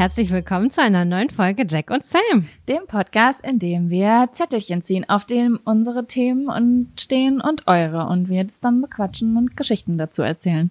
herzlich 0.00 0.30
willkommen 0.30 0.70
zu 0.70 0.80
einer 0.80 1.04
neuen 1.04 1.28
Folge 1.28 1.66
Jack 1.68 1.90
und 1.90 2.06
Sam. 2.06 2.48
Dem 2.70 2.86
Podcast, 2.86 3.44
in 3.44 3.58
dem 3.58 3.90
wir 3.90 4.30
Zettelchen 4.32 4.80
ziehen, 4.80 5.06
auf 5.06 5.26
dem 5.26 5.60
unsere 5.66 6.06
Themen 6.06 6.48
und 6.48 6.98
stehen 6.98 7.38
und 7.38 7.66
eure 7.66 8.06
und 8.06 8.30
wir 8.30 8.42
das 8.44 8.60
dann 8.60 8.80
bequatschen 8.80 9.36
und 9.36 9.58
Geschichten 9.58 9.98
dazu 9.98 10.22
erzählen. 10.22 10.70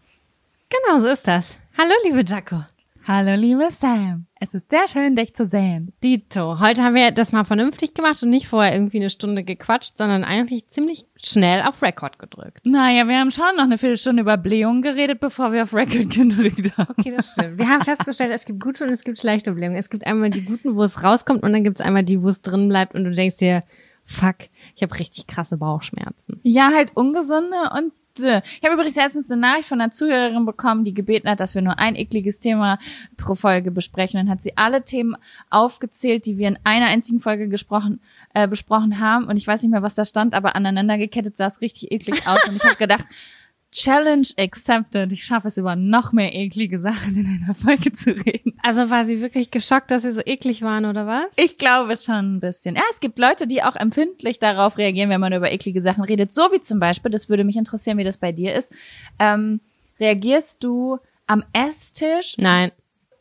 Genau 0.72 1.00
so 1.00 1.06
ist 1.06 1.28
das. 1.28 1.60
Hallo, 1.78 1.92
liebe 2.06 2.24
Jaco. 2.26 2.64
Hallo, 3.06 3.36
liebe 3.36 3.70
Sam. 3.72 4.26
Es 4.42 4.54
ist 4.54 4.70
sehr 4.70 4.88
schön, 4.88 5.18
dich 5.18 5.36
zu 5.36 5.46
sehen. 5.46 5.92
Dito. 6.02 6.62
Heute 6.62 6.82
haben 6.82 6.96
wir 6.96 7.12
das 7.12 7.34
mal 7.34 7.44
vernünftig 7.44 7.94
gemacht 7.94 8.24
und 8.24 8.30
nicht 8.30 8.48
vorher 8.48 8.74
irgendwie 8.74 9.00
eine 9.00 9.10
Stunde 9.10 9.44
gequatscht, 9.44 9.98
sondern 9.98 10.24
eigentlich 10.24 10.70
ziemlich 10.70 11.06
schnell 11.22 11.62
auf 11.64 11.82
Record 11.82 12.20
gedrückt. 12.20 12.66
Naja, 12.66 13.06
wir 13.10 13.20
haben 13.20 13.32
schon 13.32 13.58
noch 13.58 13.66
eine 13.66 13.78
Viertelstunde 13.78 14.22
über 14.22 14.38
Blähungen 14.38 14.82
geredet, 14.82 15.20
bevor 15.20 15.52
wir 15.52 15.64
auf 15.64 15.74
Record 15.74 16.10
gedrückt 16.16 16.78
haben. 16.78 16.94
Okay, 16.98 17.12
das 17.14 17.32
stimmt. 17.32 17.58
Wir 17.58 17.68
haben 17.68 17.84
festgestellt, 17.84 18.32
es 18.34 18.46
gibt 18.46 18.64
gute 18.64 18.86
und 18.86 18.92
es 18.92 19.04
gibt 19.04 19.20
schlechte 19.20 19.52
Blähungen. 19.52 19.78
Es 19.78 19.90
gibt 19.90 20.08
einmal 20.08 20.30
die 20.30 20.46
guten, 20.46 20.74
wo 20.74 20.84
es 20.84 21.04
rauskommt 21.04 21.44
und 21.44 21.52
dann 21.52 21.66
gibt 21.66 21.82
es 21.82 21.86
einmal 21.86 22.06
die, 22.06 22.24
wo 22.24 22.30
es 22.30 22.42
drin 22.42 22.70
bleibt 22.70 22.96
und 22.96 23.04
du 23.04 23.12
denkst 23.12 23.38
dir, 23.38 23.64
fuck, 24.06 24.38
ich 24.74 24.82
habe 24.82 24.98
richtig 24.98 25.28
krasse 25.28 25.58
Bauchschmerzen. 25.58 26.40
Ja, 26.44 26.72
halt 26.74 26.96
ungesunde 26.96 27.58
und 27.78 27.92
ich 28.26 28.64
habe 28.64 28.74
übrigens 28.74 28.96
letztens 28.96 29.30
eine 29.30 29.42
Nachricht 29.42 29.70
von 29.70 29.82
einer 29.82 29.92
Zuhörerin 29.92 30.46
bekommen, 30.46 30.84
die 30.84 30.94
gebeten 30.94 31.30
hat, 31.30 31.40
dass 31.40 31.56
wir 31.56 31.62
nur 31.62 31.80
ein 31.80 31.96
ekliges 31.96 32.40
Thema 32.40 32.78
pro 33.18 33.36
Folge 33.36 33.72
besprechen. 33.72 34.20
Dann 34.20 34.30
hat 34.30 34.42
sie 34.42 34.58
alle 34.58 34.84
Themen 34.84 35.16
aufgezählt, 35.50 36.26
die 36.26 36.38
wir 36.38 36.48
in 36.48 36.60
einer 36.64 36.88
einzigen 36.88 37.20
Folge 37.20 37.48
gesprochen, 37.48 38.02
äh, 38.34 38.48
besprochen 38.48 39.00
haben. 39.00 39.26
Und 39.26 39.38
ich 39.38 39.48
weiß 39.48 39.62
nicht 39.62 39.72
mehr, 39.72 39.84
was 39.84 39.96
da 39.96 40.06
stand, 40.06 40.34
aber 40.34 40.56
aneinander 40.56 40.98
gekettet 40.98 41.38
sah 41.38 41.48
es 41.48 41.62
richtig 41.62 41.92
eklig 41.92 42.28
aus. 42.28 42.48
Und 42.48 42.56
ich 42.56 42.64
habe 42.64 42.76
gedacht, 42.76 43.06
Challenge 43.72 44.28
accepted. 44.38 45.12
Ich 45.12 45.24
schaffe 45.24 45.48
es 45.50 45.58
über 45.58 45.76
noch 45.76 46.12
mehr 46.12 46.34
eklige 46.34 46.80
Sachen 46.80 47.16
in 47.16 47.28
einer 47.28 47.54
Folge 47.54 47.92
zu 47.92 48.12
reden. 48.12 48.58
Also 48.64 48.90
war 48.90 49.06
sie 49.06 49.22
wirklich 49.22 49.52
geschockt, 49.52 49.92
dass 49.92 50.02
sie 50.02 50.12
so 50.12 50.22
eklig 50.26 50.62
waren 50.62 50.86
oder 50.86 51.06
was? 51.06 51.28
Ich 51.38 51.58
glaube 51.58 51.96
schon 51.98 52.38
ein 52.38 52.40
bisschen. 52.40 52.76
Ja, 52.76 52.82
es 52.92 53.00
gibt 53.00 53.20
Leute, 53.20 53.46
die 53.48 53.62
auch 53.64 53.76
empfindlich 53.76 54.40
darauf 54.40 54.78
reagieren, 54.78 55.10
wenn 55.10 55.22
man 55.22 55.34
über 55.34 55.52
eklige 55.52 55.82
Sachen 55.82 56.04
redet. 56.04 56.32
So 56.32 56.52
wie 56.52 56.62
zum 56.62 56.80
Beispiel, 56.80 57.12
das 57.12 57.30
würde 57.30 57.44
mich 57.44 57.58
interessieren, 57.58 57.98
wie 57.98 58.04
das 58.04 58.18
bei 58.18 58.32
dir 58.32 58.56
ist. 58.56 58.74
Ähm, 59.20 59.62
reagierst 60.00 60.64
du 60.64 60.98
am 61.28 61.44
Esstisch? 61.54 62.38
Nein. 62.38 62.72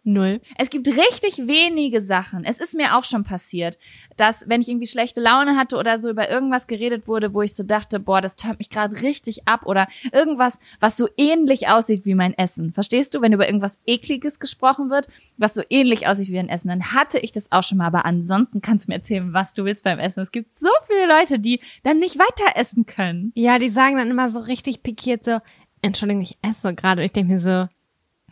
Null. 0.09 0.41
Es 0.57 0.71
gibt 0.71 0.89
richtig 0.89 1.47
wenige 1.47 2.01
Sachen. 2.01 2.45
Es 2.45 2.61
ist 2.61 2.75
mir 2.75 2.97
auch 2.97 3.05
schon 3.05 3.25
passiert, 3.25 3.79
dass 4.17 4.49
wenn 4.49 4.63
ich 4.63 4.69
irgendwie 4.69 4.87
schlechte 4.87 5.21
Laune 5.21 5.57
hatte 5.57 5.77
oder 5.77 5.99
so 5.99 6.09
über 6.09 6.31
irgendwas 6.31 6.67
geredet 6.67 7.07
wurde, 7.07 7.35
wo 7.35 7.43
ich 7.43 7.55
so 7.55 7.63
dachte, 7.63 8.01
boah, 8.01 8.23
das 8.23 8.37
tönt 8.37 8.59
mich 8.59 8.71
gerade 8.71 9.03
richtig 9.03 9.47
ab 9.47 9.67
oder 9.67 9.87
irgendwas, 10.11 10.61
was 10.81 10.97
so 10.97 11.09
ähnlich 11.19 11.69
aussieht 11.69 12.07
wie 12.07 12.15
mein 12.15 12.33
Essen. 12.33 12.73
Verstehst 12.73 13.15
du, 13.15 13.21
wenn 13.21 13.35
über 13.35 13.47
irgendwas 13.47 13.79
ekliges 13.87 14.41
gesprochen 14.41 14.89
wird, 14.89 15.09
was 15.37 15.53
so 15.53 15.63
ähnlich 15.69 16.07
aussieht 16.07 16.29
wie 16.29 16.39
ein 16.39 16.49
Essen, 16.49 16.69
dann 16.69 16.95
hatte 16.95 17.19
ich 17.19 17.33
das 17.33 17.53
auch 17.53 17.63
schon 17.63 17.77
mal, 17.77 17.87
aber 17.87 18.07
ansonsten 18.07 18.63
kannst 18.63 18.87
du 18.87 18.91
mir 18.91 18.97
erzählen, 18.97 19.35
was 19.35 19.53
du 19.53 19.67
willst 19.67 19.85
beim 19.85 19.99
Essen. 19.99 20.23
Es 20.23 20.33
gibt 20.33 20.59
so 20.59 20.71
viele 20.87 21.07
Leute, 21.07 21.39
die 21.39 21.61
dann 21.83 21.99
nicht 21.99 22.19
weiter 22.19 22.57
essen 22.57 22.87
können. 22.87 23.31
Ja, 23.35 23.59
die 23.59 23.69
sagen 23.69 23.99
dann 23.99 24.11
immer 24.11 24.31
so 24.31 24.41
richtig 24.41 24.83
pikiert 24.83 25.25
so, 25.25 25.39
Entschuldigung, 25.83 26.23
ich 26.23 26.39
esse 26.43 26.75
gerade 26.75 27.03
und 27.03 27.07
ich 27.07 27.13
denke 27.13 27.35
mir 27.35 27.41
so, 27.41 27.69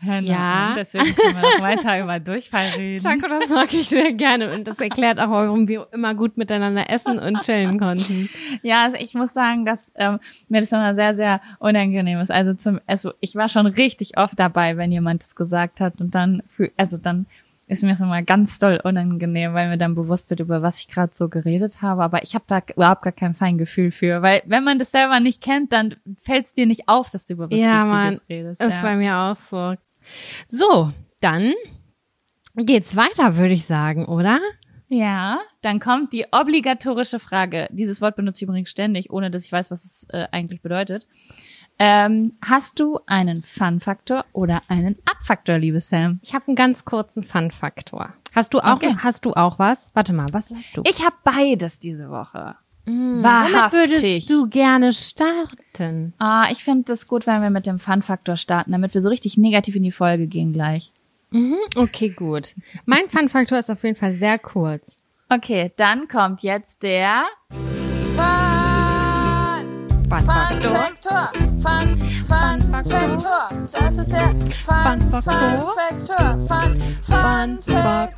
Genau. 0.03 0.31
Ja. 0.31 0.75
Deswegen 0.77 1.05
können 1.15 1.35
wir 1.35 1.43
noch 1.43 1.61
weiter 1.63 2.03
über 2.03 2.21
Durchfall 2.21 2.69
reden. 2.77 3.03
Chaco, 3.03 3.29
das 3.29 3.51
mag 3.51 3.73
ich 3.73 3.89
sehr 3.89 4.13
gerne. 4.13 4.53
Und 4.53 4.69
das 4.69 4.81
erklärt 4.81 5.19
auch, 5.19 5.31
warum 5.31 5.69
wir 5.69 5.87
immer 5.93 6.15
gut 6.15 6.37
miteinander 6.37 6.91
essen 6.91 7.19
und 7.19 7.41
chillen 7.43 7.79
konnten. 7.79 8.29
Ja, 8.63 8.85
also 8.85 8.97
ich 9.01 9.15
muss 9.15 9.33
sagen, 9.33 9.65
dass 9.65 9.91
ähm, 9.95 10.19
mir 10.49 10.61
das 10.61 10.73
immer 10.73 10.95
sehr, 10.95 11.15
sehr 11.15 11.41
unangenehm 11.59 12.21
ist. 12.21 12.31
Also 12.31 12.55
zum, 12.55 12.81
also 12.87 13.13
ich 13.21 13.37
war 13.37 13.49
schon 13.49 13.67
richtig 13.67 14.19
oft 14.19 14.39
dabei, 14.39 14.77
wenn 14.77 14.93
jemand 14.93 15.23
das 15.23 15.35
gesagt 15.35 15.81
hat. 15.81 16.01
Und 16.01 16.15
dann, 16.15 16.43
also 16.77 16.99
dann 16.99 17.27
ist 17.69 17.83
mir 17.83 17.91
das 17.91 18.01
immer 18.01 18.23
ganz 18.23 18.59
doll 18.59 18.81
unangenehm, 18.85 19.55
weil 19.55 19.69
mir 19.69 19.79
dann 19.79 19.95
bewusst 19.95 20.31
wird, 20.31 20.41
über 20.41 20.63
was 20.63 20.81
ich 20.81 20.89
gerade 20.89 21.13
so 21.15 21.29
geredet 21.29 21.83
habe. 21.83 22.03
Aber 22.03 22.23
ich 22.23 22.35
habe 22.35 22.45
da 22.47 22.61
überhaupt 22.75 23.03
gar 23.03 23.13
kein 23.13 23.35
Feingefühl 23.35 23.91
für, 23.91 24.23
weil 24.23 24.43
wenn 24.47 24.63
man 24.63 24.79
das 24.79 24.93
selber 24.93 25.21
nicht 25.21 25.43
kennt, 25.43 25.73
dann 25.73 25.97
fällt 26.21 26.47
es 26.47 26.55
dir 26.55 26.67
nicht 26.67 26.89
auf, 26.89 27.11
dass 27.11 27.27
du 27.27 27.35
über 27.35 27.51
was 27.51 27.59
ja, 27.59 27.85
Mann, 27.85 28.21
redest. 28.29 28.63
Ist 28.63 28.75
ja, 28.75 28.83
bei 28.83 28.97
mir 28.97 29.17
auch 29.17 29.37
so. 29.37 29.75
So, 30.47 30.93
dann 31.21 31.55
geht's 32.55 32.97
weiter, 32.97 33.37
würde 33.37 33.55
ich 33.55 33.67
sagen, 33.67 34.07
oder? 34.07 34.41
Ja, 34.89 35.41
dann 35.63 35.81
kommt 35.81 36.13
die 36.13 36.27
obligatorische 36.31 37.19
Frage. 37.19 37.67
Dieses 37.73 38.01
Wort 38.01 38.15
benutze 38.15 38.39
ich 38.39 38.49
übrigens 38.49 38.71
ständig, 38.71 39.11
ohne 39.11 39.31
dass 39.31 39.45
ich 39.45 39.51
weiß, 39.51 39.71
was 39.71 39.85
es 39.85 40.07
äh, 40.11 40.29
eigentlich 40.31 40.63
bedeutet. 40.63 41.09
Ähm, 41.79 42.33
hast 42.43 42.79
du 42.79 43.01
einen 43.07 43.43
Fun-Faktor 43.43 44.25
oder 44.33 44.63
einen 44.69 44.97
Up-Faktor, 45.05 45.59
liebe 45.59 45.81
Sam? 45.81 46.21
Ich 46.23 46.35
habe 46.35 46.47
einen 46.47 46.57
ganz 46.57 46.85
kurzen 46.85 47.23
Fun-Faktor. 47.23 48.15
Hast 48.33 48.55
du 48.55 48.61
auch? 48.61 48.77
Okay. 48.77 48.95
Hast 48.99 49.25
du 49.25 49.35
auch 49.35 49.59
was? 49.59 49.91
Warte 49.95 50.15
mal, 50.15 50.27
was 50.33 50.53
hast 50.55 50.77
du? 50.77 50.83
Ich 50.89 51.05
habe 51.05 51.17
beides 51.25 51.79
diese 51.79 52.09
Woche. 52.09 52.57
Mm, 52.87 53.23
Wahrhaftig. 53.23 53.73
Womit 53.73 53.91
würdest 54.03 54.31
du 54.31 54.49
gerne 54.49 54.93
starten? 54.93 56.13
Ah, 56.19 56.49
ich 56.51 56.63
finde 56.65 56.93
es 56.93 57.07
gut, 57.09 57.27
wenn 57.27 57.43
wir 57.43 57.51
mit 57.51 57.67
dem 57.67 57.79
Fun-Faktor 57.79 58.37
starten, 58.37 58.73
damit 58.73 58.95
wir 58.95 59.01
so 59.01 59.09
richtig 59.09 59.37
negativ 59.37 59.77
in 59.77 59.83
die 59.83 59.93
Folge 59.93 60.27
gehen 60.27 60.53
gleich. 60.53 60.93
Mhm, 61.31 61.57
okay, 61.77 62.09
gut. 62.11 62.55
Mein 62.85 63.09
Fun-Faktor 63.11 63.59
ist 63.59 63.71
auf 63.71 63.83
jeden 63.83 63.97
Fall 63.97 64.15
sehr 64.15 64.39
kurz. 64.39 65.01
Okay, 65.29 65.73
dann 65.77 66.07
kommt 66.07 66.43
jetzt 66.43 66.85
der 66.85 67.25
Fun 67.51 67.59
Fun-Faktor. 70.09 71.33
Fun, 71.61 71.99
Fun, 72.29 72.61
Faktor. 72.71 73.49
Das 73.73 73.97
ist 73.97 74.13
der 74.13 74.29
Fun, 74.65 75.01
Fun 75.01 75.11
Faktor. 75.11 75.75
Fun, 76.47 76.79
Fun 77.03 77.59
Faktor. 77.63 78.13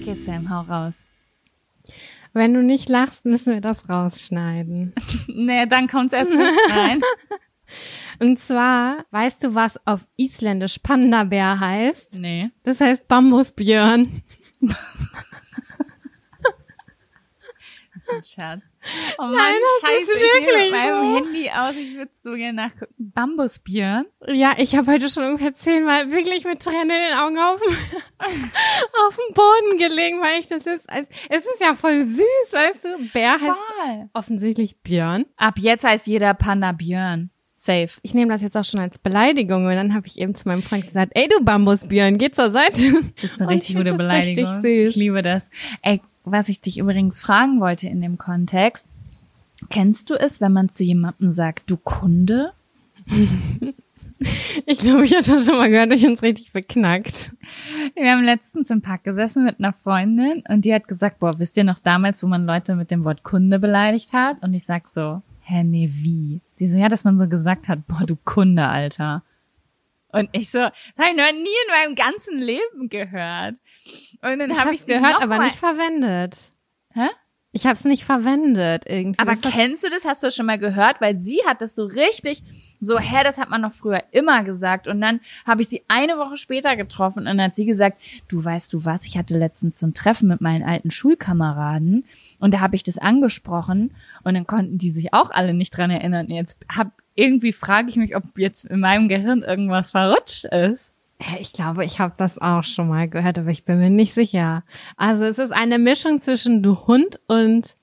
Okay, 0.00 0.14
Sam, 0.14 0.48
hau 0.48 0.60
raus. 0.60 1.04
Wenn 2.32 2.54
du 2.54 2.62
nicht 2.62 2.88
lachst, 2.88 3.26
müssen 3.26 3.52
wir 3.52 3.60
das 3.60 3.88
rausschneiden. 3.88 4.94
nee, 5.28 5.66
dann 5.66 5.88
kommt's 5.88 6.12
erst 6.12 6.32
nicht 6.32 6.58
rein. 6.70 7.00
Und 8.20 8.38
zwar, 8.38 9.04
weißt 9.10 9.44
du, 9.44 9.54
was 9.54 9.78
auf 9.86 10.06
Isländisch 10.16 10.78
Panda-Bär 10.78 11.60
heißt? 11.60 12.18
Nee. 12.18 12.50
Das 12.62 12.80
heißt 12.80 13.08
Bambusbjörn. 13.08 14.22
Scherz. 18.24 18.62
Oh 19.18 19.22
Mann, 19.22 19.34
Nein, 19.34 19.54
das 19.60 19.90
scheiße, 19.90 20.12
ist 20.12 20.20
wirklich 20.20 20.48
ich 20.48 20.62
mit 20.62 20.70
meinem 20.72 21.02
so. 21.02 21.16
Handy 21.26 21.50
aus, 21.50 21.76
ich 21.76 21.96
würde 21.96 22.10
so 22.22 22.32
gerne 22.32 22.52
nachgucken. 22.54 22.94
Bambusbjörn? 23.14 24.06
Ja, 24.28 24.54
ich 24.58 24.74
habe 24.76 24.90
heute 24.90 25.08
schon 25.08 25.24
ungefähr 25.24 25.54
zehnmal 25.54 26.10
wirklich 26.10 26.44
mit 26.44 26.60
Tränen 26.60 26.90
in 26.90 27.10
den 27.10 27.18
Augen 27.18 27.38
auf, 27.38 27.60
auf 28.18 29.16
dem 29.16 29.34
Boden 29.34 29.78
gelegen, 29.78 30.20
weil 30.20 30.40
ich 30.40 30.46
das 30.48 30.64
jetzt, 30.64 30.86
es 31.28 31.44
ist 31.44 31.60
ja 31.60 31.74
voll 31.74 32.02
süß, 32.04 32.22
weißt 32.52 32.84
du, 32.84 33.08
Bär 33.12 33.32
heißt 33.32 33.42
voll. 33.44 34.08
offensichtlich 34.12 34.76
Björn. 34.78 35.26
Ab 35.36 35.54
jetzt 35.58 35.84
heißt 35.84 36.06
jeder 36.06 36.34
Panda 36.34 36.72
Björn. 36.72 37.30
Safe. 37.54 37.90
Ich 38.02 38.12
nehme 38.12 38.32
das 38.32 38.42
jetzt 38.42 38.56
auch 38.56 38.64
schon 38.64 38.80
als 38.80 38.98
Beleidigung 38.98 39.66
und 39.66 39.76
dann 39.76 39.94
habe 39.94 40.08
ich 40.08 40.18
eben 40.18 40.34
zu 40.34 40.48
meinem 40.48 40.64
Freund 40.64 40.84
gesagt, 40.84 41.12
ey 41.14 41.28
du 41.28 41.44
Bambusbjörn, 41.44 42.18
geh 42.18 42.32
zur 42.32 42.50
Seite. 42.50 42.92
Das 43.20 43.30
ist 43.30 43.40
eine 43.40 43.50
richtig 43.50 43.76
gute 43.76 43.94
Beleidigung. 43.94 44.52
Richtig 44.54 44.86
süß. 44.86 44.88
Ich 44.90 44.96
liebe 44.96 45.22
das. 45.22 45.48
Ey, 45.80 46.00
was 46.24 46.48
ich 46.48 46.60
dich 46.60 46.78
übrigens 46.78 47.20
fragen 47.20 47.60
wollte 47.60 47.88
in 47.88 48.00
dem 48.00 48.18
Kontext, 48.18 48.88
kennst 49.70 50.10
du 50.10 50.14
es, 50.14 50.40
wenn 50.40 50.52
man 50.52 50.68
zu 50.68 50.84
jemandem 50.84 51.32
sagt, 51.32 51.70
du 51.70 51.76
Kunde? 51.76 52.52
Ich 54.66 54.78
glaube, 54.78 55.04
ich 55.04 55.12
habe 55.12 55.24
das 55.24 55.46
schon 55.46 55.56
mal 55.56 55.68
gehört, 55.68 55.92
ich 55.92 56.06
uns 56.06 56.22
richtig 56.22 56.52
beknackt. 56.52 57.34
Wir 57.94 58.12
haben 58.12 58.22
letztens 58.22 58.70
im 58.70 58.80
Park 58.80 59.04
gesessen 59.04 59.44
mit 59.44 59.58
einer 59.58 59.72
Freundin 59.72 60.44
und 60.48 60.64
die 60.64 60.72
hat 60.72 60.86
gesagt, 60.88 61.18
boah, 61.18 61.38
wisst 61.38 61.56
ihr 61.56 61.64
noch 61.64 61.78
damals, 61.78 62.22
wo 62.22 62.26
man 62.26 62.46
Leute 62.46 62.76
mit 62.76 62.90
dem 62.90 63.04
Wort 63.04 63.22
Kunde 63.22 63.58
beleidigt 63.58 64.12
hat? 64.12 64.42
Und 64.42 64.54
ich 64.54 64.64
sag 64.64 64.88
so, 64.88 65.22
hä, 65.40 65.64
nee, 65.64 65.90
wie? 65.92 66.40
Sie 66.54 66.68
so, 66.68 66.78
ja, 66.78 66.88
dass 66.88 67.04
man 67.04 67.18
so 67.18 67.28
gesagt 67.28 67.68
hat, 67.68 67.86
boah, 67.86 68.04
du 68.06 68.16
Kunde, 68.16 68.66
Alter. 68.68 69.22
Und 70.12 70.28
ich 70.32 70.50
so, 70.50 70.58
das 70.58 70.72
habe 70.98 71.10
ich 71.10 71.16
noch 71.16 71.32
nie 71.32 71.38
in 71.38 71.72
meinem 71.72 71.94
ganzen 71.94 72.38
Leben 72.38 72.88
gehört. 72.88 73.56
Und 74.22 74.38
dann 74.38 74.58
habe 74.58 74.72
ich 74.72 74.86
gehört, 74.86 75.22
aber 75.22 75.38
nicht 75.38 75.56
verwendet. 75.56 76.52
Hä? 76.92 77.08
Ich 77.52 77.66
habe 77.66 77.74
es 77.74 77.84
nicht 77.84 78.04
verwendet 78.04 78.84
irgendwie. 78.86 79.18
Aber 79.18 79.34
das 79.36 79.52
kennst 79.52 79.84
du 79.84 79.90
das? 79.90 80.04
Hast 80.04 80.22
du 80.22 80.28
das 80.28 80.36
schon 80.36 80.46
mal 80.46 80.58
gehört? 80.58 81.00
Weil 81.00 81.18
sie 81.18 81.40
hat 81.46 81.60
das 81.60 81.74
so 81.74 81.84
richtig 81.84 82.42
so, 82.84 82.98
hä, 82.98 83.22
das 83.22 83.38
hat 83.38 83.48
man 83.48 83.60
noch 83.60 83.72
früher 83.72 84.02
immer 84.10 84.42
gesagt. 84.42 84.88
Und 84.88 85.00
dann 85.00 85.20
habe 85.46 85.62
ich 85.62 85.68
sie 85.68 85.82
eine 85.86 86.18
Woche 86.18 86.36
später 86.36 86.74
getroffen 86.76 87.20
und 87.20 87.26
dann 87.26 87.40
hat 87.40 87.54
sie 87.54 87.64
gesagt, 87.64 88.02
du 88.28 88.44
weißt 88.44 88.72
du 88.72 88.84
was, 88.84 89.06
ich 89.06 89.16
hatte 89.16 89.38
letztens 89.38 89.78
so 89.78 89.86
ein 89.86 89.94
Treffen 89.94 90.28
mit 90.28 90.40
meinen 90.40 90.64
alten 90.64 90.90
Schulkameraden 90.90 92.04
und 92.40 92.54
da 92.54 92.60
habe 92.60 92.74
ich 92.74 92.82
das 92.82 92.98
angesprochen 92.98 93.94
und 94.24 94.34
dann 94.34 94.48
konnten 94.48 94.78
die 94.78 94.90
sich 94.90 95.14
auch 95.14 95.30
alle 95.30 95.54
nicht 95.54 95.70
dran 95.70 95.92
erinnern. 95.92 96.28
Jetzt 96.28 96.58
hab 96.68 96.90
irgendwie 97.14 97.52
frage 97.52 97.88
ich 97.88 97.96
mich, 97.96 98.16
ob 98.16 98.38
jetzt 98.38 98.64
in 98.64 98.80
meinem 98.80 99.08
Gehirn 99.08 99.42
irgendwas 99.42 99.90
verrutscht 99.90 100.44
ist. 100.46 100.92
Ich 101.40 101.52
glaube, 101.52 101.84
ich 101.84 102.00
habe 102.00 102.14
das 102.16 102.38
auch 102.38 102.64
schon 102.64 102.88
mal 102.88 103.08
gehört, 103.08 103.38
aber 103.38 103.50
ich 103.50 103.64
bin 103.64 103.78
mir 103.78 103.90
nicht 103.90 104.12
sicher. 104.12 104.64
Also 104.96 105.24
es 105.24 105.38
ist 105.38 105.52
eine 105.52 105.78
Mischung 105.78 106.20
zwischen 106.20 106.62
du 106.62 106.86
Hund 106.86 107.20
und 107.28 107.76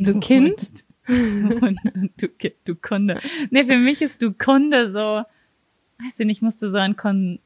du 0.00 0.18
Kind. 0.20 0.84
und, 1.08 1.78
du, 2.18 2.28
du 2.64 2.74
Kunde. 2.74 3.20
Nee, 3.50 3.64
für 3.64 3.78
mich 3.78 4.02
ist 4.02 4.20
du 4.20 4.32
Kunde 4.32 4.92
so, 4.92 5.22
weißt 6.04 6.20
du 6.20 6.24
nicht, 6.26 6.42
musste 6.42 6.70
so 6.70 6.78
an 6.78 6.96
Kon 6.96 7.38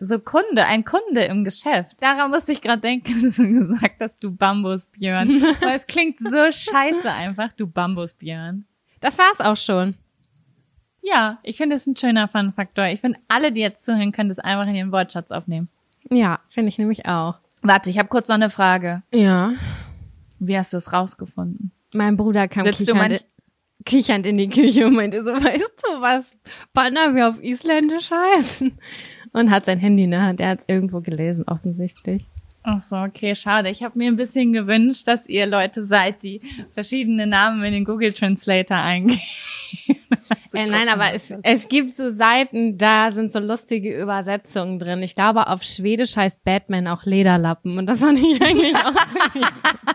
so 0.00 0.18
Kunde, 0.18 0.64
ein 0.66 0.84
Kunde 0.84 1.24
im 1.24 1.44
Geschäft. 1.44 1.96
Daran 2.00 2.30
musste 2.30 2.52
ich 2.52 2.60
gerade 2.60 2.80
denken, 2.80 3.20
als 3.24 3.36
du 3.36 3.48
gesagt 3.48 3.96
hast, 4.00 4.22
du 4.22 4.34
Bambusbjörn. 4.34 5.42
Weil 5.60 5.76
es 5.76 5.86
klingt 5.86 6.18
so 6.20 6.50
scheiße 6.50 7.10
einfach, 7.10 7.52
du 7.52 7.66
Bambusbjörn. 7.66 8.64
Das 9.02 9.18
war's 9.18 9.40
auch 9.40 9.56
schon. 9.56 9.96
Ja, 11.02 11.38
ich 11.42 11.56
finde 11.56 11.76
es 11.76 11.86
ein 11.86 11.96
schöner 11.96 12.28
Fun-Faktor. 12.28 12.86
Ich 12.86 13.00
finde, 13.00 13.18
alle, 13.28 13.52
die 13.52 13.60
jetzt 13.60 13.84
zuhören, 13.84 14.12
können 14.12 14.28
das 14.28 14.38
einfach 14.38 14.66
in 14.68 14.76
ihren 14.76 14.92
Wortschatz 14.92 15.32
aufnehmen. 15.32 15.68
Ja, 16.08 16.38
finde 16.48 16.68
ich 16.68 16.78
nämlich 16.78 17.06
auch. 17.06 17.34
Warte, 17.62 17.90
ich 17.90 17.98
habe 17.98 18.08
kurz 18.08 18.28
noch 18.28 18.36
eine 18.36 18.50
Frage. 18.50 19.02
Ja. 19.12 19.52
Wie 20.38 20.56
hast 20.56 20.72
du 20.72 20.76
es 20.76 20.92
rausgefunden? 20.92 21.72
Mein 21.92 22.16
Bruder 22.16 22.46
kam 22.46 22.64
Sitzt 22.64 22.88
du 22.88 22.92
kichernd, 22.92 23.26
kichernd 23.84 24.26
in 24.26 24.38
die 24.38 24.48
Küche 24.48 24.86
und 24.86 24.94
meinte 24.94 25.24
so, 25.24 25.32
weißt 25.32 25.84
du, 25.84 26.00
was 26.00 26.36
Banner 26.72 27.14
wir 27.14 27.28
auf 27.28 27.42
Isländisch 27.42 28.10
heißen? 28.10 28.78
Und 29.32 29.50
hat 29.50 29.64
sein 29.64 29.78
Handy 29.78 30.04
in 30.04 30.12
der 30.12 30.22
Hand. 30.22 30.40
Er 30.40 30.50
hat 30.50 30.60
es 30.60 30.68
irgendwo 30.68 31.00
gelesen, 31.00 31.44
offensichtlich. 31.48 32.28
Ach 32.64 32.80
so, 32.80 32.96
okay, 32.96 33.34
schade. 33.34 33.70
Ich 33.70 33.82
habe 33.82 33.98
mir 33.98 34.08
ein 34.08 34.16
bisschen 34.16 34.52
gewünscht, 34.52 35.08
dass 35.08 35.28
ihr 35.28 35.46
Leute 35.46 35.84
seid, 35.84 36.22
die 36.22 36.40
verschiedene 36.70 37.26
Namen 37.26 37.64
in 37.64 37.72
den 37.72 37.84
Google 37.84 38.12
Translator 38.12 38.76
eingeben. 38.76 39.20
Also 40.44 40.58
Äh, 40.58 40.66
nein, 40.66 40.88
aber 40.88 41.14
es, 41.14 41.32
es 41.42 41.68
gibt 41.68 41.96
so 41.96 42.10
Seiten, 42.10 42.76
da 42.76 43.10
sind 43.10 43.32
so 43.32 43.38
lustige 43.38 43.98
Übersetzungen 43.98 44.78
drin. 44.78 45.02
Ich 45.02 45.14
glaube, 45.14 45.46
auf 45.46 45.62
Schwedisch 45.62 46.16
heißt 46.16 46.44
Batman 46.44 46.88
auch 46.88 47.04
Lederlappen 47.04 47.78
und 47.78 47.86
das 47.86 48.00
fand 48.00 48.18
ich 48.18 48.40
eigentlich 48.40 48.74
auch 48.76 48.94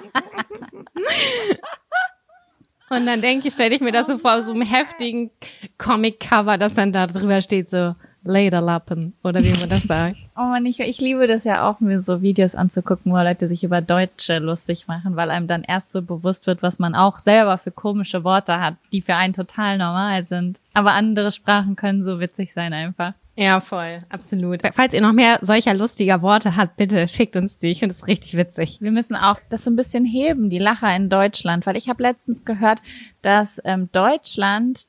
Und 2.90 3.06
dann 3.06 3.22
denke 3.22 3.48
ich, 3.48 3.54
stelle 3.54 3.75
ich 3.75 3.81
mir 3.81 3.92
das 3.92 4.08
so 4.08 4.18
vor, 4.18 4.42
so 4.42 4.54
einem 4.54 4.62
heftigen 4.62 5.30
Comic-Cover, 5.78 6.58
dass 6.58 6.74
dann 6.74 6.94
da 6.94 7.06
drüber 7.06 7.42
steht 7.42 7.70
so 7.70 7.96
Lederlappen 8.27 9.13
oder 9.24 9.44
wie 9.44 9.57
man 9.59 9.69
das 9.69 9.83
sagt. 9.88 10.18
Oh 10.35 10.41
man, 10.41 10.65
ich, 10.65 10.79
ich 10.79 11.00
liebe 11.00 11.27
das 11.27 11.44
ja 11.44 11.68
auch, 11.68 11.79
mir 11.79 12.01
so 12.01 12.21
Videos 12.21 12.56
anzugucken, 12.56 13.12
wo 13.12 13.18
Leute 13.18 13.47
sich 13.47 13.63
über 13.63 13.81
Deutsche 13.81 14.39
lustig 14.39 14.88
machen, 14.88 15.15
weil 15.15 15.31
einem 15.31 15.47
dann 15.47 15.63
erst 15.63 15.91
so 15.91 16.01
bewusst 16.01 16.47
wird, 16.47 16.62
was 16.62 16.79
man 16.79 16.95
auch 16.95 17.19
selber 17.19 17.57
für 17.57 17.71
komische 17.71 18.24
Worte 18.24 18.59
hat, 18.59 18.75
die 18.91 19.01
für 19.01 19.15
einen 19.15 19.33
total 19.33 19.77
normal 19.77 20.25
sind. 20.25 20.59
Aber 20.74 20.91
andere 20.91 21.31
Sprachen 21.31 21.75
können 21.75 22.03
so 22.03 22.19
witzig 22.19 22.53
sein 22.53 22.74
einfach. 22.74 23.13
Ja, 23.39 23.59
voll, 23.59 24.00
absolut. 24.09 24.62
Falls 24.74 24.95
ihr 24.95 25.01
noch 25.01 25.13
mehr 25.13 25.38
solcher 25.41 25.75
lustiger 25.75 26.24
Worte 26.24 26.56
habt, 26.56 26.75
bitte 26.75 27.07
schickt 27.07 27.35
uns 27.35 27.59
die. 27.59 27.69
Ich 27.69 27.79
finde 27.79 27.94
es 27.94 28.07
richtig 28.07 28.35
witzig. 28.35 28.81
Wir 28.81 28.91
müssen 28.91 29.15
auch 29.15 29.39
das 29.50 29.63
so 29.63 29.69
ein 29.69 29.75
bisschen 29.75 30.06
heben, 30.06 30.50
die 30.50 30.57
Lacher 30.57 30.94
in 30.95 31.07
Deutschland, 31.07 31.68
weil 31.68 31.77
ich 31.77 31.88
habe 31.88 32.01
letztens 32.01 32.45
gehört, 32.45 32.81
dass 33.21 33.62
ähm, 33.63 33.89
Deutschland 33.91 34.88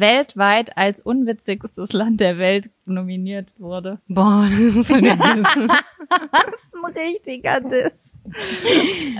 weltweit 0.00 0.76
als 0.76 1.00
unwitzigstes 1.00 1.92
Land 1.92 2.20
der 2.20 2.38
Welt 2.38 2.70
nominiert 2.86 3.48
wurde. 3.58 3.98
Boah, 4.08 4.46
voll 4.84 5.00
der 5.02 5.16
Diss. 5.36 5.42
Das 5.44 6.54
ist 6.54 6.74
ein 6.84 6.92
richtiger 6.96 7.60
Diss. 7.60 7.92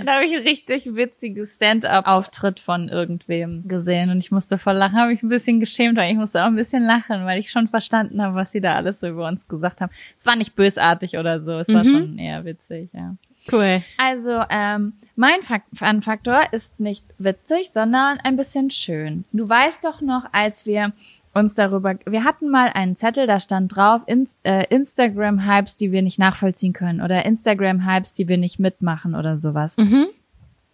Da 0.05 0.13
habe 0.15 0.25
ich 0.25 0.33
ein 0.33 0.43
richtig 0.43 0.95
witziges 0.95 1.55
Stand-up-Auftritt 1.55 2.59
von 2.61 2.87
irgendwem 2.87 3.67
gesehen 3.67 4.09
und 4.11 4.19
ich 4.19 4.31
musste 4.31 4.57
voll 4.57 4.75
lachen, 4.75 4.97
habe 4.97 5.11
mich 5.11 5.21
ein 5.23 5.29
bisschen 5.29 5.59
geschämt, 5.59 5.97
weil 5.97 6.11
ich 6.11 6.17
musste 6.17 6.41
auch 6.41 6.47
ein 6.47 6.55
bisschen 6.55 6.83
lachen, 6.83 7.25
weil 7.25 7.39
ich 7.39 7.51
schon 7.51 7.67
verstanden 7.67 8.21
habe, 8.21 8.35
was 8.35 8.51
sie 8.53 8.61
da 8.61 8.75
alles 8.75 9.01
so 9.01 9.07
über 9.09 9.27
uns 9.27 9.47
gesagt 9.47 9.81
haben. 9.81 9.91
Es 10.17 10.25
war 10.25 10.35
nicht 10.37 10.55
bösartig 10.55 11.17
oder 11.17 11.41
so, 11.41 11.51
es 11.59 11.67
war 11.73 11.83
Mhm. 11.83 11.89
schon 11.89 12.17
eher 12.19 12.45
witzig, 12.45 12.89
ja. 12.93 13.15
Cool. 13.51 13.83
Also, 13.97 14.41
ähm, 14.49 14.93
mein 15.15 15.41
Fak- 15.41 15.63
Fun-Faktor 15.73 16.41
ist 16.53 16.79
nicht 16.79 17.05
witzig, 17.17 17.71
sondern 17.73 18.19
ein 18.19 18.35
bisschen 18.37 18.71
schön. 18.71 19.25
Du 19.33 19.47
weißt 19.47 19.83
doch 19.83 20.01
noch, 20.01 20.25
als 20.31 20.65
wir 20.65 20.93
uns 21.33 21.55
darüber, 21.55 21.95
wir 22.05 22.23
hatten 22.23 22.49
mal 22.49 22.69
einen 22.73 22.95
Zettel, 22.95 23.25
da 23.27 23.39
stand 23.39 23.75
drauf, 23.75 24.01
Ins, 24.05 24.37
äh, 24.43 24.65
Instagram-Hypes, 24.69 25.75
die 25.75 25.91
wir 25.91 26.01
nicht 26.03 26.19
nachvollziehen 26.19 26.73
können 26.73 27.01
oder 27.01 27.25
Instagram-Hypes, 27.25 28.13
die 28.13 28.27
wir 28.27 28.37
nicht 28.37 28.59
mitmachen 28.59 29.15
oder 29.15 29.39
sowas. 29.39 29.75
Mhm. 29.77 30.07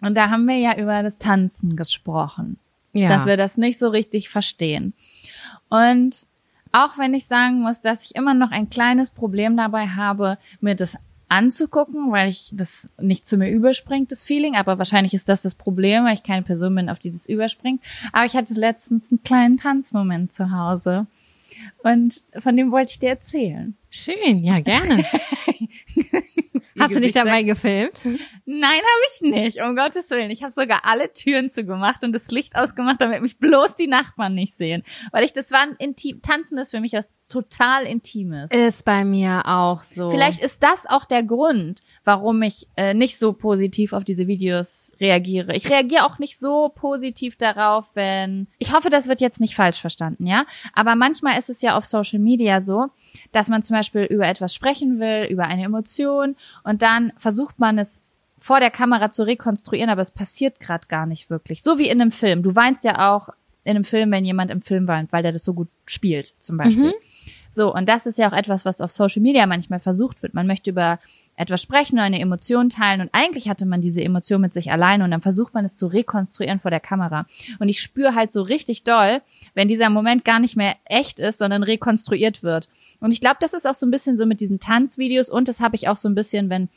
Und 0.01 0.15
da 0.15 0.29
haben 0.29 0.45
wir 0.45 0.57
ja 0.57 0.77
über 0.77 1.01
das 1.03 1.17
Tanzen 1.17 1.75
gesprochen 1.75 2.57
Ja. 2.93 3.07
dass 3.09 3.25
wir 3.25 3.35
das 3.37 3.57
nicht 3.57 3.79
so 3.79 3.89
richtig 3.89 4.29
verstehen. 4.29 4.93
Und 5.69 6.25
auch 6.71 6.97
wenn 6.97 7.13
ich 7.13 7.25
sagen 7.25 7.61
muss, 7.61 7.81
dass 7.81 8.05
ich 8.05 8.15
immer 8.15 8.33
noch 8.33 8.51
ein 8.51 8.69
kleines 8.69 9.11
Problem 9.11 9.57
dabei 9.57 9.87
habe, 9.87 10.37
mir 10.61 10.75
das 10.75 10.97
anzugucken, 11.29 12.11
weil 12.11 12.29
ich 12.29 12.51
das 12.53 12.89
nicht 12.99 13.25
zu 13.25 13.37
mir 13.37 13.49
überspringt, 13.49 14.11
das 14.11 14.23
Feeling, 14.23 14.55
aber 14.55 14.77
wahrscheinlich 14.77 15.13
ist 15.13 15.29
das 15.29 15.41
das 15.41 15.55
Problem, 15.55 16.03
weil 16.05 16.15
ich 16.15 16.23
keine 16.23 16.41
Person 16.41 16.75
bin, 16.75 16.89
auf 16.89 16.99
die 16.99 17.11
das 17.11 17.27
überspringt. 17.27 17.81
Aber 18.11 18.25
ich 18.25 18.35
hatte 18.35 18.53
letztens 18.55 19.11
einen 19.11 19.23
kleinen 19.23 19.57
Tanzmoment 19.57 20.33
zu 20.33 20.51
Hause 20.51 21.07
und 21.83 22.21
von 22.37 22.57
dem 22.57 22.71
wollte 22.71 22.91
ich 22.91 22.99
dir 22.99 23.09
erzählen. 23.09 23.75
Schön, 23.89 24.43
ja, 24.43 24.59
gerne. 24.59 25.03
Hast 26.79 26.95
du 26.95 27.01
dich 27.01 27.11
dabei 27.11 27.43
gefilmt? 27.43 28.05
Nein, 28.45 28.63
habe 28.63 29.03
ich 29.13 29.21
nicht, 29.21 29.61
um 29.61 29.75
Gottes 29.75 30.09
Willen. 30.11 30.31
Ich 30.31 30.43
habe 30.43 30.53
sogar 30.53 30.81
alle 30.83 31.11
Türen 31.11 31.49
zugemacht 31.51 32.03
und 32.03 32.13
das 32.13 32.29
Licht 32.31 32.55
ausgemacht, 32.55 33.01
damit 33.01 33.21
mich 33.21 33.37
bloß 33.37 33.75
die 33.75 33.87
Nachbarn 33.87 34.33
nicht 34.33 34.55
sehen. 34.55 34.83
Weil 35.11 35.25
ich, 35.25 35.33
das 35.33 35.51
war 35.51 35.61
ein 35.61 35.75
intim, 35.77 36.21
Tanzen 36.21 36.57
ist 36.57 36.71
für 36.71 36.79
mich 36.79 36.93
was 36.93 37.13
total 37.27 37.83
Intimes. 37.83 38.51
Ist 38.51 38.85
bei 38.85 39.03
mir 39.03 39.43
auch 39.45 39.83
so. 39.83 40.09
Vielleicht 40.09 40.41
ist 40.41 40.63
das 40.63 40.85
auch 40.87 41.05
der 41.05 41.23
Grund, 41.23 41.81
warum 42.05 42.41
ich 42.41 42.67
äh, 42.77 42.93
nicht 42.93 43.19
so 43.19 43.33
positiv 43.33 43.93
auf 43.93 44.03
diese 44.03 44.27
Videos 44.27 44.93
reagiere. 44.99 45.55
Ich 45.55 45.69
reagiere 45.69 46.05
auch 46.05 46.17
nicht 46.17 46.39
so 46.39 46.69
positiv 46.69 47.35
darauf, 47.35 47.91
wenn. 47.93 48.47
Ich 48.57 48.73
hoffe, 48.73 48.89
das 48.89 49.07
wird 49.07 49.21
jetzt 49.21 49.41
nicht 49.41 49.55
falsch 49.55 49.81
verstanden, 49.81 50.25
ja. 50.25 50.45
Aber 50.73 50.95
manchmal 50.95 51.37
ist 51.37 51.49
es 51.49 51.61
ja 51.61 51.77
auf 51.77 51.85
Social 51.85 52.19
Media 52.19 52.61
so, 52.61 52.87
dass 53.31 53.49
man 53.49 53.63
zum 53.63 53.75
Beispiel 53.75 54.03
über 54.03 54.27
etwas 54.27 54.53
sprechen 54.53 54.99
will, 54.99 55.27
über 55.29 55.45
eine 55.45 55.63
Emotion, 55.63 56.35
und 56.63 56.81
dann 56.81 57.13
versucht 57.17 57.59
man 57.59 57.77
es 57.77 58.03
vor 58.39 58.59
der 58.59 58.71
Kamera 58.71 59.09
zu 59.09 59.23
rekonstruieren, 59.23 59.89
aber 59.89 60.01
es 60.01 60.11
passiert 60.11 60.59
gerade 60.59 60.87
gar 60.87 61.05
nicht 61.05 61.29
wirklich. 61.29 61.61
So 61.61 61.77
wie 61.77 61.89
in 61.89 62.01
einem 62.01 62.11
Film. 62.11 62.41
Du 62.41 62.55
weinst 62.55 62.83
ja 62.83 63.13
auch 63.13 63.29
in 63.63 63.71
einem 63.71 63.83
Film, 63.83 64.11
wenn 64.11 64.25
jemand 64.25 64.51
im 64.51 64.61
Film 64.61 64.87
weint, 64.87 65.11
weil 65.11 65.23
der 65.23 65.33
das 65.33 65.43
so 65.43 65.53
gut 65.53 65.67
spielt, 65.85 66.33
zum 66.39 66.57
Beispiel. 66.57 66.93
So, 67.51 67.73
und 67.73 67.89
das 67.89 68.05
ist 68.05 68.17
ja 68.17 68.29
auch 68.29 68.35
etwas, 68.35 68.63
was 68.63 68.79
auf 68.79 68.91
Social 68.91 69.21
Media 69.21 69.45
manchmal 69.47 69.79
versucht 69.79 70.21
wird. 70.21 70.33
Man 70.33 70.47
möchte 70.47 70.69
über 70.69 70.99
etwas 71.35 71.61
sprechen 71.61 71.95
oder 71.95 72.03
eine 72.03 72.19
Emotion 72.19 72.69
teilen 72.69 73.01
und 73.01 73.09
eigentlich 73.13 73.49
hatte 73.49 73.65
man 73.65 73.81
diese 73.81 74.03
Emotion 74.03 74.41
mit 74.41 74.53
sich 74.53 74.71
alleine 74.71 75.03
und 75.03 75.11
dann 75.11 75.21
versucht 75.21 75.53
man 75.53 75.65
es 75.65 75.77
zu 75.77 75.87
rekonstruieren 75.87 76.59
vor 76.59 76.69
der 76.69 76.79
Kamera. 76.79 77.25
Und 77.59 77.69
ich 77.69 77.79
spüre 77.79 78.13
halt 78.13 78.31
so 78.31 78.41
richtig 78.41 78.83
doll, 78.83 79.21
wenn 79.55 79.67
dieser 79.67 79.89
Moment 79.89 80.25
gar 80.25 80.39
nicht 80.39 80.57
mehr 80.57 80.75
echt 80.85 81.19
ist, 81.19 81.39
sondern 81.39 81.63
rekonstruiert 81.63 82.43
wird. 82.43 82.69
Und 82.99 83.11
ich 83.13 83.21
glaube, 83.21 83.37
das 83.39 83.53
ist 83.53 83.65
auch 83.67 83.73
so 83.75 83.85
ein 83.85 83.91
bisschen 83.91 84.17
so 84.17 84.25
mit 84.25 84.41
diesen 84.41 84.59
Tanzvideos 84.59 85.29
und 85.29 85.47
das 85.47 85.59
habe 85.61 85.75
ich 85.75 85.87
auch 85.87 85.95
so 85.97 86.09
ein 86.09 86.15
bisschen, 86.15 86.49
wenn 86.49 86.69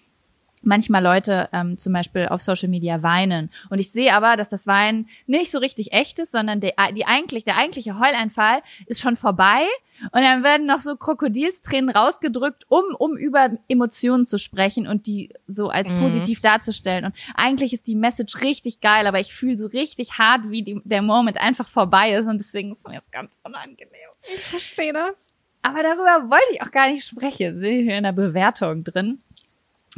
manchmal 0.64 1.02
Leute 1.02 1.48
ähm, 1.52 1.76
zum 1.76 1.92
Beispiel 1.92 2.28
auf 2.28 2.40
Social 2.40 2.68
Media 2.68 3.02
weinen. 3.02 3.50
Und 3.68 3.80
ich 3.80 3.90
sehe 3.90 4.14
aber, 4.14 4.36
dass 4.36 4.48
das 4.48 4.68
Weinen 4.68 5.08
nicht 5.26 5.50
so 5.50 5.58
richtig 5.58 5.92
echt 5.92 6.20
ist, 6.20 6.30
sondern 6.30 6.60
der, 6.60 6.74
die 6.94 7.04
eigentlich, 7.04 7.42
der 7.42 7.56
eigentliche 7.56 7.98
Heuleinfall 7.98 8.62
ist 8.86 9.00
schon 9.00 9.16
vorbei. 9.16 9.64
Und 10.12 10.22
dann 10.22 10.44
werden 10.44 10.66
noch 10.68 10.78
so 10.78 10.94
Krokodilstränen 10.96 11.90
rausgedrückt, 11.90 12.64
um, 12.68 12.82
um 12.96 13.16
über 13.16 13.50
Emotionen 13.68 14.24
zu 14.24 14.38
sprechen 14.38 14.86
und 14.86 15.08
die 15.08 15.30
so 15.48 15.68
als 15.68 15.90
Mhm. 15.90 15.98
positiv 15.98 16.40
darzustellen. 16.40 17.06
Und 17.06 17.14
eigentlich 17.34 17.72
ist 17.72 17.88
die 17.88 17.96
Message 17.96 18.40
richtig 18.40 18.80
geil, 18.80 19.08
aber 19.08 19.18
ich 19.18 19.34
fühle 19.34 19.56
so 19.56 19.66
richtig 19.66 20.18
hart, 20.18 20.42
wie 20.48 20.62
die, 20.62 20.80
der 20.84 21.02
Moment 21.02 21.38
einfach 21.38 21.66
vorbei 21.68 22.14
ist. 22.14 22.28
Und 22.28 22.38
deswegen 22.38 22.70
ist 22.72 22.86
mir 22.86 23.00
das 23.00 23.10
ganz 23.10 23.34
unangenehm. 23.42 23.88
ich 24.22 24.40
verstehe 24.44 24.92
das. 24.92 25.31
Aber 25.62 25.82
darüber 25.82 26.28
wollte 26.30 26.52
ich 26.52 26.62
auch 26.62 26.70
gar 26.70 26.88
nicht 26.90 27.06
sprechen. 27.06 27.58
Sind 27.58 27.70
hier 27.70 27.96
in 27.96 28.02
der 28.04 28.12
Bewertung 28.12 28.84
drin. 28.84 29.20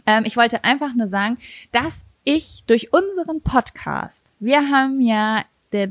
Ähm, 0.06 0.24
ich 0.26 0.36
wollte 0.36 0.62
einfach 0.64 0.94
nur 0.94 1.08
sagen, 1.08 1.38
dass 1.72 2.04
ich 2.24 2.64
durch 2.66 2.92
unseren 2.92 3.40
Podcast, 3.42 4.32
wir 4.40 4.68
haben 4.70 5.00
ja 5.00 5.42
der 5.72 5.90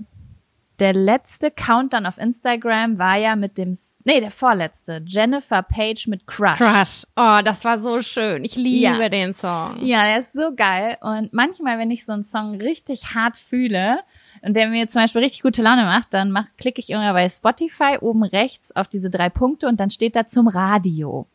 der 0.80 0.94
letzte 0.94 1.52
Countdown 1.52 2.08
auf 2.08 2.18
Instagram 2.18 2.98
war 2.98 3.16
ja 3.16 3.36
mit 3.36 3.60
dem, 3.60 3.78
nee, 4.06 4.20
der 4.20 4.32
vorletzte, 4.32 5.04
Jennifer 5.06 5.62
Page 5.62 6.08
mit 6.08 6.26
Crush. 6.26 6.58
Crush. 6.58 7.06
Oh, 7.16 7.40
das 7.44 7.64
war 7.64 7.78
so 7.80 8.02
schön. 8.02 8.44
Ich 8.44 8.56
liebe 8.56 8.82
Ja. 9.04 9.08
den 9.08 9.36
Song. 9.36 9.78
Ja, 9.82 10.04
der 10.04 10.20
ist 10.20 10.34
so 10.34 10.52
geil. 10.56 10.98
Und 11.00 11.32
manchmal, 11.32 11.78
wenn 11.78 11.92
ich 11.92 12.06
so 12.06 12.12
einen 12.12 12.24
Song 12.26 12.56
richtig 12.60 13.14
hart 13.14 13.38
fühle 13.38 14.00
und 14.44 14.56
der 14.56 14.68
mir 14.68 14.88
zum 14.90 15.02
Beispiel 15.02 15.22
richtig 15.22 15.42
gute 15.42 15.62
Laune 15.62 15.84
macht, 15.84 16.14
dann 16.14 16.32
mach, 16.32 16.46
klicke 16.58 16.80
ich 16.80 16.90
immer 16.90 17.14
bei 17.14 17.28
Spotify 17.30 17.98
oben 18.02 18.24
rechts 18.24 18.76
auf 18.76 18.88
diese 18.88 19.10
drei 19.10 19.30
Punkte 19.30 19.68
und 19.68 19.80
dann 19.80 19.90
steht 19.90 20.16
da 20.16 20.28
zum 20.28 20.48
Radio. 20.48 21.28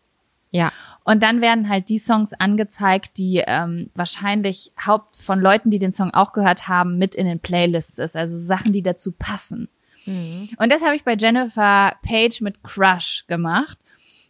Ja. 0.50 0.73
Und 1.05 1.23
dann 1.23 1.41
werden 1.41 1.69
halt 1.69 1.88
die 1.91 1.99
Songs 1.99 2.33
angezeigt, 2.33 3.19
die 3.19 3.43
ähm, 3.47 3.91
wahrscheinlich 3.95 4.73
Haupt 4.85 5.17
von 5.19 5.41
Leuten, 5.41 5.71
die 5.71 5.79
den 5.79 5.93
Song 5.93 6.12
auch 6.15 6.33
gehört 6.33 6.69
haben, 6.69 6.97
mit 6.99 7.15
in 7.15 7.27
den 7.27 7.41
Playlists 7.41 7.99
ist. 7.99 8.17
Also 8.17 8.37
Sachen, 8.37 8.73
die 8.73 8.83
dazu 8.83 9.12
passen. 9.12 9.69
Und 10.07 10.73
das 10.73 10.83
habe 10.83 10.97
ich 10.97 11.05
bei 11.05 11.17
Jennifer 11.19 11.95
Page 12.03 12.41
mit 12.41 12.62
Crush 12.62 13.25
gemacht. 13.27 13.79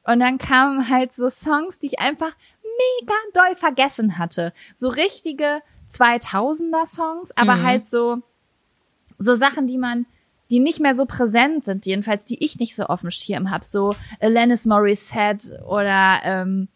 Und 0.02 0.18
dann 0.18 0.38
kamen 0.38 0.88
halt 0.88 1.12
so 1.12 1.28
Songs, 1.28 1.78
die 1.78 1.86
ich 1.86 2.00
einfach 2.00 2.32
mega 2.62 3.14
doll 3.32 3.54
vergessen 3.54 4.18
hatte. 4.18 4.52
So 4.74 4.88
richtige 4.88 5.60
2000er 5.88 6.84
Songs, 6.84 7.30
aber 7.36 7.56
Mhm. 7.56 7.62
halt 7.62 7.86
so, 7.86 8.22
so 9.18 9.34
Sachen, 9.34 9.66
die 9.66 9.78
man 9.78 10.06
die 10.50 10.60
nicht 10.60 10.80
mehr 10.80 10.94
so 10.94 11.04
präsent 11.04 11.64
sind, 11.64 11.84
jedenfalls 11.84 12.24
die 12.24 12.42
ich 12.42 12.58
nicht 12.58 12.74
so 12.74 12.84
auf 12.84 13.02
dem 13.02 13.10
Schirm 13.10 13.50
habe, 13.50 13.64
so 13.64 13.94
Alanis 14.20 14.64
Morissette 14.64 15.62
oder 15.66 16.20
ähm, 16.24 16.68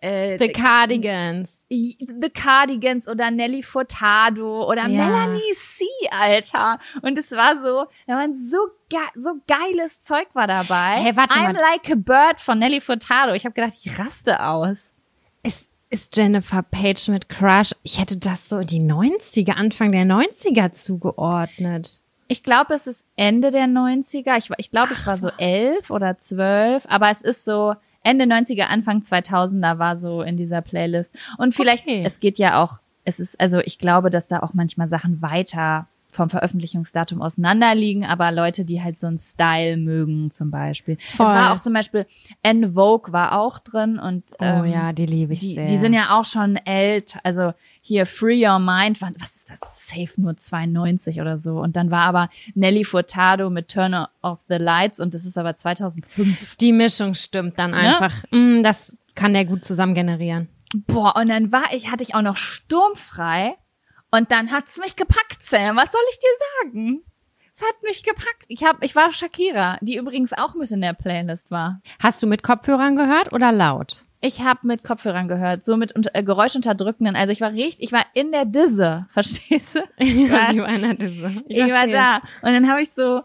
äh, 0.00 0.38
The 0.38 0.52
Cardigans. 0.52 1.54
The 1.68 2.30
Cardigans 2.32 3.08
oder 3.08 3.30
Nelly 3.30 3.62
Furtado 3.62 4.66
oder 4.66 4.86
ja. 4.86 5.04
Melanie 5.04 5.52
C, 5.54 5.84
Alter. 6.18 6.78
Und 7.02 7.18
es 7.18 7.32
war 7.32 7.62
so, 7.62 7.86
da 8.06 8.14
waren 8.14 8.38
so, 8.40 8.56
ge 8.88 8.98
so 9.16 9.34
geiles 9.46 10.02
Zeug 10.02 10.28
war 10.34 10.46
dabei. 10.46 10.96
Hey, 10.96 11.16
warte 11.16 11.34
I'm 11.34 11.52
mal. 11.52 11.54
Like 11.54 11.90
a 11.90 11.96
Bird 11.96 12.40
von 12.40 12.58
Nelly 12.58 12.80
Furtado. 12.80 13.34
Ich 13.34 13.44
habe 13.44 13.54
gedacht, 13.54 13.74
ich 13.74 13.98
raste 13.98 14.42
aus. 14.42 14.94
Ist, 15.90 16.16
Jennifer 16.16 16.62
Page 16.62 17.08
mit 17.08 17.28
Crush, 17.28 17.74
ich 17.82 17.98
hätte 17.98 18.18
das 18.18 18.48
so 18.48 18.60
die 18.60 18.80
90er, 18.80 19.52
Anfang 19.52 19.92
der 19.92 20.04
90er 20.04 20.72
zugeordnet. 20.72 22.02
Ich 22.26 22.42
glaube, 22.42 22.74
es 22.74 22.86
ist 22.86 23.06
Ende 23.16 23.50
der 23.50 23.64
90er. 23.64 24.36
Ich, 24.36 24.50
ich 24.58 24.70
glaube, 24.70 24.92
ich 24.92 25.06
war 25.06 25.18
so 25.18 25.30
elf 25.38 25.90
oder 25.90 26.18
zwölf, 26.18 26.84
aber 26.88 27.10
es 27.10 27.22
ist 27.22 27.46
so, 27.46 27.74
Ende 28.02 28.24
90er, 28.24 28.64
Anfang 28.64 29.00
2000er 29.00 29.78
war 29.78 29.96
so 29.96 30.22
in 30.22 30.36
dieser 30.36 30.62
Playlist. 30.62 31.16
Und 31.36 31.54
vielleicht, 31.54 31.86
okay. 31.86 32.02
es 32.04 32.20
geht 32.20 32.38
ja 32.38 32.62
auch, 32.62 32.78
es 33.04 33.20
ist, 33.20 33.40
also 33.40 33.60
ich 33.60 33.78
glaube, 33.78 34.10
dass 34.10 34.28
da 34.28 34.40
auch 34.40 34.54
manchmal 34.54 34.88
Sachen 34.88 35.20
weiter 35.22 35.88
vom 36.18 36.30
Veröffentlichungsdatum 36.30 37.22
auseinanderliegen, 37.22 38.04
aber 38.04 38.32
Leute, 38.32 38.64
die 38.64 38.82
halt 38.82 38.98
so 38.98 39.06
einen 39.06 39.18
Style 39.18 39.76
mögen, 39.76 40.32
zum 40.32 40.50
Beispiel. 40.50 40.96
Voll. 40.98 41.26
Es 41.26 41.32
war 41.32 41.52
auch 41.52 41.60
zum 41.60 41.72
Beispiel 41.72 42.06
En 42.42 42.74
Vogue 42.74 43.12
war 43.12 43.38
auch 43.40 43.60
drin 43.60 44.00
und 44.00 44.24
oh 44.32 44.36
ähm, 44.40 44.60
oh 44.62 44.64
ja, 44.64 44.92
die 44.92 45.06
liebe 45.06 45.32
ich 45.32 45.40
die, 45.40 45.54
sehr. 45.54 45.66
Die 45.66 45.78
sind 45.78 45.92
ja 45.92 46.18
auch 46.18 46.24
schon 46.24 46.56
älter, 46.56 47.20
also 47.22 47.54
hier 47.80 48.04
Free 48.04 48.44
Your 48.44 48.58
Mind, 48.58 49.00
was 49.00 49.36
ist 49.36 49.48
das? 49.48 49.60
Safe 49.88 50.20
nur 50.20 50.36
92 50.36 51.20
oder 51.20 51.38
so. 51.38 51.60
Und 51.60 51.76
dann 51.76 51.90
war 51.90 52.02
aber 52.02 52.28
Nelly 52.54 52.84
Furtado 52.84 53.48
mit 53.48 53.68
Turn 53.68 53.94
of 54.20 54.38
the 54.48 54.56
Lights 54.56 55.00
und 55.00 55.14
das 55.14 55.24
ist 55.24 55.38
aber 55.38 55.56
2005. 55.56 56.56
Die 56.56 56.72
Mischung 56.72 57.14
stimmt 57.14 57.58
dann 57.58 57.70
ne? 57.70 57.76
einfach. 57.76 58.24
Ne? 58.30 58.60
das 58.62 58.98
kann 59.14 59.32
der 59.32 59.44
gut 59.44 59.64
zusammen 59.64 59.94
generieren. 59.94 60.48
Boah, 60.86 61.14
und 61.16 61.30
dann 61.30 61.52
war 61.52 61.72
ich, 61.72 61.90
hatte 61.90 62.02
ich 62.02 62.14
auch 62.14 62.22
noch 62.22 62.36
sturmfrei 62.36 63.54
und 64.10 64.30
dann 64.30 64.50
hat's 64.50 64.78
mich 64.78 64.96
gepackt, 64.96 65.42
Sam. 65.42 65.76
Was 65.76 65.92
soll 65.92 66.00
ich 66.10 66.18
dir 66.18 66.72
sagen? 66.72 67.02
Es 67.54 67.62
hat 67.62 67.82
mich 67.82 68.04
gepackt. 68.04 68.44
Ich 68.46 68.62
hab, 68.64 68.84
ich 68.84 68.94
war 68.94 69.12
Shakira, 69.12 69.78
die 69.80 69.96
übrigens 69.96 70.32
auch 70.32 70.54
mit 70.54 70.70
in 70.70 70.80
der 70.80 70.92
Playlist 70.92 71.50
war. 71.50 71.80
Hast 72.00 72.22
du 72.22 72.26
mit 72.26 72.42
Kopfhörern 72.42 72.94
gehört 72.94 73.32
oder 73.32 73.50
laut? 73.50 74.04
Ich 74.20 74.42
habe 74.42 74.66
mit 74.66 74.82
Kopfhörern 74.84 75.28
gehört, 75.28 75.64
so 75.64 75.76
mit 75.76 75.94
unter, 75.94 76.10
äh, 76.14 76.22
Geräuschunterdrückenden. 76.22 77.16
Also 77.16 77.32
ich 77.32 77.40
war 77.40 77.52
richtig, 77.52 77.82
ich 77.82 77.92
war 77.92 78.04
in 78.14 78.32
der 78.32 78.44
Disse, 78.44 79.06
verstehst 79.10 79.76
du? 79.76 79.80
Ich 79.96 80.30
war, 80.30 80.50
ich 80.52 80.58
war 80.58 80.68
in 80.68 80.82
der 80.82 80.94
Disse. 80.94 81.42
Ich, 81.48 81.58
ich 81.58 81.72
war 81.72 81.86
da. 81.86 82.16
Und 82.42 82.52
dann 82.52 82.68
habe 82.70 82.82
ich 82.82 82.90
so 82.90 83.22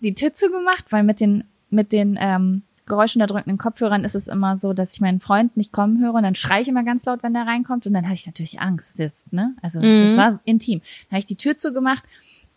die 0.00 0.14
Tür 0.14 0.32
zugemacht, 0.32 0.84
weil 0.90 1.02
mit 1.02 1.20
den 1.20 1.44
mit 1.70 1.92
den 1.92 2.16
ähm, 2.20 2.62
geräuschunterdrückenden 2.86 3.58
Kopfhörern 3.58 4.04
ist 4.04 4.14
es 4.14 4.28
immer 4.28 4.56
so, 4.56 4.72
dass 4.72 4.94
ich 4.94 5.00
meinen 5.00 5.20
Freund 5.20 5.56
nicht 5.56 5.72
kommen 5.72 6.00
höre 6.00 6.14
und 6.14 6.22
dann 6.22 6.34
schreie 6.34 6.62
ich 6.62 6.68
immer 6.68 6.84
ganz 6.84 7.04
laut, 7.04 7.22
wenn 7.22 7.34
der 7.34 7.46
reinkommt 7.46 7.86
und 7.86 7.92
dann 7.92 8.04
hatte 8.04 8.14
ich 8.14 8.26
natürlich 8.26 8.60
Angst. 8.60 8.98
Das 8.98 9.12
ist, 9.12 9.32
ne? 9.32 9.54
Also 9.62 9.80
mhm. 9.80 10.06
das 10.06 10.16
war 10.16 10.40
intim. 10.44 10.80
Dann 10.80 11.16
habe 11.16 11.18
ich 11.18 11.26
die 11.26 11.36
Tür 11.36 11.56
zugemacht 11.56 12.04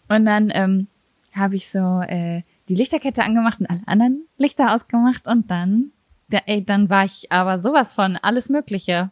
und 0.08 0.26
dann 0.26 0.52
ähm, 0.54 0.88
habe 1.34 1.56
ich 1.56 1.70
so 1.70 2.02
äh, 2.02 2.44
die 2.70 2.76
Lichterkette 2.76 3.24
angemacht 3.24 3.60
und 3.60 3.70
alle 3.70 3.82
anderen 3.86 4.26
Lichter 4.38 4.74
ausgemacht 4.74 5.28
und 5.28 5.50
dann 5.50 5.92
da, 6.30 6.40
ey, 6.46 6.64
dann 6.64 6.90
war 6.90 7.06
ich 7.06 7.32
aber 7.32 7.60
sowas 7.60 7.94
von 7.94 8.16
alles 8.18 8.50
Mögliche. 8.50 9.12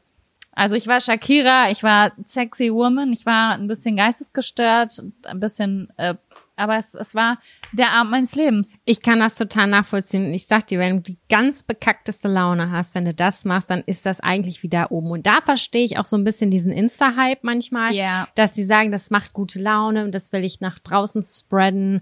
Also 0.51 0.75
ich 0.75 0.88
war 0.88 1.01
Shakira, 1.01 1.69
ich 1.69 1.83
war 1.83 2.12
sexy 2.27 2.71
woman, 2.71 3.13
ich 3.13 3.25
war 3.25 3.53
ein 3.53 3.67
bisschen 3.67 3.95
geistesgestört, 3.95 5.03
ein 5.24 5.39
bisschen, 5.39 5.89
äh, 5.97 6.15
aber 6.58 6.78
es, 6.78 6.94
es 6.96 7.16
war 7.16 7.40
der 7.72 7.92
Abend 7.92 8.12
meines 8.12 8.36
Lebens. 8.36 8.76
Ich 8.84 9.02
kann 9.02 9.20
das 9.20 9.36
total 9.36 9.68
nachvollziehen. 9.68 10.26
Und 10.26 10.34
ich 10.34 10.48
sag 10.48 10.68
dir, 10.68 10.80
wenn 10.80 10.98
du 10.98 11.02
die 11.04 11.18
ganz 11.30 11.64
bekackteste 11.64 12.28
Laune 12.28 12.72
hast, 12.72 12.96
wenn 12.96 13.06
du 13.06 13.14
das 13.14 13.46
machst, 13.46 13.70
dann 13.70 13.84
ist 13.86 14.06
das 14.06 14.20
eigentlich 14.20 14.64
wieder 14.64 14.92
oben. 14.92 15.12
Und 15.12 15.28
da 15.28 15.42
verstehe 15.42 15.86
ich 15.86 15.98
auch 15.98 16.06
so 16.06 16.18
ein 16.18 16.24
bisschen 16.24 16.52
diesen 16.52 16.72
Insta-Hype 16.72 17.44
manchmal, 17.44 17.94
yeah. 17.94 18.28
dass 18.36 18.54
die 18.54 18.64
sagen, 18.64 18.92
das 18.92 19.12
macht 19.12 19.34
gute 19.34 19.62
Laune 19.62 20.04
und 20.04 20.14
das 20.14 20.34
will 20.34 20.44
ich 20.44 20.60
nach 20.60 20.80
draußen 20.80 21.24
spreaden 21.24 22.02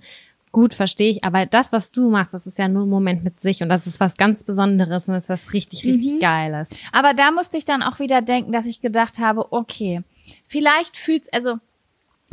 gut, 0.56 0.74
verstehe 0.74 1.12
ich. 1.12 1.24
Aber 1.26 1.46
das, 1.46 1.74
was 1.74 1.92
du 1.92 2.10
machst, 2.10 2.34
das 2.34 2.48
ist 2.48 2.58
ja 2.58 2.70
nur 2.70 2.86
ein 2.86 2.90
Moment 2.90 3.26
mit 3.26 3.42
sich 3.42 3.62
und 3.62 3.68
das 3.68 3.88
ist 3.88 4.00
was 4.00 4.16
ganz 4.16 4.46
Besonderes 4.46 5.10
und 5.10 5.14
das 5.14 5.24
ist 5.24 5.30
was 5.30 5.52
richtig, 5.52 5.84
richtig 5.84 6.14
mhm. 6.14 6.20
Geiles. 6.22 6.70
Aber 6.94 7.14
da 7.14 7.32
musste 7.32 7.58
ich 7.58 7.66
dann 7.66 7.84
auch 7.84 8.00
wieder 8.00 8.22
denken, 8.22 8.54
dass 8.54 8.66
ich 8.66 8.80
gedacht 8.80 9.20
habe, 9.20 9.52
okay, 9.52 10.02
vielleicht 10.48 10.96
fühlt's, 10.96 11.28
also 11.34 11.60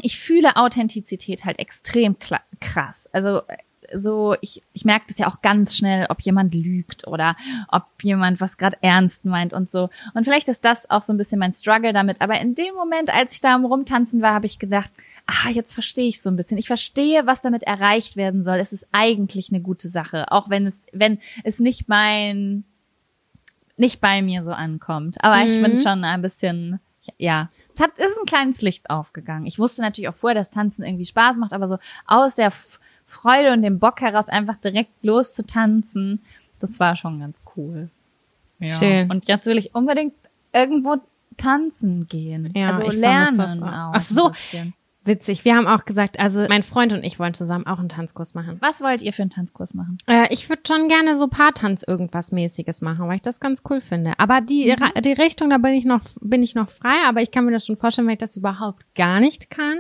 ich 0.01 0.19
fühle 0.19 0.57
Authentizität 0.57 1.45
halt 1.45 1.59
extrem 1.59 2.17
krass. 2.61 3.09
Also 3.13 3.43
so, 3.95 4.37
ich, 4.41 4.63
ich 4.73 4.85
merke 4.85 5.07
das 5.09 5.19
ja 5.19 5.29
auch 5.29 5.43
ganz 5.43 5.77
schnell, 5.77 6.07
ob 6.09 6.21
jemand 6.23 6.55
lügt 6.55 7.07
oder 7.07 7.37
ob 7.69 7.85
jemand 8.03 8.41
was 8.41 8.57
gerade 8.57 8.79
ernst 8.81 9.25
meint 9.25 9.53
und 9.53 9.71
so. 9.71 9.91
Und 10.15 10.25
vielleicht 10.25 10.49
ist 10.49 10.65
das 10.65 10.89
auch 10.91 11.03
so 11.03 11.13
ein 11.13 11.17
bisschen 11.17 11.39
mein 11.39 11.53
Struggle 11.53 11.93
damit. 11.93 12.21
Aber 12.21 12.41
in 12.41 12.55
dem 12.55 12.75
Moment, 12.75 13.13
als 13.13 13.35
ich 13.35 13.41
da 13.41 13.55
am 13.55 13.65
Rumtanzen 13.65 14.23
war, 14.23 14.35
habe 14.35 14.47
ich 14.47 14.59
gedacht, 14.59 14.91
ah, 15.27 15.51
jetzt 15.51 15.73
verstehe 15.73 16.09
ich 16.09 16.23
so 16.23 16.31
ein 16.31 16.37
bisschen. 16.37 16.59
Ich 16.59 16.67
verstehe, 16.67 17.27
was 17.27 17.43
damit 17.43 17.65
erreicht 17.65 18.17
werden 18.17 18.45
soll. 18.45 18.59
Es 18.59 18.73
ist 18.73 18.87
eigentlich 18.93 19.51
eine 19.51 19.61
gute 19.61 19.89
Sache, 19.89 20.31
auch 20.31 20.49
wenn 20.51 20.67
es, 20.67 20.87
wenn 20.93 21.19
es 21.45 21.59
nicht 21.59 21.89
mein, 21.89 22.65
nicht 23.77 24.01
bei 24.01 24.23
mir 24.23 24.43
so 24.43 24.53
ankommt. 24.53 25.23
Aber 25.23 25.37
mhm. 25.37 25.47
ich 25.47 25.63
bin 25.63 25.75
mhm. 25.75 25.81
schon 25.81 26.05
ein 26.05 26.23
bisschen, 26.23 26.81
ja, 27.19 27.51
es 27.75 27.81
hat, 27.81 27.97
ist 27.99 28.19
ein 28.19 28.27
kleines 28.27 28.63
Licht 28.63 28.91
aufgegangen. 28.91 29.47
Ich 29.47 29.59
wusste 29.59 29.83
natürlich 29.83 30.09
auch 30.09 30.15
vorher, 30.15 30.39
dass 30.39 30.51
Tanzen 30.51 30.83
irgendwie 30.83 31.05
Spaß 31.05 31.37
macht, 31.37 31.53
aber 31.53 31.69
so 31.69 31.79
aus 32.07 32.35
der 32.35 32.53
Freude 33.07 33.53
und 33.53 33.63
dem 33.63 33.79
Bock 33.79 34.01
heraus 34.01 34.29
einfach 34.29 34.57
direkt 34.57 35.05
loszutanzen, 35.05 36.23
das 36.61 36.81
war 36.81 36.97
schon 36.97 37.21
ganz 37.21 37.37
cool. 37.57 37.91
Ja. 38.59 38.75
Schön. 38.75 39.11
Und 39.11 39.29
jetzt 39.29 39.47
will 39.47 39.59
ich 39.59 39.75
unbedingt 39.75 40.15
irgendwo 40.53 40.97
tanzen 41.37 42.07
gehen. 42.07 42.53
Ja, 42.55 42.69
also 42.69 42.91
lernen 42.91 43.63
auch. 43.63 43.93
Ach 43.95 44.01
so, 44.01 44.33
Witzig. 45.05 45.45
Wir 45.45 45.57
haben 45.57 45.67
auch 45.67 45.85
gesagt, 45.85 46.21
also 46.21 46.47
mein 46.49 46.63
Freund 46.63 46.93
und 46.93 47.03
ich 47.03 47.19
wollen 47.19 47.35
zusammen 47.35 47.67
auch 47.67 47.81
einen 47.81 47.89
Tanzkurs 47.89 48.35
machen. 48.35 48.59
Was 48.61 48.81
wollt 48.81 49.03
ihr 49.03 49.13
für 49.13 49.23
einen 49.23 49.31
Tanzkurs 49.31 49.75
machen? 49.75 49.99
Äh, 50.07 50.33
ich 50.33 50.49
würde 50.49 50.63
schon 50.67 50.89
gerne 50.89 51.17
so 51.17 51.27
Paartanz 51.27 51.83
irgendwas 51.87 52.31
mäßiges 52.31 52.83
machen, 52.83 53.09
weil 53.09 53.17
ich 53.17 53.23
das 53.23 53.41
ganz 53.41 53.63
cool 53.69 53.81
finde. 53.81 54.13
Aber 54.19 54.41
die, 54.41 54.73
mhm. 54.73 55.03
die 55.03 55.13
Richtung, 55.13 55.51
da 55.51 55.59
bin 55.59 55.73
ich 55.73 55.85
noch, 55.85 56.03
bin 56.21 56.43
ich 56.43 56.55
noch 56.55 56.71
frei, 56.71 57.05
aber 57.05 57.21
ich 57.21 57.33
kann 57.33 57.45
mir 57.45 57.51
das 57.51 57.67
schon 57.67 57.77
vorstellen, 57.77 58.07
weil 58.07 58.15
ich 58.15 58.21
das 58.21 58.37
überhaupt 58.37 58.85
gar 58.95 59.19
nicht 59.19 59.51
kann. 59.51 59.79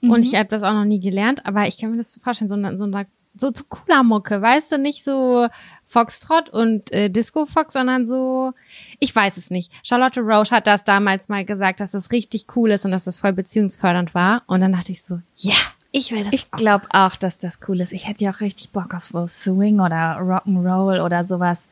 Mhm. 0.00 0.10
Und 0.10 0.24
ich 0.24 0.34
habe 0.34 0.48
das 0.48 0.62
auch 0.62 0.72
noch 0.72 0.84
nie 0.84 1.00
gelernt, 1.00 1.44
aber 1.44 1.66
ich 1.66 1.78
kann 1.78 1.90
mir 1.90 1.98
das 1.98 2.18
vorstellen, 2.22 2.48
so, 2.48 2.54
eine, 2.54 2.78
so 2.78 2.84
eine 2.84 3.06
so 3.36 3.50
zu 3.50 3.64
cooler 3.64 4.02
Mucke, 4.02 4.40
weißt 4.40 4.72
du, 4.72 4.78
nicht 4.78 5.04
so 5.04 5.48
Foxtrot 5.84 6.48
und 6.50 6.92
äh, 6.92 7.10
Disco 7.10 7.46
Fox, 7.46 7.74
sondern 7.74 8.06
so, 8.06 8.52
ich 8.98 9.14
weiß 9.14 9.36
es 9.36 9.50
nicht. 9.50 9.72
Charlotte 9.82 10.20
Roche 10.20 10.56
hat 10.56 10.66
das 10.66 10.84
damals 10.84 11.28
mal 11.28 11.44
gesagt, 11.44 11.80
dass 11.80 11.94
es 11.94 12.10
richtig 12.12 12.46
cool 12.56 12.70
ist 12.70 12.84
und 12.84 12.90
dass 12.90 13.06
es 13.06 13.18
voll 13.18 13.32
beziehungsfördernd 13.32 14.14
war. 14.14 14.42
Und 14.46 14.60
dann 14.60 14.72
dachte 14.72 14.92
ich 14.92 15.02
so, 15.02 15.20
ja, 15.36 15.52
yeah, 15.52 15.60
ich 15.92 16.12
will 16.12 16.24
das. 16.24 16.32
Ich 16.32 16.50
glaube 16.50 16.86
auch, 16.90 17.16
dass 17.16 17.38
das 17.38 17.58
cool 17.68 17.80
ist. 17.80 17.92
Ich 17.92 18.08
hätte 18.08 18.24
ja 18.24 18.32
auch 18.32 18.40
richtig 18.40 18.70
Bock 18.70 18.94
auf 18.94 19.04
so 19.04 19.26
Swing 19.26 19.80
oder 19.80 20.18
Rock'n'Roll 20.18 21.02
oder 21.02 21.24
sowas 21.24 21.68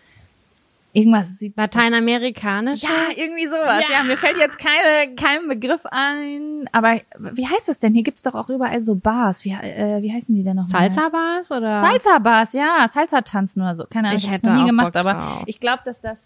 irgendwas 0.95 1.39
Süd 1.39 1.57
Lateinamerikanisches? 1.57 2.89
Ja, 2.89 3.23
irgendwie 3.23 3.47
sowas. 3.47 3.83
Ja. 3.89 3.99
ja. 3.99 4.05
mir 4.05 4.17
fällt 4.17 4.39
jetzt 4.39 4.59
keine, 4.59 5.15
kein 5.15 5.49
Begriff 5.49 5.85
ein. 5.87 6.69
Aber 6.73 7.01
wie 7.19 7.47
heißt 7.47 7.69
das 7.69 7.79
denn? 7.79 7.93
Hier 7.93 8.03
gibt's 8.03 8.23
doch 8.23 8.35
auch 8.35 8.49
überall 8.49 8.81
so 8.81 8.95
Bars. 8.95 9.45
Wie, 9.45 9.51
äh, 9.51 10.01
wie 10.01 10.13
heißen 10.13 10.35
die 10.35 10.43
denn 10.43 10.57
noch? 10.57 10.65
Salsa-Bars 10.65 11.51
oder? 11.51 11.81
Salsa-Bars, 11.81 12.53
ja. 12.55 12.87
Salsa-Tanzen 12.89 13.61
oder 13.61 13.75
so. 13.75 13.85
Keine 13.91 14.09
Ahnung, 14.09 14.19
ich, 14.19 14.25
ich 14.25 14.31
hätte 14.31 14.51
nie 14.53 14.65
gemacht, 14.65 14.95
Bock 14.95 15.05
aber 15.05 15.21
drauf. 15.21 15.43
ich 15.47 15.61
glaube, 15.61 15.83
dass 15.85 16.01
das, 16.01 16.19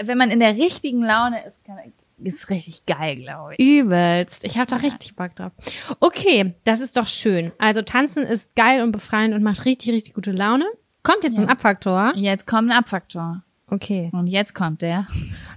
wenn 0.00 0.18
man 0.18 0.30
in 0.30 0.40
der 0.40 0.56
richtigen 0.56 1.02
Laune 1.02 1.44
ist, 1.44 1.64
kann, 1.64 1.78
ist 2.22 2.50
richtig 2.50 2.86
geil, 2.86 3.16
glaube 3.16 3.54
ich. 3.56 3.60
Übelst. 3.60 4.44
Ich 4.44 4.58
habe 4.58 4.66
da 4.66 4.76
ja. 4.76 4.82
richtig 4.82 5.16
Bock 5.16 5.34
drauf. 5.34 5.52
Okay, 6.00 6.54
das 6.64 6.80
ist 6.80 6.96
doch 6.96 7.06
schön. 7.06 7.50
Also 7.58 7.82
tanzen 7.82 8.24
ist 8.24 8.54
geil 8.54 8.82
und 8.82 8.92
befreiend 8.92 9.34
und 9.34 9.42
macht 9.42 9.64
richtig, 9.64 9.92
richtig 9.92 10.14
gute 10.14 10.32
Laune. 10.32 10.66
Kommt 11.02 11.24
jetzt 11.24 11.36
ja. 11.36 11.42
ein 11.42 11.48
Abfaktor? 11.48 12.12
Jetzt 12.14 12.46
kommt 12.46 12.70
ein 12.70 12.76
Abfaktor. 12.76 13.42
Okay. 13.72 14.10
Und 14.12 14.26
jetzt 14.26 14.54
kommt 14.54 14.82
der. 14.82 15.06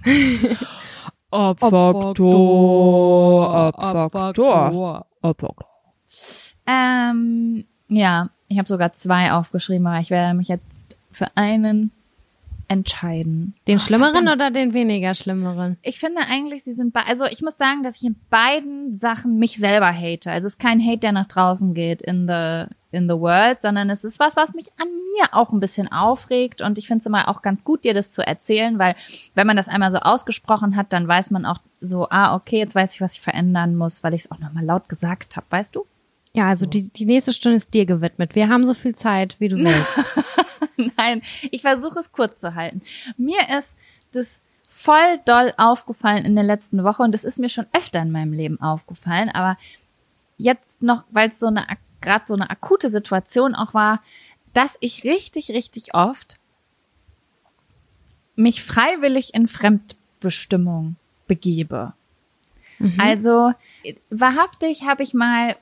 Abfaktor. 1.30 2.14
Abfaktor. 3.78 5.06
Abfaktor. 5.20 5.68
Ähm, 6.66 7.66
ja, 7.88 8.30
ich 8.48 8.56
habe 8.56 8.68
sogar 8.68 8.94
zwei 8.94 9.32
aufgeschrieben, 9.32 9.86
aber 9.86 10.00
ich 10.00 10.08
werde 10.08 10.32
mich 10.32 10.48
jetzt 10.48 10.96
für 11.10 11.26
einen 11.36 11.92
entscheiden. 12.68 13.54
Den 13.66 13.76
oh, 13.76 13.80
schlimmeren 13.80 14.12
verdammt. 14.12 14.36
oder 14.36 14.50
den 14.50 14.74
weniger 14.74 15.14
schlimmeren? 15.14 15.76
Ich 15.82 15.98
finde 15.98 16.22
eigentlich, 16.28 16.64
sie 16.64 16.74
sind 16.74 16.94
also 16.96 17.24
ich 17.26 17.42
muss 17.42 17.56
sagen, 17.56 17.82
dass 17.82 17.96
ich 17.96 18.04
in 18.04 18.16
beiden 18.30 18.98
Sachen 18.98 19.38
mich 19.38 19.56
selber 19.56 19.92
hate. 19.92 20.30
Also 20.30 20.46
es 20.46 20.54
ist 20.54 20.58
kein 20.58 20.80
Hate, 20.80 20.98
der 20.98 21.12
nach 21.12 21.26
draußen 21.26 21.74
geht 21.74 22.02
in 22.02 22.26
the 22.26 22.64
in 22.92 23.08
the 23.08 23.18
world, 23.18 23.60
sondern 23.60 23.90
es 23.90 24.04
ist 24.04 24.18
was, 24.18 24.36
was 24.36 24.54
mich 24.54 24.66
an 24.78 24.88
mir 24.88 25.34
auch 25.34 25.52
ein 25.52 25.60
bisschen 25.60 25.90
aufregt 25.90 26.62
und 26.62 26.78
ich 26.78 26.86
finde 26.86 27.00
es 27.00 27.06
immer 27.06 27.28
auch 27.28 27.42
ganz 27.42 27.62
gut, 27.62 27.84
dir 27.84 27.94
das 27.94 28.12
zu 28.12 28.26
erzählen, 28.26 28.78
weil 28.78 28.94
wenn 29.34 29.46
man 29.46 29.56
das 29.56 29.68
einmal 29.68 29.92
so 29.92 29.98
ausgesprochen 29.98 30.76
hat, 30.76 30.92
dann 30.92 31.06
weiß 31.06 31.30
man 31.30 31.44
auch 31.44 31.58
so, 31.80 32.08
ah, 32.08 32.34
okay, 32.34 32.58
jetzt 32.58 32.74
weiß 32.74 32.94
ich, 32.94 33.00
was 33.00 33.14
ich 33.14 33.20
verändern 33.20 33.76
muss, 33.76 34.02
weil 34.02 34.14
ich 34.14 34.22
es 34.24 34.30
auch 34.30 34.38
nochmal 34.38 34.64
laut 34.64 34.88
gesagt 34.88 35.36
habe, 35.36 35.46
weißt 35.50 35.76
du? 35.76 35.84
Ja, 36.36 36.48
also 36.48 36.66
die, 36.66 36.90
die 36.90 37.06
nächste 37.06 37.32
Stunde 37.32 37.56
ist 37.56 37.72
dir 37.72 37.86
gewidmet. 37.86 38.34
Wir 38.34 38.48
haben 38.48 38.62
so 38.64 38.74
viel 38.74 38.94
Zeit, 38.94 39.36
wie 39.38 39.48
du 39.48 39.56
willst. 39.56 39.86
Nein, 40.98 41.22
ich 41.50 41.62
versuche 41.62 41.98
es 41.98 42.12
kurz 42.12 42.40
zu 42.40 42.54
halten. 42.54 42.82
Mir 43.16 43.40
ist 43.58 43.74
das 44.12 44.42
voll 44.68 45.18
doll 45.24 45.54
aufgefallen 45.56 46.26
in 46.26 46.34
der 46.34 46.44
letzten 46.44 46.84
Woche 46.84 47.02
und 47.02 47.12
das 47.12 47.24
ist 47.24 47.38
mir 47.38 47.48
schon 47.48 47.66
öfter 47.72 48.02
in 48.02 48.10
meinem 48.10 48.34
Leben 48.34 48.60
aufgefallen, 48.60 49.30
aber 49.30 49.56
jetzt 50.36 50.82
noch, 50.82 51.04
weil 51.10 51.30
es 51.30 51.38
so 51.38 51.46
eine 51.46 51.64
gerade 52.02 52.26
so 52.26 52.34
eine 52.34 52.50
akute 52.50 52.90
Situation 52.90 53.54
auch 53.54 53.72
war, 53.72 54.02
dass 54.52 54.76
ich 54.80 55.04
richtig, 55.04 55.50
richtig 55.52 55.94
oft 55.94 56.36
mich 58.34 58.62
freiwillig 58.62 59.32
in 59.32 59.48
Fremdbestimmung 59.48 60.96
begebe. 61.26 61.94
Mhm. 62.78 63.00
Also 63.00 63.52
wahrhaftig 64.10 64.84
habe 64.84 65.02
ich 65.02 65.14
mal, 65.14 65.56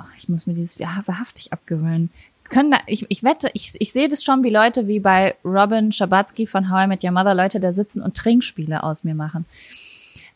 oh, 0.00 0.04
ich 0.16 0.28
muss 0.28 0.46
mir 0.46 0.54
dieses 0.54 0.78
wahrhaftig 0.78 1.52
abgewöhnen. 1.52 2.10
Können 2.48 2.70
da, 2.70 2.78
ich, 2.86 3.06
ich 3.08 3.24
wette, 3.24 3.50
ich, 3.54 3.72
ich 3.78 3.92
sehe 3.92 4.08
das 4.08 4.22
schon 4.22 4.44
wie 4.44 4.50
Leute 4.50 4.86
wie 4.86 5.00
bei 5.00 5.34
Robin 5.44 5.90
Schabatsky 5.90 6.46
von 6.46 6.70
How 6.70 6.84
I 6.84 6.86
Met 6.86 7.02
Your 7.02 7.10
Mother, 7.10 7.34
Leute 7.34 7.58
da 7.58 7.72
sitzen 7.72 8.02
und 8.02 8.16
Trinkspiele 8.16 8.82
aus 8.82 9.02
mir 9.02 9.14
machen. 9.14 9.46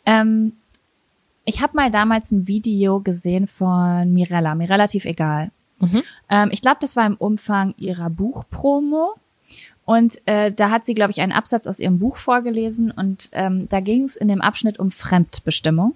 Ähm, 0.04 0.52
ich 1.44 1.60
habe 1.62 1.76
mal 1.76 1.90
damals 1.90 2.32
ein 2.32 2.48
Video 2.48 3.00
gesehen 3.00 3.46
von 3.46 4.12
Mirella, 4.12 4.54
mir 4.54 4.68
relativ 4.68 5.04
egal. 5.04 5.50
Mhm. 5.78 6.02
Ähm, 6.28 6.50
ich 6.52 6.62
glaube, 6.62 6.78
das 6.80 6.96
war 6.96 7.06
im 7.06 7.16
Umfang 7.16 7.74
ihrer 7.78 8.10
Buchpromo. 8.10 9.14
Und 9.84 10.20
äh, 10.26 10.52
da 10.52 10.70
hat 10.70 10.84
sie, 10.84 10.94
glaube 10.94 11.10
ich, 11.10 11.20
einen 11.20 11.32
Absatz 11.32 11.66
aus 11.66 11.80
ihrem 11.80 11.98
Buch 11.98 12.16
vorgelesen 12.16 12.92
und 12.92 13.28
ähm, 13.32 13.68
da 13.68 13.80
ging 13.80 14.04
es 14.04 14.14
in 14.14 14.28
dem 14.28 14.40
Abschnitt 14.40 14.78
um 14.78 14.92
Fremdbestimmung. 14.92 15.94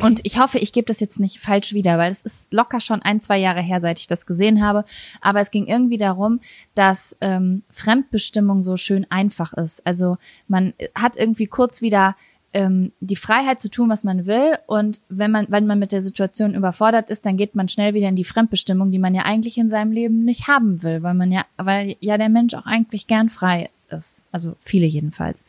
Und 0.00 0.20
ich 0.24 0.38
hoffe, 0.38 0.58
ich 0.58 0.72
gebe 0.72 0.86
das 0.86 1.00
jetzt 1.00 1.20
nicht 1.20 1.40
falsch 1.40 1.72
wieder, 1.72 1.98
weil 1.98 2.12
es 2.12 2.22
ist 2.22 2.52
locker 2.52 2.80
schon 2.80 3.02
ein, 3.02 3.20
zwei 3.20 3.38
Jahre 3.38 3.62
her, 3.62 3.80
seit 3.80 3.98
ich 3.98 4.06
das 4.06 4.26
gesehen 4.26 4.62
habe. 4.62 4.84
Aber 5.20 5.40
es 5.40 5.50
ging 5.50 5.66
irgendwie 5.66 5.96
darum, 5.96 6.40
dass 6.74 7.16
ähm, 7.20 7.62
Fremdbestimmung 7.70 8.62
so 8.62 8.76
schön 8.76 9.06
einfach 9.10 9.52
ist. 9.54 9.86
Also 9.86 10.18
man 10.46 10.74
hat 10.94 11.16
irgendwie 11.16 11.46
kurz 11.46 11.82
wieder 11.82 12.16
ähm, 12.52 12.92
die 13.00 13.16
Freiheit 13.16 13.60
zu 13.60 13.70
tun, 13.70 13.88
was 13.88 14.04
man 14.04 14.26
will. 14.26 14.58
Und 14.66 15.00
wenn 15.08 15.30
man, 15.30 15.46
wenn 15.50 15.66
man 15.66 15.78
mit 15.78 15.92
der 15.92 16.02
Situation 16.02 16.54
überfordert 16.54 17.10
ist, 17.10 17.26
dann 17.26 17.36
geht 17.36 17.54
man 17.54 17.68
schnell 17.68 17.94
wieder 17.94 18.08
in 18.08 18.16
die 18.16 18.24
Fremdbestimmung, 18.24 18.90
die 18.90 18.98
man 18.98 19.14
ja 19.14 19.22
eigentlich 19.22 19.58
in 19.58 19.70
seinem 19.70 19.92
Leben 19.92 20.24
nicht 20.24 20.48
haben 20.48 20.82
will, 20.82 21.02
weil 21.02 21.14
man 21.14 21.30
ja, 21.30 21.44
weil 21.56 21.96
ja 22.00 22.16
der 22.18 22.28
Mensch 22.28 22.54
auch 22.54 22.66
eigentlich 22.66 23.06
gern 23.06 23.28
frei 23.28 23.70
ist. 23.90 24.22
Also 24.32 24.56
viele 24.60 24.86
jedenfalls. 24.86 25.44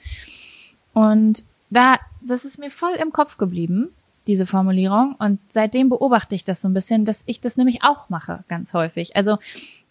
Und 0.93 1.43
da, 1.69 1.98
das 2.22 2.46
ist 2.46 2.60
mir 2.60 2.72
voll 2.72 2.93
im 3.00 3.13
Kopf 3.13 3.38
geblieben, 3.38 3.89
diese 4.29 4.45
Formulierung. 4.45 5.15
Und 5.17 5.39
seitdem 5.50 5.89
beobachte 5.89 6.36
ich 6.36 6.43
das 6.43 6.62
so 6.62 6.69
ein 6.69 6.74
bisschen, 6.74 7.03
dass 7.03 7.24
ich 7.25 7.41
das 7.41 7.57
nämlich 7.57 7.83
auch 7.83 8.09
mache, 8.09 8.43
ganz 8.48 8.74
häufig. 8.74 9.15
Also 9.15 9.39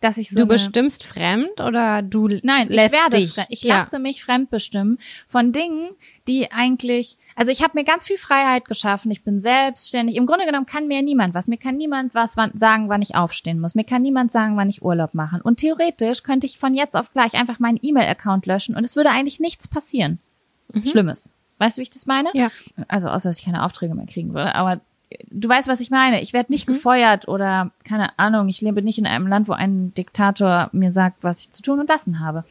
dass 0.01 0.17
ich 0.17 0.31
so 0.31 0.39
du 0.39 0.47
bestimmst 0.47 1.03
fremd 1.03 1.61
oder 1.61 2.03
du 2.03 2.29
nein 2.45 2.69
lässt 2.69 2.95
ich 2.95 3.01
werde 3.01 3.17
dich. 3.19 3.33
Fremd. 3.33 3.49
ich 3.51 3.63
ja. 3.63 3.81
lasse 3.81 3.99
mich 3.99 4.25
fremd 4.25 4.49
bestimmen 4.49 4.99
von 5.27 5.51
Dingen 5.51 5.91
die 6.29 6.53
eigentlich 6.53 7.17
also 7.35 7.51
ich 7.51 7.65
habe 7.65 7.73
mir 7.75 7.83
ganz 7.83 8.07
viel 8.07 8.17
Freiheit 8.17 8.67
geschaffen 8.67 9.11
ich 9.11 9.25
bin 9.25 9.41
selbstständig 9.41 10.15
im 10.15 10.27
Grunde 10.27 10.47
genommen 10.47 10.67
kann 10.67 10.87
mir 10.87 11.03
niemand 11.03 11.35
was 11.35 11.49
mir 11.49 11.57
kann 11.57 11.77
niemand 11.77 12.15
was 12.15 12.35
sagen 12.35 12.89
wann 12.89 13.03
ich 13.03 13.17
aufstehen 13.17 13.59
muss 13.59 13.75
mir 13.75 13.83
kann 13.83 14.03
niemand 14.03 14.31
sagen 14.31 14.57
wann 14.57 14.71
ich 14.71 14.83
Urlaub 14.83 15.15
machen 15.15 15.41
und 15.41 15.57
theoretisch 15.57 16.23
könnte 16.23 16.47
ich 16.47 16.59
von 16.59 16.75
jetzt 16.75 16.97
auf 16.97 17.13
gleich 17.13 17.35
einfach 17.35 17.59
meinen 17.59 17.81
E-Mail 17.83 18.07
Account 18.07 18.47
löschen 18.47 18.77
und 18.77 18.85
es 18.85 18.95
würde 18.95 19.11
eigentlich 19.11 19.41
nichts 19.41 19.67
passieren 19.67 20.21
mhm. 20.73 20.87
Schlimmes 20.87 21.33
weißt 21.59 21.77
du 21.77 21.81
wie 21.81 21.85
ich 21.85 21.91
das 21.91 22.07
meine 22.07 22.31
ja 22.35 22.49
also 22.89 23.09
außer 23.09 23.29
dass 23.29 23.39
ich 23.39 23.45
keine 23.45 23.65
Aufträge 23.65 23.95
mehr 23.95 24.07
kriegen 24.07 24.35
würde 24.35 24.55
aber 24.55 24.81
du 25.31 25.49
weißt, 25.49 25.69
was 25.69 25.81
ich 25.81 25.91
meine. 25.91 26.21
Ich 26.21 26.33
werde 26.33 26.53
nicht 26.53 26.69
mhm. 26.69 26.73
gefeuert 26.73 27.29
oder 27.29 27.71
keine 27.85 28.19
Ahnung, 28.19 28.49
ich 28.49 28.61
lebe 28.61 28.83
nicht 28.83 28.99
in 28.99 29.07
einem 29.07 29.27
Land, 29.27 29.49
wo 29.49 29.53
ein 29.53 29.95
Diktator 29.95 30.69
mir 30.73 30.93
sagt, 30.93 31.25
was 31.25 31.43
ich 31.43 31.53
zu 31.53 31.63
tun 31.63 31.81
und 31.81 31.89
lassen 31.89 32.21
habe. 32.21 32.45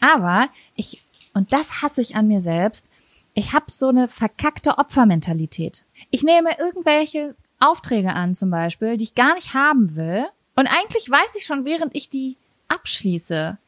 Aber 0.00 0.48
ich, 0.74 1.02
und 1.34 1.52
das 1.52 1.82
hasse 1.82 2.00
ich 2.00 2.16
an 2.16 2.28
mir 2.28 2.40
selbst, 2.40 2.88
ich 3.34 3.52
habe 3.52 3.66
so 3.68 3.88
eine 3.88 4.08
verkackte 4.08 4.78
Opfermentalität. 4.78 5.84
Ich 6.10 6.22
nehme 6.22 6.58
irgendwelche 6.58 7.34
Aufträge 7.58 8.12
an, 8.12 8.34
zum 8.34 8.50
Beispiel, 8.50 8.96
die 8.96 9.04
ich 9.04 9.14
gar 9.14 9.34
nicht 9.34 9.54
haben 9.54 9.96
will. 9.96 10.26
Und 10.54 10.66
eigentlich 10.66 11.10
weiß 11.10 11.34
ich 11.36 11.44
schon, 11.44 11.64
während 11.64 11.94
ich 11.94 12.08
die 12.08 12.36
abschließe, 12.68 13.58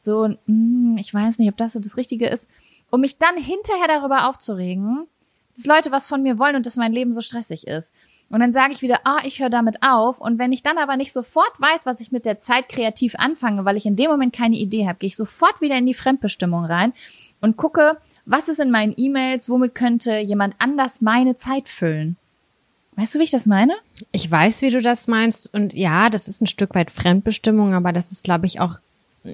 so, 0.00 0.28
mh, 0.28 0.36
hm, 0.46 0.96
ich 0.98 1.12
weiß 1.12 1.38
nicht, 1.38 1.50
ob 1.50 1.56
das 1.58 1.74
so 1.74 1.80
das 1.80 1.98
Richtige 1.98 2.28
ist, 2.28 2.48
um 2.90 3.00
mich 3.00 3.18
dann 3.18 3.36
hinterher 3.36 3.88
darüber 3.88 4.28
aufzuregen, 4.28 5.06
dass 5.54 5.66
Leute 5.66 5.92
was 5.92 6.08
von 6.08 6.22
mir 6.22 6.38
wollen 6.38 6.56
und 6.56 6.66
dass 6.66 6.76
mein 6.76 6.92
Leben 6.92 7.12
so 7.12 7.20
stressig 7.20 7.66
ist. 7.66 7.92
Und 8.30 8.40
dann 8.40 8.52
sage 8.52 8.72
ich 8.72 8.82
wieder, 8.82 9.00
ah, 9.04 9.18
ich 9.24 9.40
höre 9.40 9.50
damit 9.50 9.82
auf. 9.82 10.20
Und 10.20 10.38
wenn 10.38 10.52
ich 10.52 10.62
dann 10.62 10.78
aber 10.78 10.96
nicht 10.96 11.12
sofort 11.12 11.52
weiß, 11.58 11.84
was 11.84 12.00
ich 12.00 12.12
mit 12.12 12.24
der 12.24 12.38
Zeit 12.38 12.68
kreativ 12.68 13.16
anfange, 13.16 13.64
weil 13.64 13.76
ich 13.76 13.86
in 13.86 13.96
dem 13.96 14.10
Moment 14.10 14.32
keine 14.32 14.56
Idee 14.56 14.86
habe, 14.86 14.98
gehe 14.98 15.08
ich 15.08 15.16
sofort 15.16 15.60
wieder 15.60 15.76
in 15.76 15.86
die 15.86 15.94
Fremdbestimmung 15.94 16.64
rein 16.64 16.92
und 17.40 17.56
gucke, 17.56 17.98
was 18.26 18.48
ist 18.48 18.60
in 18.60 18.70
meinen 18.70 18.94
E-Mails, 18.96 19.48
womit 19.48 19.74
könnte 19.74 20.18
jemand 20.18 20.54
anders 20.58 21.00
meine 21.00 21.34
Zeit 21.36 21.68
füllen. 21.68 22.16
Weißt 22.94 23.14
du, 23.14 23.18
wie 23.18 23.24
ich 23.24 23.30
das 23.30 23.46
meine? 23.46 23.74
Ich 24.12 24.30
weiß, 24.30 24.62
wie 24.62 24.70
du 24.70 24.80
das 24.80 25.08
meinst. 25.08 25.52
Und 25.52 25.74
ja, 25.74 26.10
das 26.10 26.28
ist 26.28 26.40
ein 26.40 26.46
Stück 26.46 26.74
weit 26.74 26.90
Fremdbestimmung, 26.90 27.74
aber 27.74 27.92
das 27.92 28.12
ist, 28.12 28.22
glaube 28.24 28.46
ich, 28.46 28.60
auch 28.60 28.78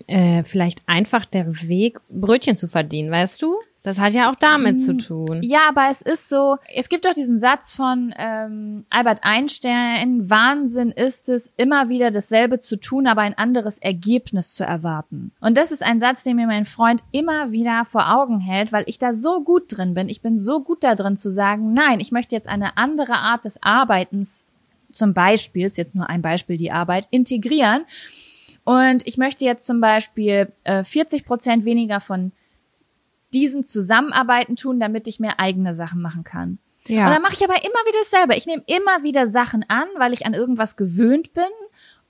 äh, 0.07 0.43
vielleicht 0.45 0.83
einfach 0.87 1.25
der 1.25 1.47
Weg, 1.69 1.99
Brötchen 2.09 2.57
zu 2.57 2.69
verdienen, 2.69 3.11
weißt 3.11 3.43
du? 3.43 3.57
Das 3.87 4.01
hat 4.01 4.15
ja 4.15 4.29
auch 4.29 4.35
damit 4.35 4.81
zu 4.81 4.95
mm, 4.95 4.99
tun. 4.99 5.41
Ja, 5.45 5.69
aber 5.69 5.87
es 5.93 6.03
ist 6.03 6.29
so, 6.29 6.57
es 6.75 6.89
gibt 6.89 7.05
doch 7.05 7.15
diesen 7.15 7.39
Satz 7.39 7.73
von 7.73 8.13
ähm, 8.19 8.85
Albert 8.91 9.21
Einstein, 9.23 10.29
Wahnsinn 10.29 10.91
ist 10.91 11.29
es, 11.29 11.53
immer 11.57 11.89
wieder 11.89 12.11
dasselbe 12.11 12.59
zu 12.59 12.81
tun, 12.81 13.07
aber 13.07 13.21
ein 13.21 13.39
anderes 13.39 13.79
Ergebnis 13.79 14.55
zu 14.55 14.65
erwarten. 14.65 15.31
Und 15.41 15.57
das 15.57 15.71
ist 15.71 15.85
ein 15.85 16.01
Satz, 16.01 16.25
den 16.25 16.35
mir 16.35 16.49
mein 16.49 16.65
Freund 16.65 17.05
immer 17.13 17.53
wieder 17.53 17.85
vor 17.85 18.13
Augen 18.13 18.41
hält, 18.41 18.73
weil 18.73 18.83
ich 18.89 18.99
da 18.99 19.15
so 19.15 19.45
gut 19.45 19.67
drin 19.69 19.95
bin. 19.95 20.09
Ich 20.09 20.21
bin 20.21 20.41
so 20.41 20.65
gut 20.65 20.83
da 20.83 20.97
drin 20.97 21.17
zu 21.17 21.31
sagen, 21.31 21.73
nein, 21.73 22.01
ich 22.01 22.11
möchte 22.11 22.35
jetzt 22.35 22.49
eine 22.49 22.77
andere 22.77 23.15
Art 23.15 23.45
des 23.45 23.63
Arbeitens, 23.63 24.47
zum 24.93 25.15
Beispiel, 25.15 25.65
ist 25.65 25.79
jetzt 25.79 25.95
nur 25.95 26.11
ein 26.11 26.23
Beispiel, 26.23 26.57
die 26.57 26.73
Arbeit, 26.73 27.07
integrieren. 27.13 27.85
Und 28.67 29.07
ich 29.07 29.17
möchte 29.17 29.45
jetzt 29.45 29.65
zum 29.65 29.81
Beispiel 29.81 30.53
äh, 30.65 30.83
40 30.83 31.25
Prozent 31.25 31.65
weniger 31.65 32.01
von 32.01 32.33
diesen 33.33 33.63
Zusammenarbeiten 33.63 34.57
tun, 34.57 34.81
damit 34.81 35.07
ich 35.07 35.21
mehr 35.21 35.39
eigene 35.39 35.73
Sachen 35.73 36.03
machen 36.03 36.25
kann. 36.25 36.59
Ja. 36.89 37.07
Und 37.07 37.13
dann 37.13 37.23
mache 37.23 37.35
ich 37.35 37.45
aber 37.45 37.63
immer 37.63 37.79
wieder 37.87 38.01
dasselbe. 38.01 38.35
Ich 38.35 38.47
nehme 38.47 38.65
immer 38.67 39.05
wieder 39.05 39.29
Sachen 39.29 39.65
an, 39.69 39.87
weil 39.99 40.13
ich 40.13 40.27
an 40.27 40.35
irgendwas 40.35 40.77
gewöhnt 40.77 41.33
bin 41.33 41.45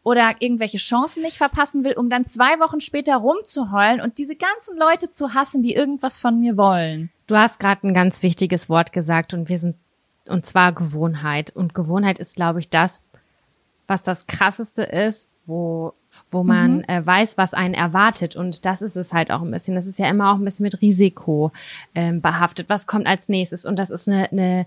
oder 0.03 0.37
irgendwelche 0.39 0.79
Chancen 0.79 1.23
nicht 1.23 1.37
verpassen 1.37 1.85
will, 1.85 1.93
um 1.93 2.09
dann 2.09 2.25
zwei 2.25 2.59
Wochen 2.59 2.81
später 2.81 3.17
rumzuheulen 3.17 4.01
und 4.01 4.17
diese 4.17 4.37
ganzen 4.37 4.79
Leute 4.79 5.11
zu 5.11 5.35
hassen, 5.35 5.63
die 5.63 5.75
irgendwas 5.75 6.19
von 6.19 6.41
mir 6.41 6.57
wollen. 6.57 7.11
Du 7.27 7.37
hast 7.37 7.61
gerade 7.61 7.87
ein 7.87 7.93
ganz 7.93 8.23
wichtiges 8.23 8.71
Wort 8.71 8.95
gesagt 8.95 9.35
und 9.35 9.51
wir 9.51 9.59
sind 9.59 9.77
und 10.27 10.47
zwar 10.47 10.73
Gewohnheit 10.73 11.51
und 11.55 11.75
Gewohnheit 11.75 12.19
ist 12.19 12.37
glaube 12.37 12.61
ich 12.61 12.71
das, 12.71 13.03
was 13.87 14.03
das 14.03 14.27
krasseste 14.27 14.85
ist, 14.85 15.29
wo 15.45 15.93
wo 16.37 16.45
man 16.45 16.79
mhm. 16.79 16.85
äh, 16.87 17.05
weiß, 17.05 17.39
was 17.39 17.55
einen 17.55 17.75
erwartet. 17.75 18.37
Und 18.37 18.67
das 18.67 18.83
ist 18.83 18.97
es 18.97 19.13
halt 19.13 19.31
auch 19.31 19.43
ein 19.43 19.51
bisschen. 19.51 19.75
Das 19.75 19.87
ist 19.87 19.99
ja 19.99 20.09
immer 20.09 20.33
auch 20.33 20.37
ein 20.37 20.45
bisschen 20.45 20.65
mit 20.65 20.81
Risiko 20.83 21.51
ähm, 21.95 22.21
behaftet. 22.21 22.69
Was 22.69 22.87
kommt 22.87 23.07
als 23.07 23.29
nächstes? 23.29 23.65
Und 23.65 23.79
das 23.79 23.91
ist 23.91 24.09
eine, 24.09 24.31
eine, 24.31 24.67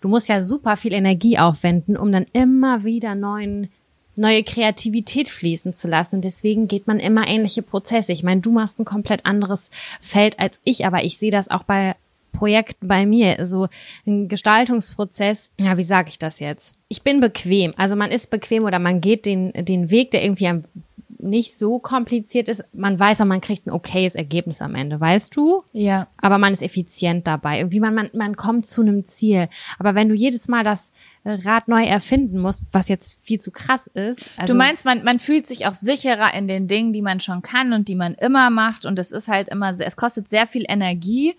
du 0.00 0.08
musst 0.08 0.28
ja 0.28 0.40
super 0.40 0.76
viel 0.76 0.94
Energie 0.94 1.38
aufwenden, 1.38 1.96
um 1.96 2.10
dann 2.10 2.26
immer 2.32 2.84
wieder 2.84 3.14
neuen 3.14 3.68
neue 4.16 4.44
Kreativität 4.44 5.28
fließen 5.28 5.74
zu 5.74 5.88
lassen. 5.88 6.16
Und 6.16 6.24
deswegen 6.24 6.68
geht 6.68 6.86
man 6.86 7.00
immer 7.00 7.26
ähnliche 7.26 7.62
Prozesse. 7.62 8.12
Ich 8.12 8.22
meine, 8.22 8.40
du 8.40 8.52
machst 8.52 8.78
ein 8.78 8.84
komplett 8.84 9.26
anderes 9.26 9.72
Feld 10.00 10.38
als 10.38 10.60
ich, 10.62 10.86
aber 10.86 11.02
ich 11.02 11.18
sehe 11.18 11.32
das 11.32 11.50
auch 11.50 11.64
bei 11.64 11.96
Projekt 12.34 12.76
bei 12.82 13.06
mir, 13.06 13.46
so 13.46 13.68
ein 14.06 14.28
Gestaltungsprozess. 14.28 15.50
Ja, 15.58 15.78
wie 15.78 15.82
sage 15.82 16.10
ich 16.10 16.18
das 16.18 16.40
jetzt? 16.40 16.74
Ich 16.88 17.02
bin 17.02 17.20
bequem. 17.20 17.72
Also 17.76 17.96
man 17.96 18.10
ist 18.10 18.28
bequem 18.28 18.64
oder 18.64 18.78
man 18.78 19.00
geht 19.00 19.24
den, 19.24 19.52
den 19.52 19.90
Weg, 19.90 20.10
der 20.10 20.22
irgendwie 20.22 20.48
am 20.48 20.64
nicht 21.24 21.56
so 21.56 21.78
kompliziert 21.78 22.48
ist. 22.48 22.64
Man 22.72 22.98
weiß 22.98 23.20
auch, 23.20 23.26
man 23.26 23.40
kriegt 23.40 23.66
ein 23.66 23.70
okayes 23.70 24.14
Ergebnis 24.14 24.62
am 24.62 24.74
Ende, 24.74 25.00
weißt 25.00 25.34
du? 25.36 25.64
Ja. 25.72 26.08
Aber 26.18 26.38
man 26.38 26.52
ist 26.52 26.62
effizient 26.62 27.26
dabei. 27.26 27.58
Irgendwie 27.58 27.80
man, 27.80 27.94
man, 27.94 28.10
man 28.14 28.36
kommt 28.36 28.66
zu 28.66 28.82
einem 28.82 29.06
Ziel. 29.06 29.48
Aber 29.78 29.94
wenn 29.94 30.08
du 30.08 30.14
jedes 30.14 30.48
Mal 30.48 30.64
das 30.64 30.92
Rad 31.24 31.68
neu 31.68 31.84
erfinden 31.84 32.38
musst, 32.38 32.62
was 32.70 32.88
jetzt 32.88 33.18
viel 33.22 33.40
zu 33.40 33.50
krass 33.50 33.86
ist. 33.88 34.28
Also 34.36 34.52
du 34.52 34.58
meinst, 34.58 34.84
man, 34.84 35.02
man 35.04 35.18
fühlt 35.18 35.46
sich 35.46 35.66
auch 35.66 35.72
sicherer 35.72 36.34
in 36.34 36.46
den 36.46 36.68
Dingen, 36.68 36.92
die 36.92 37.02
man 37.02 37.20
schon 37.20 37.42
kann 37.42 37.72
und 37.72 37.88
die 37.88 37.94
man 37.94 38.14
immer 38.14 38.50
macht. 38.50 38.84
Und 38.84 38.98
es 38.98 39.10
ist 39.10 39.28
halt 39.28 39.48
immer, 39.48 39.70
es 39.70 39.96
kostet 39.96 40.28
sehr 40.28 40.46
viel 40.46 40.64
Energie 40.68 41.34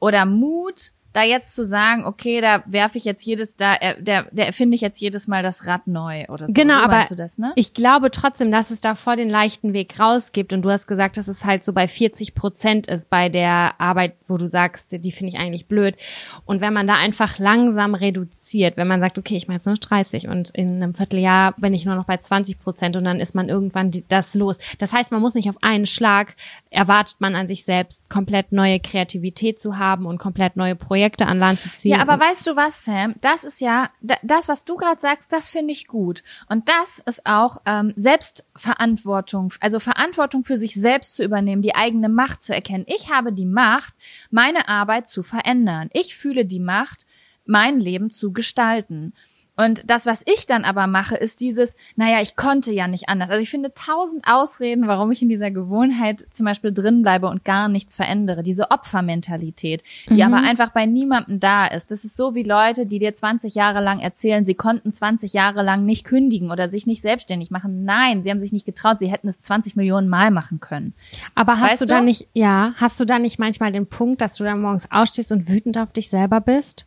oder 0.00 0.24
Mut, 0.26 0.92
da 1.12 1.22
jetzt 1.22 1.54
zu 1.54 1.64
sagen, 1.64 2.04
okay, 2.04 2.40
da 2.40 2.62
werfe 2.66 2.98
ich 2.98 3.04
jetzt 3.04 3.24
jedes, 3.24 3.56
da, 3.56 3.76
der, 3.98 4.24
der 4.30 4.46
erfinde 4.46 4.74
ich 4.74 4.80
jetzt 4.80 5.00
jedes 5.00 5.26
Mal 5.26 5.42
das 5.42 5.66
Rad 5.66 5.86
neu 5.86 6.26
oder 6.28 6.46
so. 6.46 6.52
Genau, 6.52 6.78
so 6.78 6.84
aber 6.84 7.04
das, 7.16 7.38
ne? 7.38 7.52
ich 7.56 7.74
glaube 7.74 8.10
trotzdem, 8.10 8.50
dass 8.50 8.70
es 8.70 8.80
da 8.80 8.94
vor 8.94 9.16
den 9.16 9.28
leichten 9.28 9.72
Weg 9.72 9.98
rausgibt. 9.98 10.52
Und 10.52 10.62
du 10.62 10.70
hast 10.70 10.86
gesagt, 10.86 11.16
dass 11.16 11.28
es 11.28 11.44
halt 11.44 11.64
so 11.64 11.72
bei 11.72 11.88
40 11.88 12.34
Prozent 12.34 12.86
ist 12.86 13.10
bei 13.10 13.28
der 13.28 13.74
Arbeit, 13.78 14.14
wo 14.28 14.36
du 14.36 14.46
sagst, 14.46 14.92
die 14.92 15.12
finde 15.12 15.34
ich 15.34 15.40
eigentlich 15.40 15.66
blöd. 15.66 15.96
Und 16.44 16.60
wenn 16.60 16.72
man 16.72 16.86
da 16.86 16.94
einfach 16.94 17.38
langsam 17.38 17.94
reduziert, 17.94 18.39
passiert, 18.50 18.76
wenn 18.76 18.88
man 18.88 19.00
sagt, 19.00 19.16
okay, 19.16 19.36
ich 19.36 19.46
mache 19.46 19.56
jetzt 19.56 19.66
nur 19.66 19.74
noch 19.74 19.80
30 19.80 20.26
und 20.26 20.50
in 20.50 20.82
einem 20.82 20.92
Vierteljahr 20.92 21.54
bin 21.56 21.72
ich 21.72 21.84
nur 21.84 21.94
noch 21.94 22.06
bei 22.06 22.16
20 22.16 22.58
Prozent 22.58 22.96
und 22.96 23.04
dann 23.04 23.20
ist 23.20 23.32
man 23.32 23.48
irgendwann 23.48 23.92
das 24.08 24.34
los. 24.34 24.58
Das 24.78 24.92
heißt, 24.92 25.12
man 25.12 25.20
muss 25.20 25.34
nicht 25.34 25.48
auf 25.48 25.62
einen 25.62 25.86
Schlag, 25.86 26.34
erwartet 26.70 27.20
man 27.20 27.36
an 27.36 27.46
sich 27.46 27.64
selbst, 27.64 28.10
komplett 28.10 28.50
neue 28.50 28.80
Kreativität 28.80 29.60
zu 29.60 29.78
haben 29.78 30.04
und 30.04 30.18
komplett 30.18 30.56
neue 30.56 30.74
Projekte 30.74 31.26
an 31.26 31.38
Land 31.38 31.60
zu 31.60 31.70
ziehen. 31.70 31.92
Ja, 31.92 32.02
aber 32.02 32.18
weißt 32.18 32.44
du 32.48 32.56
was, 32.56 32.84
Sam? 32.84 33.14
Das 33.20 33.44
ist 33.44 33.60
ja, 33.60 33.90
das, 34.00 34.48
was 34.48 34.64
du 34.64 34.76
gerade 34.76 35.00
sagst, 35.00 35.32
das 35.32 35.48
finde 35.48 35.72
ich 35.72 35.86
gut. 35.86 36.24
Und 36.48 36.68
das 36.68 36.98
ist 37.06 37.26
auch 37.26 37.58
ähm, 37.66 37.92
Selbstverantwortung, 37.94 39.52
also 39.60 39.78
Verantwortung 39.78 40.42
für 40.42 40.56
sich 40.56 40.74
selbst 40.74 41.14
zu 41.14 41.22
übernehmen, 41.22 41.62
die 41.62 41.76
eigene 41.76 42.08
Macht 42.08 42.42
zu 42.42 42.52
erkennen. 42.52 42.84
Ich 42.88 43.10
habe 43.10 43.32
die 43.32 43.46
Macht, 43.46 43.94
meine 44.30 44.68
Arbeit 44.68 45.06
zu 45.06 45.22
verändern. 45.22 45.88
Ich 45.92 46.16
fühle 46.16 46.44
die 46.44 46.58
Macht, 46.58 47.06
mein 47.44 47.80
Leben 47.80 48.10
zu 48.10 48.32
gestalten. 48.32 49.12
Und 49.60 49.90
das, 49.90 50.06
was 50.06 50.24
ich 50.26 50.46
dann 50.46 50.64
aber 50.64 50.86
mache, 50.86 51.16
ist 51.16 51.42
dieses, 51.42 51.76
naja, 51.94 52.22
ich 52.22 52.34
konnte 52.34 52.72
ja 52.72 52.88
nicht 52.88 53.10
anders. 53.10 53.28
Also 53.28 53.42
ich 53.42 53.50
finde 53.50 53.74
tausend 53.74 54.24
Ausreden, 54.26 54.86
warum 54.86 55.12
ich 55.12 55.20
in 55.20 55.28
dieser 55.28 55.50
Gewohnheit 55.50 56.24
zum 56.30 56.46
Beispiel 56.46 56.72
drin 56.72 57.02
bleibe 57.02 57.28
und 57.28 57.44
gar 57.44 57.68
nichts 57.68 57.94
verändere. 57.94 58.42
Diese 58.42 58.70
Opfermentalität, 58.70 59.82
die 60.08 60.14
mhm. 60.14 60.22
aber 60.22 60.36
einfach 60.38 60.70
bei 60.70 60.86
niemandem 60.86 61.40
da 61.40 61.66
ist. 61.66 61.90
Das 61.90 62.04
ist 62.04 62.16
so 62.16 62.34
wie 62.34 62.42
Leute, 62.42 62.86
die 62.86 63.00
dir 63.00 63.14
20 63.14 63.54
Jahre 63.54 63.82
lang 63.82 64.00
erzählen, 64.00 64.46
sie 64.46 64.54
konnten 64.54 64.92
20 64.92 65.34
Jahre 65.34 65.62
lang 65.62 65.84
nicht 65.84 66.04
kündigen 66.04 66.50
oder 66.50 66.70
sich 66.70 66.86
nicht 66.86 67.02
selbstständig 67.02 67.50
machen. 67.50 67.84
Nein, 67.84 68.22
sie 68.22 68.30
haben 68.30 68.40
sich 68.40 68.52
nicht 68.52 68.64
getraut. 68.64 68.98
Sie 68.98 69.12
hätten 69.12 69.28
es 69.28 69.40
20 69.40 69.76
Millionen 69.76 70.08
Mal 70.08 70.30
machen 70.30 70.60
können. 70.60 70.94
Aber 71.34 71.60
hast 71.60 71.72
weißt 71.72 71.82
du 71.82 71.86
da 71.86 72.00
nicht, 72.00 72.28
ja, 72.32 72.72
hast 72.76 72.98
du 72.98 73.04
da 73.04 73.18
nicht 73.18 73.38
manchmal 73.38 73.72
den 73.72 73.86
Punkt, 73.86 74.22
dass 74.22 74.36
du 74.36 74.44
dann 74.44 74.62
morgens 74.62 74.90
ausstehst 74.90 75.32
und 75.32 75.48
wütend 75.48 75.76
auf 75.76 75.92
dich 75.92 76.08
selber 76.08 76.40
bist? 76.40 76.86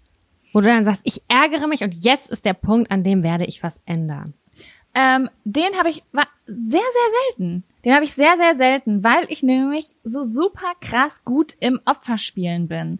Wo 0.53 0.61
du 0.61 0.67
dann 0.67 0.85
sagst, 0.85 1.01
ich 1.03 1.21
ärgere 1.27 1.67
mich 1.67 1.83
und 1.83 1.95
jetzt 1.95 2.29
ist 2.29 2.45
der 2.45 2.53
Punkt, 2.53 2.91
an 2.91 3.03
dem 3.03 3.23
werde 3.23 3.45
ich 3.45 3.63
was 3.63 3.81
ändern? 3.85 4.33
Ähm, 4.95 5.29
den 5.43 5.75
habe 5.77 5.89
ich 5.89 6.03
war 6.11 6.27
sehr, 6.45 6.79
sehr 6.79 6.79
selten. 7.27 7.63
Den 7.83 7.93
habe 7.93 8.05
ich 8.05 8.13
sehr, 8.13 8.37
sehr 8.37 8.55
selten, 8.55 9.03
weil 9.03 9.25
ich 9.27 9.43
nämlich 9.43 9.95
so 10.03 10.23
super 10.23 10.71
krass 10.79 11.25
gut 11.25 11.53
im 11.59 11.81
Opferspielen 11.85 12.67
bin. 12.67 12.99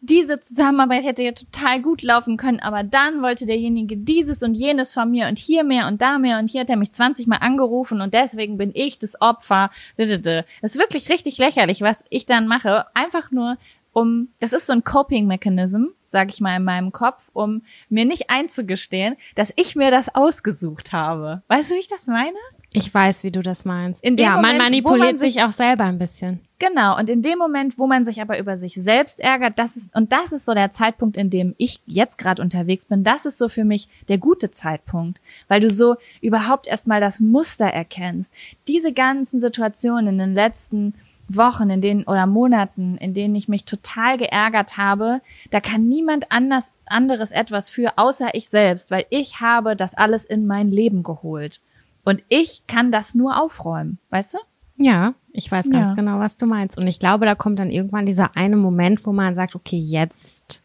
Diese 0.00 0.40
Zusammenarbeit 0.40 1.04
hätte 1.04 1.22
ja 1.22 1.32
total 1.32 1.82
gut 1.82 2.02
laufen 2.02 2.36
können, 2.36 2.60
aber 2.60 2.82
dann 2.82 3.22
wollte 3.22 3.46
derjenige 3.46 3.96
dieses 3.96 4.42
und 4.42 4.54
jenes 4.54 4.94
von 4.94 5.10
mir 5.10 5.28
und 5.28 5.38
hier 5.38 5.64
mehr 5.64 5.86
und 5.86 6.02
da 6.02 6.18
mehr 6.18 6.38
und 6.38 6.50
hier 6.50 6.62
hat 6.62 6.70
er 6.70 6.76
mich 6.76 6.92
20 6.92 7.26
Mal 7.26 7.36
angerufen 7.36 8.00
und 8.00 8.14
deswegen 8.14 8.56
bin 8.56 8.72
ich 8.74 8.98
das 8.98 9.20
Opfer. 9.20 9.70
Das 9.96 10.08
ist 10.08 10.78
wirklich 10.78 11.10
richtig 11.10 11.38
lächerlich, 11.38 11.82
was 11.82 12.04
ich 12.08 12.26
dann 12.26 12.48
mache. 12.48 12.86
Einfach 12.94 13.30
nur 13.30 13.58
um, 13.92 14.28
das 14.40 14.52
ist 14.52 14.66
so 14.66 14.72
ein 14.72 14.82
Coping-Mechanism, 14.82 15.84
sag 16.14 16.32
ich 16.32 16.40
mal, 16.40 16.58
in 16.58 16.64
meinem 16.64 16.92
Kopf, 16.92 17.28
um 17.32 17.62
mir 17.88 18.04
nicht 18.04 18.30
einzugestehen, 18.30 19.16
dass 19.34 19.52
ich 19.56 19.74
mir 19.74 19.90
das 19.90 20.14
ausgesucht 20.14 20.92
habe. 20.92 21.42
Weißt 21.48 21.72
du, 21.72 21.74
wie 21.74 21.80
ich 21.80 21.88
das 21.88 22.06
meine? 22.06 22.38
Ich 22.72 22.94
weiß, 22.94 23.24
wie 23.24 23.32
du 23.32 23.42
das 23.42 23.64
meinst. 23.64 24.02
In 24.04 24.16
dem 24.16 24.26
ja, 24.26 24.36
Moment, 24.36 24.58
man 24.58 24.66
manipuliert 24.66 25.00
man 25.00 25.18
sich, 25.18 25.34
sich, 25.34 25.42
auch 25.42 25.50
selber 25.50 25.84
ein 25.84 25.98
bisschen. 25.98 26.38
Genau. 26.60 26.96
Und 26.96 27.10
in 27.10 27.20
dem 27.20 27.36
Moment, 27.38 27.78
wo 27.78 27.88
man 27.88 28.04
sich 28.04 28.20
aber 28.20 28.38
über 28.38 28.56
sich 28.58 28.74
selbst 28.74 29.18
ärgert, 29.18 29.58
das 29.58 29.76
ist, 29.76 29.94
und 29.96 30.12
das 30.12 30.30
ist 30.30 30.46
so 30.46 30.54
der 30.54 30.70
Zeitpunkt, 30.70 31.16
in 31.16 31.30
dem 31.30 31.56
ich 31.58 31.80
jetzt 31.84 32.16
gerade 32.16 32.40
unterwegs 32.40 32.86
bin, 32.86 33.02
das 33.02 33.26
ist 33.26 33.38
so 33.38 33.48
für 33.48 33.64
mich 33.64 33.88
der 34.08 34.18
gute 34.18 34.52
Zeitpunkt, 34.52 35.20
weil 35.48 35.60
du 35.60 35.68
so 35.68 35.96
überhaupt 36.20 36.68
erstmal 36.68 37.00
das 37.00 37.18
Muster 37.18 37.66
erkennst. 37.66 38.32
Diese 38.68 38.92
ganzen 38.92 39.40
Situationen 39.40 40.14
in 40.14 40.18
den 40.18 40.34
letzten 40.34 40.94
Wochen, 41.28 41.70
in 41.70 41.80
denen 41.80 42.04
oder 42.04 42.26
Monaten, 42.26 42.96
in 42.98 43.14
denen 43.14 43.34
ich 43.34 43.48
mich 43.48 43.64
total 43.64 44.18
geärgert 44.18 44.76
habe, 44.76 45.20
da 45.50 45.60
kann 45.60 45.88
niemand 45.88 46.30
anders 46.30 46.72
anderes 46.86 47.32
etwas 47.32 47.70
für, 47.70 47.96
außer 47.96 48.34
ich 48.34 48.48
selbst, 48.48 48.90
weil 48.90 49.06
ich 49.10 49.40
habe 49.40 49.76
das 49.76 49.94
alles 49.94 50.24
in 50.24 50.46
mein 50.46 50.70
Leben 50.70 51.02
geholt. 51.02 51.60
Und 52.04 52.22
ich 52.28 52.66
kann 52.66 52.92
das 52.92 53.14
nur 53.14 53.40
aufräumen, 53.40 53.98
weißt 54.10 54.34
du? 54.34 54.38
Ja, 54.76 55.14
ich 55.32 55.50
weiß 55.50 55.70
ganz 55.70 55.90
ja. 55.90 55.96
genau, 55.96 56.18
was 56.18 56.36
du 56.36 56.46
meinst. 56.46 56.76
Und 56.76 56.86
ich 56.86 56.98
glaube, 56.98 57.26
da 57.26 57.34
kommt 57.34 57.58
dann 57.58 57.70
irgendwann 57.70 58.06
dieser 58.06 58.36
eine 58.36 58.56
Moment, 58.56 59.06
wo 59.06 59.12
man 59.12 59.34
sagt, 59.34 59.54
okay, 59.54 59.78
jetzt 59.78 60.62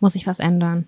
muss 0.00 0.14
ich 0.14 0.26
was 0.26 0.40
ändern. 0.40 0.86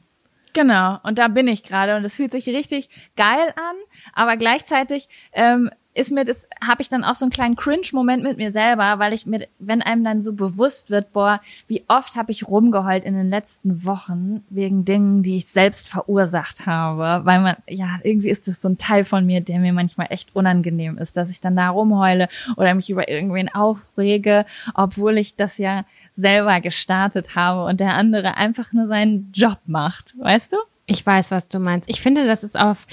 Genau, 0.54 0.98
und 1.02 1.18
da 1.18 1.28
bin 1.28 1.48
ich 1.48 1.62
gerade 1.62 1.96
und 1.96 2.04
es 2.04 2.16
fühlt 2.16 2.32
sich 2.32 2.46
richtig 2.48 2.90
geil 3.16 3.52
an, 3.56 3.76
aber 4.12 4.36
gleichzeitig 4.36 5.08
ähm, 5.32 5.70
ist 5.94 6.10
mir 6.10 6.24
das, 6.24 6.48
habe 6.64 6.80
ich 6.80 6.88
dann 6.88 7.04
auch 7.04 7.14
so 7.14 7.24
einen 7.24 7.32
kleinen 7.32 7.56
Cringe-Moment 7.56 8.22
mit 8.22 8.38
mir 8.38 8.50
selber, 8.50 8.98
weil 8.98 9.12
ich 9.12 9.26
mir, 9.26 9.46
wenn 9.58 9.82
einem 9.82 10.04
dann 10.04 10.22
so 10.22 10.32
bewusst 10.32 10.90
wird, 10.90 11.12
boah, 11.12 11.40
wie 11.68 11.84
oft 11.88 12.16
habe 12.16 12.32
ich 12.32 12.48
rumgeheult 12.48 13.04
in 13.04 13.14
den 13.14 13.28
letzten 13.28 13.84
Wochen 13.84 14.42
wegen 14.48 14.84
Dingen, 14.84 15.22
die 15.22 15.36
ich 15.36 15.48
selbst 15.48 15.88
verursacht 15.88 16.64
habe, 16.64 17.26
weil 17.26 17.40
man, 17.40 17.56
ja, 17.68 17.98
irgendwie 18.02 18.30
ist 18.30 18.48
das 18.48 18.62
so 18.62 18.68
ein 18.68 18.78
Teil 18.78 19.04
von 19.04 19.26
mir, 19.26 19.42
der 19.42 19.58
mir 19.58 19.74
manchmal 19.74 20.06
echt 20.10 20.34
unangenehm 20.34 20.96
ist, 20.96 21.16
dass 21.16 21.28
ich 21.28 21.40
dann 21.40 21.56
da 21.56 21.68
rumheule 21.68 22.28
oder 22.56 22.74
mich 22.74 22.88
über 22.88 23.08
irgendwen 23.08 23.54
aufrege, 23.54 24.46
obwohl 24.74 25.18
ich 25.18 25.36
das 25.36 25.58
ja 25.58 25.84
selber 26.16 26.60
gestartet 26.60 27.36
habe 27.36 27.64
und 27.64 27.80
der 27.80 27.94
andere 27.94 28.36
einfach 28.36 28.72
nur 28.72 28.86
seinen 28.86 29.30
Job 29.32 29.58
macht, 29.66 30.14
weißt 30.18 30.52
du? 30.52 30.56
Ich 30.86 31.04
weiß, 31.04 31.30
was 31.30 31.48
du 31.48 31.58
meinst. 31.58 31.88
Ich 31.88 32.00
finde, 32.00 32.26
das 32.26 32.42
ist 32.44 32.58
auf 32.58 32.86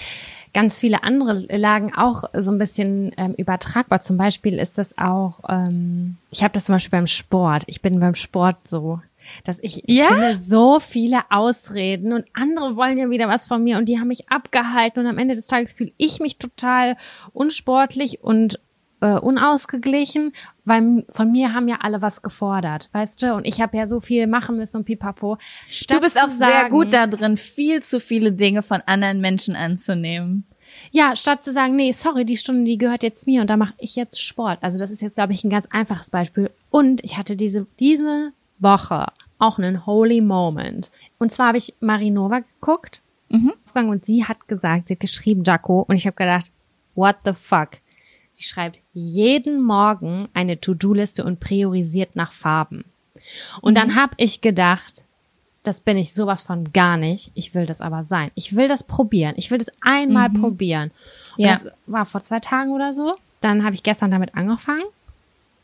ganz 0.60 0.78
viele 0.78 1.04
andere 1.04 1.46
Lagen 1.56 1.94
auch 1.96 2.26
so 2.34 2.52
ein 2.52 2.58
bisschen 2.58 3.14
ähm, 3.16 3.34
übertragbar. 3.38 4.02
Zum 4.02 4.18
Beispiel 4.18 4.60
ist 4.60 4.78
das 4.78 4.98
auch, 4.98 5.40
ähm, 5.48 6.18
ich 6.32 6.44
habe 6.44 6.52
das 6.52 6.66
zum 6.66 6.76
Beispiel 6.76 7.00
beim 7.00 7.08
Sport. 7.08 7.64
Ich 7.68 7.82
bin 7.82 8.02
beim 8.02 8.16
Sport 8.16 8.68
so, 8.68 9.00
dass 9.46 9.60
ich, 9.62 9.88
ich 9.88 9.96
ja? 9.96 10.08
finde 10.08 10.38
so 10.38 10.82
viele 10.82 11.22
Ausreden 11.30 12.12
und 12.12 12.26
andere 12.34 12.76
wollen 12.76 12.98
ja 12.98 13.10
wieder 13.10 13.30
was 13.30 13.48
von 13.48 13.64
mir 13.64 13.78
und 13.78 13.88
die 13.88 14.00
haben 14.00 14.10
mich 14.10 14.30
abgehalten 14.30 15.00
und 15.00 15.08
am 15.08 15.18
Ende 15.18 15.34
des 15.34 15.48
Tages 15.48 15.72
fühle 15.72 15.94
ich 15.96 16.20
mich 16.20 16.38
total 16.38 16.98
unsportlich 17.32 18.22
und 18.22 18.60
äh, 19.00 19.18
unausgeglichen, 19.18 20.34
weil 20.66 21.06
von 21.10 21.32
mir 21.32 21.54
haben 21.54 21.70
ja 21.70 21.78
alle 21.80 22.02
was 22.02 22.22
gefordert, 22.22 22.90
weißt 22.92 23.24
du? 23.24 23.34
Und 23.34 23.46
ich 23.46 23.62
habe 23.62 23.78
ja 23.78 23.88
so 23.88 24.02
viel 24.02 24.28
machen 24.28 24.58
müssen 24.58 24.76
und 24.76 24.84
pipapo. 24.84 25.38
Statt 25.70 25.96
du 25.96 26.02
bist 26.02 26.18
auch 26.18 26.28
sagen, 26.28 26.38
sehr 26.38 26.70
gut 26.70 26.94
da 26.94 27.08
drin, 27.08 27.38
viel 27.38 27.82
zu 27.82 28.02
viele 28.02 28.34
Dinge 28.34 28.62
von 28.62 28.82
anderen 28.86 29.22
Menschen 29.22 29.56
anzunehmen. 29.56 30.44
Ja, 30.92 31.16
statt 31.16 31.44
zu 31.44 31.52
sagen, 31.52 31.76
nee, 31.76 31.92
sorry, 31.92 32.26
die 32.26 32.38
Stunde, 32.38 32.64
die 32.66 32.78
gehört 32.78 33.04
jetzt 33.04 33.28
mir 33.28 33.42
und 33.42 33.50
da 33.50 33.58
mache 33.58 33.74
ich 33.78 33.96
jetzt 33.96 34.22
Sport. 34.22 34.60
Also 34.62 34.78
das 34.78 34.92
ist 34.92 35.02
jetzt, 35.02 35.16
glaube 35.16 35.34
ich, 35.34 35.44
ein 35.44 35.50
ganz 35.50 35.68
einfaches 35.72 36.10
Beispiel. 36.10 36.50
Und 36.70 37.04
ich 37.04 37.18
hatte 37.18 37.36
diese, 37.36 37.68
diese 37.80 38.32
Woche 38.60 39.08
auch 39.38 39.58
einen 39.58 39.86
Holy 39.86 40.22
Moment. 40.22 40.92
Und 41.18 41.32
zwar 41.32 41.48
habe 41.48 41.58
ich 41.58 41.74
Marinova 41.80 42.40
geguckt 42.40 43.02
mhm. 43.30 43.54
und 43.74 44.06
sie 44.06 44.26
hat 44.26 44.48
gesagt, 44.48 44.88
sie 44.88 44.96
hat 44.96 45.00
geschrieben, 45.00 45.44
Jaco, 45.44 45.86
und 45.88 45.96
ich 45.96 46.06
habe 46.06 46.16
gedacht, 46.16 46.52
what 46.96 47.18
the 47.26 47.34
fuck? 47.34 47.70
Sie 48.32 48.44
schreibt 48.44 48.82
jeden 48.94 49.62
Morgen 49.62 50.30
eine 50.34 50.60
To-Do-Liste 50.60 51.24
und 51.24 51.40
priorisiert 51.40 52.16
nach 52.16 52.32
Farben. 52.32 52.86
Und 53.62 53.74
mhm. 53.74 53.76
dann 53.76 53.96
habe 53.96 54.14
ich 54.18 54.42
gedacht, 54.42 55.04
das 55.70 55.82
bin 55.82 55.98
ich 55.98 56.16
sowas 56.16 56.42
von 56.42 56.64
gar 56.74 56.98
nicht. 56.98 57.32
Ich 57.36 57.54
will 57.54 57.68
das 57.68 57.80
aber 57.80 58.04
sein. 58.04 58.32
Ich 58.34 58.56
will 58.56 58.68
das 58.68 58.84
probieren. 58.84 59.36
Ich 59.38 59.52
will 59.52 59.60
das 59.60 59.70
einmal 59.82 60.30
mhm. 60.30 60.42
probieren. 60.42 60.92
Und 61.38 61.46
ja. 61.46 61.54
das 61.54 61.68
war 61.86 62.06
vor 62.06 62.24
zwei 62.24 62.40
Tagen 62.40 62.72
oder 62.72 62.92
so. 62.92 63.16
Dann 63.40 63.64
habe 63.64 63.76
ich 63.76 63.84
gestern 63.84 64.10
damit 64.10 64.34
angefangen 64.34 64.84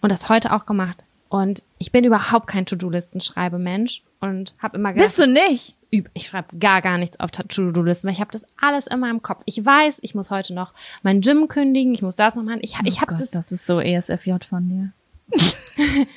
und 0.01 0.11
das 0.11 0.29
heute 0.29 0.53
auch 0.53 0.67
gemacht. 0.67 0.97
Und 1.27 1.63
ich 1.79 1.91
bin 1.91 2.05
überhaupt 2.05 2.45
kein 2.45 2.67
To-Do-Listen-Schreibe-Mensch 2.67 4.03
und 4.21 4.53
habe 4.61 4.77
immer 4.77 4.93
gedacht, 4.93 5.07
Bist 5.07 5.19
du 5.19 5.27
nicht? 5.27 5.75
Ich 6.13 6.27
schreibe 6.27 6.55
gar 6.59 6.83
gar 6.83 6.99
nichts 6.99 7.19
auf 7.19 7.31
To-Do-Listen, 7.31 8.07
weil 8.07 8.13
ich 8.13 8.21
habe 8.21 8.31
das 8.31 8.45
alles 8.61 8.85
immer 8.85 9.09
im 9.09 9.23
Kopf. 9.23 9.41
Ich 9.45 9.65
weiß, 9.65 9.99
ich 10.03 10.13
muss 10.13 10.29
heute 10.29 10.53
noch 10.53 10.71
mein 11.01 11.21
Gym 11.21 11.47
kündigen, 11.47 11.95
ich 11.95 12.03
muss 12.03 12.15
das 12.15 12.35
noch 12.35 12.43
machen. 12.43 12.59
Ich, 12.61 12.75
ich 12.83 12.97
oh 12.97 13.01
habe 13.01 13.15
das. 13.17 13.31
Das 13.31 13.51
ist 13.51 13.65
so 13.65 13.79
ESFJ 13.79 14.35
von 14.47 14.69
dir. 14.69 14.91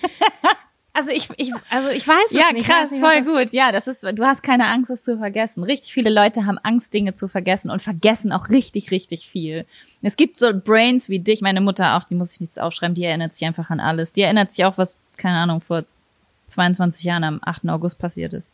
Also 0.99 1.13
ich, 1.13 1.29
ich, 1.37 1.53
also 1.71 1.91
ich 1.91 2.09
weiß 2.09 2.31
ja, 2.31 2.53
nicht. 2.53 2.67
Ja, 2.67 2.75
krass, 2.75 2.91
nicht, 2.91 3.01
voll 3.01 3.23
gut. 3.23 3.53
Ja, 3.53 3.71
das 3.71 3.87
ist, 3.87 4.03
du 4.03 4.25
hast 4.25 4.43
keine 4.43 4.67
Angst, 4.67 4.91
es 4.91 5.05
zu 5.05 5.17
vergessen. 5.17 5.63
Richtig 5.63 5.93
viele 5.93 6.11
Leute 6.11 6.45
haben 6.45 6.59
Angst, 6.59 6.93
Dinge 6.93 7.15
zu 7.15 7.29
vergessen 7.29 7.71
und 7.71 7.81
vergessen 7.81 8.33
auch 8.33 8.49
richtig, 8.49 8.91
richtig 8.91 9.29
viel. 9.29 9.65
Es 10.03 10.17
gibt 10.17 10.39
so 10.39 10.51
Brains 10.53 11.09
wie 11.09 11.21
dich, 11.21 11.41
meine 11.41 11.61
Mutter 11.61 11.97
auch, 11.97 12.05
die 12.05 12.17
muss 12.17 12.35
ich 12.35 12.41
nichts 12.41 12.59
aufschreiben, 12.59 12.97
die 12.97 13.05
erinnert 13.05 13.33
sich 13.33 13.47
einfach 13.47 13.71
an 13.71 13.79
alles. 13.79 14.13
Die 14.13 14.23
erinnert 14.23 14.51
sich 14.51 14.65
auch, 14.65 14.77
was, 14.77 14.99
keine 15.17 15.39
Ahnung, 15.39 15.61
vor 15.61 15.85
22 16.49 17.05
Jahren 17.05 17.23
am 17.23 17.41
8. 17.45 17.69
August 17.69 18.01
passiert 18.01 18.33
ist. 18.33 18.51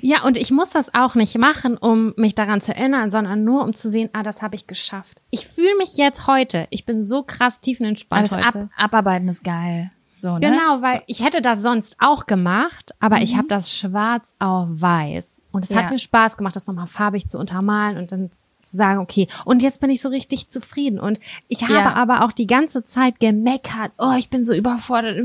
Ja, 0.00 0.24
und 0.24 0.36
ich 0.36 0.50
muss 0.50 0.70
das 0.70 0.92
auch 0.92 1.14
nicht 1.14 1.38
machen, 1.38 1.76
um 1.76 2.14
mich 2.16 2.34
daran 2.34 2.60
zu 2.60 2.74
erinnern, 2.74 3.12
sondern 3.12 3.44
nur 3.44 3.62
um 3.62 3.74
zu 3.74 3.88
sehen, 3.90 4.10
ah, 4.12 4.22
das 4.22 4.42
habe 4.42 4.56
ich 4.56 4.66
geschafft. 4.66 5.20
Ich 5.30 5.46
fühle 5.46 5.76
mich 5.76 5.96
jetzt 5.96 6.26
heute, 6.26 6.66
ich 6.70 6.84
bin 6.84 7.02
so 7.02 7.22
krass 7.22 7.60
tiefenentspannt 7.60 8.32
heute. 8.32 8.46
Ab, 8.46 8.68
abarbeiten 8.76 9.28
ist 9.28 9.44
geil. 9.44 9.92
So, 10.20 10.34
ne? 10.34 10.40
Genau, 10.40 10.82
weil 10.82 10.98
so. 10.98 11.02
ich 11.06 11.24
hätte 11.24 11.42
das 11.42 11.62
sonst 11.62 11.96
auch 11.98 12.26
gemacht, 12.26 12.94
aber 13.00 13.16
mhm. 13.16 13.22
ich 13.22 13.36
habe 13.36 13.48
das 13.48 13.72
schwarz 13.72 14.32
auf 14.38 14.68
weiß. 14.70 15.36
Und 15.52 15.64
es 15.64 15.70
ja. 15.70 15.82
hat 15.82 15.90
mir 15.90 15.98
Spaß 15.98 16.36
gemacht, 16.36 16.56
das 16.56 16.66
nochmal 16.66 16.86
farbig 16.86 17.26
zu 17.26 17.38
untermalen 17.38 17.96
und 17.96 18.12
dann 18.12 18.30
zu 18.66 18.76
sagen, 18.76 19.00
okay, 19.00 19.28
und 19.44 19.62
jetzt 19.62 19.80
bin 19.80 19.90
ich 19.90 20.02
so 20.02 20.08
richtig 20.08 20.50
zufrieden. 20.50 20.98
Und 20.98 21.20
ich 21.48 21.62
habe 21.62 21.74
ja. 21.74 21.94
aber 21.94 22.24
auch 22.24 22.32
die 22.32 22.46
ganze 22.46 22.84
Zeit 22.84 23.20
gemeckert, 23.20 23.92
oh, 23.96 24.14
ich 24.18 24.28
bin 24.28 24.44
so 24.44 24.52
überfordert. 24.52 25.18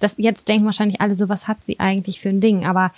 Das, 0.00 0.14
jetzt 0.18 0.48
denken 0.48 0.64
wahrscheinlich 0.66 1.00
alle 1.00 1.16
so, 1.16 1.28
was 1.28 1.48
hat 1.48 1.64
sie 1.64 1.80
eigentlich 1.80 2.20
für 2.20 2.28
ein 2.28 2.40
Ding? 2.40 2.64
Aber 2.64 2.92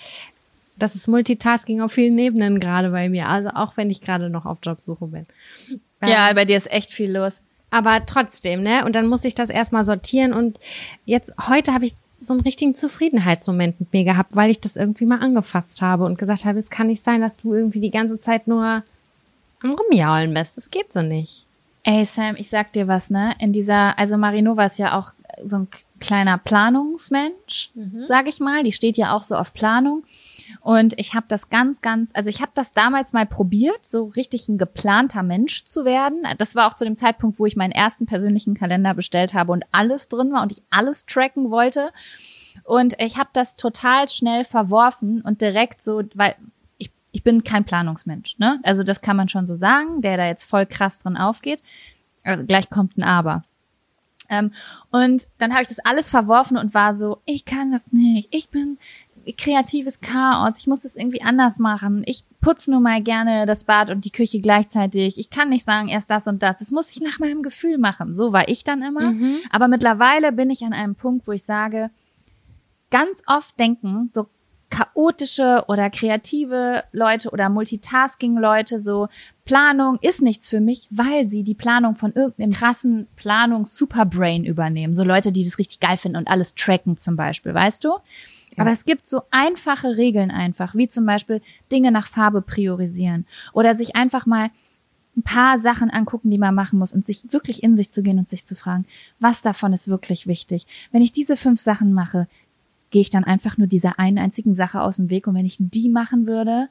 das 0.77 0.94
ist 0.94 1.09
Multitasking 1.09 1.81
auf 1.81 1.92
vielen 1.92 2.18
Ebenen 2.18 2.61
gerade 2.61 2.90
bei 2.90 3.09
mir. 3.09 3.29
Also 3.29 3.48
auch 3.51 3.77
wenn 3.77 3.90
ich 3.90 4.01
gerade 4.01 4.31
noch 4.31 4.46
auf 4.46 4.59
Jobsuche 4.62 5.07
bin. 5.07 5.27
Ja, 6.03 6.29
ähm, 6.29 6.37
bei 6.37 6.44
dir 6.44 6.57
ist 6.57 6.70
echt 6.70 6.92
viel 6.92 7.11
los. 7.16 7.40
Aber 7.70 8.04
trotzdem, 8.07 8.62
ne? 8.62 8.85
Und 8.85 8.96
dann 8.96 9.07
muss 9.07 9.24
ich 9.24 9.35
das 9.35 9.50
erstmal 9.50 9.83
sortieren. 9.83 10.33
Und 10.33 10.59
jetzt, 11.04 11.33
heute 11.48 11.74
habe 11.74 11.85
ich 11.85 11.94
so 12.18 12.33
einen 12.33 12.42
richtigen 12.42 12.74
Zufriedenheitsmoment 12.74 13.78
mit 13.78 13.92
mir 13.92 14.04
gehabt, 14.04 14.35
weil 14.35 14.50
ich 14.50 14.61
das 14.61 14.76
irgendwie 14.76 15.07
mal 15.07 15.20
angefasst 15.20 15.83
habe 15.83 16.04
und 16.04 16.18
gesagt 16.18 16.44
habe, 16.44 16.59
es 16.59 16.70
kann 16.70 16.88
nicht 16.88 17.04
sein, 17.04 17.20
dass 17.20 17.37
du 17.37 17.54
irgendwie 17.54 17.81
die 17.81 17.90
ganze 17.90 18.20
Zeit 18.20 18.48
nur 18.48 18.83
am 19.62 19.70
Rumjaulen 19.70 20.35
bist. 20.35 20.57
Das 20.57 20.70
geht 20.70 20.92
so 20.92 21.02
nicht. 21.02 21.44
Ey, 21.85 22.04
Sam, 22.04 22.37
ich 22.37 22.50
sag 22.50 22.72
dir 22.72 22.88
was, 22.88 23.11
ne? 23.11 23.35
In 23.38 23.52
dieser, 23.52 23.98
also 23.98 24.16
Marinova 24.16 24.64
ist 24.64 24.78
ja 24.78 24.98
auch 24.98 25.12
so 25.44 25.59
ein 25.59 25.68
kleiner 26.00 26.38
Planungsmensch, 26.38 27.70
mhm. 27.74 28.04
sag 28.07 28.26
ich 28.28 28.40
mal. 28.40 28.62
Die 28.62 28.72
steht 28.72 28.96
ja 28.96 29.14
auch 29.14 29.24
so 29.24 29.37
auf 29.37 29.52
Planung. 29.52 30.02
Und 30.61 30.98
ich 30.98 31.14
habe 31.14 31.26
das 31.28 31.50
ganz, 31.50 31.80
ganz, 31.80 32.11
also 32.14 32.30
ich 32.30 32.40
habe 32.40 32.52
das 32.54 32.72
damals 32.72 33.12
mal 33.12 33.26
probiert, 33.26 33.84
so 33.84 34.04
richtig 34.04 34.48
ein 34.48 34.58
geplanter 34.58 35.22
Mensch 35.22 35.64
zu 35.64 35.84
werden. 35.84 36.22
Das 36.38 36.54
war 36.54 36.66
auch 36.66 36.74
zu 36.74 36.84
dem 36.84 36.96
Zeitpunkt, 36.96 37.38
wo 37.38 37.46
ich 37.46 37.56
meinen 37.56 37.72
ersten 37.72 38.06
persönlichen 38.06 38.54
Kalender 38.54 38.94
bestellt 38.94 39.34
habe 39.34 39.52
und 39.52 39.64
alles 39.72 40.08
drin 40.08 40.32
war 40.32 40.42
und 40.42 40.52
ich 40.52 40.62
alles 40.70 41.06
tracken 41.06 41.50
wollte. 41.50 41.90
Und 42.64 42.94
ich 43.00 43.18
habe 43.18 43.30
das 43.32 43.56
total 43.56 44.08
schnell 44.08 44.44
verworfen 44.44 45.22
und 45.22 45.40
direkt 45.40 45.82
so, 45.82 46.02
weil 46.14 46.34
ich, 46.76 46.90
ich 47.12 47.22
bin 47.22 47.44
kein 47.44 47.64
Planungsmensch, 47.64 48.38
ne? 48.38 48.61
Also 48.62 48.82
das 48.82 49.00
kann 49.00 49.16
man 49.16 49.28
schon 49.28 49.46
so 49.46 49.56
sagen, 49.56 50.00
der 50.00 50.16
da 50.16 50.26
jetzt 50.26 50.44
voll 50.44 50.66
krass 50.66 50.98
drin 50.98 51.16
aufgeht. 51.16 51.62
Also 52.24 52.44
gleich 52.44 52.68
kommt 52.68 52.98
ein 52.98 53.04
Aber. 53.04 53.44
Ähm, 54.28 54.52
und 54.90 55.26
dann 55.38 55.52
habe 55.52 55.62
ich 55.62 55.68
das 55.68 55.78
alles 55.78 56.11
verworfen 56.11 56.58
und 56.58 56.74
war 56.74 56.94
so, 56.94 57.18
ich 57.24 57.44
kann 57.44 57.72
das 57.72 57.90
nicht, 57.92 58.28
ich 58.34 58.50
bin 58.50 58.78
kreatives 59.37 60.01
Chaos, 60.01 60.59
ich 60.59 60.67
muss 60.67 60.83
das 60.83 60.95
irgendwie 60.95 61.23
anders 61.23 61.59
machen. 61.59 62.03
Ich 62.07 62.25
putze 62.41 62.71
nur 62.71 62.81
mal 62.81 63.03
gerne 63.03 63.47
das 63.47 63.64
Bad 63.64 63.91
und 63.91 64.05
die 64.05 64.11
Küche 64.11 64.41
gleichzeitig. 64.41 65.19
Ich 65.19 65.31
kann 65.31 65.51
nicht 65.51 65.64
sagen, 65.64 65.88
erst 65.88 66.11
das 66.11 66.27
und 66.27 66.43
das. 66.43 66.59
Das 66.59 66.71
muss 66.71 66.93
ich 66.93 67.01
nach 67.01 67.19
meinem 67.19 67.43
Gefühl 67.43 67.79
machen. 67.79 68.14
So 68.14 68.33
war 68.33 68.49
ich 68.49 68.64
dann 68.64 68.83
immer. 68.83 69.12
Mhm. 69.12 69.38
Aber 69.51 69.69
mittlerweile 69.69 70.33
bin 70.33 70.51
ich 70.51 70.64
an 70.64 70.73
einem 70.73 70.95
Punkt, 70.95 71.27
wo 71.27 71.33
ich 71.33 71.45
sage, 71.45 71.91
ganz 72.91 73.23
oft 73.27 73.59
denken 73.59 74.09
so 74.11 74.29
chaotische 74.71 75.64
oder 75.69 75.91
kreative 75.91 76.85
Leute 76.93 77.31
oder 77.31 77.49
Multitasking-Leute 77.49 78.81
so, 78.81 79.09
Planung 79.45 79.99
ist 80.03 80.21
nichts 80.21 80.49
für 80.49 80.61
mich, 80.61 80.88
weil 80.91 81.27
sie 81.27 81.43
die 81.43 81.55
Planung 81.55 81.97
von 81.97 82.12
irgendeinem 82.12 82.53
krassen 82.53 83.09
Planungs-Superbrain 83.17 84.45
übernehmen. 84.45 84.95
So 84.95 85.05
Leute, 85.05 85.33
die 85.33 85.45
das 85.45 85.59
richtig 85.59 85.81
geil 85.81 85.97
finden 85.97 86.19
und 86.19 86.29
alles 86.29 86.55
tracken 86.55 86.97
zum 86.99 87.17
Beispiel, 87.17 87.55
weißt 87.55 87.85
du? 87.85 87.93
Aber 88.61 88.73
es 88.73 88.85
gibt 88.85 89.07
so 89.07 89.23
einfache 89.31 89.97
Regeln 89.97 90.31
einfach, 90.31 90.75
wie 90.75 90.88
zum 90.88 91.07
Beispiel 91.07 91.40
Dinge 91.71 91.92
nach 91.92 92.07
Farbe 92.07 92.42
priorisieren 92.42 93.27
oder 93.53 93.75
sich 93.75 93.97
einfach 93.97 94.27
mal 94.27 94.51
ein 95.16 95.23
paar 95.23 95.59
Sachen 95.59 95.90
angucken, 95.90 96.31
die 96.31 96.38
man 96.38 96.55
machen 96.55 96.79
muss 96.79 96.92
und 96.92 97.05
sich 97.05 97.33
wirklich 97.33 97.62
in 97.62 97.77
sich 97.77 97.90
zu 97.90 98.03
gehen 98.03 98.18
und 98.18 98.29
sich 98.29 98.44
zu 98.44 98.55
fragen, 98.55 98.87
was 99.18 99.42
davon 99.42 99.73
ist 99.73 99.88
wirklich 99.88 100.27
wichtig. 100.27 100.66
Wenn 100.92 101.03
ich 101.03 101.12
diese 101.12 101.37
fünf 101.37 101.61
Sachen 101.61 101.92
mache, 101.92 102.29
gehe 102.90 103.03
ich 103.03 103.11
dann 103.11 103.25
einfach 103.25 103.59
nur 103.59 103.66
dieser 103.66 103.99
einen 103.99 104.18
einzigen 104.18 104.55
Sache 104.55 104.81
aus 104.81 104.97
dem 104.97 105.11
Weg 105.11 105.27
und 105.27 105.35
wenn 105.35 105.44
ich 105.44 105.57
die 105.59 105.88
machen 105.88 106.27
würde, 106.27 106.68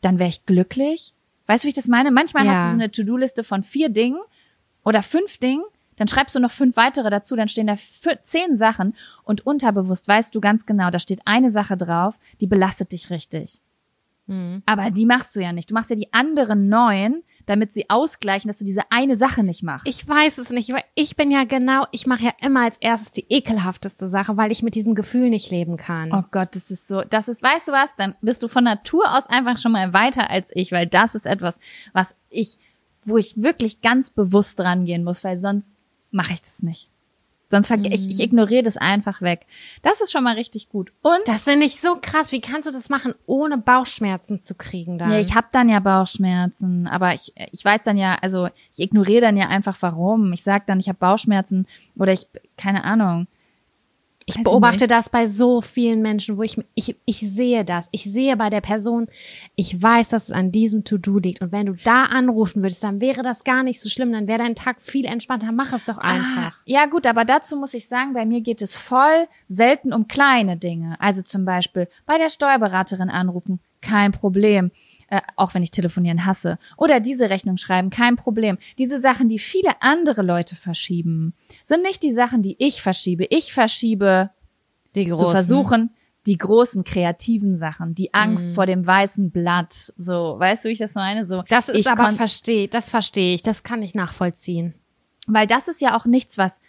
dann 0.00 0.18
wäre 0.18 0.30
ich 0.30 0.46
glücklich. 0.46 1.12
Weißt 1.46 1.64
du, 1.64 1.66
wie 1.66 1.70
ich 1.70 1.76
das 1.76 1.88
meine? 1.88 2.10
Manchmal 2.10 2.46
ja. 2.46 2.52
hast 2.52 2.64
du 2.66 2.70
so 2.70 2.82
eine 2.82 2.90
To-Do-Liste 2.90 3.44
von 3.44 3.62
vier 3.62 3.90
Dingen 3.90 4.18
oder 4.82 5.02
fünf 5.02 5.38
Dingen 5.38 5.62
dann 5.96 6.08
schreibst 6.08 6.34
du 6.34 6.40
noch 6.40 6.50
fünf 6.50 6.76
weitere 6.76 7.10
dazu, 7.10 7.36
dann 7.36 7.48
stehen 7.48 7.66
da 7.66 7.76
zehn 8.22 8.56
Sachen 8.56 8.94
und 9.22 9.46
unterbewusst 9.46 10.08
weißt 10.08 10.34
du 10.34 10.40
ganz 10.40 10.66
genau, 10.66 10.90
da 10.90 10.98
steht 10.98 11.20
eine 11.24 11.50
Sache 11.50 11.76
drauf, 11.76 12.18
die 12.40 12.46
belastet 12.46 12.92
dich 12.92 13.10
richtig. 13.10 13.60
Mhm. 14.26 14.62
Aber 14.66 14.90
die 14.90 15.06
machst 15.06 15.36
du 15.36 15.40
ja 15.40 15.52
nicht. 15.52 15.70
Du 15.70 15.74
machst 15.74 15.90
ja 15.90 15.96
die 15.96 16.12
anderen 16.12 16.68
neun, 16.68 17.22
damit 17.46 17.72
sie 17.72 17.90
ausgleichen, 17.90 18.48
dass 18.48 18.58
du 18.58 18.64
diese 18.64 18.82
eine 18.90 19.16
Sache 19.16 19.42
nicht 19.42 19.62
machst. 19.62 19.86
Ich 19.86 20.06
weiß 20.06 20.38
es 20.38 20.50
nicht, 20.50 20.72
weil 20.72 20.84
ich 20.94 21.16
bin 21.16 21.30
ja 21.30 21.44
genau, 21.44 21.86
ich 21.90 22.06
mache 22.06 22.24
ja 22.24 22.32
immer 22.40 22.64
als 22.64 22.78
erstes 22.78 23.10
die 23.12 23.26
ekelhafteste 23.28 24.08
Sache, 24.08 24.36
weil 24.36 24.50
ich 24.50 24.62
mit 24.62 24.74
diesem 24.74 24.94
Gefühl 24.94 25.28
nicht 25.28 25.50
leben 25.50 25.76
kann. 25.76 26.10
Oh 26.12 26.24
Gott, 26.30 26.54
das 26.56 26.70
ist 26.70 26.88
so, 26.88 27.02
das 27.02 27.28
ist, 27.28 27.42
weißt 27.42 27.68
du 27.68 27.72
was, 27.72 27.94
dann 27.96 28.14
bist 28.22 28.42
du 28.42 28.48
von 28.48 28.64
Natur 28.64 29.14
aus 29.14 29.26
einfach 29.26 29.58
schon 29.58 29.72
mal 29.72 29.92
weiter 29.92 30.30
als 30.30 30.50
ich, 30.54 30.72
weil 30.72 30.86
das 30.86 31.14
ist 31.14 31.26
etwas, 31.26 31.58
was 31.92 32.16
ich, 32.30 32.58
wo 33.04 33.18
ich 33.18 33.42
wirklich 33.42 33.82
ganz 33.82 34.10
bewusst 34.10 34.58
dran 34.58 34.86
gehen 34.86 35.04
muss, 35.04 35.22
weil 35.22 35.38
sonst 35.38 35.73
mache 36.14 36.32
ich 36.32 36.42
das 36.42 36.62
nicht. 36.62 36.88
Sonst 37.50 37.68
verge 37.68 37.88
ich, 37.88 38.08
ich 38.08 38.18
mhm. 38.18 38.24
ignoriere 38.24 38.62
das 38.62 38.76
einfach 38.76 39.20
weg. 39.20 39.46
Das 39.82 40.00
ist 40.00 40.10
schon 40.10 40.24
mal 40.24 40.34
richtig 40.34 40.70
gut. 40.70 40.92
Und 41.02 41.20
das 41.26 41.44
finde 41.44 41.66
ich 41.66 41.80
so 41.80 41.98
krass. 42.00 42.32
Wie 42.32 42.40
kannst 42.40 42.66
du 42.66 42.72
das 42.72 42.88
machen, 42.88 43.14
ohne 43.26 43.58
Bauchschmerzen 43.58 44.42
zu 44.42 44.54
kriegen 44.54 44.98
dann? 44.98 45.12
Ja, 45.12 45.20
ich 45.20 45.34
habe 45.34 45.48
dann 45.52 45.68
ja 45.68 45.78
Bauchschmerzen, 45.78 46.86
aber 46.86 47.14
ich 47.14 47.32
ich 47.52 47.64
weiß 47.64 47.84
dann 47.84 47.98
ja, 47.98 48.16
also 48.20 48.48
ich 48.72 48.80
ignoriere 48.80 49.20
dann 49.20 49.36
ja 49.36 49.48
einfach 49.48 49.76
warum. 49.80 50.32
Ich 50.32 50.42
sag 50.42 50.66
dann, 50.66 50.80
ich 50.80 50.88
habe 50.88 50.98
Bauchschmerzen 50.98 51.66
oder 51.96 52.12
ich 52.12 52.26
keine 52.56 52.82
Ahnung. 52.84 53.26
Ich 54.26 54.42
beobachte 54.42 54.86
das 54.86 55.10
bei 55.10 55.26
so 55.26 55.60
vielen 55.60 56.00
Menschen, 56.00 56.38
wo 56.38 56.42
ich, 56.42 56.58
ich, 56.74 56.96
ich 57.04 57.18
sehe 57.18 57.64
das. 57.64 57.88
Ich 57.90 58.04
sehe 58.04 58.36
bei 58.36 58.48
der 58.48 58.62
Person, 58.62 59.06
ich 59.54 59.80
weiß, 59.80 60.08
dass 60.08 60.24
es 60.24 60.30
an 60.30 60.50
diesem 60.50 60.84
To-Do 60.84 61.18
liegt. 61.18 61.42
Und 61.42 61.52
wenn 61.52 61.66
du 61.66 61.74
da 61.84 62.04
anrufen 62.04 62.62
würdest, 62.62 62.82
dann 62.82 63.02
wäre 63.02 63.22
das 63.22 63.44
gar 63.44 63.62
nicht 63.62 63.80
so 63.80 63.90
schlimm. 63.90 64.12
Dann 64.12 64.26
wäre 64.26 64.38
dein 64.38 64.54
Tag 64.54 64.80
viel 64.80 65.04
entspannter. 65.04 65.52
Mach 65.52 65.74
es 65.74 65.84
doch 65.84 65.98
einfach. 65.98 66.52
Ah, 66.52 66.54
ja, 66.64 66.86
gut, 66.86 67.06
aber 67.06 67.26
dazu 67.26 67.56
muss 67.56 67.74
ich 67.74 67.86
sagen, 67.86 68.14
bei 68.14 68.24
mir 68.24 68.40
geht 68.40 68.62
es 68.62 68.76
voll 68.76 69.28
selten 69.48 69.92
um 69.92 70.08
kleine 70.08 70.56
Dinge. 70.56 70.96
Also 71.00 71.20
zum 71.20 71.44
Beispiel 71.44 71.88
bei 72.06 72.16
der 72.16 72.30
Steuerberaterin 72.30 73.10
anrufen, 73.10 73.60
kein 73.82 74.12
Problem 74.12 74.70
äh, 75.14 75.20
auch 75.36 75.54
wenn 75.54 75.62
ich 75.62 75.70
telefonieren 75.70 76.26
hasse. 76.26 76.58
Oder 76.76 77.00
diese 77.00 77.30
Rechnung 77.30 77.56
schreiben, 77.56 77.90
kein 77.90 78.16
Problem. 78.16 78.58
Diese 78.78 79.00
Sachen, 79.00 79.28
die 79.28 79.38
viele 79.38 79.80
andere 79.80 80.22
Leute 80.22 80.56
verschieben, 80.56 81.34
sind 81.64 81.82
nicht 81.82 82.02
die 82.02 82.12
Sachen, 82.12 82.42
die 82.42 82.56
ich 82.58 82.82
verschiebe. 82.82 83.26
Ich 83.30 83.52
verschiebe 83.52 84.30
die 84.94 85.06
großen. 85.06 85.26
zu 85.26 85.30
versuchen, 85.32 85.90
die 86.26 86.38
großen 86.38 86.84
kreativen 86.84 87.56
Sachen, 87.58 87.94
die 87.94 88.14
Angst 88.14 88.50
mm. 88.50 88.54
vor 88.54 88.66
dem 88.66 88.86
weißen 88.86 89.30
Blatt, 89.30 89.92
so, 89.96 90.36
weißt 90.38 90.64
du, 90.64 90.68
wie 90.68 90.72
ich 90.72 90.78
das 90.78 90.94
meine? 90.94 91.26
So, 91.26 91.42
das 91.48 91.68
ist 91.68 91.86
aber 91.86 92.08
verstehe, 92.10 92.66
das 92.66 92.90
verstehe 92.90 93.34
ich, 93.34 93.42
das 93.42 93.62
kann 93.62 93.82
ich 93.82 93.94
nachvollziehen. 93.94 94.74
Weil 95.26 95.46
das 95.46 95.68
ist 95.68 95.80
ja 95.80 95.96
auch 95.96 96.06
nichts, 96.06 96.38
was 96.38 96.60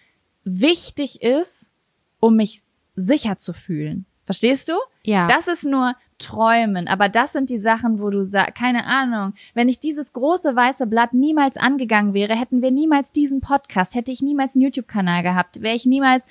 wichtig 0.44 1.22
ist, 1.22 1.72
um 2.20 2.36
mich 2.36 2.64
sicher 2.96 3.38
zu 3.38 3.54
fühlen. 3.54 4.06
Verstehst 4.26 4.70
du? 4.70 4.74
Ja. 5.04 5.28
Das 5.28 5.48
ist 5.48 5.64
nur 5.64 5.96
Träumen. 6.18 6.88
Aber 6.88 7.10
das 7.10 7.34
sind 7.34 7.50
die 7.50 7.60
Sachen, 7.60 8.00
wo 8.00 8.10
du 8.10 8.24
sagst, 8.24 8.56
keine 8.56 8.86
Ahnung, 8.86 9.34
wenn 9.54 9.70
ich 9.70 9.80
dieses 9.80 10.14
große 10.14 10.56
weiße 10.56 10.88
Blatt 10.88 11.14
niemals 11.14 11.58
angegangen 11.58 12.14
wäre, 12.14 12.36
hätten 12.36 12.62
wir 12.62 12.72
niemals 12.72 13.12
diesen 13.12 13.42
Podcast, 13.42 13.96
hätte 13.96 14.12
ich 14.12 14.22
niemals 14.22 14.56
einen 14.56 14.64
YouTube-Kanal 14.64 15.24
gehabt, 15.24 15.62
wäre 15.62 15.76
ich 15.76 15.86
niemals, 15.86 16.26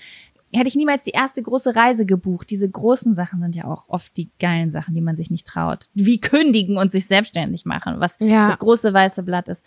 hätte 0.52 0.68
ich 0.68 0.76
niemals 0.76 1.04
die 1.04 1.10
erste 1.10 1.42
große 1.42 1.76
Reise 1.76 2.06
gebucht. 2.06 2.50
Diese 2.50 2.68
großen 2.68 3.14
Sachen 3.14 3.40
sind 3.40 3.56
ja 3.56 3.66
auch 3.66 3.84
oft 3.88 4.16
die 4.16 4.30
geilen 4.40 4.70
Sachen, 4.70 4.94
die 4.94 5.00
man 5.00 5.16
sich 5.16 5.30
nicht 5.30 5.46
traut. 5.46 5.88
Wie 5.94 6.20
kündigen 6.20 6.78
und 6.78 6.90
sich 6.90 7.06
selbstständig 7.06 7.66
machen, 7.66 8.00
was 8.00 8.16
ja. 8.20 8.46
das 8.46 8.58
große 8.58 8.92
weiße 8.92 9.22
Blatt 9.22 9.48
ist. 9.48 9.64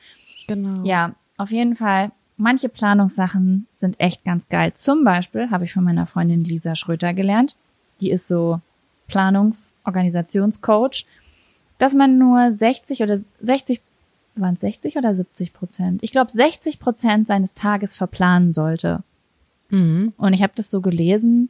Genau. 0.48 0.84
Ja, 0.84 1.14
auf 1.38 1.52
jeden 1.52 1.76
Fall. 1.76 2.12
Manche 2.38 2.70
Planungssachen 2.70 3.68
sind 3.74 4.00
echt 4.00 4.24
ganz 4.24 4.48
geil. 4.48 4.74
Zum 4.76 5.04
Beispiel 5.04 5.50
habe 5.50 5.64
ich 5.64 5.74
von 5.74 5.84
meiner 5.84 6.06
Freundin 6.06 6.44
Lisa 6.44 6.76
Schröter 6.76 7.14
gelernt 7.14 7.56
die 8.02 8.12
ist 8.12 8.28
so 8.28 8.62
Planungs-, 9.08 9.76
Organisationscoach, 9.84 11.06
dass 11.78 11.94
man 11.94 12.18
nur 12.18 12.54
60 12.54 13.04
oder 13.04 13.20
60, 13.42 13.82
waren 14.36 14.56
es 14.56 14.62
60 14.62 14.98
oder 14.98 15.16
70 15.16 15.54
Prozent? 15.54 16.04
Ich 16.04 16.12
glaube, 16.12 16.32
60 16.32 16.80
Prozent 16.80 17.28
seines 17.28 17.54
Tages 17.54 17.96
verplanen 17.96 18.54
sollte. 18.54 19.04
Mhm. 19.70 20.14
Und 20.18 20.34
ich 20.34 20.44
habe 20.44 20.54
das 20.56 20.72
so 20.72 20.82
gelesen, 20.82 21.50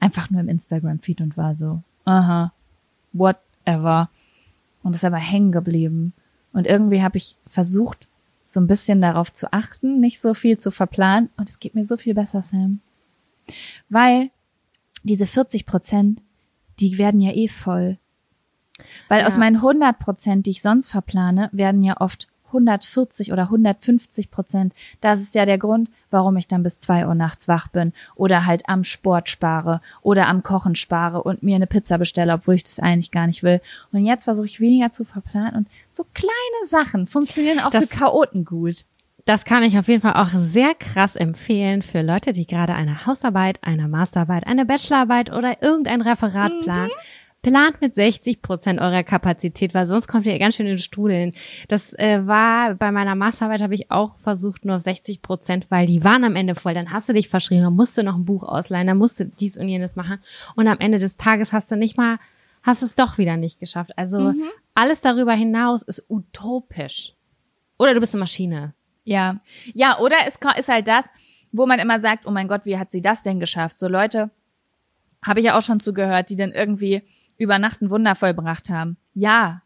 einfach 0.00 0.30
nur 0.30 0.40
im 0.40 0.48
Instagram-Feed 0.48 1.20
und 1.20 1.36
war 1.36 1.56
so, 1.56 1.82
aha, 2.04 2.52
whatever. 3.12 4.10
Und 4.82 4.94
ist 4.94 5.04
aber 5.04 5.16
hängen 5.16 5.52
geblieben. 5.52 6.12
Und 6.52 6.66
irgendwie 6.66 7.02
habe 7.02 7.16
ich 7.16 7.36
versucht, 7.48 8.06
so 8.46 8.60
ein 8.60 8.66
bisschen 8.66 9.00
darauf 9.00 9.32
zu 9.32 9.52
achten, 9.52 10.00
nicht 10.00 10.20
so 10.20 10.34
viel 10.34 10.58
zu 10.58 10.70
verplanen. 10.70 11.30
Und 11.36 11.48
es 11.48 11.58
geht 11.58 11.74
mir 11.74 11.86
so 11.86 11.96
viel 11.96 12.14
besser, 12.14 12.42
Sam. 12.42 12.80
Weil 13.88 14.30
diese 15.02 15.26
40 15.26 15.66
Prozent, 15.66 16.20
die 16.80 16.98
werden 16.98 17.20
ja 17.20 17.32
eh 17.32 17.48
voll. 17.48 17.98
Weil 19.08 19.20
ja. 19.20 19.26
aus 19.26 19.38
meinen 19.38 19.56
100 19.56 19.98
Prozent, 19.98 20.46
die 20.46 20.50
ich 20.50 20.62
sonst 20.62 20.88
verplane, 20.88 21.48
werden 21.52 21.82
ja 21.82 22.00
oft 22.00 22.28
140 22.54 23.32
oder 23.32 23.42
150 23.44 24.30
Prozent. 24.30 24.74
Das 25.00 25.20
ist 25.20 25.34
ja 25.34 25.44
der 25.44 25.58
Grund, 25.58 25.90
warum 26.10 26.36
ich 26.36 26.46
dann 26.46 26.62
bis 26.62 26.78
zwei 26.78 27.06
Uhr 27.06 27.14
nachts 27.14 27.48
wach 27.48 27.68
bin 27.68 27.92
oder 28.14 28.46
halt 28.46 28.68
am 28.68 28.84
Sport 28.84 29.28
spare 29.28 29.80
oder 30.02 30.28
am 30.28 30.42
Kochen 30.42 30.76
spare 30.76 31.22
und 31.22 31.42
mir 31.42 31.56
eine 31.56 31.66
Pizza 31.66 31.98
bestelle, 31.98 32.32
obwohl 32.32 32.54
ich 32.54 32.64
das 32.64 32.78
eigentlich 32.78 33.10
gar 33.10 33.26
nicht 33.26 33.42
will. 33.42 33.60
Und 33.92 34.06
jetzt 34.06 34.24
versuche 34.24 34.46
ich 34.46 34.60
weniger 34.60 34.90
zu 34.90 35.04
verplanen 35.04 35.54
und 35.56 35.68
so 35.90 36.04
kleine 36.14 36.68
Sachen 36.68 37.06
funktionieren 37.06 37.60
auch 37.60 37.70
das, 37.70 37.86
für 37.86 37.96
Chaoten 37.96 38.44
gut. 38.44 38.84
Das 39.24 39.46
kann 39.46 39.62
ich 39.62 39.78
auf 39.78 39.88
jeden 39.88 40.02
Fall 40.02 40.14
auch 40.14 40.28
sehr 40.34 40.74
krass 40.74 41.16
empfehlen 41.16 41.80
für 41.80 42.02
Leute, 42.02 42.34
die 42.34 42.46
gerade 42.46 42.74
eine 42.74 43.06
Hausarbeit, 43.06 43.58
eine 43.62 43.88
Masterarbeit, 43.88 44.46
eine 44.46 44.66
Bachelorarbeit 44.66 45.32
oder 45.32 45.62
irgendein 45.62 46.02
Referat 46.02 46.52
mhm. 46.52 46.62
planen. 46.62 46.90
Plant 47.44 47.82
mit 47.82 47.94
60 47.94 48.40
Prozent 48.40 48.80
eurer 48.80 49.02
Kapazität, 49.02 49.74
weil 49.74 49.84
sonst 49.84 50.08
kommt 50.08 50.24
ihr 50.24 50.38
ganz 50.38 50.56
schön 50.56 50.66
in 50.66 50.78
Strudeln. 50.78 51.34
Das 51.68 51.92
äh, 51.98 52.26
war 52.26 52.74
bei 52.74 52.90
meiner 52.90 53.14
Masterarbeit 53.14 53.60
habe 53.60 53.74
ich 53.74 53.90
auch 53.90 54.18
versucht 54.18 54.64
nur 54.64 54.76
auf 54.76 54.82
60 54.82 55.20
Prozent, 55.20 55.66
weil 55.68 55.86
die 55.86 56.02
waren 56.04 56.24
am 56.24 56.36
Ende 56.36 56.54
voll. 56.54 56.72
Dann 56.72 56.90
hast 56.90 57.08
du 57.08 57.12
dich 57.12 57.28
verschrieben, 57.28 57.62
dann 57.62 57.76
musst 57.76 57.98
du 57.98 58.02
noch 58.02 58.16
ein 58.16 58.24
Buch 58.24 58.44
ausleihen, 58.44 58.86
dann 58.86 58.96
musst 58.96 59.20
du 59.20 59.26
dies 59.26 59.58
und 59.58 59.68
jenes 59.68 59.94
machen 59.94 60.20
und 60.56 60.68
am 60.68 60.78
Ende 60.80 60.98
des 60.98 61.18
Tages 61.18 61.52
hast 61.52 61.70
du 61.70 61.76
nicht 61.76 61.98
mal, 61.98 62.18
hast 62.62 62.82
es 62.82 62.94
doch 62.94 63.18
wieder 63.18 63.36
nicht 63.36 63.60
geschafft. 63.60 63.96
Also 63.98 64.32
mhm. 64.32 64.44
alles 64.74 65.02
darüber 65.02 65.34
hinaus 65.34 65.82
ist 65.82 66.02
utopisch. 66.08 67.12
Oder 67.78 67.92
du 67.92 68.00
bist 68.00 68.14
eine 68.14 68.20
Maschine. 68.20 68.72
Ja, 69.04 69.40
ja, 69.74 69.98
oder 69.98 70.16
es 70.26 70.38
ist 70.58 70.68
halt 70.68 70.88
das, 70.88 71.06
wo 71.52 71.66
man 71.66 71.78
immer 71.78 72.00
sagt, 72.00 72.26
oh 72.26 72.30
mein 72.30 72.48
Gott, 72.48 72.62
wie 72.64 72.78
hat 72.78 72.90
sie 72.90 73.02
das 73.02 73.22
denn 73.22 73.38
geschafft? 73.38 73.78
So 73.78 73.86
Leute, 73.86 74.30
habe 75.22 75.40
ich 75.40 75.46
ja 75.46 75.56
auch 75.56 75.62
schon 75.62 75.80
zugehört, 75.80 76.30
die 76.30 76.36
dann 76.36 76.52
irgendwie 76.52 77.02
über 77.38 77.58
Nacht 77.58 77.82
ein 77.82 77.90
Wunder 77.90 78.14
vollbracht 78.14 78.70
haben. 78.70 78.96
Ja, 79.14 79.62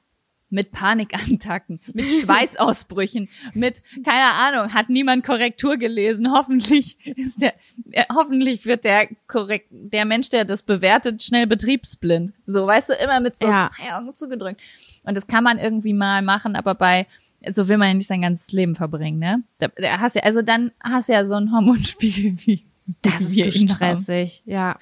mit 0.51 0.72
Panikattacken, 0.72 1.81
mit 1.92 2.07
Schweißausbrüchen, 2.22 3.29
mit 3.55 3.83
keine 4.05 4.33
Ahnung, 4.33 4.72
hat 4.72 4.88
niemand 4.88 5.24
Korrektur 5.24 5.77
gelesen. 5.77 6.33
Hoffentlich 6.33 6.96
ist 7.05 7.42
der 7.42 7.55
äh, 7.90 8.05
hoffentlich 8.14 8.64
wird 8.64 8.85
der 8.85 9.09
korrekt 9.27 9.68
der 9.70 10.05
Mensch, 10.05 10.31
der 10.31 10.44
das 10.44 10.62
bewertet, 10.62 11.22
schnell 11.22 11.46
betriebsblind. 11.46 12.33
So, 12.46 12.66
weißt 12.66 12.90
du, 12.90 12.94
immer 12.94 13.20
mit 13.20 13.38
so 13.38 13.46
ja. 13.46 13.70
zwei 13.74 13.94
Augen 13.94 14.14
zugedrückt. 14.14 14.61
Und 15.03 15.16
das 15.16 15.27
kann 15.27 15.44
man 15.44 15.59
irgendwie 15.59 15.94
mal 15.94 16.22
machen, 16.22 16.57
aber 16.57 16.74
bei 16.74 17.07
so 17.51 17.68
will 17.68 17.79
man 17.79 17.88
ja 17.88 17.94
nicht 17.94 18.09
sein 18.09 18.22
ganzes 18.22 18.53
Leben 18.53 18.74
verbringen, 18.74 19.18
ne? 19.18 19.42
Da, 19.59 19.68
da 19.77 20.01
hast 20.01 20.16
ja 20.16 20.22
also 20.22 20.42
dann 20.42 20.72
hast 20.83 21.09
du 21.09 21.12
ja 21.12 21.27
so 21.27 21.35
einen 21.35 21.53
Hormonspiegel 21.53 22.37
wie 22.46 22.64
das 23.03 23.20
ist 23.20 23.53
zu 23.53 23.68
stressig, 23.68 24.42
haben. 24.46 24.53
ja. 24.53 24.79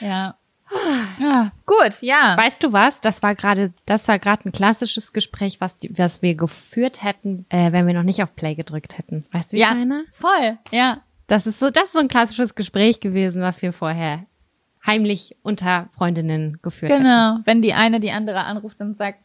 Ja. 0.00 0.34
Ja, 1.18 1.50
gut, 1.64 2.02
ja. 2.02 2.36
Weißt 2.36 2.62
du 2.62 2.72
was? 2.72 3.00
Das 3.00 3.22
war 3.22 3.34
gerade, 3.34 3.72
das 3.86 4.06
war 4.06 4.18
gerade 4.18 4.46
ein 4.46 4.52
klassisches 4.52 5.12
Gespräch, 5.12 5.60
was, 5.60 5.78
die, 5.78 5.96
was 5.96 6.20
wir 6.20 6.34
geführt 6.34 7.02
hätten, 7.02 7.46
äh, 7.48 7.72
wenn 7.72 7.86
wir 7.86 7.94
noch 7.94 8.02
nicht 8.02 8.22
auf 8.22 8.36
Play 8.36 8.54
gedrückt 8.54 8.98
hätten. 8.98 9.24
Weißt 9.32 9.52
du, 9.52 9.56
wie 9.56 9.60
ja, 9.60 9.70
ich 9.70 9.76
meine? 9.76 10.04
Voll, 10.12 10.58
ja. 10.70 11.02
Das 11.26 11.46
ist 11.46 11.58
so, 11.58 11.70
das 11.70 11.84
ist 11.84 11.92
so 11.92 11.98
ein 11.98 12.08
klassisches 12.08 12.54
Gespräch 12.54 13.00
gewesen, 13.00 13.42
was 13.42 13.62
wir 13.62 13.72
vorher 13.72 14.26
heimlich 14.86 15.36
unter 15.42 15.88
Freundinnen 15.92 16.58
geführt 16.62 16.92
genau. 16.92 17.04
hätten. 17.04 17.34
Genau. 17.36 17.46
Wenn 17.46 17.62
die 17.62 17.74
eine 17.74 18.00
die 18.00 18.10
andere 18.10 18.40
anruft 18.44 18.80
und 18.80 18.96
sagt, 18.96 19.20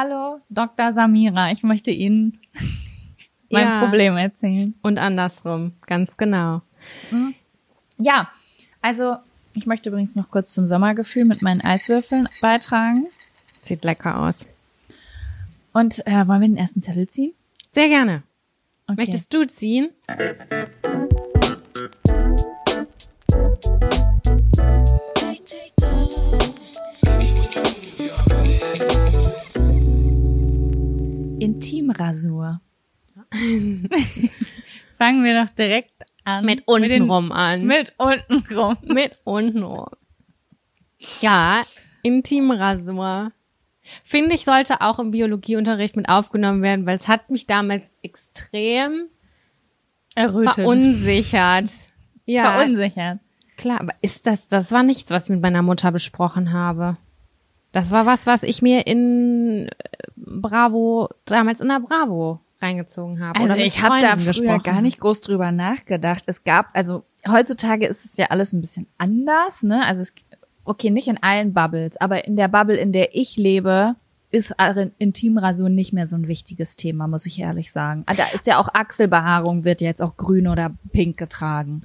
Hallo, 0.00 0.40
Dr. 0.48 0.92
Samira, 0.92 1.50
ich 1.50 1.64
möchte 1.64 1.90
Ihnen 1.90 2.38
mein 3.50 3.66
ja. 3.66 3.80
Problem 3.80 4.16
erzählen. 4.16 4.72
Und 4.80 4.96
andersrum, 4.96 5.72
ganz 5.88 6.16
genau. 6.16 6.62
Mhm. 7.10 7.34
Ja, 7.98 8.30
also 8.80 9.16
ich 9.54 9.66
möchte 9.66 9.88
übrigens 9.88 10.14
noch 10.14 10.30
kurz 10.30 10.54
zum 10.54 10.68
Sommergefühl 10.68 11.24
mit 11.24 11.42
meinen 11.42 11.62
Eiswürfeln 11.62 12.28
beitragen. 12.40 13.08
Sieht 13.60 13.82
lecker 13.84 14.20
aus. 14.20 14.46
Und 15.72 16.06
äh, 16.06 16.28
wollen 16.28 16.42
wir 16.42 16.48
den 16.48 16.56
ersten 16.56 16.80
Zettel 16.80 17.08
ziehen? 17.08 17.32
Sehr 17.72 17.88
gerne. 17.88 18.22
Okay. 18.86 18.98
Möchtest 18.98 19.34
du 19.34 19.48
ziehen? 19.48 19.88
Intimrasur. 31.40 32.60
Fangen 34.98 35.24
wir 35.24 35.44
doch 35.44 35.50
direkt 35.50 36.04
an. 36.24 36.44
Mit 36.44 36.66
untenrum 36.66 37.32
an. 37.32 37.64
Mit 37.64 37.94
untenrum. 37.98 38.76
Mit 38.82 39.18
untenrum. 39.24 39.86
Ja, 41.20 41.62
Intimrasur. 42.02 43.32
Finde 44.04 44.34
ich, 44.34 44.44
sollte 44.44 44.80
auch 44.80 44.98
im 44.98 45.12
Biologieunterricht 45.12 45.96
mit 45.96 46.08
aufgenommen 46.08 46.62
werden, 46.62 46.84
weil 46.86 46.96
es 46.96 47.08
hat 47.08 47.30
mich 47.30 47.46
damals 47.46 47.90
extrem 48.02 49.06
Errötet. 50.14 50.54
verunsichert. 50.56 51.70
Ja. 52.30 52.58
Verunsichert. 52.58 53.20
Klar, 53.56 53.80
aber 53.80 53.94
ist 54.02 54.26
das, 54.26 54.48
das 54.48 54.70
war 54.70 54.82
nichts, 54.82 55.10
was 55.10 55.24
ich 55.24 55.30
mit 55.30 55.40
meiner 55.40 55.62
Mutter 55.62 55.90
besprochen 55.90 56.52
habe. 56.52 56.98
Das 57.78 57.92
war 57.92 58.06
was, 58.06 58.26
was 58.26 58.42
ich 58.42 58.60
mir 58.60 58.88
in 58.88 59.68
äh, 59.68 59.72
Bravo, 60.16 61.08
damals 61.26 61.60
in 61.60 61.68
der 61.68 61.78
Bravo 61.78 62.40
reingezogen 62.60 63.20
habe. 63.20 63.38
Also 63.38 63.54
ich 63.54 63.80
habe 63.80 64.00
da 64.00 64.16
früher 64.16 64.26
gesprochen. 64.26 64.62
gar 64.64 64.82
nicht 64.82 64.98
groß 64.98 65.20
drüber 65.20 65.52
nachgedacht. 65.52 66.24
Es 66.26 66.42
gab, 66.42 66.76
also 66.76 67.04
heutzutage 67.28 67.86
ist 67.86 68.04
es 68.04 68.16
ja 68.16 68.26
alles 68.30 68.52
ein 68.52 68.60
bisschen 68.60 68.88
anders, 68.98 69.62
ne? 69.62 69.86
Also 69.86 70.02
es, 70.02 70.12
okay, 70.64 70.90
nicht 70.90 71.06
in 71.06 71.22
allen 71.22 71.54
Bubbles, 71.54 71.96
aber 72.00 72.24
in 72.24 72.34
der 72.34 72.48
Bubble, 72.48 72.76
in 72.76 72.92
der 72.92 73.14
ich 73.14 73.36
lebe, 73.36 73.94
ist 74.32 74.56
Intimrasur 74.98 75.68
nicht 75.68 75.92
mehr 75.92 76.08
so 76.08 76.16
ein 76.16 76.26
wichtiges 76.26 76.74
Thema, 76.74 77.06
muss 77.06 77.26
ich 77.26 77.38
ehrlich 77.38 77.70
sagen. 77.70 78.02
Ah, 78.06 78.14
da 78.14 78.24
ist 78.34 78.48
ja 78.48 78.58
auch 78.58 78.68
Achselbehaarung, 78.74 79.62
wird 79.62 79.80
jetzt 79.80 80.02
auch 80.02 80.16
grün 80.16 80.48
oder 80.48 80.74
pink 80.92 81.16
getragen. 81.16 81.82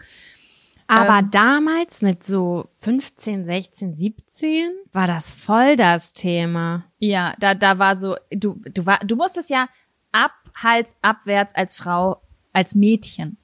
Aber 0.87 1.19
ähm, 1.19 1.31
damals 1.31 2.01
mit 2.01 2.25
so 2.25 2.69
15, 2.75 3.45
16, 3.45 3.95
17 3.95 4.71
war 4.91 5.07
das 5.07 5.31
voll 5.31 5.75
das 5.75 6.13
Thema. 6.13 6.85
Ja, 6.99 7.33
da, 7.39 7.55
da 7.55 7.79
war 7.79 7.97
so, 7.97 8.15
du, 8.31 8.61
du 8.73 8.85
war, 8.85 8.99
du 8.99 9.15
musstest 9.15 9.49
ja 9.49 9.67
ab 10.11 10.31
Hals 10.55 10.95
abwärts 11.01 11.55
als 11.55 11.75
Frau, 11.75 12.21
als 12.51 12.75
Mädchen 12.75 13.37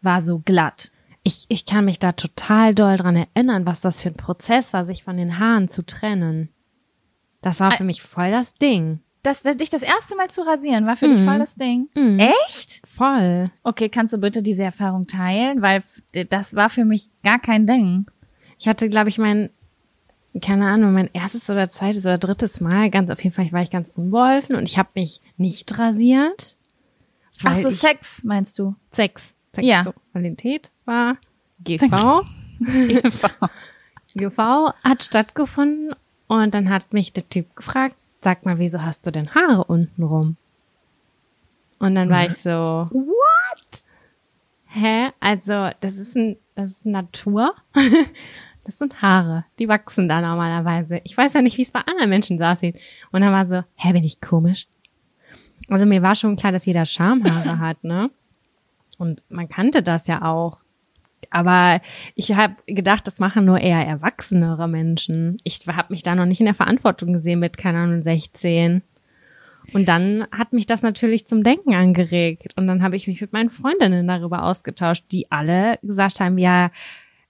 war 0.00 0.22
so 0.22 0.38
glatt. 0.38 0.92
Ich, 1.22 1.46
ich 1.48 1.64
kann 1.64 1.86
mich 1.86 1.98
da 1.98 2.12
total 2.12 2.74
doll 2.74 2.96
dran 2.96 3.16
erinnern, 3.16 3.66
was 3.66 3.80
das 3.80 4.00
für 4.00 4.10
ein 4.10 4.16
Prozess 4.16 4.72
war, 4.74 4.84
sich 4.84 5.04
von 5.04 5.16
den 5.16 5.38
Haaren 5.38 5.68
zu 5.68 5.84
trennen. 5.84 6.50
Das 7.40 7.60
war 7.60 7.72
für 7.72 7.84
mich 7.84 8.02
voll 8.02 8.30
das 8.30 8.54
Ding. 8.54 9.00
Das, 9.24 9.40
das, 9.40 9.56
dich 9.56 9.70
das 9.70 9.80
erste 9.80 10.16
Mal 10.16 10.28
zu 10.28 10.42
rasieren, 10.42 10.86
war 10.86 10.96
für 10.96 11.08
mhm. 11.08 11.14
dich 11.14 11.24
voll 11.24 11.38
das 11.38 11.54
Ding. 11.54 11.88
Mhm. 11.94 12.18
Echt? 12.18 12.86
Voll. 12.86 13.50
Okay, 13.62 13.88
kannst 13.88 14.12
du 14.12 14.18
bitte 14.18 14.42
diese 14.42 14.64
Erfahrung 14.64 15.06
teilen? 15.06 15.62
Weil 15.62 15.82
das 16.28 16.54
war 16.54 16.68
für 16.68 16.84
mich 16.84 17.08
gar 17.22 17.38
kein 17.38 17.66
Ding. 17.66 18.04
Ich 18.58 18.68
hatte, 18.68 18.90
glaube 18.90 19.08
ich, 19.08 19.16
mein, 19.16 19.48
keine 20.42 20.66
Ahnung, 20.66 20.92
mein 20.92 21.08
erstes 21.14 21.48
oder 21.48 21.70
zweites 21.70 22.04
oder 22.04 22.18
drittes 22.18 22.60
Mal, 22.60 22.90
ganz 22.90 23.10
auf 23.10 23.24
jeden 23.24 23.34
Fall 23.34 23.50
war 23.50 23.62
ich 23.62 23.70
ganz 23.70 23.88
unbeholfen 23.88 24.56
und 24.56 24.68
ich 24.68 24.76
habe 24.76 24.90
mich 24.94 25.22
nicht 25.38 25.78
rasiert. 25.78 26.58
Ach 27.44 27.56
so, 27.56 27.70
Sex 27.70 28.24
meinst 28.24 28.58
du? 28.58 28.74
Sex. 28.90 29.32
Sexualität 29.54 30.66
ja. 30.66 30.92
war 30.92 31.16
GV. 31.64 32.26
GV. 32.60 33.30
GV 34.14 34.72
hat 34.84 35.02
stattgefunden 35.02 35.94
und 36.26 36.52
dann 36.52 36.68
hat 36.68 36.92
mich 36.92 37.14
der 37.14 37.26
Typ 37.28 37.56
gefragt, 37.56 37.96
sag 38.24 38.44
mal, 38.44 38.58
wieso 38.58 38.82
hast 38.82 39.06
du 39.06 39.12
denn 39.12 39.34
Haare 39.34 39.64
unten 39.64 40.02
rum? 40.02 40.36
Und 41.78 41.94
dann 41.94 42.10
war 42.10 42.26
ich 42.26 42.34
so, 42.34 42.50
what? 42.90 43.84
Hä? 44.66 45.10
Also, 45.20 45.70
das 45.80 45.96
ist 45.96 46.16
ein, 46.16 46.36
das 46.54 46.72
ist 46.72 46.86
Natur. 46.86 47.54
Das 48.66 48.78
sind 48.78 49.02
Haare. 49.02 49.44
Die 49.58 49.68
wachsen 49.68 50.08
da 50.08 50.22
normalerweise. 50.22 51.02
Ich 51.04 51.14
weiß 51.14 51.34
ja 51.34 51.42
nicht, 51.42 51.58
wie 51.58 51.62
es 51.62 51.70
bei 51.70 51.80
anderen 51.80 52.08
Menschen 52.08 52.38
so 52.38 52.44
aussieht. 52.44 52.80
Und 53.12 53.20
dann 53.20 53.30
war 53.30 53.44
so, 53.44 53.62
hä, 53.74 53.92
bin 53.92 54.04
ich 54.04 54.22
komisch? 54.22 54.68
Also 55.68 55.84
mir 55.84 56.00
war 56.00 56.14
schon 56.14 56.36
klar, 56.36 56.50
dass 56.50 56.64
jeder 56.64 56.86
Schamhaare 56.86 57.58
hat, 57.58 57.84
ne? 57.84 58.10
Und 58.96 59.22
man 59.28 59.50
kannte 59.50 59.82
das 59.82 60.06
ja 60.06 60.22
auch. 60.22 60.60
Aber 61.30 61.80
ich 62.14 62.34
habe 62.34 62.54
gedacht, 62.66 63.06
das 63.06 63.18
machen 63.18 63.44
nur 63.44 63.60
eher 63.60 63.86
erwachsenere 63.86 64.68
Menschen. 64.68 65.38
Ich 65.44 65.60
habe 65.66 65.92
mich 65.92 66.02
da 66.02 66.14
noch 66.14 66.26
nicht 66.26 66.40
in 66.40 66.46
der 66.46 66.54
Verantwortung 66.54 67.12
gesehen 67.12 67.40
mit, 67.40 67.56
keine 67.56 67.78
Ahnung, 67.78 68.02
16. 68.02 68.82
Und 69.72 69.88
dann 69.88 70.26
hat 70.30 70.52
mich 70.52 70.66
das 70.66 70.82
natürlich 70.82 71.26
zum 71.26 71.42
Denken 71.42 71.74
angeregt. 71.74 72.52
Und 72.56 72.66
dann 72.66 72.82
habe 72.82 72.96
ich 72.96 73.06
mich 73.06 73.20
mit 73.20 73.32
meinen 73.32 73.50
Freundinnen 73.50 74.06
darüber 74.06 74.44
ausgetauscht, 74.44 75.04
die 75.10 75.30
alle 75.30 75.78
gesagt 75.82 76.20
haben, 76.20 76.38
ja, 76.38 76.70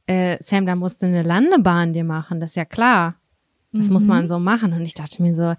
äh, 0.07 0.37
Sam, 0.43 0.67
da 0.67 0.75
musst 0.75 1.03
du 1.03 1.07
eine 1.07 1.23
Landebahn 1.23 1.93
dir 1.93 2.05
machen, 2.05 2.41
das 2.41 2.51
ist 2.51 2.57
ja 2.57 2.65
klar. 2.65 3.15
Das 3.73 3.87
mhm. 3.87 3.93
muss 3.95 4.07
man 4.07 4.29
so 4.29 4.39
machen. 4.39 4.73
Und 4.73 4.83
ich 4.83 4.95
dachte 4.95 5.23
mir 5.23 5.35
so, 5.35 5.55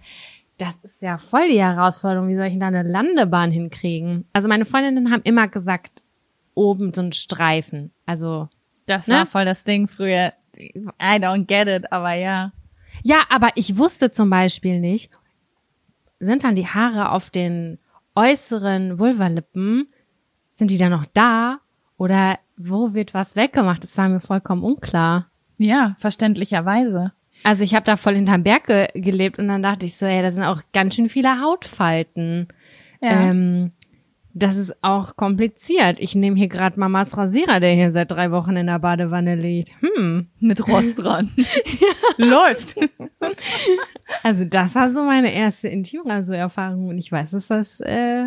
das 0.57 0.75
ist 0.83 1.01
ja 1.01 1.17
voll 1.17 1.49
die 1.49 1.61
Herausforderung. 1.61 2.29
Wie 2.29 2.35
soll 2.35 2.45
ich 2.45 2.53
denn 2.53 2.61
da 2.61 2.67
eine 2.67 2.83
Landebahn 2.83 3.51
hinkriegen? 3.51 4.25
Also 4.33 4.47
meine 4.47 4.65
Freundinnen 4.65 5.11
haben 5.11 5.21
immer 5.23 5.47
gesagt, 5.47 6.01
oben 6.55 6.93
so 6.93 7.01
ein 7.01 7.11
Streifen. 7.11 7.91
Also. 8.05 8.49
Das 8.87 9.07
ne? 9.07 9.15
war 9.15 9.25
voll 9.25 9.45
das 9.45 9.63
Ding 9.63 9.87
früher. 9.87 10.33
I 10.57 11.19
don't 11.19 11.45
get 11.45 11.67
it, 11.67 11.91
aber 11.91 12.13
ja. 12.13 12.51
Ja, 13.03 13.23
aber 13.29 13.49
ich 13.55 13.77
wusste 13.77 14.11
zum 14.11 14.29
Beispiel 14.29 14.79
nicht, 14.79 15.11
sind 16.19 16.43
dann 16.43 16.55
die 16.55 16.67
Haare 16.67 17.11
auf 17.11 17.29
den 17.29 17.79
äußeren 18.15 18.99
Vulvalippen, 18.99 19.87
sind 20.55 20.71
die 20.71 20.77
dann 20.77 20.91
noch 20.91 21.05
da? 21.13 21.59
Oder 21.97 22.39
wo 22.57 22.93
wird 22.93 23.13
was 23.13 23.35
weggemacht? 23.35 23.83
Das 23.83 23.97
war 23.97 24.09
mir 24.09 24.19
vollkommen 24.19 24.63
unklar. 24.63 25.27
Ja, 25.57 25.95
verständlicherweise. 25.99 27.13
Also 27.43 27.63
ich 27.63 27.75
habe 27.75 27.85
da 27.85 27.97
voll 27.97 28.15
hinterm 28.15 28.43
Berg 28.43 28.67
ge 28.67 28.87
gelebt 28.93 29.39
und 29.39 29.47
dann 29.47 29.63
dachte 29.63 29.85
ich 29.85 29.97
so, 29.97 30.05
ey, 30.05 30.21
da 30.21 30.31
sind 30.31 30.43
auch 30.43 30.61
ganz 30.73 30.95
schön 30.95 31.09
viele 31.09 31.41
Hautfalten. 31.41 32.47
Ja. 33.01 33.29
Ähm, 33.29 33.71
Das 34.37 34.57
ist 34.57 34.75
auch 34.83 35.15
kompliziert. 35.15 35.97
Ich 35.99 36.13
nehme 36.13 36.35
hier 36.35 36.49
gerade 36.49 36.77
Mamas 36.77 37.17
Rasierer, 37.17 37.61
der 37.61 37.73
hier 37.73 37.93
seit 37.93 38.11
drei 38.11 38.31
Wochen 38.31 38.57
in 38.57 38.67
der 38.67 38.79
Badewanne 38.79 39.35
liegt. 39.35 39.71
Hm. 39.79 40.27
Mit 40.41 40.67
Rost 40.67 40.95
dran. 41.01 41.31
Läuft. 42.17 42.75
also 44.23 44.43
das 44.43 44.75
war 44.75 44.91
so 44.91 45.03
meine 45.03 45.33
erste 45.33 45.69
Intimrasur-Erfahrung 45.69 46.89
und 46.89 46.97
ich 46.97 47.09
weiß, 47.09 47.31
dass 47.31 47.47
das 47.47 47.79
äh, 47.79 48.25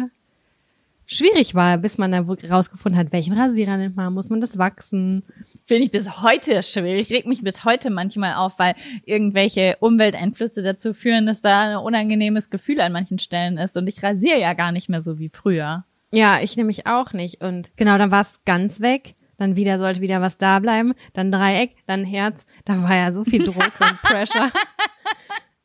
schwierig 1.05 1.55
war, 1.55 1.77
bis 1.77 1.99
man 1.99 2.13
dann 2.13 2.25
rausgefunden 2.25 2.99
hat, 2.99 3.13
welchen 3.13 3.35
Rasierer 3.35 3.77
nimmt 3.77 3.97
man, 3.97 4.15
muss 4.15 4.31
man 4.31 4.41
das 4.41 4.57
wachsen. 4.57 5.25
Finde 5.67 5.85
ich 5.85 5.91
bis 5.91 6.23
heute 6.23 6.63
schwierig. 6.63 7.11
Regt 7.11 7.27
mich 7.27 7.43
bis 7.43 7.67
heute 7.67 7.91
manchmal 7.91 8.37
auf, 8.37 8.59
weil 8.59 8.77
irgendwelche 9.05 9.77
Umwelteinflüsse 9.81 10.63
dazu 10.63 10.95
führen, 10.95 11.27
dass 11.27 11.43
da 11.43 11.77
ein 11.77 11.77
unangenehmes 11.77 12.49
Gefühl 12.49 12.81
an 12.81 12.93
manchen 12.93 13.19
Stellen 13.19 13.59
ist. 13.59 13.77
Und 13.77 13.89
ich 13.89 14.03
rasiere 14.03 14.41
ja 14.41 14.55
gar 14.55 14.73
nicht 14.73 14.89
mehr 14.89 15.03
so 15.03 15.19
wie 15.19 15.29
früher. 15.29 15.85
Ja, 16.13 16.41
ich 16.41 16.57
nämlich 16.57 16.87
auch 16.87 17.13
nicht. 17.13 17.43
Und 17.43 17.77
genau, 17.77 17.99
dann 17.99 18.11
war 18.11 18.23
es 18.23 18.45
ganz 18.45 18.81
weg. 18.81 19.15
Dann 19.37 19.57
wieder 19.57 19.79
sollte 19.79 20.01
wieder 20.01 20.21
was 20.21 20.37
da 20.37 20.59
bleiben. 20.59 20.95
Dann 21.13 21.31
Dreieck, 21.31 21.77
dann 21.87 22.05
Herz. 22.05 22.45
Da 22.65 22.83
war 22.83 22.95
ja 22.95 23.13
so 23.13 23.25
viel 23.25 23.45
Druck 23.45 23.57
und 23.81 24.03
Pressure. 24.03 24.51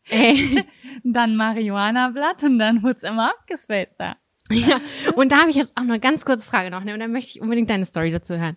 Ey. 0.10 0.64
Dann 1.04 1.36
Marihuana-Blatt 1.36 2.44
und 2.44 2.60
dann 2.60 2.82
wurde 2.84 2.96
es 2.98 3.04
immer 3.04 3.32
abgespaced 3.32 3.96
da. 3.98 4.16
Ja, 4.52 4.80
und 5.16 5.32
da 5.32 5.40
habe 5.40 5.50
ich 5.50 5.56
jetzt 5.56 5.76
auch 5.76 5.84
noch 5.84 5.90
eine 5.90 6.00
ganz 6.00 6.24
kurze 6.24 6.48
Frage 6.48 6.70
noch, 6.70 6.84
ne? 6.84 6.94
Und 6.94 7.00
dann 7.00 7.12
möchte 7.12 7.32
ich 7.32 7.42
unbedingt 7.42 7.70
deine 7.70 7.84
Story 7.84 8.12
dazu 8.12 8.38
hören. 8.38 8.56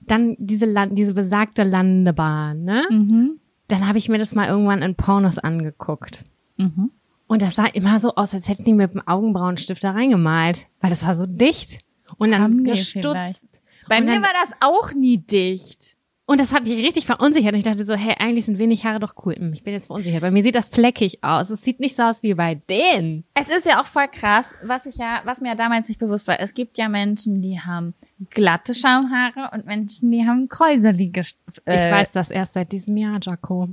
Dann 0.00 0.34
diese, 0.38 0.66
Land 0.66 0.98
diese 0.98 1.14
besagte 1.14 1.62
Landebahn, 1.62 2.64
ne? 2.64 2.86
Mhm. 2.90 3.40
Dann 3.68 3.86
habe 3.86 3.98
ich 3.98 4.08
mir 4.08 4.18
das 4.18 4.34
mal 4.34 4.48
irgendwann 4.48 4.82
in 4.82 4.94
Pornos 4.94 5.38
angeguckt. 5.38 6.24
Mhm. 6.56 6.90
Und 7.30 7.42
das 7.42 7.54
sah 7.54 7.66
immer 7.66 8.00
so 8.00 8.16
aus, 8.16 8.34
als 8.34 8.48
hätten 8.48 8.64
die 8.64 8.72
mit 8.72 8.92
dem 8.92 9.06
Augenbrauenstift 9.06 9.84
da 9.84 9.92
reingemalt, 9.92 10.66
weil 10.80 10.90
das 10.90 11.06
war 11.06 11.14
so 11.14 11.26
dicht 11.26 11.84
und 12.16 12.32
dann 12.32 12.42
Haben 12.42 12.64
gestutzt. 12.64 13.46
Bei 13.88 14.00
mir 14.00 14.20
war 14.20 14.32
das 14.44 14.56
auch 14.58 14.92
nie 14.94 15.18
dicht. 15.18 15.96
Und 16.26 16.40
das 16.40 16.52
hat 16.52 16.64
mich 16.64 16.78
richtig 16.78 17.06
verunsichert. 17.06 17.52
Und 17.52 17.58
ich 17.58 17.64
dachte 17.64 17.84
so, 17.84 17.94
hey, 17.94 18.16
eigentlich 18.18 18.46
sind 18.46 18.58
wenig 18.58 18.84
Haare 18.84 18.98
doch 18.98 19.14
cool. 19.24 19.36
Hm, 19.36 19.52
ich 19.52 19.62
bin 19.62 19.72
jetzt 19.72 19.86
verunsichert. 19.86 20.22
Bei 20.22 20.32
mir 20.32 20.42
sieht 20.42 20.56
das 20.56 20.70
fleckig 20.70 21.22
aus. 21.22 21.50
Es 21.50 21.62
sieht 21.62 21.78
nicht 21.78 21.94
so 21.94 22.02
aus 22.02 22.24
wie 22.24 22.34
bei 22.34 22.56
denen. 22.56 23.22
Es 23.34 23.48
ist 23.48 23.64
ja 23.64 23.80
auch 23.80 23.86
voll 23.86 24.08
krass, 24.08 24.52
was 24.64 24.86
ich 24.86 24.96
ja, 24.96 25.20
was 25.24 25.40
mir 25.40 25.50
ja 25.50 25.54
damals 25.54 25.86
nicht 25.86 26.00
bewusst 26.00 26.26
war. 26.26 26.40
Es 26.40 26.52
gibt 26.52 26.78
ja 26.78 26.88
Menschen, 26.88 27.42
die 27.42 27.60
haben 27.60 27.94
glatte 28.30 28.74
Schamhaare 28.74 29.50
und 29.52 29.66
Menschen, 29.66 30.10
die 30.10 30.26
haben 30.26 30.48
kräuselige. 30.48 31.20
Äh, 31.64 31.76
ich 31.76 31.92
weiß 31.92 32.10
das 32.10 32.32
erst 32.32 32.54
seit 32.54 32.72
diesem 32.72 32.96
Jahr, 32.96 33.20
Jaco. 33.22 33.68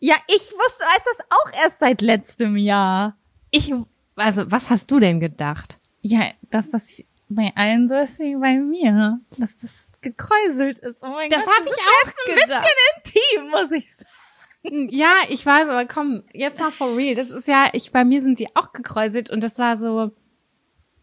Ja, 0.00 0.14
ich 0.28 0.52
wusste, 0.52 0.84
weiß 0.84 1.04
das 1.04 1.26
auch 1.30 1.64
erst 1.64 1.80
seit 1.80 2.02
letztem 2.02 2.56
Jahr. 2.56 3.16
Ich, 3.50 3.72
also, 4.16 4.50
was 4.50 4.70
hast 4.70 4.90
du 4.90 4.98
denn 5.00 5.20
gedacht? 5.20 5.78
Ja, 6.02 6.30
dass 6.50 6.70
das 6.70 7.02
bei 7.28 7.52
allen 7.54 7.88
so 7.88 7.96
ist 7.96 8.18
wie 8.20 8.36
bei 8.36 8.56
mir. 8.56 9.20
Dass 9.36 9.56
das 9.56 9.92
gekräuselt 10.00 10.78
ist. 10.78 11.02
Oh 11.02 11.08
mein 11.08 11.30
das 11.30 11.44
Gott, 11.44 11.54
hab 11.54 11.64
das 11.64 11.74
ich 11.74 11.82
auch 11.82 12.06
jetzt 12.06 12.26
gedacht. 12.26 12.64
ein 12.64 13.04
bisschen 13.04 13.42
intim, 13.42 13.50
muss 13.50 13.72
ich 13.72 13.96
sagen. 13.96 14.08
Ja, 14.90 15.14
ich 15.28 15.46
weiß, 15.46 15.68
aber 15.68 15.86
komm, 15.86 16.24
jetzt 16.32 16.58
mal 16.58 16.72
for 16.72 16.96
real. 16.96 17.14
Das 17.14 17.30
ist 17.30 17.46
ja, 17.46 17.68
ich, 17.72 17.92
bei 17.92 18.04
mir 18.04 18.20
sind 18.20 18.40
die 18.40 18.54
auch 18.56 18.72
gekräuselt 18.72 19.30
und 19.30 19.42
das 19.44 19.58
war 19.58 19.76
so, 19.76 20.10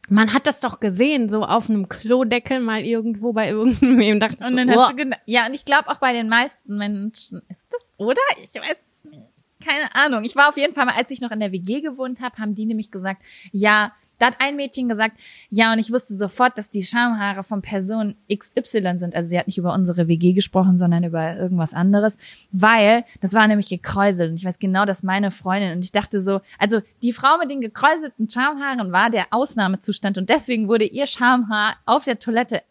man 0.10 0.34
hat 0.34 0.46
das 0.46 0.60
doch 0.60 0.80
gesehen, 0.80 1.30
so 1.30 1.44
auf 1.46 1.70
einem 1.70 1.90
Klodeckel 1.90 2.60
mal 2.60 2.82
irgendwo 2.82 3.34
bei 3.34 3.50
irgendwem. 3.50 4.20
Dachte 4.20 4.44
und 4.46 4.58
dann 4.58 4.70
so, 4.70 4.82
hast 4.82 4.94
oh. 4.94 4.98
du 4.98 5.10
ja, 5.26 5.48
und 5.48 5.54
ich 5.54 5.66
glaube 5.66 5.90
auch 5.90 6.00
bei 6.00 6.14
den 6.14 6.30
meisten 6.30 6.78
Menschen 6.78 7.42
ist 7.50 7.65
oder? 7.98 8.22
Ich 8.42 8.54
weiß 8.54 8.88
nicht. 9.04 9.22
Keine 9.64 9.96
Ahnung. 9.96 10.24
Ich 10.24 10.36
war 10.36 10.50
auf 10.50 10.58
jeden 10.58 10.74
Fall 10.74 10.86
mal, 10.86 10.96
als 10.96 11.12
ich 11.12 11.22
noch 11.22 11.32
in 11.32 11.40
der 11.40 11.52
WG 11.52 11.82
gewohnt 11.82 12.22
habe, 12.22 12.38
haben 12.38 12.56
die 12.56 12.66
nämlich 12.66 12.92
gesagt, 12.92 13.24
ja, 13.52 13.94
da 14.20 14.28
hat 14.28 14.38
ein 14.40 14.56
Mädchen 14.56 14.88
gesagt, 14.88 15.20
ja, 15.50 15.74
und 15.74 15.80
ich 15.80 15.92
wusste 15.92 16.16
sofort, 16.16 16.58
dass 16.58 16.70
die 16.70 16.84
Schamhaare 16.84 17.44
von 17.44 17.62
Person 17.62 18.16
XY 18.34 18.98
sind. 18.98 19.16
Also 19.16 19.30
sie 19.30 19.38
hat 19.38 19.48
nicht 19.48 19.58
über 19.58 19.74
unsere 19.74 20.08
WG 20.08 20.34
gesprochen, 20.34 20.78
sondern 20.78 21.04
über 21.04 21.36
irgendwas 21.36 21.74
anderes, 21.74 22.18
weil 22.52 23.04
das 23.22 23.34
war 23.34 23.48
nämlich 23.48 23.68
gekräuselt. 23.68 24.32
Und 24.32 24.38
ich 24.38 24.46
weiß 24.46 24.60
genau, 24.60 24.86
dass 24.86 25.04
meine 25.04 25.32
Freundin 25.32 25.74
und 25.74 25.84
ich 25.84 25.92
dachte 25.92 26.22
so, 26.22 26.42
also 26.60 26.82
die 27.04 27.14
Frau 27.14 27.38
mit 27.40 27.50
den 27.50 27.62
gekräuselten 27.62 28.30
Schamhaaren 28.30 28.92
war 28.92 29.10
der 29.10 29.28
Ausnahmezustand 29.32 30.18
und 30.18 30.30
deswegen 30.30 30.68
wurde 30.68 30.86
ihr 30.86 31.08
Schamhaar 31.08 31.76
auf 31.86 32.06
der 32.06 32.20
Toilette 32.20 32.62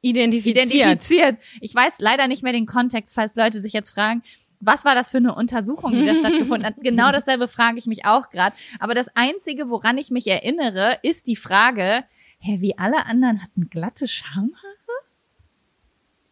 identifiziert. 0.00 0.72
identifiziert. 0.72 1.38
Ich 1.60 1.74
weiß 1.74 1.94
leider 1.98 2.28
nicht 2.28 2.42
mehr 2.42 2.52
den 2.52 2.66
Kontext, 2.66 3.14
falls 3.14 3.34
Leute 3.34 3.60
sich 3.60 3.72
jetzt 3.72 3.94
fragen, 3.94 4.22
was 4.64 4.84
war 4.84 4.94
das 4.94 5.10
für 5.10 5.18
eine 5.18 5.34
Untersuchung, 5.34 5.92
die 5.92 6.04
da 6.04 6.14
stattgefunden 6.14 6.66
hat? 6.66 6.74
Genau 6.82 7.12
dasselbe 7.12 7.48
frage 7.48 7.78
ich 7.78 7.86
mich 7.86 8.04
auch 8.04 8.30
gerade. 8.30 8.54
Aber 8.78 8.94
das 8.94 9.08
Einzige, 9.14 9.70
woran 9.70 9.96
ich 9.98 10.10
mich 10.10 10.26
erinnere, 10.26 10.98
ist 11.02 11.26
die 11.26 11.36
Frage, 11.36 12.04
hä, 12.38 12.60
wie 12.60 12.76
alle 12.78 13.06
anderen 13.06 13.42
hatten 13.42 13.70
glatte 13.70 14.06
Schamhaare? 14.06 14.52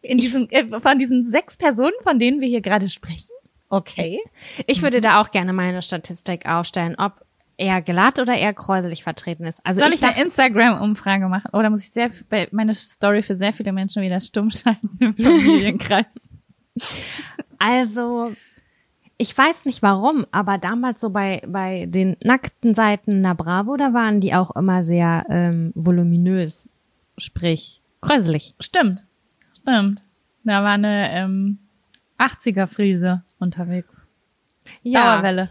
In 0.01 0.17
diesen, 0.17 0.49
äh, 0.51 0.79
von 0.79 0.99
diesen 0.99 1.29
sechs 1.29 1.57
Personen, 1.57 1.93
von 2.03 2.19
denen 2.19 2.41
wir 2.41 2.47
hier 2.47 2.61
gerade 2.61 2.89
sprechen? 2.89 3.31
Okay. 3.69 4.21
Ich 4.67 4.81
würde 4.83 5.01
da 5.01 5.21
auch 5.21 5.31
gerne 5.31 5.53
meine 5.53 5.81
Statistik 5.81 6.45
aufstellen, 6.45 6.95
ob 6.97 7.25
eher 7.57 7.81
glatt 7.81 8.19
oder 8.19 8.35
eher 8.35 8.53
kräuselig 8.53 9.03
vertreten 9.03 9.45
ist. 9.45 9.59
Also 9.63 9.81
Soll 9.81 9.89
ich, 9.89 9.95
ich 9.95 10.03
eine 10.03 10.21
Instagram-Umfrage 10.21 11.27
machen? 11.27 11.49
Oder 11.53 11.69
muss 11.69 11.83
ich 11.83 11.91
sehr, 11.91 12.11
meine 12.51 12.73
Story 12.73 13.23
für 13.23 13.35
sehr 13.35 13.53
viele 13.53 13.71
Menschen 13.71 14.03
wieder 14.03 14.19
stumm 14.19 14.51
schalten 14.51 14.89
im 14.99 15.15
Familienkreis? 15.15 16.05
Also, 17.63 18.33
ich 19.17 19.37
weiß 19.37 19.63
nicht 19.63 19.81
warum, 19.81 20.25
aber 20.31 20.57
damals 20.57 20.99
so 20.99 21.11
bei, 21.11 21.41
bei 21.47 21.85
den 21.85 22.17
nackten 22.21 22.75
Seiten 22.75 23.21
Na 23.21 23.33
Bravo, 23.35 23.77
da 23.77 23.93
waren 23.93 24.19
die 24.19 24.33
auch 24.33 24.53
immer 24.57 24.83
sehr 24.83 25.25
ähm, 25.29 25.71
voluminös, 25.73 26.69
sprich 27.17 27.81
kräuselig. 28.01 28.53
Stimmt, 28.59 29.01
stimmt. 29.61 30.03
Da 30.43 30.61
war 30.61 30.73
eine 30.73 31.09
ähm, 31.13 31.59
80er-Friese 32.19 33.21
unterwegs. 33.39 33.95
Ja. 34.81 35.15
Dauerwelle. 35.15 35.49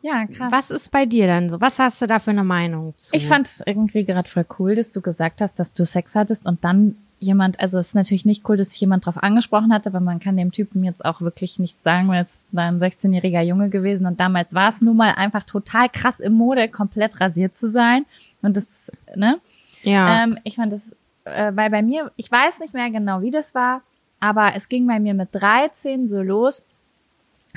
Ja, 0.00 0.26
krass. 0.26 0.52
Was 0.52 0.70
ist 0.70 0.90
bei 0.90 1.04
dir 1.04 1.26
dann 1.26 1.50
so? 1.50 1.60
Was 1.60 1.78
hast 1.78 2.00
du 2.00 2.06
da 2.06 2.18
für 2.18 2.30
eine 2.30 2.44
Meinung 2.44 2.96
zu? 2.96 3.14
Ich 3.14 3.28
fand 3.28 3.46
es 3.46 3.62
irgendwie 3.66 4.06
gerade 4.06 4.28
voll 4.28 4.46
cool, 4.58 4.74
dass 4.74 4.92
du 4.92 5.02
gesagt 5.02 5.42
hast, 5.42 5.58
dass 5.58 5.74
du 5.74 5.84
Sex 5.84 6.14
hattest 6.14 6.46
und 6.46 6.64
dann 6.64 6.96
jemand, 7.20 7.60
also 7.60 7.78
es 7.78 7.88
ist 7.88 7.94
natürlich 7.94 8.24
nicht 8.24 8.48
cool, 8.48 8.56
dass 8.56 8.70
sich 8.70 8.80
jemand 8.80 9.06
drauf 9.06 9.22
angesprochen 9.22 9.72
hat, 9.72 9.86
aber 9.86 10.00
man 10.00 10.20
kann 10.20 10.36
dem 10.36 10.52
Typen 10.52 10.84
jetzt 10.84 11.04
auch 11.04 11.20
wirklich 11.20 11.58
nichts 11.58 11.82
sagen, 11.82 12.08
weil 12.08 12.22
es 12.22 12.40
war 12.52 12.64
ein 12.64 12.80
16-jähriger 12.80 13.40
Junge 13.42 13.70
gewesen 13.70 14.06
und 14.06 14.20
damals 14.20 14.54
war 14.54 14.68
es 14.68 14.80
nun 14.80 14.96
mal 14.96 15.12
einfach 15.12 15.44
total 15.44 15.88
krass 15.88 16.20
im 16.20 16.34
Mode, 16.34 16.68
komplett 16.68 17.20
rasiert 17.20 17.56
zu 17.56 17.70
sein. 17.70 18.04
Und 18.42 18.56
das, 18.56 18.92
ne? 19.14 19.38
Ja. 19.82 20.24
Ähm, 20.24 20.38
ich 20.44 20.56
fand 20.56 20.72
das, 20.72 20.94
äh, 21.24 21.52
weil 21.54 21.70
bei 21.70 21.82
mir, 21.82 22.10
ich 22.16 22.30
weiß 22.30 22.60
nicht 22.60 22.74
mehr 22.74 22.90
genau, 22.90 23.22
wie 23.22 23.30
das 23.30 23.54
war, 23.54 23.82
aber 24.20 24.52
es 24.54 24.68
ging 24.68 24.86
bei 24.86 25.00
mir 25.00 25.14
mit 25.14 25.28
13 25.32 26.06
so 26.06 26.22
los, 26.22 26.64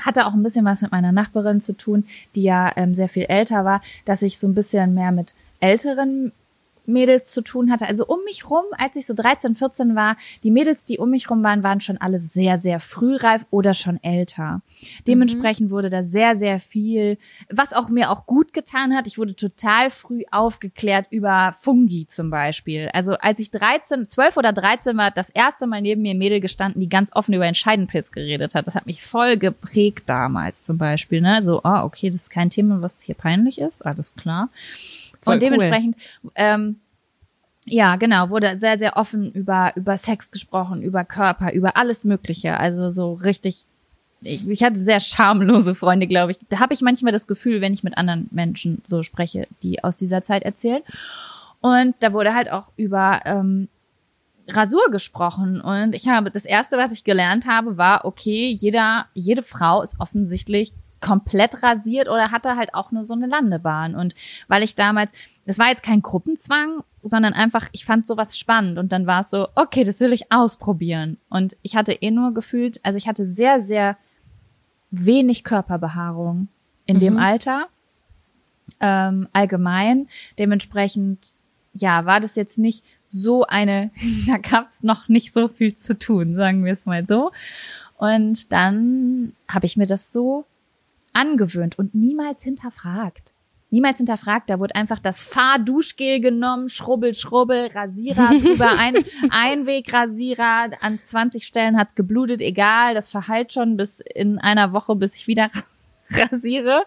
hatte 0.02 0.26
auch 0.26 0.34
ein 0.34 0.44
bisschen 0.44 0.66
was 0.66 0.82
mit 0.82 0.92
meiner 0.92 1.12
Nachbarin 1.12 1.62
zu 1.62 1.74
tun, 1.74 2.06
die 2.36 2.44
ja 2.44 2.72
ähm, 2.76 2.94
sehr 2.94 3.10
viel 3.10 3.24
älter 3.24 3.66
war, 3.66 3.82
dass 4.06 4.22
ich 4.22 4.38
so 4.38 4.48
ein 4.48 4.54
bisschen 4.54 4.94
mehr 4.94 5.12
mit 5.12 5.34
älteren 5.60 6.32
Mädels 6.88 7.32
zu 7.32 7.42
tun 7.42 7.72
hatte. 7.72 7.88
Also 7.88 8.06
um 8.08 8.24
mich 8.24 8.50
rum, 8.50 8.64
als 8.78 8.96
ich 8.96 9.06
so 9.06 9.14
13, 9.14 9.56
14 9.56 9.96
war, 9.96 10.18
die 10.44 10.52
Mädels, 10.52 10.86
die 10.86 10.98
um 10.98 11.10
mich 11.10 11.30
rum 11.30 11.44
waren, 11.44 11.64
waren 11.64 11.82
schon 11.82 11.98
alle 11.98 12.18
sehr, 12.18 12.58
sehr 12.58 12.80
frühreif 12.80 13.46
oder 13.52 13.74
schon 13.74 14.02
älter. 14.04 14.62
Dementsprechend 15.08 15.68
mhm. 15.68 15.72
wurde 15.72 15.90
da 15.90 16.04
sehr, 16.04 16.38
sehr 16.38 16.60
viel, 16.60 17.18
was 17.50 17.74
auch 17.74 17.90
mir 17.90 18.12
auch 18.12 18.26
gut 18.26 18.54
getan 18.54 18.96
hat. 18.96 19.08
Ich 19.08 19.18
wurde 19.18 19.36
total 19.36 19.90
früh 19.90 20.24
aufgeklärt 20.32 21.08
über 21.10 21.54
Fungi 21.60 22.08
zum 22.08 22.30
Beispiel. 22.30 22.90
Also 22.94 23.14
als 23.14 23.40
ich 23.40 23.52
13, 23.52 24.08
12 24.08 24.38
oder 24.38 24.54
13 24.54 24.98
war, 24.98 25.12
das 25.12 25.30
erste 25.30 25.68
Mal 25.68 25.82
neben 25.82 26.02
mir 26.02 26.12
ein 26.12 26.18
Mädel 26.18 26.40
gestanden, 26.40 26.80
die 26.80 26.90
ganz 26.90 27.14
offen 27.14 27.34
über 27.34 27.46
den 27.46 27.56
Scheidenpilz 27.56 28.12
geredet 28.12 28.56
hat. 28.56 28.68
Das 28.68 28.76
hat 28.76 28.86
mich 28.86 29.06
voll 29.06 29.38
geprägt 29.38 30.04
damals 30.08 30.64
zum 30.64 30.78
Beispiel. 30.78 31.22
Ne? 31.22 31.44
So, 31.44 31.62
ah, 31.64 31.84
okay, 31.84 32.10
das 32.10 32.24
ist 32.24 32.30
kein 32.30 32.50
Thema, 32.50 32.82
was 32.82 33.02
hier 33.02 33.16
peinlich 33.16 33.60
ist. 33.60 33.86
Alles 33.86 34.16
klar. 34.16 34.50
Voll 35.28 35.36
und 35.36 35.44
dementsprechend, 35.44 35.96
cool. 36.24 36.32
ähm, 36.36 36.76
ja, 37.70 37.98
genau, 37.98 38.30
wurde 38.30 38.58
sehr, 38.58 38.78
sehr 38.80 38.96
offen 38.96 39.32
über, 39.34 39.74
über 39.76 39.98
Sex 39.98 40.32
gesprochen, 40.32 40.82
über 40.82 41.04
Körper, 41.04 41.52
über 41.52 41.76
alles 41.76 42.06
Mögliche. 42.06 42.58
Also 42.58 42.92
so 42.92 43.14
richtig, 43.14 43.66
ich, 44.22 44.48
ich 44.48 44.64
hatte 44.64 44.80
sehr 44.80 45.02
schamlose 45.02 45.76
Freunde, 45.76 46.08
glaube 46.08 46.32
ich. 46.32 46.40
Da 46.50 46.60
habe 46.60 46.74
ich 46.74 46.82
manchmal 46.82 47.12
das 47.12 47.28
Gefühl, 47.28 47.60
wenn 47.60 47.74
ich 47.74 47.84
mit 47.84 47.98
anderen 47.98 48.30
Menschen 48.32 48.82
so 48.88 49.04
spreche, 49.04 49.48
die 49.64 49.84
aus 49.84 49.98
dieser 49.98 50.24
Zeit 50.24 50.44
erzählen. 50.44 50.82
Und 51.60 51.96
da 52.00 52.14
wurde 52.14 52.34
halt 52.34 52.50
auch 52.50 52.70
über 52.78 53.20
ähm, 53.26 53.68
Rasur 54.48 54.90
gesprochen. 54.90 55.60
Und 55.60 55.94
ich 55.94 56.08
habe, 56.08 56.32
das 56.32 56.46
erste, 56.46 56.78
was 56.78 56.94
ich 56.94 57.04
gelernt 57.04 57.48
habe, 57.48 57.78
war, 57.78 58.06
okay, 58.06 58.50
jeder, 58.50 59.08
jede 59.14 59.44
Frau 59.44 59.82
ist 59.82 60.00
offensichtlich 60.00 60.72
komplett 61.02 61.64
rasiert 61.64 62.10
oder 62.10 62.32
hatte 62.32 62.56
halt 62.56 62.74
auch 62.74 62.92
nur 62.92 63.06
so 63.06 63.14
eine 63.14 63.28
Landebahn. 63.28 63.96
Und 63.96 64.16
weil 64.48 64.64
ich 64.64 64.76
damals, 64.76 65.12
es 65.46 65.60
war 65.60 65.70
jetzt 65.70 65.84
kein 65.84 66.02
Gruppenzwang, 66.02 66.84
sondern 67.04 67.34
einfach, 67.34 67.68
ich 67.72 67.86
fand 67.86 68.08
sowas 68.08 68.38
spannend 68.38 68.78
und 68.78 68.92
dann 68.92 69.08
war 69.08 69.22
es 69.22 69.30
so, 69.30 69.48
okay, 69.56 69.84
das 69.84 70.00
will 70.00 70.14
ich 70.14 70.32
ausprobieren. 70.32 71.18
Und 71.30 71.56
ich 71.62 71.76
hatte 71.76 71.94
eh 71.94 72.12
nur 72.12 72.34
gefühlt, 72.34 72.80
also 72.84 72.98
ich 72.98 73.08
hatte 73.08 73.26
sehr, 73.26 73.62
sehr 73.62 73.98
wenig 74.92 75.44
Körperbehaarung 75.44 76.48
in 76.86 76.98
mhm. 76.98 77.02
dem 77.02 77.18
Alter, 77.18 77.68
ähm, 78.80 79.28
allgemein. 79.34 80.08
Dementsprechend 80.40 81.34
ja, 81.74 82.06
war 82.06 82.20
das 82.20 82.36
jetzt 82.36 82.58
nicht 82.58 82.84
so 83.08 83.46
eine, 83.46 83.92
da 84.28 84.38
gab's 84.38 84.84
noch 84.84 85.08
nicht 85.08 85.34
so 85.34 85.48
viel 85.48 85.74
zu 85.76 85.98
tun, 85.98 86.36
sagen 86.36 86.66
wir 86.66 86.74
es 86.74 86.86
mal 86.86 87.06
so. 87.08 87.32
Und 87.98 88.52
dann 88.52 89.34
habe 89.48 89.66
ich 89.66 89.78
mir 89.78 89.88
das 89.88 90.12
so 90.12 90.46
angewöhnt 91.18 91.78
und 91.80 91.96
niemals 91.96 92.44
hinterfragt. 92.44 93.34
Niemals 93.70 93.98
hinterfragt, 93.98 94.50
da 94.50 94.60
wurde 94.60 94.76
einfach 94.76 95.00
das 95.00 95.20
Fahrduschgel 95.20 96.22
genommen, 96.22 96.70
schrubbel, 96.70 97.14
schrubbel, 97.14 97.68
Rasierer 97.68 98.30
drüber, 98.42 98.78
ein 98.78 99.04
Einwegrasierer, 99.30 100.70
an 100.80 101.00
20 101.04 101.46
Stellen 101.46 101.78
hat's 101.78 101.96
geblutet, 101.96 102.40
egal, 102.42 102.94
das 102.94 103.10
verheilt 103.10 103.52
schon 103.52 103.76
bis 103.76 104.00
in 104.00 104.38
einer 104.38 104.72
Woche, 104.72 104.96
bis 104.96 105.18
ich 105.18 105.28
wieder 105.28 105.50
rasiere. 106.12 106.84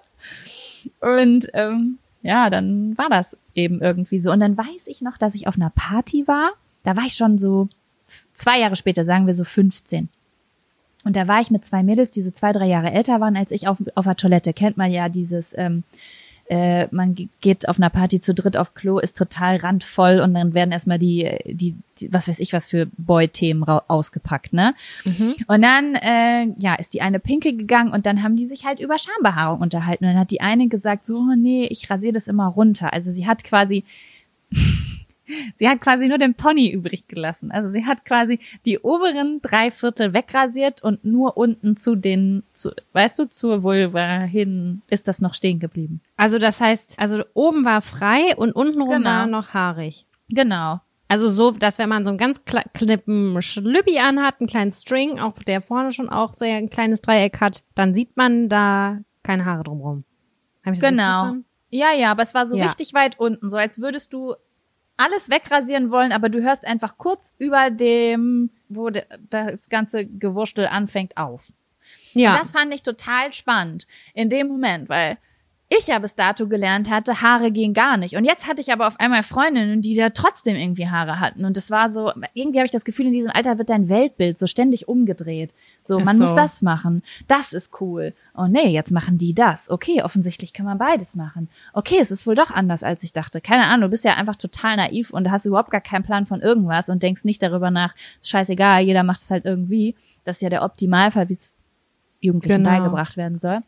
Und 1.01 1.49
ähm, 1.53 1.99
ja, 2.23 2.49
dann 2.49 2.97
war 2.97 3.11
das 3.11 3.37
eben 3.55 3.83
irgendwie 3.83 4.21
so. 4.21 4.31
Und 4.31 4.41
dann 4.41 4.57
weiß 4.57 4.87
ich 4.87 5.03
noch, 5.03 5.19
dass 5.19 5.35
ich 5.35 5.49
auf 5.49 5.57
einer 5.57 5.71
Party 5.71 6.27
war. 6.27 6.53
Da 6.83 6.97
war 6.97 7.05
ich 7.05 7.15
schon 7.15 7.39
so 7.39 7.69
zwei 8.33 8.59
Jahre 8.59 8.77
später, 8.77 9.05
sagen 9.05 9.27
wir 9.27 9.35
so 9.35 9.45
15. 9.45 10.09
Und 11.05 11.17
da 11.17 11.27
war 11.29 11.41
ich 11.41 11.51
mit 11.51 11.65
zwei 11.65 11.83
Mädels, 11.83 12.11
die 12.11 12.23
so 12.23 12.31
zwei, 12.31 12.53
drei 12.53 12.67
Jahre 12.67 12.93
älter 12.93 13.21
waren 13.21 13.37
als 13.37 13.53
ich, 13.53 13.69
auf, 13.69 13.83
auf 13.95 14.05
der 14.05 14.17
Toilette. 14.17 14.53
Kennt 14.53 14.77
man 14.77 14.91
ja 14.93 15.09
dieses, 15.09 15.57
ähm, 15.57 15.83
äh, 16.51 16.89
man 16.91 17.15
geht 17.41 17.69
auf 17.69 17.79
einer 17.79 17.91
Party 17.91 18.21
zu 18.21 18.35
dritt 18.35 18.57
auf 18.57 18.75
Klo, 18.75 18.99
ist 18.99 19.17
total 19.17 19.57
randvoll 19.57 20.19
und 20.19 20.35
dann 20.35 20.53
werden 20.53 20.73
erstmal 20.73 20.99
die, 20.99 21.31
die, 21.47 21.77
die 22.01 22.13
was 22.13 22.27
weiß 22.27 22.41
ich 22.41 22.53
was 22.53 22.67
für 22.67 22.87
Boy-Themen 22.99 23.63
ausgepackt, 23.63 24.53
ne? 24.53 24.75
Mhm. 25.05 25.37
Und 25.47 25.63
dann, 25.63 25.95
äh, 25.95 26.49
ja, 26.59 26.75
ist 26.75 26.93
die 26.93 27.03
eine 27.03 27.21
Pinke 27.21 27.57
gegangen 27.57 27.93
und 27.93 28.05
dann 28.05 28.25
haben 28.25 28.35
die 28.35 28.47
sich 28.47 28.65
halt 28.65 28.81
über 28.81 28.99
Schambehaarung 28.99 29.61
unterhalten. 29.61 30.05
Und 30.05 30.11
dann 30.11 30.21
hat 30.21 30.33
die 30.33 30.41
eine 30.41 30.67
gesagt, 30.67 31.07
so, 31.07 31.19
oh, 31.19 31.35
nee, 31.37 31.67
ich 31.67 31.89
rasiere 31.89 32.15
das 32.15 32.27
immer 32.27 32.49
runter. 32.49 32.93
Also 32.93 33.13
sie 33.13 33.29
hat 33.29 33.45
quasi 33.45 33.85
Sie 35.57 35.69
hat 35.69 35.81
quasi 35.81 36.09
nur 36.09 36.19
den 36.19 36.35
Pony 36.35 36.71
übrig 36.71 37.09
gelassen. 37.09 37.51
Also 37.51 37.71
sie 37.71 37.87
hat 37.87 38.05
quasi 38.05 38.41
die 38.65 38.79
oberen 38.79 39.41
drei 39.43 39.71
Viertel 39.71 40.13
wegrasiert 40.13 40.83
und 40.83 41.05
nur 41.05 41.37
unten 41.37 41.77
zu 41.77 41.95
den, 41.95 42.43
zu, 42.53 42.71
weißt 42.93 43.19
du, 43.19 43.29
zur 43.29 43.63
Vulva 43.63 44.21
hin 44.21 44.83
ist 44.89 45.09
das 45.09 45.21
noch 45.21 45.35
stehen 45.35 45.61
geblieben. 45.61 46.01
Also 46.17 46.39
das 46.39 46.61
heißt, 46.61 46.99
also 46.99 47.23
oben 47.35 47.65
war 47.65 47.83
frei 47.83 48.37
und 48.37 48.53
unten 48.53 48.81
rum 48.81 48.99
genau. 48.99 49.11
war 49.11 49.27
noch 49.27 49.55
haarig. 49.55 50.07
Genau. 50.29 50.81
Also 51.09 51.29
so, 51.29 51.51
dass 51.51 51.79
wenn 51.79 51.89
man 51.89 52.05
so 52.05 52.11
einen 52.11 52.19
ganz 52.19 52.43
knippen 52.45 53.43
Schlüppi 53.43 53.99
anhat, 53.99 54.37
einen 54.39 54.47
kleinen 54.47 54.71
String, 54.71 55.19
auch 55.19 55.35
der 55.43 55.61
vorne 55.61 55.91
schon 55.91 56.09
auch 56.09 56.35
sehr 56.35 56.55
ein 56.55 56.71
kleines 56.71 57.01
Dreieck 57.01 57.41
hat, 57.41 57.65
dann 57.75 57.95
sieht 57.95 58.17
man 58.17 58.49
da 58.49 58.99
keine 59.25 59.45
Haare 59.45 59.65
drumrum. 59.65 60.05
Hab 60.65 60.75
ich 60.75 60.81
genau. 60.81 61.35
Ja, 61.71 61.93
ja, 61.93 62.13
aber 62.13 62.23
es 62.23 62.33
war 62.33 62.47
so 62.47 62.57
ja. 62.57 62.65
richtig 62.65 62.95
weit 62.95 63.19
unten, 63.19 63.51
so 63.51 63.57
als 63.57 63.81
würdest 63.81 64.13
du 64.13 64.35
alles 65.01 65.31
wegrasieren 65.31 65.91
wollen, 65.91 66.13
aber 66.13 66.29
du 66.29 66.43
hörst 66.43 66.67
einfach 66.67 66.99
kurz 66.99 67.33
über 67.39 67.71
dem, 67.71 68.51
wo 68.69 68.91
das 68.91 69.69
ganze 69.71 70.07
Gewurstel 70.07 70.67
anfängt, 70.67 71.17
auf. 71.17 71.49
Ja. 72.13 72.33
Und 72.33 72.41
das 72.41 72.51
fand 72.51 72.75
ich 72.75 72.83
total 72.83 73.33
spannend 73.33 73.87
in 74.15 74.29
dem 74.29 74.49
Moment, 74.49 74.89
weil 74.89 75.17
ich 75.73 75.87
ja 75.87 76.01
bis 76.01 76.17
dato 76.17 76.49
gelernt 76.49 76.91
hatte, 76.91 77.23
Haare 77.23 77.53
gehen 77.53 77.75
gar 77.75 77.97
nicht. 77.97 78.17
Und 78.17 78.25
jetzt 78.25 78.49
hatte 78.49 78.61
ich 78.61 78.73
aber 78.73 78.89
auf 78.89 78.99
einmal 78.99 79.23
Freundinnen, 79.23 79.83
die 79.83 79.95
da 79.95 80.11
trotzdem 80.11 80.57
irgendwie 80.57 80.89
Haare 80.89 81.21
hatten. 81.21 81.45
Und 81.45 81.57
es 81.57 81.71
war 81.71 81.91
so, 81.91 82.13
irgendwie 82.35 82.59
habe 82.59 82.67
ich 82.67 82.73
das 82.73 82.85
Gefühl, 82.85 83.07
in 83.07 83.13
diesem 83.13 83.31
Alter 83.31 83.57
wird 83.57 83.71
dein 83.71 83.89
Weltbild 83.89 84.37
so 84.37 84.49
ständig 84.49 84.89
umgedreht. 84.89 85.55
So, 85.85 86.01
man 86.01 86.17
so. 86.17 86.25
muss 86.25 86.35
das 86.35 86.63
machen. 86.63 87.05
Das 87.29 87.53
ist 87.53 87.81
cool. 87.81 88.15
Oh 88.37 88.49
nee, 88.49 88.67
jetzt 88.67 88.91
machen 88.91 89.17
die 89.17 89.33
das. 89.33 89.71
Okay, 89.71 90.03
offensichtlich 90.03 90.53
kann 90.53 90.67
man 90.67 90.77
beides 90.77 91.15
machen. 91.15 91.49
Okay, 91.73 91.99
es 92.01 92.11
ist 92.11 92.27
wohl 92.27 92.35
doch 92.35 92.51
anders, 92.51 92.83
als 92.83 93.05
ich 93.05 93.13
dachte. 93.13 93.41
Keine 93.41 93.67
Ahnung, 93.67 93.83
du 93.83 93.91
bist 93.91 94.05
ja 94.05 94.15
einfach 94.15 94.37
total 94.37 94.77
naiv 94.77 95.11
und 95.11 95.31
hast 95.31 95.47
überhaupt 95.47 95.71
gar 95.71 95.81
keinen 95.81 96.03
Plan 96.03 96.27
von 96.27 96.41
irgendwas 96.41 96.89
und 96.89 97.05
denkst 97.05 97.25
nicht 97.25 97.45
darüber 97.45 97.71
nach, 97.71 97.95
ist 98.21 98.29
scheißegal, 98.29 98.83
jeder 98.83 99.05
macht 99.05 99.21
es 99.21 99.31
halt 99.31 99.45
irgendwie. 99.45 99.95
Das 100.25 100.39
ist 100.39 100.43
ja 100.43 100.51
der 100.51 100.65
Optimalfall, 100.65 101.29
wie 101.29 101.35
es 101.35 101.57
Jugendlichen 102.21 102.65
genau. 102.65 102.71
beigebracht 102.71 103.17
werden 103.17 103.39
soll. 103.39 103.61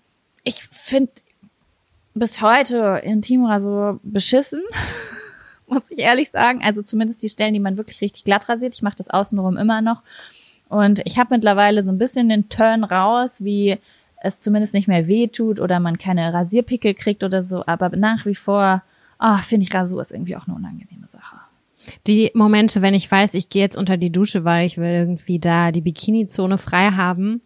Ich 0.43 0.65
finde 0.65 1.13
bis 2.15 2.43
heute 2.43 3.01
Intimrasur 3.05 4.01
beschissen, 4.03 4.63
muss 5.67 5.91
ich 5.91 5.99
ehrlich 5.99 6.31
sagen. 6.31 6.61
Also 6.63 6.83
zumindest 6.83 7.23
die 7.23 7.29
Stellen, 7.29 7.55
die 7.55 7.61
man 7.61 7.77
wirklich 7.77 8.01
richtig 8.01 8.25
glatt 8.25 8.49
rasiert. 8.49 8.75
Ich 8.75 8.83
mache 8.83 8.97
das 8.97 9.11
außenrum 9.11 9.57
immer 9.57 9.81
noch. 9.81 10.03
Und 10.69 11.03
ich 11.05 11.19
habe 11.19 11.35
mittlerweile 11.35 11.85
so 11.85 11.91
ein 11.91 11.99
bisschen 11.99 12.29
den 12.29 12.49
Turn 12.49 12.85
raus, 12.85 13.45
wie 13.45 13.79
es 14.23 14.41
zumindest 14.41 14.75
nicht 14.75 14.89
mehr 14.89 15.07
weh 15.07 15.27
tut 15.27 15.61
oder 15.61 15.81
man 15.81 15.99
keine 15.99 16.33
Rasierpickel 16.33 16.95
kriegt 16.95 17.25
oder 17.25 17.43
so. 17.43 17.65
Aber 17.67 17.91
nach 17.91 18.25
wie 18.25 18.35
vor, 18.35 18.83
ah, 19.19 19.35
oh, 19.35 19.39
finde 19.39 19.67
ich 19.67 19.75
Rasur 19.75 20.01
ist 20.01 20.13
irgendwie 20.13 20.37
auch 20.37 20.47
eine 20.47 20.57
unangenehme 20.57 21.09
Sache. 21.09 21.37
Die 22.07 22.31
Momente, 22.35 22.81
wenn 22.81 22.95
ich 22.95 23.11
weiß, 23.11 23.35
ich 23.35 23.49
gehe 23.49 23.63
jetzt 23.63 23.77
unter 23.77 23.97
die 23.97 24.13
Dusche, 24.13 24.45
weil 24.45 24.67
ich 24.67 24.79
will 24.79 24.91
irgendwie 24.91 25.41
da 25.41 25.73
die 25.73 25.81
Bikini-Zone 25.81 26.57
frei 26.57 26.91
haben, 26.93 27.43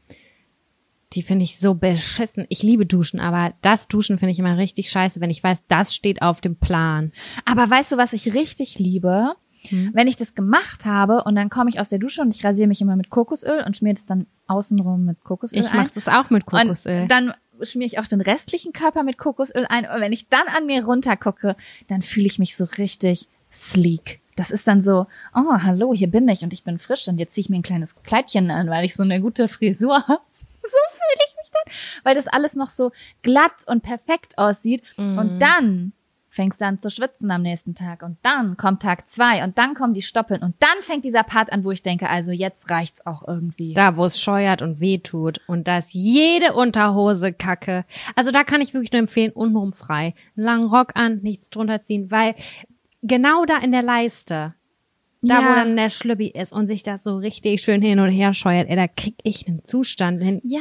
die 1.13 1.23
finde 1.23 1.45
ich 1.45 1.59
so 1.59 1.75
beschissen. 1.75 2.47
Ich 2.49 2.63
liebe 2.63 2.87
Duschen, 2.87 3.21
aber 3.21 3.55
das 3.63 3.89
Duschen 3.89 4.19
finde 4.19 4.33
ich 4.33 4.39
immer 4.39 4.57
richtig 4.57 4.91
scheiße, 4.91 5.21
wenn 5.21 5.31
ich 5.31 5.43
weiß, 5.43 5.65
das 5.69 5.95
steht 5.95 6.23
auf 6.23 6.41
dem 6.41 6.57
Plan. 6.57 7.13
Aber 7.45 7.69
weißt 7.69 7.93
du, 7.93 7.97
was 7.97 8.13
ich 8.13 8.35
richtig 8.35 8.79
liebe? 8.79 9.35
Hm. 9.69 9.91
Wenn 9.95 10.09
ich 10.09 10.17
das 10.17 10.35
gemacht 10.35 10.85
habe 10.85 11.25
und 11.25 11.35
dann 11.35 11.49
komme 11.49 11.71
ich 11.71 11.81
aus 11.81 11.89
der 11.89 11.99
Dusche 11.99 12.23
und 12.23 12.35
ich 12.35 12.45
rasiere 12.45 12.69
mich 12.69 12.81
immer 12.81 12.97
mit 12.97 13.11
Kokosöl 13.11 13.63
und 13.65 13.77
schmier 13.77 13.95
das 13.95 14.07
dann 14.07 14.27
außenrum 14.47 15.05
mit 15.05 15.23
Kokosöl 15.25 15.61
ich 15.61 15.67
ein. 15.67 15.73
Ich 15.73 15.77
mache 15.77 15.95
das 15.95 16.09
auch 16.09 16.31
mit 16.31 16.47
Kokosöl. 16.47 17.03
Und 17.03 17.11
dann 17.11 17.35
schmier 17.63 17.87
ich 17.87 17.99
auch 17.99 18.07
den 18.07 18.21
restlichen 18.21 18.73
Körper 18.73 19.03
mit 19.03 19.19
Kokosöl 19.19 19.67
ein 19.69 19.87
und 19.89 20.01
wenn 20.01 20.13
ich 20.13 20.29
dann 20.29 20.47
an 20.57 20.67
mir 20.67 20.85
runtergucke, 20.85 21.57
dann 21.87 22.03
fühle 22.03 22.27
ich 22.27 22.39
mich 22.39 22.57
so 22.57 22.65
richtig 22.65 23.29
sleek. 23.51 24.21
Das 24.37 24.51
ist 24.51 24.69
dann 24.69 24.83
so, 24.83 25.07
oh, 25.35 25.63
hallo, 25.63 25.95
hier 25.95 26.11
bin 26.11 26.29
ich 26.29 26.43
und 26.43 26.53
ich 26.53 26.63
bin 26.63 26.79
frisch 26.79 27.09
und 27.09 27.19
jetzt 27.19 27.35
ziehe 27.35 27.43
ich 27.43 27.49
mir 27.49 27.57
ein 27.57 27.63
kleines 27.63 27.95
Kleidchen 28.03 28.51
an, 28.51 28.69
weil 28.69 28.85
ich 28.85 28.95
so 28.95 29.03
eine 29.03 29.21
gute 29.21 29.49
Frisur 29.49 30.07
habe 30.07 30.21
dann, 31.65 31.75
weil 32.05 32.15
das 32.15 32.29
alles 32.29 32.55
noch 32.55 32.71
so 32.71 32.93
glatt 33.23 33.65
und 33.67 33.83
perfekt 33.83 34.39
aussieht. 34.39 34.83
Mm. 34.97 35.19
Und 35.19 35.39
dann 35.41 35.93
fängst 36.37 36.61
du 36.61 36.67
an 36.67 36.81
zu 36.81 36.91
schwitzen 36.91 37.31
am 37.31 37.43
nächsten 37.43 37.75
Tag 37.75 38.03
und 38.03 38.19
dann 38.23 38.59
kommt 38.59 38.83
Tag 38.83 39.09
zwei 39.09 39.43
und 39.43 39.57
dann 39.57 39.75
kommen 39.75 39.95
die 39.95 40.03
Stoppeln 40.03 40.43
und 40.43 40.55
dann 40.61 40.83
fängt 40.83 41.05
dieser 41.05 41.23
Part 41.23 41.51
an, 41.51 41.65
wo 41.65 41.71
ich 41.71 41.83
denke, 41.83 42.11
also 42.11 42.31
jetzt 42.31 42.71
reicht's 42.71 43.05
auch 43.07 43.27
irgendwie. 43.27 43.73
Da, 43.73 43.97
wo 43.97 44.05
es 44.05 44.21
scheuert 44.21 44.61
und 44.61 44.79
weh 44.79 44.99
tut 44.99 45.41
und 45.47 45.67
da 45.67 45.79
ist 45.79 45.95
jede 45.95 46.53
Unterhose 46.53 47.33
kacke. 47.33 47.87
Also 48.15 48.31
da 48.31 48.45
kann 48.45 48.61
ich 48.61 48.75
wirklich 48.75 48.93
nur 48.93 49.01
empfehlen, 49.01 49.33
untenrum 49.33 49.73
frei. 49.73 50.15
Einen 50.37 50.45
langen 50.45 50.71
Rock 50.71 50.93
an, 50.95 51.21
nichts 51.23 51.49
drunter 51.49 51.83
ziehen, 51.83 52.11
weil 52.11 52.35
genau 53.03 53.47
da 53.47 53.57
in 53.59 53.73
der 53.73 53.83
Leiste, 53.83 54.55
da, 55.23 55.41
ja. 55.41 55.51
wo 55.51 55.55
dann 55.55 55.77
der 55.77 55.89
Schlüppi 55.89 56.29
ist 56.29 56.53
und 56.53 56.67
sich 56.67 56.83
das 56.83 57.03
so 57.03 57.17
richtig 57.17 57.63
schön 57.63 57.83
hin 57.83 58.01
und 58.01 58.11
her 58.11 58.33
scheuert, 58.33 58.69
ey, 58.69 58.77
da 58.77 58.89
krieg 58.89 59.17
ich 59.23 59.47
einen 59.47 59.65
Zustand 59.65 60.23
hin. 60.23 60.41
Ja. 60.45 60.61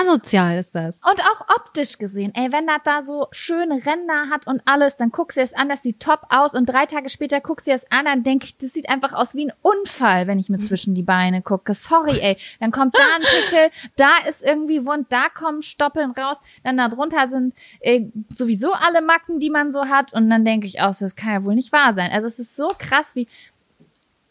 Asozial 0.00 0.58
ist 0.58 0.74
das. 0.74 1.00
Und 1.08 1.20
auch 1.22 1.56
optisch 1.56 1.98
gesehen, 1.98 2.32
ey, 2.34 2.52
wenn 2.52 2.66
das 2.66 2.80
da 2.84 3.02
so 3.02 3.28
schöne 3.30 3.74
Ränder 3.74 4.28
hat 4.30 4.46
und 4.46 4.60
alles, 4.66 4.96
dann 4.96 5.10
guckst 5.10 5.38
du 5.38 5.42
es 5.42 5.54
an, 5.54 5.68
das 5.68 5.82
sieht 5.82 6.00
top 6.00 6.26
aus 6.28 6.54
und 6.54 6.66
drei 6.66 6.86
Tage 6.86 7.08
später 7.08 7.40
guckst 7.40 7.66
du 7.66 7.72
es 7.72 7.90
an, 7.90 8.04
dann 8.04 8.22
denk 8.22 8.44
ich, 8.44 8.56
das 8.58 8.72
sieht 8.72 8.90
einfach 8.90 9.12
aus 9.12 9.34
wie 9.34 9.46
ein 9.46 9.52
Unfall, 9.62 10.26
wenn 10.26 10.38
ich 10.38 10.48
mir 10.48 10.58
zwischen 10.60 10.94
die 10.94 11.02
Beine 11.02 11.42
gucke. 11.42 11.74
Sorry, 11.74 12.18
ey. 12.20 12.36
Dann 12.58 12.70
kommt 12.70 12.94
da 12.94 13.02
ein 13.16 13.22
Pickel, 13.22 13.70
da 13.96 14.10
ist 14.28 14.42
irgendwie 14.42 14.84
wund, 14.84 15.06
da 15.10 15.28
kommen 15.28 15.62
Stoppeln 15.62 16.10
raus, 16.10 16.38
dann 16.64 16.76
da 16.76 16.88
drunter 16.88 17.28
sind 17.28 17.54
ey, 17.80 18.10
sowieso 18.28 18.72
alle 18.72 19.02
Macken, 19.02 19.38
die 19.38 19.50
man 19.50 19.72
so 19.72 19.86
hat 19.86 20.12
und 20.12 20.28
dann 20.28 20.44
denke 20.44 20.66
ich 20.66 20.80
auch, 20.80 20.94
das 20.94 21.16
kann 21.16 21.32
ja 21.32 21.44
wohl 21.44 21.54
nicht 21.54 21.72
wahr 21.72 21.94
sein. 21.94 22.10
Also 22.12 22.26
es 22.26 22.38
ist 22.38 22.56
so 22.56 22.72
krass, 22.78 23.14
wie 23.14 23.28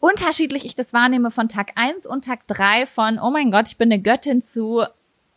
unterschiedlich 0.00 0.64
ich 0.64 0.74
das 0.74 0.92
wahrnehme 0.92 1.30
von 1.30 1.48
Tag 1.48 1.72
eins 1.76 2.06
und 2.06 2.24
Tag 2.24 2.46
drei 2.46 2.86
von, 2.86 3.18
oh 3.18 3.30
mein 3.30 3.50
Gott, 3.50 3.68
ich 3.68 3.76
bin 3.76 3.92
eine 3.92 4.02
Göttin 4.02 4.42
zu, 4.42 4.82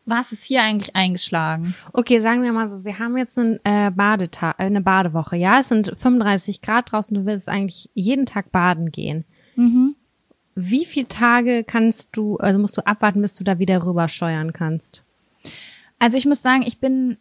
was 0.05 0.31
ist 0.31 0.45
hier 0.45 0.63
eigentlich 0.63 0.95
eingeschlagen? 0.95 1.75
Okay, 1.91 2.19
sagen 2.19 2.43
wir 2.43 2.53
mal 2.53 2.67
so, 2.67 2.83
wir 2.83 2.97
haben 2.97 3.17
jetzt 3.17 3.37
einen 3.37 3.59
äh, 3.63 3.91
Badetag, 3.91 4.55
äh, 4.57 4.63
eine 4.63 4.81
Badewoche, 4.81 5.35
ja, 5.35 5.59
es 5.59 5.69
sind 5.69 5.93
35 5.95 6.61
Grad 6.61 6.91
draußen, 6.91 7.15
du 7.15 7.25
willst 7.25 7.49
eigentlich 7.49 7.89
jeden 7.93 8.25
Tag 8.25 8.51
baden 8.51 8.91
gehen. 8.91 9.25
Mhm. 9.55 9.95
Wie 10.55 10.85
viele 10.85 11.07
Tage 11.07 11.63
kannst 11.63 12.09
du, 12.15 12.37
also 12.37 12.59
musst 12.59 12.77
du 12.77 12.85
abwarten, 12.85 13.21
bis 13.21 13.35
du 13.35 13.43
da 13.43 13.59
wieder 13.59 13.85
rüber 13.85 14.07
steuern 14.07 14.53
kannst? 14.53 15.03
Also 15.99 16.17
ich 16.17 16.25
muss 16.25 16.41
sagen, 16.41 16.63
ich 16.65 16.79
bin, 16.79 17.17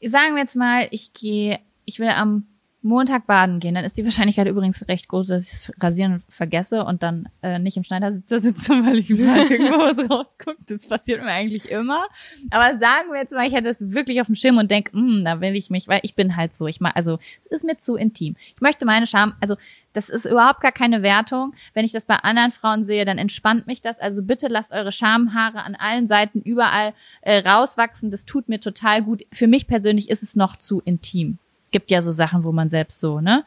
sagen 0.00 0.34
wir 0.34 0.42
jetzt 0.42 0.56
mal, 0.56 0.88
ich 0.90 1.12
gehe, 1.12 1.60
ich 1.84 1.98
will 1.98 2.08
am 2.08 2.46
Montag 2.82 3.26
baden 3.26 3.60
gehen, 3.60 3.74
dann 3.74 3.84
ist 3.84 3.98
die 3.98 4.04
Wahrscheinlichkeit 4.04 4.46
übrigens 4.46 4.88
recht 4.88 5.08
groß, 5.08 5.28
dass 5.28 5.42
ich 5.42 5.52
es 5.52 5.72
rasieren 5.80 6.22
vergesse 6.30 6.84
und 6.84 7.02
dann 7.02 7.28
äh, 7.42 7.58
nicht 7.58 7.76
im 7.76 7.84
Schneidersitzer 7.84 8.40
sitze, 8.40 8.72
weil 8.84 8.98
ich 8.98 9.10
mal 9.10 9.38
irgendwo 9.50 9.78
was 9.78 9.98
rausguckt. 10.10 10.70
Das 10.70 10.88
passiert 10.88 11.20
mir 11.20 11.28
eigentlich 11.28 11.70
immer. 11.70 12.06
Aber 12.50 12.78
sagen 12.78 13.10
wir 13.12 13.18
jetzt 13.18 13.32
mal, 13.32 13.46
ich 13.46 13.52
hätte 13.52 13.68
es 13.68 13.92
wirklich 13.92 14.22
auf 14.22 14.26
dem 14.26 14.34
Schirm 14.34 14.56
und 14.56 14.70
denke, 14.70 14.92
hm, 14.92 15.24
da 15.26 15.42
will 15.42 15.54
ich 15.56 15.68
mich, 15.68 15.88
weil 15.88 16.00
ich 16.04 16.14
bin 16.14 16.36
halt 16.36 16.54
so. 16.54 16.66
Ich 16.66 16.80
mal, 16.80 16.92
also 16.92 17.18
es 17.44 17.58
ist 17.58 17.64
mir 17.64 17.76
zu 17.76 17.96
intim. 17.96 18.36
Ich 18.54 18.62
möchte 18.62 18.86
meine 18.86 19.06
Scham, 19.06 19.34
also 19.40 19.56
das 19.92 20.08
ist 20.08 20.24
überhaupt 20.24 20.60
gar 20.60 20.72
keine 20.72 21.02
Wertung. 21.02 21.52
Wenn 21.74 21.84
ich 21.84 21.92
das 21.92 22.06
bei 22.06 22.16
anderen 22.16 22.50
Frauen 22.50 22.86
sehe, 22.86 23.04
dann 23.04 23.18
entspannt 23.18 23.66
mich 23.66 23.82
das. 23.82 23.98
Also 23.98 24.22
bitte 24.22 24.48
lasst 24.48 24.72
eure 24.72 24.92
Schamhaare 24.92 25.64
an 25.64 25.74
allen 25.74 26.08
Seiten 26.08 26.40
überall 26.40 26.94
äh, 27.20 27.46
rauswachsen. 27.46 28.10
Das 28.10 28.24
tut 28.24 28.48
mir 28.48 28.60
total 28.60 29.02
gut. 29.02 29.22
Für 29.32 29.48
mich 29.48 29.66
persönlich 29.66 30.08
ist 30.08 30.22
es 30.22 30.34
noch 30.34 30.56
zu 30.56 30.80
intim 30.80 31.38
gibt 31.70 31.90
ja 31.90 32.02
so 32.02 32.12
Sachen, 32.12 32.44
wo 32.44 32.52
man 32.52 32.70
selbst 32.70 33.00
so, 33.00 33.20
ne? 33.20 33.44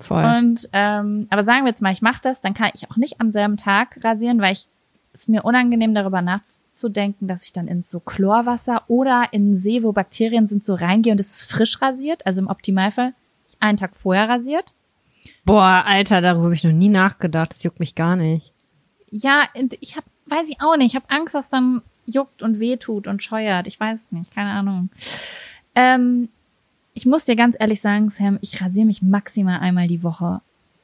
Voll. 0.00 0.24
Und 0.24 0.68
ähm, 0.72 1.26
aber 1.30 1.42
sagen 1.42 1.64
wir 1.64 1.68
jetzt 1.68 1.82
mal, 1.82 1.92
ich 1.92 2.02
mache 2.02 2.20
das, 2.22 2.40
dann 2.40 2.54
kann 2.54 2.70
ich 2.74 2.90
auch 2.90 2.96
nicht 2.96 3.20
am 3.20 3.30
selben 3.30 3.56
Tag 3.56 3.98
rasieren, 4.04 4.40
weil 4.40 4.52
ich 4.52 4.68
es 5.12 5.26
mir 5.26 5.44
unangenehm 5.44 5.94
darüber 5.94 6.22
nachzudenken, 6.22 7.26
dass 7.26 7.44
ich 7.44 7.52
dann 7.52 7.66
ins 7.66 7.90
so 7.90 7.98
Chlorwasser 7.98 8.82
oder 8.88 9.28
in 9.32 9.46
einen 9.46 9.56
See, 9.56 9.82
wo 9.82 9.92
Bakterien 9.92 10.46
sind, 10.46 10.64
so 10.64 10.74
reingehe 10.74 11.12
und 11.12 11.20
es 11.20 11.30
ist 11.30 11.50
frisch 11.50 11.80
rasiert, 11.82 12.24
also 12.26 12.40
im 12.40 12.48
Optimalfall 12.48 13.14
einen 13.58 13.78
Tag 13.78 13.96
vorher 13.96 14.28
rasiert. 14.28 14.72
Boah, 15.44 15.84
Alter, 15.86 16.20
darüber 16.20 16.44
habe 16.44 16.54
ich 16.54 16.64
noch 16.64 16.72
nie 16.72 16.88
nachgedacht. 16.88 17.50
Das 17.52 17.62
juckt 17.62 17.80
mich 17.80 17.94
gar 17.94 18.16
nicht. 18.16 18.52
Ja, 19.10 19.44
ich 19.80 19.96
habe, 19.96 20.06
weiß 20.26 20.48
ich 20.48 20.60
auch 20.60 20.76
nicht. 20.76 20.88
Ich 20.88 20.96
habe 20.96 21.08
Angst, 21.08 21.34
dass 21.34 21.50
dann 21.50 21.82
juckt 22.06 22.42
und 22.42 22.60
wehtut 22.60 23.06
und 23.06 23.22
scheuert. 23.22 23.66
Ich 23.66 23.80
weiß 23.80 24.04
es 24.04 24.12
nicht, 24.12 24.30
keine 24.34 24.50
Ahnung. 24.50 24.90
Ähm, 25.74 26.28
ich 26.98 27.06
muss 27.06 27.24
dir 27.24 27.36
ganz 27.36 27.54
ehrlich 27.56 27.80
sagen, 27.80 28.10
Sam, 28.10 28.40
ich 28.40 28.60
rasiere 28.60 28.84
mich 28.84 29.02
maximal 29.02 29.60
einmal 29.60 29.86
die 29.86 30.02
Woche. 30.02 30.40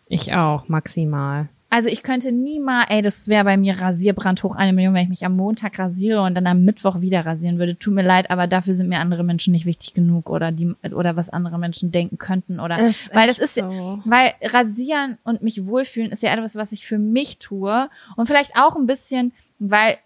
Ich 0.07 0.33
auch, 0.33 0.69
maximal. 0.69 1.49
Also 1.71 1.89
ich 1.89 2.05
könnte 2.05 2.31
nie 2.31 2.61
mal, 2.61 2.85
ey, 2.89 3.03
das 3.03 3.27
wäre 3.27 3.43
bei 3.43 3.57
mir 3.57 3.81
Rasierbrand 3.81 4.45
hoch 4.45 4.55
eine 4.55 4.73
Million, 4.73 4.95
wenn 4.95 5.03
ich 5.03 5.09
mich 5.09 5.27
am 5.27 5.35
Montag 5.35 5.77
rasiere 5.77 6.23
und 6.23 6.37
dann 6.37 6.47
am 6.47 6.65
Mittwoch 6.65 7.01
wieder 7.01 7.27
rasieren 7.27 7.59
würde. 7.59 7.77
Tut 7.77 7.95
mir 7.95 8.05
leid, 8.05 8.31
aber 8.31 8.47
dafür 8.47 8.75
sind 8.75 8.89
mir 8.89 9.01
andere 9.01 9.25
Menschen 9.25 9.51
nicht 9.51 9.67
wichtig 9.67 9.93
genug 9.93 10.31
oder 10.31 10.53
die 10.53 10.73
oder 10.93 11.17
was 11.17 11.31
andere 11.31 11.59
Menschen 11.59 11.91
denken 11.91 12.17
könnten 12.17 12.61
oder 12.61 12.77
das 12.77 13.11
weil 13.13 13.27
das 13.27 13.41
ist 13.41 13.57
so. 13.57 14.01
weil 14.05 14.35
rasieren 14.41 15.19
und 15.25 15.43
mich 15.43 15.67
wohlfühlen 15.67 16.13
ist 16.13 16.23
ja 16.23 16.33
etwas, 16.33 16.55
was 16.55 16.71
ich 16.71 16.87
für 16.87 16.99
mich 16.99 17.41
tue 17.41 17.91
und 18.15 18.27
vielleicht 18.29 18.55
auch 18.55 18.77
ein 18.77 18.87
bisschen, 18.87 19.33
weil 19.59 19.97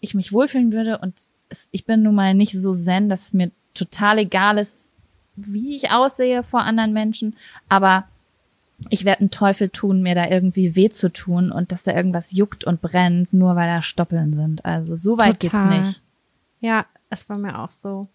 ich 0.00 0.14
mich 0.14 0.32
wohlfühlen 0.32 0.72
würde 0.72 0.98
und 0.98 1.14
es, 1.50 1.68
ich 1.70 1.84
bin 1.84 2.02
nun 2.02 2.16
mal 2.16 2.34
nicht 2.34 2.60
so 2.60 2.74
zen, 2.74 3.08
dass 3.08 3.26
es 3.26 3.32
mir 3.32 3.52
total 3.74 4.18
egal 4.18 4.58
ist, 4.58 4.91
wie 5.36 5.76
ich 5.76 5.90
aussehe 5.90 6.42
vor 6.42 6.60
anderen 6.60 6.92
Menschen, 6.92 7.36
aber 7.68 8.04
ich 8.90 9.04
werde 9.04 9.20
einen 9.20 9.30
Teufel 9.30 9.68
tun, 9.68 10.02
mir 10.02 10.14
da 10.14 10.28
irgendwie 10.28 10.74
weh 10.74 10.88
zu 10.88 11.12
tun 11.12 11.52
und 11.52 11.72
dass 11.72 11.84
da 11.84 11.94
irgendwas 11.94 12.32
juckt 12.32 12.64
und 12.64 12.82
brennt, 12.82 13.32
nur 13.32 13.54
weil 13.54 13.68
da 13.68 13.82
Stoppeln 13.82 14.34
sind. 14.34 14.64
Also 14.64 14.96
so 14.96 15.18
weit 15.18 15.40
Total. 15.40 15.68
geht's 15.68 15.86
nicht. 15.86 16.02
Ja, 16.60 16.86
es 17.10 17.28
war 17.28 17.38
mir 17.38 17.58
auch 17.58 17.70
so. 17.70 18.08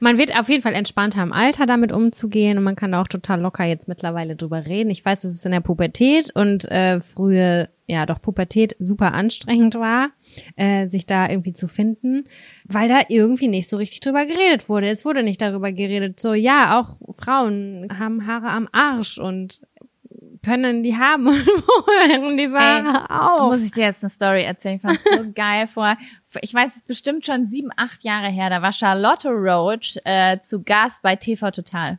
Man 0.00 0.18
wird 0.18 0.38
auf 0.38 0.48
jeden 0.48 0.62
Fall 0.62 0.74
entspannter 0.74 1.22
im 1.22 1.32
Alter 1.32 1.66
damit 1.66 1.92
umzugehen 1.92 2.58
und 2.58 2.64
man 2.64 2.76
kann 2.76 2.92
da 2.92 3.00
auch 3.00 3.08
total 3.08 3.40
locker 3.40 3.64
jetzt 3.64 3.88
mittlerweile 3.88 4.36
drüber 4.36 4.66
reden. 4.66 4.90
Ich 4.90 5.04
weiß, 5.04 5.20
dass 5.20 5.32
es 5.32 5.44
in 5.44 5.52
der 5.52 5.60
Pubertät 5.60 6.30
und 6.34 6.70
äh, 6.70 7.00
frühe, 7.00 7.68
ja 7.86 8.06
doch 8.06 8.20
Pubertät 8.20 8.76
super 8.78 9.12
anstrengend 9.12 9.74
war, 9.76 10.10
äh, 10.56 10.88
sich 10.88 11.06
da 11.06 11.28
irgendwie 11.28 11.52
zu 11.52 11.68
finden, 11.68 12.24
weil 12.64 12.88
da 12.88 13.02
irgendwie 13.08 13.48
nicht 13.48 13.68
so 13.68 13.76
richtig 13.76 14.00
drüber 14.00 14.26
geredet 14.26 14.68
wurde. 14.68 14.88
Es 14.88 15.04
wurde 15.04 15.22
nicht 15.22 15.40
darüber 15.40 15.72
geredet, 15.72 16.18
so 16.18 16.34
ja, 16.34 16.80
auch 16.80 16.96
Frauen 17.16 17.88
haben 17.98 18.26
Haare 18.26 18.48
am 18.48 18.68
Arsch 18.72 19.18
und 19.18 19.60
können 20.44 20.82
die 20.82 20.96
haben 20.96 21.26
und 21.28 21.46
wo 21.46 21.86
hören 21.86 22.36
die 22.36 22.48
Sache 22.48 23.10
auf? 23.10 23.50
Muss 23.52 23.64
ich 23.64 23.72
dir 23.72 23.84
jetzt 23.84 24.02
eine 24.02 24.10
Story 24.10 24.42
erzählen? 24.44 24.76
Ich 24.76 24.82
fand 24.82 25.00
so 25.00 25.32
geil 25.34 25.66
vor. 25.66 25.96
Ich 26.40 26.52
weiß, 26.52 26.70
es 26.70 26.76
ist 26.76 26.86
bestimmt 26.86 27.26
schon 27.26 27.46
sieben, 27.46 27.70
acht 27.76 28.04
Jahre 28.04 28.28
her. 28.28 28.50
Da 28.50 28.62
war 28.62 28.72
Charlotte 28.72 29.28
Roach 29.28 29.98
äh, 30.04 30.38
zu 30.40 30.62
Gast 30.62 31.02
bei 31.02 31.16
TV 31.16 31.50
Total. 31.50 31.98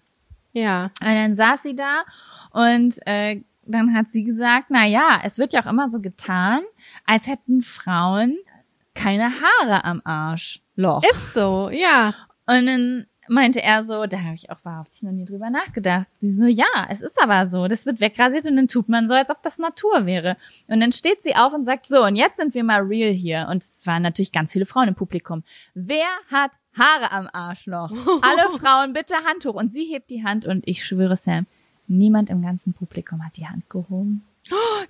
Ja. 0.53 0.85
Und 1.01 1.07
dann 1.07 1.35
saß 1.35 1.63
sie 1.63 1.75
da 1.75 2.03
und 2.51 2.95
äh, 3.05 3.41
dann 3.65 3.93
hat 3.93 4.09
sie 4.09 4.23
gesagt, 4.23 4.67
na 4.69 4.85
ja, 4.85 5.19
es 5.23 5.37
wird 5.37 5.53
ja 5.53 5.61
auch 5.61 5.69
immer 5.69 5.89
so 5.89 5.99
getan, 5.99 6.61
als 7.05 7.27
hätten 7.27 7.61
Frauen 7.61 8.37
keine 8.93 9.31
Haare 9.31 9.83
am 9.83 10.01
Arschloch. 10.05 11.03
Ist 11.03 11.33
so, 11.33 11.69
ja. 11.69 12.13
Und 12.45 12.67
dann 12.67 13.05
meinte 13.27 13.61
er 13.61 13.85
so, 13.85 14.05
da 14.05 14.19
habe 14.19 14.35
ich 14.35 14.49
auch 14.49 14.57
ich 14.91 15.01
noch 15.03 15.11
nie 15.11 15.25
drüber 15.25 15.49
nachgedacht. 15.49 16.07
Sie 16.19 16.33
so, 16.33 16.45
ja, 16.45 16.87
es 16.89 17.01
ist 17.01 17.21
aber 17.21 17.47
so, 17.47 17.67
das 17.67 17.85
wird 17.85 17.99
wegrasiert 17.99 18.47
und 18.47 18.55
dann 18.55 18.67
tut 18.67 18.89
man 18.89 19.07
so, 19.07 19.15
als 19.15 19.29
ob 19.29 19.41
das 19.43 19.57
Natur 19.57 20.05
wäre. 20.05 20.37
Und 20.67 20.79
dann 20.79 20.91
steht 20.91 21.23
sie 21.23 21.35
auf 21.35 21.53
und 21.53 21.65
sagt, 21.65 21.87
so, 21.87 22.03
und 22.03 22.15
jetzt 22.15 22.37
sind 22.37 22.53
wir 22.53 22.63
mal 22.63 22.81
real 22.81 23.11
hier. 23.11 23.47
Und 23.49 23.63
es 23.63 23.87
waren 23.87 24.03
natürlich 24.03 24.31
ganz 24.31 24.51
viele 24.51 24.65
Frauen 24.65 24.87
im 24.87 24.95
Publikum. 24.95 25.43
Wer 25.73 26.07
hat 26.31 26.51
Haare 26.77 27.11
am 27.11 27.29
Arschloch? 27.31 27.91
Alle 28.21 28.49
Frauen, 28.59 28.93
bitte 28.93 29.15
Hand 29.15 29.45
hoch. 29.45 29.55
Und 29.55 29.73
sie 29.73 29.85
hebt 29.85 30.09
die 30.09 30.23
Hand 30.23 30.45
und 30.45 30.67
ich 30.67 30.85
schwöre 30.85 31.17
Sam, 31.17 31.45
niemand 31.87 32.29
im 32.29 32.41
ganzen 32.41 32.73
Publikum 32.73 33.23
hat 33.25 33.37
die 33.37 33.47
Hand 33.47 33.69
gehoben. 33.69 34.25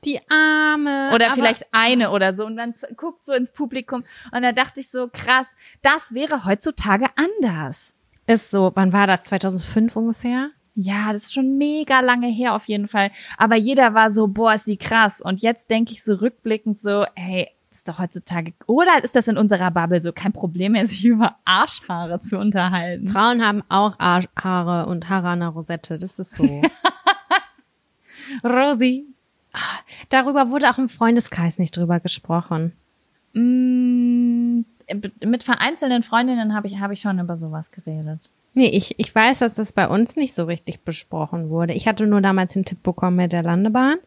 Die 0.04 0.20
Arme. 0.30 1.12
Oder 1.14 1.32
vielleicht 1.32 1.66
eine 1.72 2.12
oder 2.12 2.36
so. 2.36 2.46
Und 2.46 2.58
dann 2.58 2.74
guckt 2.98 3.26
so 3.26 3.34
ins 3.34 3.52
Publikum. 3.52 4.04
Und 4.32 4.42
da 4.42 4.52
dachte 4.52 4.82
ich 4.82 4.90
so, 4.90 5.10
krass, 5.12 5.48
das 5.82 6.14
wäre 6.14 6.46
heutzutage 6.46 7.06
anders. 7.16 7.96
Ist 8.28 8.52
so, 8.52 8.72
wann 8.76 8.94
war 8.94 9.08
das? 9.08 9.24
2005 9.26 9.96
ungefähr? 9.96 10.50
Ja, 10.76 11.14
das 11.14 11.24
ist 11.24 11.34
schon 11.34 11.58
mega 11.58 12.02
lange 12.02 12.28
her 12.28 12.54
auf 12.54 12.66
jeden 12.66 12.88
Fall. 12.88 13.12
Aber 13.38 13.56
jeder 13.56 13.94
war 13.94 14.12
so, 14.12 14.28
boah, 14.28 14.54
ist 14.54 14.68
die 14.68 14.78
krass. 14.78 15.22
Und 15.22 15.42
jetzt 15.42 15.70
denke 15.70 15.94
ich 15.94 16.04
so 16.04 16.16
rückblickend 16.16 16.80
so, 16.80 17.06
hey, 17.16 17.50
das 17.70 17.80
ist 17.80 17.88
doch 17.88 18.00
heutzutage, 18.00 18.54
oder 18.68 19.04
ist 19.04 19.16
das 19.16 19.28
in 19.28 19.38
unserer 19.38 19.72
Bubble 19.72 20.02
so 20.02 20.12
kein 20.12 20.34
Problem 20.34 20.74
mehr, 20.74 20.88
sich 20.88 21.06
über 21.06 21.38
Arschhaare 21.46 22.20
zu 22.20 22.38
unterhalten? 22.38 23.08
Frauen 23.08 23.46
haben 23.46 23.64
auch 23.70 24.00
Arschhaare 24.00 24.88
und 24.88 25.08
Haare 25.08 25.30
an 25.30 25.40
der 25.40 25.50
Rosette, 25.50 25.98
das 25.98 26.20
ist 26.20 26.34
so. 26.34 26.44
Rosi. 28.44 29.06
Darüber 30.10 30.50
wurde 30.50 30.70
auch 30.70 30.78
im 30.78 30.90
Freundeskreis 30.90 31.58
nicht 31.58 31.78
drüber 31.78 32.02
gesprochen. 32.02 32.74
Mm, 33.34 34.62
mit 35.24 35.44
vereinzelten 35.44 36.04
Freundinnen 36.04 36.54
habe 36.54 36.68
ich, 36.68 36.80
hab 36.80 36.92
ich 36.92 37.02
schon 37.02 37.20
über 37.20 37.38
sowas 37.38 37.72
geredet. 37.72 38.30
Nee, 38.58 38.70
ich, 38.70 38.98
ich 38.98 39.14
weiß, 39.14 39.40
dass 39.40 39.56
das 39.56 39.74
bei 39.74 39.86
uns 39.86 40.16
nicht 40.16 40.34
so 40.34 40.46
richtig 40.46 40.86
besprochen 40.86 41.50
wurde. 41.50 41.74
Ich 41.74 41.90
hatte 41.90 42.08
nur 42.08 42.22
damals 42.22 42.54
den 42.54 42.64
Tipp 42.64 42.82
bekommen 42.84 43.18
mit 43.18 43.34
der 43.34 43.44
Landebahn. 43.44 43.98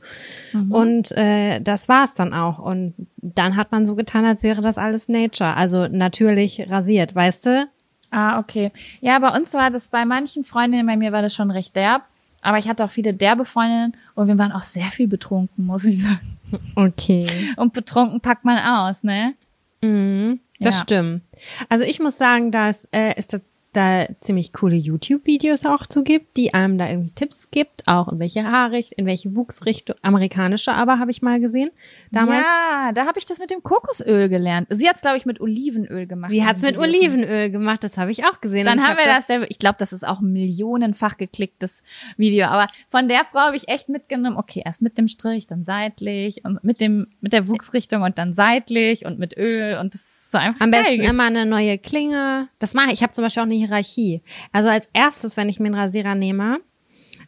Mhm. 0.55 0.73
Und 0.73 1.13
äh, 1.13 1.61
das 1.61 1.89
war's 1.89 2.15
dann 2.15 2.33
auch. 2.33 2.59
Und 2.59 2.95
dann 3.19 3.57
hat 3.57 3.73
man 3.73 3.85
so 3.85 3.95
getan, 3.95 4.25
als 4.25 4.43
wäre 4.43 4.63
das 4.63 4.79
alles 4.79 5.09
Nature. 5.09 5.55
Also 5.55 5.87
natürlich 5.89 6.71
rasiert, 6.71 7.15
weißt 7.15 7.45
du? 7.45 7.69
Ah, 8.11 8.39
okay. 8.39 8.73
Ja, 9.03 9.19
bei 9.19 9.37
uns 9.37 9.53
war 9.53 9.71
das 9.71 9.89
bei 9.89 10.07
manchen 10.07 10.45
Freundinnen, 10.45 10.87
bei 10.87 10.97
mir 10.97 11.13
war 11.13 11.21
das 11.21 11.35
schon 11.35 11.51
recht 11.51 11.77
derb. 11.77 12.03
Aber 12.41 12.57
ich 12.57 12.69
hatte 12.69 12.85
auch 12.85 12.91
viele 12.91 13.13
derbe 13.13 13.45
Freundinnen 13.45 13.95
und 14.15 14.29
wir 14.29 14.39
waren 14.39 14.53
auch 14.53 14.61
sehr 14.61 14.91
viel 14.91 15.09
betrunken, 15.09 15.67
muss 15.67 15.85
ich 15.85 16.03
sagen. 16.03 16.39
Okay. 16.75 17.27
Und 17.57 17.75
betrunken 17.75 18.21
packt 18.23 18.47
man 18.47 18.59
aus, 18.59 19.03
ne? 19.03 19.35
Mhm. 19.83 20.41
Das 20.59 20.77
ja. 20.77 20.83
stimmt. 20.83 21.23
Also 21.69 21.85
ich 21.85 22.01
muss 22.01 22.19
sagen, 22.19 22.51
dass 22.51 22.87
äh, 22.91 23.15
es 23.17 23.29
da 23.73 24.09
ziemlich 24.21 24.53
coole 24.53 24.77
YouTube-Videos 24.77 25.67
auch 25.67 25.87
zu 25.87 26.03
gibt, 26.03 26.37
die 26.37 26.55
einem 26.55 26.79
da 26.79 26.89
irgendwie 26.89 27.11
Tipps 27.11 27.51
gibt, 27.51 27.87
auch 27.87 28.09
in 28.09 28.19
welche 28.19 28.45
Haarrichtung, 28.45 28.99
in 28.99 29.07
welche 29.07 29.37
Wuchsrichtung, 29.37 29.95
amerikanische 30.03 30.75
aber 30.75 30.99
habe 30.99 31.11
ich 31.11 31.21
mal 31.21 31.39
gesehen. 31.39 31.71
Damals. 32.11 32.45
Ja, 32.45 32.93
da 32.93 33.07
habe 33.07 33.19
ich 33.19 33.27
das 33.27 33.39
mit 33.39 33.51
dem 33.51 33.63
Kokosöl 33.63 34.29
gelernt. 34.29 34.69
Sie 34.71 34.89
hat 34.89 34.97
es, 34.97 35.03
glaube 35.03 35.19
ich, 35.19 35.27
mit 35.27 35.41
Olivenöl 35.41 36.07
gemacht. 36.07 36.31
Sie 36.31 36.45
hat 36.45 36.57
es 36.57 36.63
mit 36.63 36.79
Olivenöl 36.79 37.51
gemacht, 37.51 37.85
das 37.85 37.99
habe 37.99 38.11
ich 38.11 38.25
auch 38.25 38.41
gesehen. 38.41 38.65
Dann 38.65 38.81
haben 38.81 38.97
hab 38.97 38.99
wir 38.99 39.05
das, 39.05 39.27
selber, 39.27 39.51
ich 39.51 39.59
glaube, 39.59 39.77
das 39.79 39.93
ist 39.93 40.07
auch 40.07 40.21
ein 40.21 40.33
millionenfach 40.33 41.19
geklicktes 41.19 41.83
Video, 42.17 42.47
aber 42.47 42.69
von 42.91 43.09
der 43.09 43.25
Frau 43.27 43.41
habe 43.41 43.57
ich 43.57 43.69
echt 43.69 43.91
mitgenommen, 43.91 44.39
okay, 44.39 44.63
erst 44.65 44.81
mit 44.81 44.97
dem 44.97 45.09
Strich, 45.09 45.47
dann 45.47 45.65
seitlich 45.65 46.45
und 46.45 46.65
mit 46.65 46.81
dem, 46.81 47.07
mit 47.21 47.35
der 47.35 47.49
Wuchsrichtung 47.49 48.03
und 48.03 48.17
dann 48.19 48.33
seitlich 48.33 49.05
und 49.05 49.19
mit 49.19 49.37
Öl 49.37 49.77
und 49.79 49.93
das 49.93 50.18
ist 50.29 50.35
einfach 50.35 50.61
Am 50.61 50.71
geil. 50.71 50.83
besten 50.83 51.01
immer 51.01 51.25
eine 51.25 51.47
neue 51.47 51.79
Klinge. 51.79 52.49
Das 52.59 52.75
mache 52.75 52.89
ich. 52.89 52.95
Ich 52.95 53.03
habe 53.03 53.13
zum 53.13 53.25
Beispiel 53.25 53.43
auch 53.43 53.47
eine 53.47 53.55
Hierarchie. 53.55 54.23
Also 54.53 54.69
als 54.69 54.89
erstes, 54.93 55.37
wenn 55.37 55.49
ich 55.49 55.59
mir 55.59 55.67
einen 55.67 55.75
Rasierer 55.75 56.15
nehme, 56.15 56.61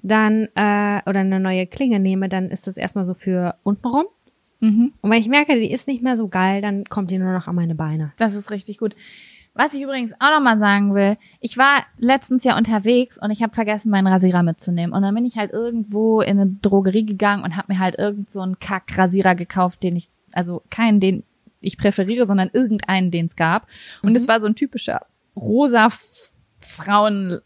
dann 0.03 0.49
äh, 0.55 1.01
oder 1.09 1.21
eine 1.21 1.41
neue 1.41 1.67
Klinge 1.67 1.99
nehme, 1.99 2.29
dann 2.29 2.51
ist 2.51 2.67
das 2.67 2.77
erstmal 2.77 3.05
so 3.05 3.15
für 3.15 3.57
untenrum. 3.63 4.05
Mhm. 4.61 4.93
Und 5.01 5.11
wenn 5.11 5.21
ich 5.21 5.29
merke, 5.29 5.59
die 5.59 5.71
ist 5.71 5.89
nicht 5.89 6.03
mehr 6.03 6.17
so 6.17 6.29
geil, 6.29 6.61
dann 6.61 6.85
kommt 6.85 7.11
die 7.11 7.19
nur 7.19 7.33
noch 7.33 7.47
an 7.47 7.57
meine 7.57 7.75
Beine. 7.75 8.13
Das 8.19 8.35
ist 8.35 8.51
richtig 8.51 8.79
gut. 8.79 8.95
Was 9.55 9.75
ich 9.75 9.83
übrigens 9.83 10.13
auch 10.21 10.31
noch 10.31 10.43
mal 10.43 10.59
sagen 10.59 10.95
will, 10.95 11.17
ich 11.41 11.59
war 11.59 11.85
letztens 11.99 12.45
ja 12.45 12.57
unterwegs 12.57 13.19
und 13.21 13.31
ich 13.31 13.43
habe 13.43 13.55
vergessen, 13.55 13.91
meinen 13.91 14.07
Rasierer 14.07 14.43
mitzunehmen. 14.43 14.95
Und 14.95 15.03
dann 15.03 15.15
bin 15.15 15.25
ich 15.25 15.39
halt 15.39 15.53
irgendwo 15.53 16.21
in 16.21 16.39
eine 16.39 16.51
Drogerie 16.63 17.05
gegangen 17.05 17.43
und 17.43 17.57
habe 17.57 17.73
mir 17.73 17.79
halt 17.79 17.99
irgend 17.99 18.31
so 18.31 18.41
einen 18.41 18.59
Kack-Rasierer 18.59 19.35
gekauft, 19.35 19.83
den 19.83 19.97
ich, 19.97 20.09
also 20.33 20.63
keinen, 20.71 21.01
den 21.01 21.25
ich 21.61 21.79
präferiere, 21.79 22.27
sondern 22.27 22.51
irgendeinen, 22.53 23.11
den 23.11 23.27
es 23.27 23.37
gab. 23.37 23.67
Und 24.03 24.17
es 24.17 24.25
mhm. 24.25 24.29
war 24.29 24.41
so 24.41 24.47
ein 24.47 24.55
typischer 24.55 25.07
rosa 25.37 25.89
Frauen 26.61 27.41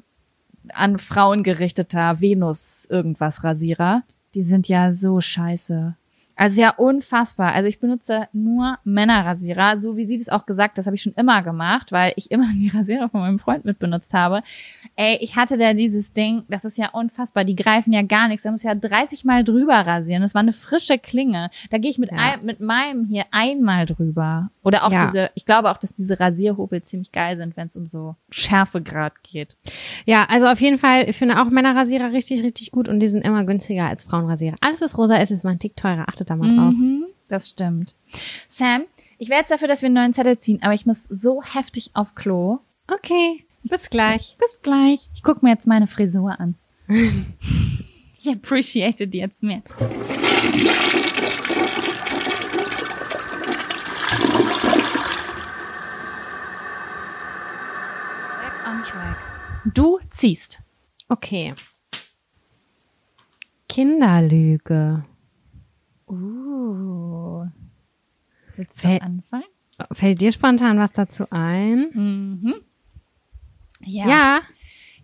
an 0.73 0.99
Frauen 0.99 1.43
gerichteter 1.43 2.21
Venus 2.21 2.87
irgendwas 2.89 3.45
Rasierer. 3.45 4.03
Die 4.35 4.43
sind 4.43 4.69
ja 4.69 4.93
so 4.93 5.21
scheiße. 5.21 5.97
Also 6.37 6.61
ja, 6.61 6.71
unfassbar. 6.71 7.53
Also 7.53 7.69
ich 7.69 7.79
benutze 7.79 8.29
nur 8.33 8.79
Männerrasierer, 8.85 9.79
so 9.79 9.97
wie 9.97 10.07
sie 10.07 10.17
das 10.17 10.29
auch 10.29 10.47
gesagt, 10.47 10.79
das 10.79 10.87
habe 10.87 10.97
ich 10.97 11.03
schon 11.03 11.15
immer 11.15 11.43
gemacht, 11.43 11.93
weil 11.93 12.13
ich 12.17 12.31
immer 12.31 12.49
die 12.55 12.69
Rasierer 12.69 13.09
von 13.09 13.21
meinem 13.21 13.39
Freund 13.39 13.65
mit 13.65 13.79
benutzt 13.79 14.15
habe. 14.15 14.43
Ey, 14.97 15.19
ich 15.21 15.37
hatte 15.37 15.59
da 15.59 15.75
dieses 15.75 16.13
Ding, 16.13 16.43
das 16.49 16.65
ist 16.65 16.79
ja 16.79 16.91
unfassbar, 16.91 17.45
die 17.45 17.57
greifen 17.57 17.93
ja 17.93 18.03
gar 18.03 18.29
nichts. 18.29 18.43
Da 18.43 18.51
muss 18.51 18.61
ich 18.61 18.67
ja 18.67 18.75
30 18.75 19.25
Mal 19.25 19.45
drüber 19.45 19.75
rasieren. 19.75 20.23
Das 20.23 20.35
war 20.35 20.43
eine 20.43 20.53
frische 20.53 20.99
Klinge. 20.99 21.51
Da 21.71 21.79
gehe 21.79 21.91
ich 21.91 21.99
mit, 21.99 22.11
ja. 22.11 22.19
ein, 22.19 22.45
mit 22.45 22.61
meinem 22.61 23.05
hier 23.05 23.25
einmal 23.31 23.87
drüber. 23.87 24.51
Oder 24.65 24.85
auch 24.85 24.91
Ja. 24.91 25.07
diese, 25.07 25.31
ich 25.35 25.45
glaube 25.47 25.71
auch, 25.71 25.77
dass 25.77 25.95
diese 25.95 26.19
Rasierhobel 26.19 26.83
ziemlich 26.83 27.13
geil 27.13 27.37
sind, 27.37 27.57
wenn 27.57 27.69
es 27.69 27.77
um 27.77 27.87
so 27.87 28.17
Schärfegrad 28.31 29.13
geht. 29.23 29.57
Ja, 30.07 30.25
also 30.25 30.47
auf 30.49 30.61
jeden 30.61 30.79
Fall, 30.79 31.09
ich 31.09 31.17
finde 31.17 31.41
auch 31.41 31.51
Männerrasierer 31.51 32.13
richtig, 32.13 32.43
richtig 32.43 32.71
gut 32.73 32.89
und 32.89 32.99
die 33.01 33.09
sind 33.09 33.23
immer 33.25 33.45
günstiger 33.45 33.87
als 33.87 34.05
Frauenrasierer. 34.05 34.57
Alles, 34.61 34.81
was 34.81 34.97
rosa 34.99 35.17
ist, 35.17 35.31
ist 35.31 35.45
mal 35.45 35.51
ein 35.51 35.59
Tick 35.59 35.77
teurer. 35.77 36.09
Achtet 36.09 36.31
da 36.31 36.37
mal 36.37 36.55
drauf. 36.57 36.75
Mhm, 36.75 37.05
das 37.29 37.51
stimmt. 37.51 37.95
Sam, 38.49 38.83
ich 39.19 39.29
wäre 39.29 39.41
jetzt 39.41 39.51
dafür, 39.51 39.69
dass 39.69 39.83
wir 39.83 39.87
einen 39.87 39.95
neuen 39.97 40.15
Zettel 40.15 40.39
ziehen, 40.39 40.61
aber 40.63 40.75
ich 40.75 40.87
muss 40.87 41.05
so 41.11 41.43
heftig 41.43 41.91
auf 41.95 42.15
Klo. 42.15 42.59
Okay, 42.91 43.45
bis 43.65 43.91
gleich. 43.91 44.37
Bis 44.39 44.61
gleich. 44.63 45.09
Ich 45.15 45.23
guck 45.23 45.43
mir 45.43 45.51
jetzt 45.51 45.67
meine 45.67 45.87
Frisur 45.87 46.41
an. 46.41 46.55
ich 48.19 48.29
appreciate 48.31 49.07
die 49.07 49.19
jetzt 49.19 49.43
mehr. 49.43 49.63
Du 59.73 59.99
ziehst. 60.11 60.61
Okay. 61.09 61.55
Kinderlüge. 63.69 65.05
Uh. 66.07 67.47
Willst 68.57 68.79
Fäll- 68.81 68.99
du 68.99 69.05
anfangen? 69.05 69.45
Fällt 69.93 70.21
dir 70.21 70.31
spontan 70.31 70.79
was 70.79 70.93
dazu 70.93 71.27
ein? 71.31 71.91
Mhm. 71.93 72.55
Ja. 73.81 74.09
Ja. 74.09 74.41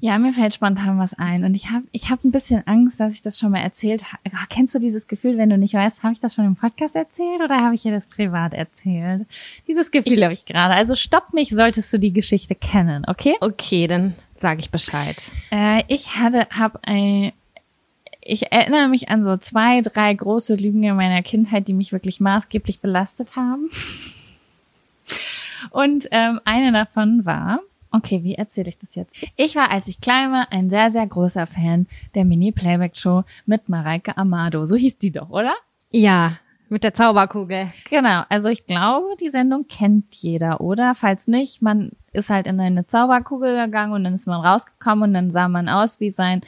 Ja, 0.03 0.19
mir 0.19 0.33
fällt 0.33 0.55
spontan 0.55 0.99
was 0.99 1.13
ein 1.13 1.45
und 1.45 1.55
ich 1.55 1.69
habe 1.71 1.85
ich 1.93 2.09
hab 2.09 2.25
ein 2.25 2.31
bisschen 2.31 2.67
Angst, 2.67 3.01
dass 3.01 3.13
ich 3.13 3.21
das 3.21 3.39
schon 3.39 3.51
mal 3.51 3.59
erzählt 3.59 4.05
habe. 4.13 4.21
Kennst 4.49 4.75
du 4.75 4.79
dieses 4.79 5.07
Gefühl, 5.09 5.37
wenn 5.37 5.51
du 5.51 5.59
nicht 5.59 5.75
weißt, 5.75 6.03
habe 6.03 6.15
ich 6.15 6.21
das 6.21 6.35
schon 6.35 6.47
im 6.47 6.57
Podcast 6.57 6.97
erzählt 6.97 7.43
oder 7.43 7.59
habe 7.59 7.75
ich 7.75 7.83
dir 7.83 7.93
das 7.93 8.07
privat 8.07 8.55
erzählt? 8.55 9.27
Dieses 9.69 9.91
Gefühl 9.91 10.23
habe 10.23 10.33
ich 10.33 10.47
gerade. 10.47 10.73
Also 10.73 10.95
stopp 10.95 11.35
mich, 11.35 11.51
solltest 11.51 11.93
du 11.93 11.99
die 11.99 12.15
Geschichte 12.15 12.55
kennen, 12.55 13.05
okay? 13.09 13.35
Okay, 13.41 13.87
dann 13.89 14.15
sage 14.41 14.61
ich 14.61 14.71
Bescheid. 14.71 15.31
Äh, 15.51 15.83
ich 15.89 16.17
hatte, 16.17 16.47
hab 16.51 16.81
ein, 16.87 17.33
ich 18.21 18.53
erinnere 18.53 18.89
mich 18.89 19.09
an 19.09 19.25
so 19.25 19.37
zwei, 19.37 19.81
drei 19.83 20.13
große 20.13 20.55
Lügen 20.55 20.83
in 20.83 20.97
meiner 20.97 21.23
Kindheit, 21.23 21.69
die 21.69 21.75
mich 21.75 21.93
wirklich 21.93 22.21
maßgeblich 22.21 22.81
belastet 22.81 23.37
haben. 23.37 23.71
Und 25.71 26.09
ähm, 26.11 26.41
eine 26.45 26.73
davon 26.73 27.25
war, 27.25 27.61
okay, 27.93 28.23
wie 28.23 28.35
erzähle 28.35 28.71
ich 28.71 28.79
das 28.79 28.95
jetzt? 28.95 29.15
Ich 29.37 29.57
war, 29.57 29.71
als 29.71 29.89
ich 29.89 30.01
klein 30.01 30.33
war, 30.33 30.51
ein 30.51 30.71
sehr, 30.71 30.91
sehr 30.91 31.07
großer 31.07 31.47
Fan 31.47 31.87
der 32.15 32.25
Mini-Playback-Show 32.25 33.25
mit 33.47 33.69
Mareike 33.69 34.17
Amado. 34.17 34.65
So 34.65 34.77
hieß 34.77 34.99
die 34.99 35.11
doch, 35.11 35.31
oder? 35.31 35.55
Ja, 35.91 36.39
mit 36.71 36.85
der 36.85 36.95
Zauberkugel. 36.95 37.71
Genau, 37.91 38.23
also 38.29 38.49
ich 38.49 38.67
glaube, 38.67 39.17
die 39.21 39.31
Sendung 39.31 39.67
kennt 39.69 40.15
jeder, 40.15 40.61
oder? 40.61 40.95
Falls 40.95 41.27
nicht, 41.29 41.61
man 41.63 41.91
ist 42.13 42.31
halt 42.31 42.47
in 42.47 42.59
eine 42.61 42.87
Zauberkugel 42.87 43.67
gegangen 43.67 43.93
und 43.93 44.05
dann 44.05 44.15
ist 44.15 44.27
man 44.27 44.45
rausgekommen 44.45 45.11
und 45.11 45.15
dann 45.15 45.31
sah 45.31 45.49
man 45.49 45.69
aus 45.69 46.01
wie 46.01 46.11
sein 46.11 46.41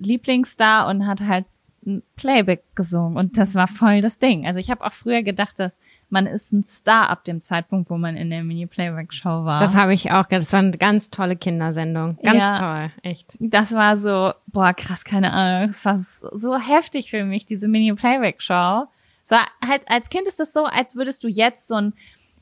Lieblingsstar 0.00 0.88
und 0.88 1.06
hat 1.06 1.20
halt 1.20 1.46
ein 1.86 2.02
Playback 2.16 2.64
gesungen 2.74 3.16
und 3.16 3.38
das 3.38 3.54
war 3.54 3.68
voll 3.68 4.00
das 4.00 4.18
Ding. 4.18 4.46
Also 4.46 4.58
ich 4.58 4.70
habe 4.70 4.84
auch 4.84 4.92
früher 4.92 5.22
gedacht, 5.22 5.58
dass 5.58 5.76
man 6.08 6.26
ist 6.26 6.52
ein 6.52 6.64
Star 6.64 7.10
ab 7.10 7.24
dem 7.24 7.40
Zeitpunkt, 7.40 7.90
wo 7.90 7.96
man 7.96 8.16
in 8.16 8.30
der 8.30 8.44
Mini-Playback-Show 8.44 9.44
war. 9.44 9.58
Das 9.58 9.74
habe 9.74 9.92
ich 9.92 10.12
auch. 10.12 10.26
Das 10.26 10.52
war 10.52 10.60
eine 10.60 10.70
ganz 10.72 11.10
tolle 11.10 11.36
Kindersendung. 11.36 12.16
Ganz 12.22 12.38
Ja. 12.38 12.54
toll, 12.54 12.90
echt. 13.02 13.36
das 13.40 13.72
war 13.74 13.96
so, 13.96 14.32
boah, 14.46 14.72
krass, 14.72 15.04
keine 15.04 15.32
Ahnung. 15.32 15.70
Es 15.70 15.84
war 15.84 16.04
so 16.32 16.56
heftig 16.56 17.10
für 17.10 17.24
mich, 17.24 17.46
diese 17.46 17.66
Mini-Playback-Show. 17.68 18.86
So, 19.26 19.36
halt, 19.66 19.82
als 19.88 20.08
Kind 20.08 20.28
ist 20.28 20.38
das 20.38 20.52
so, 20.52 20.64
als 20.64 20.94
würdest 20.94 21.24
du 21.24 21.28
jetzt 21.28 21.66
so 21.66 21.74
ein, 21.74 21.94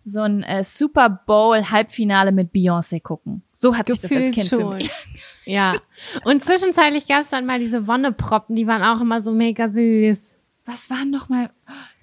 so 0.04 0.20
ein 0.20 0.42
äh, 0.42 0.62
Super 0.64 1.08
Bowl-Halbfinale 1.08 2.30
mit 2.30 2.52
Beyoncé 2.52 3.02
gucken. 3.02 3.42
So 3.52 3.74
hat 3.74 3.88
sich 3.88 4.00
das 4.00 4.12
als 4.12 4.20
Gefühlt 4.20 4.34
Kind 4.34 4.48
für 4.48 4.60
schon. 4.60 4.76
mich. 4.76 4.90
Ja. 5.46 5.74
Und 6.24 6.42
zwischenzeitlich 6.42 7.06
gab 7.06 7.20
es 7.20 7.28
dann 7.28 7.44
mal 7.44 7.58
diese 7.58 7.86
Wonneproppen, 7.86 8.56
die 8.56 8.66
waren 8.66 8.82
auch 8.82 9.02
immer 9.02 9.20
so 9.20 9.30
mega 9.30 9.68
süß. 9.68 10.34
Was 10.64 10.88
waren 10.88 11.10
noch 11.10 11.28
mal, 11.28 11.50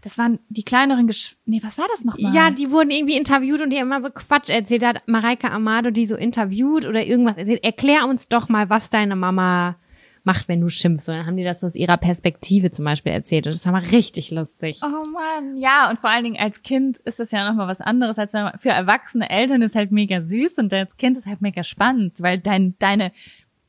das 0.03 0.19
waren 0.19 0.37
die 0.49 0.61
kleineren 0.61 1.07
Gesch 1.07 1.37
nee, 1.45 1.59
was 1.63 1.79
war 1.79 1.87
das 1.91 2.03
noch 2.03 2.19
mal? 2.19 2.31
Ja, 2.35 2.51
die 2.51 2.69
wurden 2.69 2.91
irgendwie 2.91 3.17
interviewt 3.17 3.61
und 3.61 3.71
die 3.71 3.77
haben 3.77 3.87
immer 3.87 4.03
so 4.03 4.11
Quatsch 4.11 4.51
erzählt. 4.51 4.83
Da 4.83 4.89
hat 4.89 5.07
Mareike 5.07 5.49
Amado 5.49 5.89
die 5.89 6.05
so 6.05 6.15
interviewt 6.15 6.85
oder 6.85 7.03
irgendwas 7.03 7.37
erzählt. 7.37 7.63
Erklär 7.63 8.05
uns 8.07 8.27
doch 8.27 8.47
mal, 8.47 8.69
was 8.69 8.91
deine 8.91 9.15
Mama 9.15 9.77
macht, 10.23 10.47
wenn 10.47 10.61
du 10.61 10.69
schimpfst. 10.69 11.09
Und 11.09 11.15
dann 11.15 11.25
haben 11.25 11.37
die 11.37 11.43
das 11.43 11.61
so 11.61 11.67
aus 11.67 11.75
ihrer 11.75 11.97
Perspektive 11.97 12.71
zum 12.71 12.85
Beispiel 12.85 13.11
erzählt. 13.11 13.45
Und 13.47 13.55
das 13.55 13.65
war 13.65 13.73
mal 13.73 13.83
richtig 13.83 14.31
lustig. 14.31 14.79
Oh 14.83 15.09
Mann, 15.09 15.57
ja, 15.57 15.89
und 15.89 15.99
vor 15.99 16.09
allen 16.09 16.23
Dingen 16.23 16.39
als 16.39 16.61
Kind 16.61 16.97
ist 16.97 17.19
das 17.19 17.31
ja 17.31 17.47
nochmal 17.47 17.67
was 17.67 17.81
anderes, 17.81 18.17
als 18.17 18.33
wenn 18.33 18.43
man, 18.43 18.59
für 18.59 18.69
erwachsene 18.69 19.29
Eltern 19.29 19.61
ist 19.61 19.75
halt 19.75 19.91
mega 19.91 20.21
süß 20.21 20.57
und 20.59 20.73
als 20.73 20.97
Kind 20.97 21.17
ist 21.17 21.27
halt 21.27 21.41
mega 21.41 21.63
spannend, 21.63 22.21
weil 22.21 22.39
dein, 22.39 22.75
deine, 22.79 23.11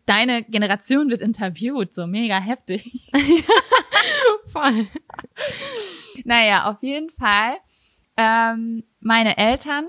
deine 0.07 0.44
Generation 0.44 1.09
wird 1.09 1.22
interviewt, 1.22 1.94
so 1.94 2.07
mega 2.07 2.38
heftig. 2.38 3.11
Voll. 4.53 4.86
Naja, 6.24 6.70
auf 6.70 6.82
jeden 6.82 7.11
Fall. 7.11 7.57
Ähm, 8.16 8.84
meine 9.00 9.38
Eltern 9.38 9.88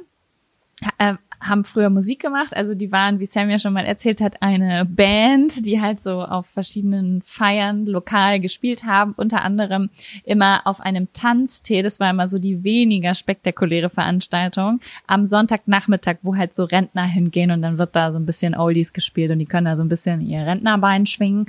äh, 0.98 1.16
haben 1.44 1.64
früher 1.64 1.90
Musik 1.90 2.22
gemacht. 2.22 2.56
Also 2.56 2.76
die 2.76 2.92
waren, 2.92 3.20
wie 3.20 3.26
Sam 3.26 3.50
ja 3.50 3.60
schon 3.60 3.74
mal 3.74 3.86
erzählt 3.86 4.22
hat, 4.22 4.42
eine 4.42 4.86
Band, 4.86 5.66
die 5.66 5.82
halt 5.82 6.02
so 6.02 6.22
auf 6.22 6.48
verschiedenen 6.48 7.22
Feiern 7.22 7.86
lokal 7.86 8.40
gespielt 8.40 8.84
haben. 8.84 9.14
Unter 9.16 9.44
anderem 9.44 9.90
immer 10.24 10.62
auf 10.66 10.80
einem 10.80 11.12
Tanztee. 11.14 11.82
Das 11.82 12.00
war 12.00 12.10
immer 12.10 12.28
so 12.28 12.40
die 12.40 12.64
weniger 12.64 13.14
spektakuläre 13.14 13.90
Veranstaltung. 13.90 14.80
Am 15.08 15.26
Sonntagnachmittag, 15.26 16.18
wo 16.22 16.36
halt 16.36 16.56
so 16.56 16.64
Rentner 16.64 17.06
hingehen 17.06 17.52
und 17.52 17.62
dann 17.62 17.78
wird 17.78 17.96
da 17.96 18.12
so 18.12 18.20
ein 18.20 18.26
bisschen 18.26 18.56
Oldies 18.56 18.94
gespielt 18.94 19.32
und 19.32 19.40
die 19.40 19.46
können 19.46 19.66
da 19.66 19.76
so 19.76 19.84
ein 19.84 19.90
bisschen 19.90 20.22
ihr 20.22 20.46
Rentnerbein 20.46 21.06
schwingen. 21.06 21.48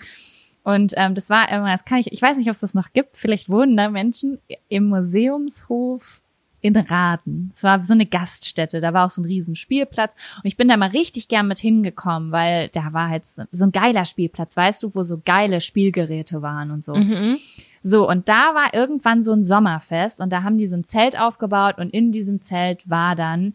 Und 0.64 0.94
ähm, 0.96 1.14
das 1.14 1.28
war 1.28 1.50
immer, 1.50 1.70
das 1.70 1.84
kann 1.84 1.98
ich, 1.98 2.10
ich 2.10 2.22
weiß 2.22 2.38
nicht, 2.38 2.48
ob 2.48 2.54
es 2.54 2.60
das 2.60 2.74
noch 2.74 2.92
gibt. 2.94 3.18
Vielleicht 3.18 3.50
wohnen 3.50 3.76
da 3.76 3.90
Menschen 3.90 4.38
im 4.68 4.86
Museumshof 4.86 6.22
in 6.64 6.74
Raden. 6.74 7.50
Es 7.52 7.62
war 7.62 7.82
so 7.82 7.92
eine 7.92 8.06
Gaststätte, 8.06 8.80
da 8.80 8.94
war 8.94 9.04
auch 9.04 9.10
so 9.10 9.20
ein 9.20 9.26
riesen 9.26 9.54
Spielplatz 9.54 10.14
und 10.36 10.46
ich 10.46 10.56
bin 10.56 10.66
da 10.66 10.78
mal 10.78 10.88
richtig 10.88 11.28
gern 11.28 11.46
mit 11.46 11.58
hingekommen, 11.58 12.32
weil 12.32 12.68
da 12.68 12.94
war 12.94 13.10
halt 13.10 13.24
so 13.26 13.64
ein 13.64 13.70
geiler 13.70 14.06
Spielplatz, 14.06 14.56
weißt 14.56 14.82
du, 14.82 14.94
wo 14.94 15.02
so 15.02 15.20
geile 15.22 15.60
Spielgeräte 15.60 16.40
waren 16.40 16.70
und 16.70 16.82
so. 16.82 16.94
Mhm. 16.94 17.36
So, 17.82 18.08
und 18.08 18.30
da 18.30 18.54
war 18.54 18.72
irgendwann 18.72 19.22
so 19.22 19.32
ein 19.32 19.44
Sommerfest 19.44 20.22
und 20.22 20.32
da 20.32 20.42
haben 20.42 20.56
die 20.56 20.66
so 20.66 20.76
ein 20.76 20.84
Zelt 20.84 21.20
aufgebaut 21.20 21.76
und 21.76 21.90
in 21.90 22.12
diesem 22.12 22.40
Zelt 22.40 22.88
war 22.88 23.14
dann 23.14 23.52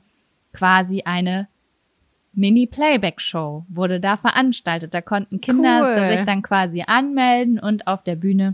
quasi 0.53 1.01
eine 1.03 1.47
Mini-Playback-Show, 2.33 3.65
wurde 3.69 3.99
da 3.99 4.17
veranstaltet. 4.17 4.93
Da 4.93 5.01
konnten 5.01 5.41
Kinder 5.41 5.81
Cool. 5.81 6.15
sich 6.15 6.27
dann 6.27 6.43
quasi 6.43 6.83
anmelden 6.85 7.57
und 7.59 7.87
auf 7.87 8.03
der 8.03 8.15
Bühne 8.15 8.53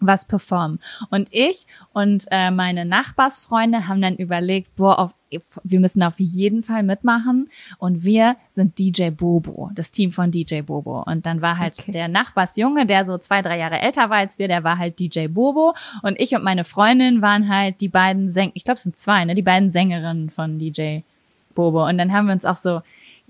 was 0.00 0.24
performen. 0.26 0.78
Und 1.10 1.28
ich 1.30 1.66
und 1.92 2.26
äh, 2.30 2.50
meine 2.50 2.84
Nachbarsfreunde 2.84 3.88
haben 3.88 4.00
dann 4.00 4.16
überlegt, 4.16 4.74
boah, 4.76 4.98
auf, 4.98 5.14
wir 5.62 5.80
müssen 5.80 6.02
auf 6.02 6.18
jeden 6.18 6.62
Fall 6.62 6.82
mitmachen. 6.82 7.48
Und 7.78 8.04
wir 8.04 8.36
sind 8.54 8.78
DJ 8.78 9.10
Bobo, 9.10 9.70
das 9.74 9.90
Team 9.90 10.12
von 10.12 10.30
DJ 10.30 10.62
Bobo. 10.62 11.02
Und 11.02 11.26
dann 11.26 11.42
war 11.42 11.58
halt 11.58 11.74
Okay. 11.78 11.92
der 11.92 12.08
Nachbarsjunge, 12.08 12.86
der 12.86 13.04
so 13.04 13.18
zwei, 13.18 13.42
drei 13.42 13.58
Jahre 13.58 13.78
älter 13.80 14.10
war 14.10 14.18
als 14.18 14.38
wir, 14.38 14.48
der 14.48 14.64
war 14.64 14.78
halt 14.78 14.98
DJ 14.98 15.28
Bobo. 15.28 15.74
Und 16.02 16.18
ich 16.18 16.34
und 16.34 16.42
meine 16.42 16.64
Freundin 16.64 17.22
waren 17.22 17.48
halt 17.48 17.80
die 17.80 17.88
beiden 17.88 18.32
Sänger, 18.32 18.52
ich 18.54 18.64
glaube 18.64 18.76
es 18.76 18.82
sind 18.82 18.96
zwei, 18.96 19.24
ne, 19.24 19.34
die 19.34 19.42
beiden 19.42 19.70
Sängerinnen 19.70 20.30
von 20.30 20.58
DJ 20.58 21.00
Bobo. 21.54 21.86
Und 21.86 21.98
dann 21.98 22.12
haben 22.12 22.26
wir 22.26 22.32
uns 22.32 22.44
auch 22.44 22.56
so 22.56 22.80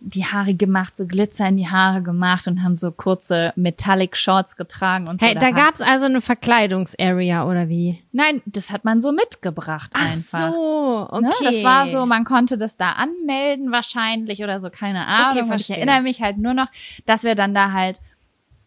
die 0.00 0.24
Haare 0.24 0.54
gemacht, 0.54 0.94
so 0.96 1.06
Glitzer 1.06 1.48
in 1.48 1.56
die 1.56 1.66
Haare 1.68 2.02
gemacht 2.02 2.46
und 2.46 2.62
haben 2.62 2.76
so 2.76 2.92
kurze 2.92 3.52
Metallic 3.56 4.16
Shorts 4.16 4.56
getragen 4.56 5.08
und 5.08 5.20
Hey, 5.20 5.32
so. 5.34 5.40
da 5.40 5.46
hat- 5.48 5.54
gab's 5.56 5.80
also 5.80 6.04
eine 6.04 6.20
Verkleidungsarea 6.20 7.44
oder 7.44 7.68
wie? 7.68 7.98
Nein, 8.12 8.40
das 8.46 8.70
hat 8.70 8.84
man 8.84 9.00
so 9.00 9.10
mitgebracht 9.10 9.90
einfach. 9.94 10.50
Ach 10.50 10.52
so, 10.52 11.08
okay. 11.10 11.22
Ne? 11.24 11.30
Das 11.42 11.64
war 11.64 11.88
so, 11.88 12.06
man 12.06 12.24
konnte 12.24 12.56
das 12.58 12.76
da 12.76 12.92
anmelden 12.92 13.72
wahrscheinlich 13.72 14.42
oder 14.44 14.60
so, 14.60 14.70
keine 14.70 15.04
Ahnung. 15.06 15.42
Okay, 15.44 15.50
und 15.52 15.60
ich 15.60 15.70
erinnere 15.70 16.02
mich 16.02 16.20
halt 16.22 16.38
nur 16.38 16.54
noch, 16.54 16.68
dass 17.04 17.24
wir 17.24 17.34
dann 17.34 17.52
da 17.54 17.72
halt 17.72 18.00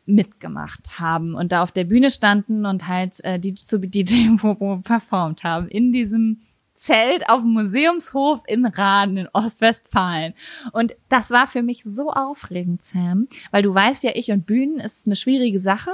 mitgemacht 0.05 0.99
haben 0.99 1.35
und 1.35 1.51
da 1.51 1.63
auf 1.63 1.71
der 1.71 1.83
Bühne 1.85 2.09
standen 2.11 2.65
und 2.65 2.87
halt 2.87 3.23
äh, 3.23 3.39
die 3.39 3.55
zu 3.55 3.79
DJ 3.79 4.29
Bobo 4.41 4.77
performt 4.83 5.43
haben 5.43 5.67
in 5.69 5.91
diesem 5.91 6.41
Zelt 6.81 7.29
auf 7.29 7.41
dem 7.41 7.53
Museumshof 7.53 8.41
in 8.47 8.65
Raden 8.65 9.17
in 9.17 9.27
Ostwestfalen. 9.33 10.33
Und 10.71 10.95
das 11.09 11.29
war 11.29 11.45
für 11.45 11.61
mich 11.61 11.83
so 11.85 12.09
aufregend, 12.09 12.83
Sam, 12.83 13.27
weil 13.51 13.61
du 13.61 13.71
weißt 13.71 14.03
ja, 14.03 14.11
ich 14.15 14.31
und 14.31 14.47
Bühnen 14.47 14.79
ist 14.79 15.05
eine 15.05 15.15
schwierige 15.15 15.59
Sache. 15.59 15.91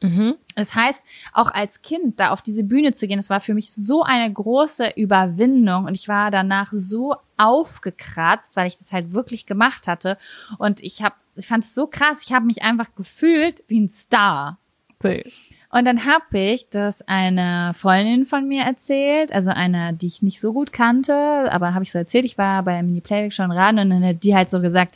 Mhm. 0.00 0.36
Das 0.54 0.76
heißt, 0.76 1.04
auch 1.32 1.50
als 1.50 1.82
Kind 1.82 2.20
da 2.20 2.30
auf 2.30 2.40
diese 2.40 2.62
Bühne 2.62 2.92
zu 2.92 3.08
gehen, 3.08 3.18
das 3.18 3.30
war 3.30 3.40
für 3.40 3.52
mich 3.52 3.72
so 3.72 4.04
eine 4.04 4.32
große 4.32 4.92
Überwindung 4.94 5.86
und 5.86 5.96
ich 5.96 6.06
war 6.06 6.30
danach 6.30 6.72
so 6.72 7.16
aufgekratzt, 7.36 8.54
weil 8.54 8.68
ich 8.68 8.76
das 8.76 8.92
halt 8.92 9.12
wirklich 9.12 9.44
gemacht 9.44 9.88
hatte 9.88 10.18
und 10.58 10.84
ich 10.84 11.02
habe 11.02 11.16
ich 11.34 11.48
fand 11.48 11.64
es 11.64 11.74
so 11.74 11.88
krass, 11.88 12.22
ich 12.24 12.32
habe 12.32 12.46
mich 12.46 12.62
einfach 12.62 12.94
gefühlt 12.94 13.64
wie 13.66 13.80
ein 13.80 13.88
Star. 13.88 14.58
Süß. 15.02 15.46
Und 15.70 15.84
dann 15.84 16.06
habe 16.06 16.38
ich 16.38 16.68
das 16.70 17.02
einer 17.06 17.74
Freundin 17.74 18.24
von 18.24 18.48
mir 18.48 18.62
erzählt, 18.62 19.32
also 19.32 19.50
einer, 19.50 19.92
die 19.92 20.06
ich 20.06 20.22
nicht 20.22 20.40
so 20.40 20.54
gut 20.54 20.72
kannte, 20.72 21.12
aber 21.52 21.74
habe 21.74 21.84
ich 21.84 21.92
so 21.92 21.98
erzählt, 21.98 22.24
ich 22.24 22.38
war 22.38 22.62
bei 22.62 22.72
der 22.72 22.82
Mini-Playback-Show 22.82 23.42
in 23.42 23.52
Raden 23.52 23.80
und 23.80 23.90
dann 23.90 24.04
hat 24.04 24.24
die 24.24 24.34
halt 24.34 24.48
so 24.48 24.60
gesagt, 24.60 24.94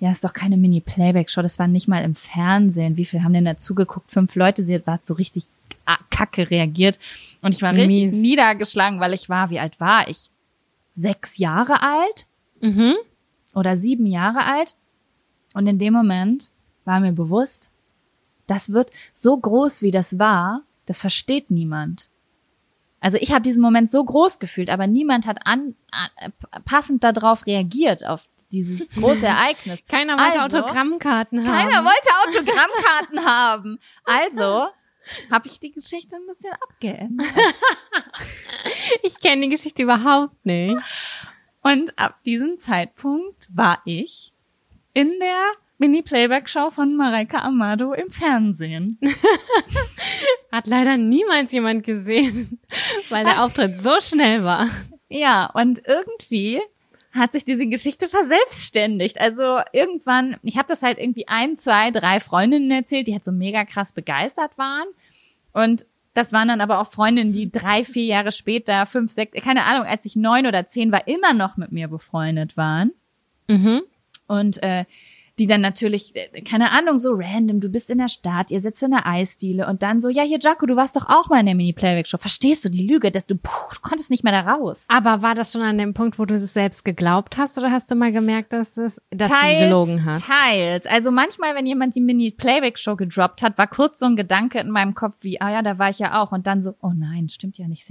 ja, 0.00 0.10
ist 0.10 0.24
doch 0.24 0.34
keine 0.34 0.58
Mini-Playback-Show, 0.58 1.40
das 1.40 1.58
war 1.58 1.66
nicht 1.66 1.88
mal 1.88 2.04
im 2.04 2.14
Fernsehen. 2.14 2.96
Wie 2.98 3.06
viel 3.06 3.22
haben 3.22 3.32
denn 3.32 3.46
dazu 3.46 3.74
geguckt? 3.74 4.10
Fünf 4.10 4.34
Leute, 4.34 4.64
sie 4.64 4.82
hat 4.84 5.06
so 5.06 5.14
richtig 5.14 5.46
kacke 6.10 6.50
reagiert. 6.50 6.98
Und 7.40 7.54
ich 7.54 7.62
war 7.62 7.72
richtig 7.72 8.10
Mies. 8.10 8.12
niedergeschlagen, 8.12 9.00
weil 9.00 9.14
ich 9.14 9.28
war, 9.28 9.50
wie 9.50 9.60
alt 9.60 9.78
war 9.80 10.08
ich? 10.08 10.30
Sechs 10.92 11.38
Jahre 11.38 11.82
alt? 11.82 12.26
Mhm. 12.60 12.94
Oder 13.54 13.76
sieben 13.76 14.06
Jahre 14.06 14.44
alt? 14.44 14.74
Und 15.54 15.66
in 15.66 15.78
dem 15.78 15.92
Moment 15.92 16.50
war 16.84 17.00
mir 17.00 17.12
bewusst, 17.12 17.70
das 18.46 18.72
wird 18.72 18.90
so 19.14 19.36
groß, 19.36 19.82
wie 19.82 19.90
das 19.90 20.18
war, 20.18 20.62
das 20.86 21.00
versteht 21.00 21.50
niemand. 21.50 22.08
Also 23.00 23.18
ich 23.20 23.32
habe 23.32 23.42
diesen 23.42 23.60
Moment 23.60 23.90
so 23.90 24.04
groß 24.04 24.38
gefühlt, 24.38 24.70
aber 24.70 24.86
niemand 24.86 25.26
hat 25.26 25.44
an, 25.44 25.74
an 25.90 26.32
passend 26.64 27.02
darauf 27.02 27.46
reagiert 27.46 28.06
auf 28.06 28.28
dieses 28.52 28.90
große 28.94 29.26
Ereignis. 29.26 29.80
Keiner 29.88 30.16
wollte 30.18 30.40
also, 30.40 30.58
Autogrammkarten 30.58 31.44
haben. 31.46 31.52
Keiner 31.52 31.84
wollte 31.84 32.28
Autogrammkarten 32.28 33.24
haben. 33.26 33.78
Also 34.04 34.68
habe 35.30 35.48
ich 35.48 35.58
die 35.58 35.72
Geschichte 35.72 36.16
ein 36.16 36.26
bisschen 36.26 36.52
abgeändert. 36.52 37.26
ich 39.02 39.18
kenne 39.18 39.42
die 39.42 39.48
Geschichte 39.48 39.82
überhaupt 39.82 40.46
nicht. 40.46 40.76
Und 41.62 41.98
ab 41.98 42.22
diesem 42.24 42.58
Zeitpunkt 42.58 43.48
war 43.52 43.82
ich 43.84 44.32
in 44.94 45.18
der 45.20 45.42
Mini-Playback-Show 45.82 46.70
von 46.70 46.94
Mareike 46.94 47.42
Amado 47.42 47.92
im 47.92 48.08
Fernsehen. 48.08 49.00
Hat 50.52 50.68
leider 50.68 50.96
niemals 50.96 51.50
jemand 51.50 51.82
gesehen, 51.82 52.60
weil 53.08 53.24
der 53.24 53.42
Auftritt 53.42 53.80
so 53.80 53.98
schnell 53.98 54.44
war. 54.44 54.68
Ja, 55.08 55.46
und 55.46 55.82
irgendwie 55.84 56.60
hat 57.10 57.32
sich 57.32 57.44
diese 57.44 57.66
Geschichte 57.66 58.08
verselbstständigt. 58.08 59.20
Also 59.20 59.58
irgendwann, 59.72 60.36
ich 60.44 60.56
habe 60.56 60.68
das 60.68 60.84
halt 60.84 60.98
irgendwie 60.98 61.26
ein, 61.26 61.58
zwei, 61.58 61.90
drei 61.90 62.20
Freundinnen 62.20 62.70
erzählt, 62.70 63.08
die 63.08 63.12
halt 63.12 63.24
so 63.24 63.32
mega 63.32 63.64
krass 63.64 63.92
begeistert 63.92 64.56
waren. 64.56 64.86
Und 65.52 65.84
das 66.14 66.32
waren 66.32 66.46
dann 66.46 66.60
aber 66.60 66.78
auch 66.78 66.86
Freundinnen, 66.86 67.32
die 67.32 67.50
drei, 67.50 67.84
vier 67.84 68.04
Jahre 68.04 68.30
später, 68.30 68.86
fünf, 68.86 69.10
sechs, 69.10 69.32
keine 69.42 69.64
Ahnung, 69.64 69.84
als 69.84 70.04
ich 70.04 70.14
neun 70.14 70.46
oder 70.46 70.68
zehn 70.68 70.92
war, 70.92 71.08
immer 71.08 71.34
noch 71.34 71.56
mit 71.56 71.72
mir 71.72 71.88
befreundet 71.88 72.56
waren. 72.56 72.92
Mhm. 73.48 73.82
Und 74.28 74.62
äh, 74.62 74.84
die 75.38 75.46
dann 75.46 75.62
natürlich, 75.62 76.12
keine 76.48 76.72
Ahnung, 76.72 76.98
so 76.98 77.12
random, 77.14 77.60
du 77.60 77.70
bist 77.70 77.88
in 77.88 77.98
der 77.98 78.08
Stadt, 78.08 78.50
ihr 78.50 78.60
sitzt 78.60 78.82
in 78.82 78.90
der 78.90 79.06
Eisdiele 79.06 79.66
und 79.66 79.82
dann 79.82 79.98
so, 79.98 80.10
ja, 80.10 80.22
hier, 80.22 80.38
Jaco, 80.38 80.66
du 80.66 80.76
warst 80.76 80.94
doch 80.94 81.08
auch 81.08 81.30
mal 81.30 81.40
in 81.40 81.46
der 81.46 81.54
Mini-Playback-Show. 81.54 82.18
Verstehst 82.18 82.64
du 82.64 82.68
die 82.68 82.86
Lüge, 82.86 83.10
dass 83.10 83.26
du, 83.26 83.36
puh, 83.36 83.74
du 83.74 83.80
konntest 83.80 84.10
nicht 84.10 84.24
mehr 84.24 84.32
da 84.32 84.52
raus. 84.52 84.86
Aber 84.90 85.22
war 85.22 85.34
das 85.34 85.52
schon 85.52 85.62
an 85.62 85.78
dem 85.78 85.94
Punkt, 85.94 86.18
wo 86.18 86.26
du 86.26 86.34
es 86.34 86.52
selbst 86.52 86.84
geglaubt 86.84 87.38
hast 87.38 87.56
oder 87.56 87.70
hast 87.70 87.90
du 87.90 87.94
mal 87.94 88.12
gemerkt, 88.12 88.52
dass, 88.52 88.76
es, 88.76 89.00
dass 89.10 89.30
teils, 89.30 89.58
du 89.58 89.64
gelogen 89.64 90.04
hast? 90.04 90.26
Teils. 90.26 90.86
Also 90.86 91.10
manchmal, 91.10 91.54
wenn 91.54 91.66
jemand 91.66 91.96
die 91.96 92.02
Mini-Playback-Show 92.02 92.96
gedroppt 92.96 93.42
hat, 93.42 93.56
war 93.56 93.68
kurz 93.68 94.00
so 94.00 94.06
ein 94.06 94.16
Gedanke 94.16 94.60
in 94.60 94.70
meinem 94.70 94.94
Kopf 94.94 95.14
wie, 95.20 95.40
ah 95.40 95.50
ja, 95.50 95.62
da 95.62 95.78
war 95.78 95.88
ich 95.88 95.98
ja 95.98 96.20
auch. 96.22 96.32
Und 96.32 96.46
dann 96.46 96.62
so, 96.62 96.74
oh 96.82 96.92
nein, 96.94 97.30
stimmt 97.30 97.56
ja 97.56 97.68
nicht, 97.68 97.88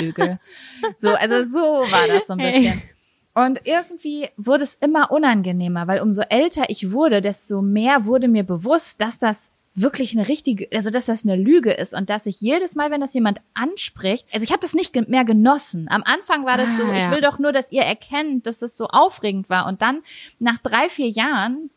Lüge. 0.00 0.38
so, 0.98 1.14
also 1.14 1.44
so 1.48 1.60
war 1.60 2.06
das 2.08 2.28
so 2.28 2.34
ein 2.34 2.38
bisschen. 2.38 2.78
Hey. 2.78 2.95
Und 3.36 3.60
irgendwie 3.64 4.30
wurde 4.38 4.64
es 4.64 4.78
immer 4.80 5.10
unangenehmer, 5.10 5.86
weil 5.86 6.00
umso 6.00 6.22
älter 6.22 6.70
ich 6.70 6.92
wurde, 6.92 7.20
desto 7.20 7.60
mehr 7.60 8.06
wurde 8.06 8.28
mir 8.28 8.44
bewusst, 8.44 8.98
dass 9.02 9.18
das 9.18 9.50
wirklich 9.74 10.16
eine 10.16 10.26
richtige, 10.26 10.66
also 10.72 10.88
dass 10.88 11.04
das 11.04 11.22
eine 11.22 11.36
Lüge 11.36 11.70
ist 11.70 11.92
und 11.92 12.08
dass 12.08 12.24
ich 12.24 12.40
jedes 12.40 12.76
Mal, 12.76 12.90
wenn 12.90 13.02
das 13.02 13.12
jemand 13.12 13.42
anspricht, 13.52 14.26
also 14.32 14.42
ich 14.42 14.52
habe 14.52 14.62
das 14.62 14.72
nicht 14.72 14.96
mehr 15.10 15.26
genossen. 15.26 15.86
Am 15.90 16.02
Anfang 16.02 16.46
war 16.46 16.56
das 16.56 16.70
ah, 16.70 16.76
so, 16.78 16.84
ja. 16.84 16.96
ich 16.96 17.10
will 17.10 17.20
doch 17.20 17.38
nur, 17.38 17.52
dass 17.52 17.70
ihr 17.70 17.82
erkennt, 17.82 18.46
dass 18.46 18.60
das 18.60 18.74
so 18.74 18.88
aufregend 18.88 19.50
war. 19.50 19.66
Und 19.66 19.82
dann 19.82 20.00
nach 20.38 20.56
drei, 20.56 20.88
vier 20.88 21.10
Jahren 21.10 21.68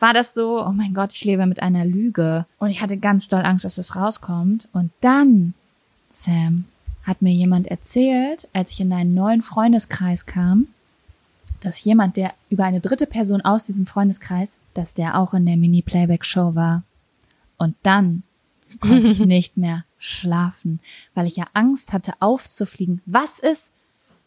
war 0.00 0.14
das 0.14 0.34
so, 0.34 0.66
oh 0.66 0.72
mein 0.72 0.94
Gott, 0.94 1.12
ich 1.12 1.24
lebe 1.24 1.46
mit 1.46 1.62
einer 1.62 1.84
Lüge. 1.84 2.44
Und 2.58 2.70
ich 2.70 2.82
hatte 2.82 2.96
ganz 2.96 3.28
doll 3.28 3.44
Angst, 3.44 3.64
dass 3.64 3.76
das 3.76 3.94
rauskommt. 3.94 4.68
Und 4.72 4.90
dann, 5.00 5.54
Sam, 6.12 6.64
hat 7.04 7.22
mir 7.22 7.32
jemand 7.32 7.68
erzählt, 7.68 8.48
als 8.52 8.72
ich 8.72 8.80
in 8.80 8.92
einen 8.92 9.14
neuen 9.14 9.42
Freundeskreis 9.42 10.26
kam, 10.26 10.66
dass 11.64 11.82
jemand, 11.82 12.18
der 12.18 12.34
über 12.50 12.64
eine 12.64 12.80
dritte 12.80 13.06
Person 13.06 13.40
aus 13.40 13.64
diesem 13.64 13.86
Freundeskreis, 13.86 14.58
dass 14.74 14.92
der 14.92 15.18
auch 15.18 15.32
in 15.32 15.46
der 15.46 15.56
Mini-Playback-Show 15.56 16.54
war. 16.54 16.82
Und 17.56 17.74
dann 17.82 18.22
konnte 18.80 19.08
ich 19.08 19.20
nicht 19.26 19.56
mehr 19.56 19.86
schlafen, 19.98 20.78
weil 21.14 21.26
ich 21.26 21.36
ja 21.36 21.46
Angst 21.54 21.94
hatte, 21.94 22.12
aufzufliegen. 22.20 23.00
Was 23.06 23.38
ist, 23.38 23.72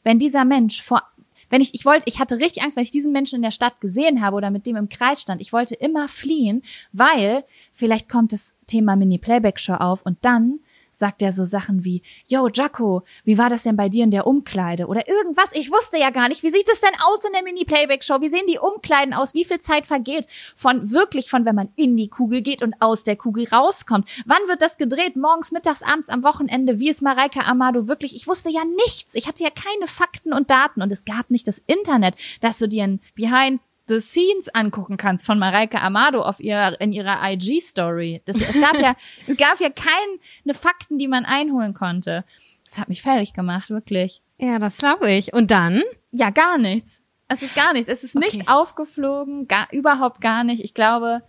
wenn 0.03 0.17
dieser 0.17 0.45
Mensch 0.45 0.81
vor, 0.81 1.03
wenn 1.51 1.61
ich, 1.61 1.75
ich 1.75 1.85
wollte, 1.85 2.05
ich 2.07 2.19
hatte 2.19 2.39
richtig 2.39 2.63
Angst, 2.63 2.75
wenn 2.75 2.83
ich 2.83 2.91
diesen 2.91 3.11
Menschen 3.11 3.35
in 3.35 3.43
der 3.43 3.51
Stadt 3.51 3.79
gesehen 3.81 4.21
habe 4.21 4.35
oder 4.35 4.49
mit 4.49 4.65
dem 4.65 4.75
im 4.75 4.89
Kreis 4.89 5.21
stand. 5.21 5.39
Ich 5.39 5.53
wollte 5.53 5.75
immer 5.75 6.07
fliehen, 6.07 6.63
weil 6.91 7.43
vielleicht 7.71 8.09
kommt 8.09 8.33
das 8.33 8.55
Thema 8.65 8.95
Mini-Playback-Show 8.95 9.75
auf 9.75 10.03
und 10.03 10.17
dann 10.23 10.59
sagt 10.97 11.21
er 11.21 11.31
so 11.31 11.43
Sachen 11.43 11.85
wie, 11.85 12.01
Yo, 12.27 12.49
Jaco, 12.51 13.03
wie 13.23 13.37
war 13.37 13.49
das 13.49 13.63
denn 13.63 13.75
bei 13.75 13.87
dir 13.87 14.03
in 14.03 14.11
der 14.11 14.25
Umkleide? 14.25 14.87
Oder 14.87 15.07
irgendwas, 15.07 15.51
ich 15.53 15.71
wusste 15.71 15.97
ja 15.97 16.09
gar 16.09 16.27
nicht, 16.27 16.41
wie 16.41 16.49
sieht 16.49 16.67
es 16.69 16.81
denn 16.81 16.93
aus 16.99 17.23
in 17.23 17.33
der 17.33 17.43
Mini-Playback-Show? 17.43 18.19
Wie 18.21 18.29
sehen 18.29 18.47
die 18.49 18.57
Umkleiden 18.57 19.13
aus? 19.13 19.35
Wie 19.35 19.45
viel 19.45 19.59
Zeit 19.59 19.85
vergeht 19.85 20.27
von 20.55 20.91
wirklich 20.91 21.29
von, 21.29 21.45
wenn 21.45 21.55
man 21.55 21.69
in 21.75 21.95
die 21.95 22.09
Kugel 22.09 22.41
geht 22.41 22.63
und 22.63 22.75
aus 22.79 23.03
der 23.03 23.15
Kugel 23.15 23.47
rauskommt? 23.47 24.09
Wann 24.25 24.47
wird 24.47 24.61
das 24.61 24.77
gedreht? 24.77 25.15
Morgens, 25.15 25.51
mittags, 25.51 25.83
abends, 25.83 26.09
am 26.09 26.23
Wochenende? 26.23 26.79
Wie 26.79 26.89
ist 26.89 27.03
Mareike 27.03 27.45
Amado 27.45 27.87
wirklich? 27.87 28.15
Ich 28.15 28.27
wusste 28.27 28.49
ja 28.49 28.63
nichts. 28.65 29.13
Ich 29.13 29.27
hatte 29.27 29.43
ja 29.43 29.51
keine 29.51 29.87
Fakten 29.87 30.33
und 30.33 30.49
Daten 30.49 30.81
und 30.81 30.91
es 30.91 31.05
gab 31.05 31.29
nicht 31.29 31.47
das 31.47 31.61
Internet, 31.67 32.15
dass 32.41 32.57
du 32.57 32.67
dir 32.67 32.83
ein 32.83 32.99
Behind 33.15 33.61
the 33.87 33.99
Scenes 33.99 34.49
angucken 34.53 34.97
kannst 34.97 35.25
von 35.25 35.39
Mareike 35.39 35.81
Amado 35.81 36.21
auf 36.21 36.39
ihrer, 36.39 36.79
in 36.81 36.93
ihrer 36.93 37.19
IG-Story. 37.23 38.21
Es 38.25 38.37
gab 38.59 38.79
ja, 38.79 38.95
es 39.27 39.37
gab 39.37 39.59
ja 39.59 39.69
keine 39.69 40.53
Fakten, 40.53 40.97
die 40.97 41.07
man 41.07 41.25
einholen 41.25 41.73
konnte. 41.73 42.23
Das 42.65 42.77
hat 42.77 42.89
mich 42.89 43.01
fertig 43.01 43.33
gemacht, 43.33 43.69
wirklich. 43.69 44.21
Ja, 44.37 44.59
das 44.59 44.77
glaube 44.77 45.11
ich. 45.11 45.33
Und 45.33 45.51
dann? 45.51 45.83
Ja, 46.11 46.29
gar 46.29 46.57
nichts. 46.57 47.01
Es 47.29 47.41
ist 47.41 47.55
gar 47.55 47.73
nichts. 47.73 47.89
Es 47.89 48.03
ist 48.03 48.15
nicht 48.15 48.41
okay. 48.41 48.47
aufgeflogen, 48.47 49.47
gar, 49.47 49.67
überhaupt 49.71 50.21
gar 50.21 50.43
nicht. 50.43 50.63
Ich 50.63 50.73
glaube, 50.73 51.23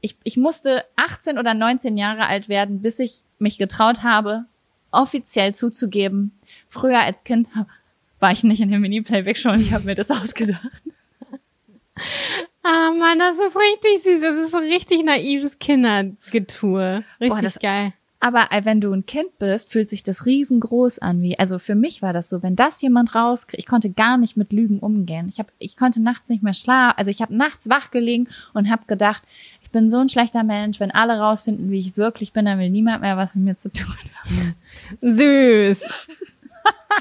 ich, 0.00 0.16
ich 0.22 0.36
musste 0.36 0.84
18 0.96 1.38
oder 1.38 1.54
19 1.54 1.96
Jahre 1.96 2.26
alt 2.26 2.48
werden, 2.48 2.82
bis 2.82 2.98
ich 2.98 3.22
mich 3.38 3.58
getraut 3.58 4.02
habe, 4.02 4.44
offiziell 4.90 5.54
zuzugeben. 5.54 6.32
Früher 6.68 7.00
als 7.00 7.24
Kind 7.24 7.48
war 8.20 8.32
ich 8.32 8.44
nicht 8.44 8.60
in 8.60 8.70
der 8.70 8.78
Mini-Playback-Show 8.78 9.50
und 9.50 9.60
ich 9.60 9.72
habe 9.72 9.84
mir 9.84 9.94
das 9.94 10.10
ausgedacht. 10.10 10.82
Ah 12.62 12.90
Mann, 12.98 13.18
das 13.18 13.36
ist 13.36 13.56
richtig 13.56 14.02
süß. 14.02 14.20
Das 14.20 14.36
ist 14.36 14.52
so 14.52 14.58
richtig 14.58 15.04
naives 15.04 15.58
Kindergetue. 15.58 17.04
Richtig 17.20 17.36
Boah, 17.36 17.42
das, 17.42 17.58
geil. 17.58 17.92
Aber 18.20 18.48
äh, 18.52 18.64
wenn 18.64 18.80
du 18.80 18.90
ein 18.90 19.04
Kind 19.04 19.38
bist, 19.38 19.70
fühlt 19.70 19.90
sich 19.90 20.02
das 20.02 20.24
riesengroß 20.24 20.98
an. 21.00 21.20
Wie, 21.20 21.38
also 21.38 21.58
für 21.58 21.74
mich 21.74 22.00
war 22.00 22.14
das 22.14 22.30
so, 22.30 22.42
wenn 22.42 22.56
das 22.56 22.80
jemand 22.80 23.14
rauskriegt, 23.14 23.62
ich 23.62 23.66
konnte 23.66 23.90
gar 23.90 24.16
nicht 24.16 24.34
mit 24.38 24.50
Lügen 24.50 24.78
umgehen. 24.78 25.28
Ich 25.28 25.38
hab, 25.38 25.52
ich 25.58 25.76
konnte 25.76 26.00
nachts 26.00 26.30
nicht 26.30 26.42
mehr 26.42 26.54
schlafen. 26.54 26.96
Also 26.96 27.10
ich 27.10 27.20
habe 27.20 27.36
nachts 27.36 27.68
wach 27.68 27.90
gelegen 27.90 28.28
und 28.54 28.70
habe 28.70 28.86
gedacht, 28.86 29.22
ich 29.62 29.70
bin 29.70 29.90
so 29.90 29.98
ein 29.98 30.08
schlechter 30.08 30.42
Mensch. 30.42 30.80
Wenn 30.80 30.90
alle 30.90 31.18
rausfinden, 31.18 31.70
wie 31.70 31.78
ich 31.78 31.98
wirklich 31.98 32.32
bin, 32.32 32.46
dann 32.46 32.58
will 32.58 32.70
niemand 32.70 33.02
mehr 33.02 33.18
was 33.18 33.34
mit 33.34 33.44
mir 33.44 33.56
zu 33.56 33.70
tun 33.70 33.94
haben. 34.24 34.54
Süß. 35.02 36.08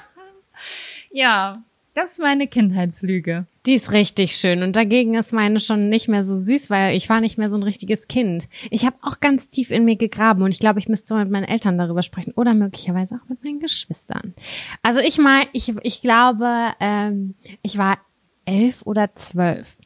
ja, 1.14 1.64
das 1.94 2.12
ist 2.12 2.20
meine 2.20 2.48
Kindheitslüge. 2.48 3.46
Die 3.66 3.76
ist 3.76 3.94
richtig 3.94 4.36
schön 4.36 4.62
und 4.62 4.76
dagegen 4.76 5.16
ist 5.16 5.32
meine 5.32 5.60
schon 5.62 5.88
nicht 5.88 6.10
mehr 6.10 6.26
so 6.26 6.36
süß, 6.36 6.70
weil 6.70 6.98
ich 6.98 7.08
war 7.08 7.22
nicht 7.22 7.38
mehr 7.38 7.50
so 7.50 7.58
ein 7.58 7.64
richtiges 7.64 8.10
Kind. 8.10 8.50
Ich 8.72 8.86
habe 8.86 8.98
auch 9.02 9.22
ganz 9.22 9.50
tief 9.50 9.72
in 9.72 9.86
mir 9.86 9.96
gegraben 9.96 10.44
und 10.44 10.52
ich 10.52 10.60
glaube, 10.60 10.80
ich 10.80 10.90
müsste 10.90 11.16
mit 11.16 11.32
meinen 11.32 11.46
Eltern 11.46 11.78
darüber 11.78 12.04
sprechen 12.04 12.34
oder 12.36 12.54
möglicherweise 12.54 13.16
auch 13.16 13.30
mit 13.30 13.42
meinen 13.44 13.60
Geschwistern. 13.60 14.34
Also 14.82 15.00
ich 15.00 15.18
mal, 15.18 15.44
ich, 15.54 15.74
ich 15.84 16.02
glaube, 16.02 16.74
ähm, 16.82 17.36
ich 17.62 17.78
war 17.78 18.00
elf 18.46 18.82
oder 18.86 19.12
zwölf. 19.12 19.78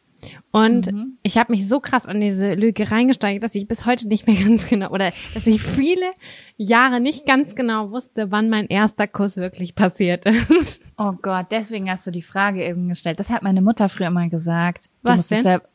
Und 0.52 0.92
mhm. 0.92 1.18
ich 1.24 1.38
habe 1.38 1.52
mich 1.52 1.68
so 1.68 1.80
krass 1.80 2.06
an 2.06 2.22
diese 2.22 2.54
Lüge 2.54 2.92
reingesteigert, 2.92 3.44
dass 3.44 3.56
ich 3.56 3.68
bis 3.68 3.86
heute 3.86 4.08
nicht 4.08 4.28
mehr 4.28 4.36
ganz 4.44 4.68
genau 4.68 4.90
oder 4.90 5.12
dass 5.34 5.48
ich 5.48 5.62
viele 5.62 6.12
Jahre 6.58 7.00
nicht 7.00 7.26
ganz 7.26 7.56
genau 7.56 7.92
wusste, 7.92 8.32
wann 8.32 8.50
mein 8.50 8.68
erster 8.68 9.08
Kuss 9.08 9.38
wirklich 9.38 9.76
passiert 9.76 10.26
ist. 10.26 10.82
Oh 11.00 11.14
Gott, 11.22 11.48
deswegen 11.52 11.92
hast 11.92 12.08
du 12.08 12.12
die 12.12 12.24
Frage 12.24 12.66
eben 12.66 12.90
gestellt. 12.90 13.20
Das 13.20 13.30
hat 13.30 13.44
meine 13.44 13.62
Mutter 13.62 13.88
früher 13.88 14.08
immer 14.08 14.30
gesagt. 14.30 14.86
Du 15.04 15.10
Was 15.12 15.28
denn? 15.28 15.44
Selber, 15.44 15.68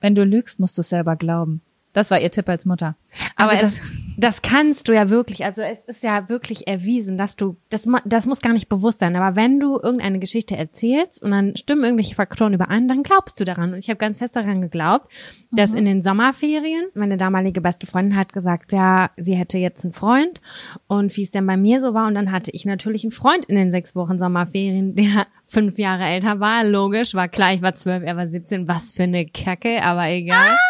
wenn 0.00 0.14
du 0.14 0.24
lügst, 0.24 0.58
musst 0.58 0.78
du 0.78 0.80
es 0.80 0.88
selber 0.88 1.16
glauben. 1.16 1.60
Das 1.92 2.10
war 2.10 2.20
ihr 2.20 2.30
Tipp 2.30 2.48
als 2.48 2.66
Mutter. 2.66 2.96
Aber 3.34 3.50
also 3.50 3.62
das, 3.62 3.80
das 4.16 4.42
kannst 4.42 4.88
du 4.88 4.92
ja 4.92 5.10
wirklich, 5.10 5.44
also 5.44 5.62
es 5.62 5.78
ist 5.86 6.02
ja 6.02 6.28
wirklich 6.28 6.68
erwiesen, 6.68 7.18
dass 7.18 7.36
du, 7.36 7.56
das, 7.70 7.88
das 8.04 8.26
muss 8.26 8.40
gar 8.40 8.52
nicht 8.52 8.68
bewusst 8.68 9.00
sein, 9.00 9.16
aber 9.16 9.34
wenn 9.34 9.58
du 9.58 9.78
irgendeine 9.82 10.18
Geschichte 10.18 10.56
erzählst 10.56 11.22
und 11.22 11.32
dann 11.32 11.56
stimmen 11.56 11.82
irgendwelche 11.82 12.14
Faktoren 12.14 12.54
überein, 12.54 12.86
dann 12.86 13.02
glaubst 13.02 13.40
du 13.40 13.44
daran. 13.44 13.72
Und 13.72 13.78
ich 13.78 13.88
habe 13.88 13.96
ganz 13.96 14.18
fest 14.18 14.36
daran 14.36 14.60
geglaubt, 14.60 15.10
dass 15.50 15.72
mhm. 15.72 15.78
in 15.78 15.84
den 15.86 16.02
Sommerferien, 16.02 16.86
meine 16.94 17.16
damalige 17.16 17.60
beste 17.60 17.86
Freundin 17.86 18.16
hat 18.16 18.32
gesagt, 18.32 18.72
ja, 18.72 19.10
sie 19.16 19.34
hätte 19.34 19.58
jetzt 19.58 19.84
einen 19.84 19.92
Freund 19.92 20.40
und 20.86 21.16
wie 21.16 21.22
es 21.22 21.30
denn 21.30 21.46
bei 21.46 21.56
mir 21.56 21.80
so 21.80 21.94
war. 21.94 22.06
Und 22.06 22.14
dann 22.14 22.30
hatte 22.30 22.52
ich 22.52 22.64
natürlich 22.64 23.02
einen 23.04 23.10
Freund 23.10 23.46
in 23.46 23.56
den 23.56 23.70
sechs 23.70 23.96
Wochen 23.96 24.18
Sommerferien, 24.18 24.94
der 24.94 25.26
fünf 25.44 25.78
Jahre 25.78 26.04
älter 26.04 26.38
war. 26.38 26.62
Logisch, 26.62 27.14
war 27.14 27.28
klar, 27.28 27.52
ich 27.52 27.62
war 27.62 27.74
zwölf, 27.74 28.04
er 28.04 28.16
war 28.16 28.26
17. 28.26 28.68
Was 28.68 28.92
für 28.92 29.04
eine 29.04 29.26
Kacke, 29.26 29.82
aber 29.82 30.08
egal. 30.08 30.46
Ah, 30.48 30.69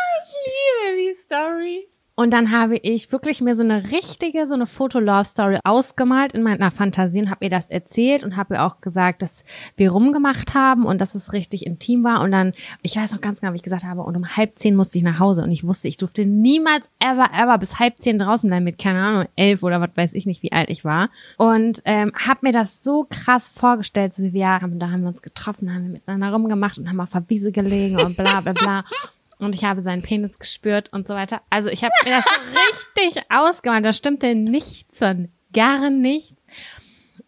Story. 1.31 1.87
Und 2.17 2.33
dann 2.33 2.51
habe 2.51 2.77
ich 2.77 3.13
wirklich 3.13 3.41
mir 3.41 3.55
so 3.55 3.63
eine 3.63 3.93
richtige, 3.93 4.47
so 4.47 4.53
eine 4.55 4.67
Foto-Love-Story 4.67 5.61
ausgemalt 5.65 6.33
in 6.33 6.43
meiner 6.43 6.71
Fantasie 6.71 7.21
und 7.21 7.31
habe 7.31 7.45
ihr 7.45 7.51
das 7.51 7.71
erzählt 7.71 8.25
und 8.25 8.37
habe 8.37 8.55
ihr 8.55 8.65
auch 8.65 8.81
gesagt, 8.83 9.23
dass 9.23 9.45
wir 9.77 9.93
rumgemacht 9.93 10.53
haben 10.53 10.85
und 10.85 11.01
dass 11.01 11.15
es 11.15 11.33
richtig 11.33 11.65
intim 11.65 12.05
war. 12.05 12.21
Und 12.21 12.33
dann, 12.33 12.53
ich 12.83 12.97
weiß 12.97 13.13
noch 13.13 13.23
ganz 13.23 13.41
genau, 13.41 13.53
wie 13.53 13.59
ich 13.59 13.63
gesagt 13.63 13.85
habe, 13.85 14.03
und 14.03 14.17
um 14.17 14.37
halb 14.37 14.59
zehn 14.59 14.77
musste 14.77 14.99
ich 14.99 15.05
nach 15.05 15.19
Hause 15.19 15.43
und 15.43 15.51
ich 15.51 15.65
wusste, 15.65 15.89
ich 15.89 15.97
durfte 15.97 16.27
niemals, 16.27 16.91
ever, 16.99 17.31
ever 17.33 17.57
bis 17.57 17.79
halb 17.79 17.97
zehn 17.99 18.19
draußen 18.19 18.51
bleiben 18.51 18.65
mit, 18.65 18.79
keine 18.79 19.01
Ahnung, 19.01 19.27
elf 19.37 19.63
oder 19.63 19.81
was 19.81 19.91
weiß 19.95 20.15
ich 20.15 20.27
nicht, 20.27 20.43
wie 20.43 20.53
alt 20.53 20.69
ich 20.69 20.85
war. 20.85 21.11
Und 21.39 21.81
ähm, 21.85 22.13
habe 22.17 22.41
mir 22.43 22.53
das 22.53 22.83
so 22.83 23.07
krass 23.09 23.49
vorgestellt, 23.49 24.13
so 24.13 24.25
wie 24.25 24.33
wir 24.35 24.49
haben, 24.49 24.79
da 24.79 24.91
haben 24.91 25.03
wir 25.03 25.09
uns 25.09 25.23
getroffen, 25.23 25.73
haben 25.73 25.85
wir 25.85 25.93
miteinander 25.93 26.33
rumgemacht 26.33 26.77
und 26.77 26.89
haben 26.89 27.01
auf 27.01 27.13
der 27.13 27.25
Wiese 27.29 27.53
gelegen 27.53 27.99
und 27.99 28.17
bla 28.17 28.41
bla 28.43 28.53
bla 28.53 28.85
und 29.43 29.55
ich 29.55 29.65
habe 29.65 29.81
seinen 29.81 30.03
Penis 30.03 30.39
gespürt 30.39 30.93
und 30.93 31.09
so 31.09 31.15
weiter. 31.15 31.43
Also 31.51 31.69
ich 31.69 31.83
habe 31.83 31.93
mir 32.05 32.11
das 32.11 32.25
so 32.25 33.07
richtig 33.07 33.25
ausgemalt. 33.31 33.85
Da 33.85 33.93
stimmte 33.93 34.35
nichts 34.35 34.99
von 34.99 35.29
gar 35.53 35.91
nicht. 35.91 36.35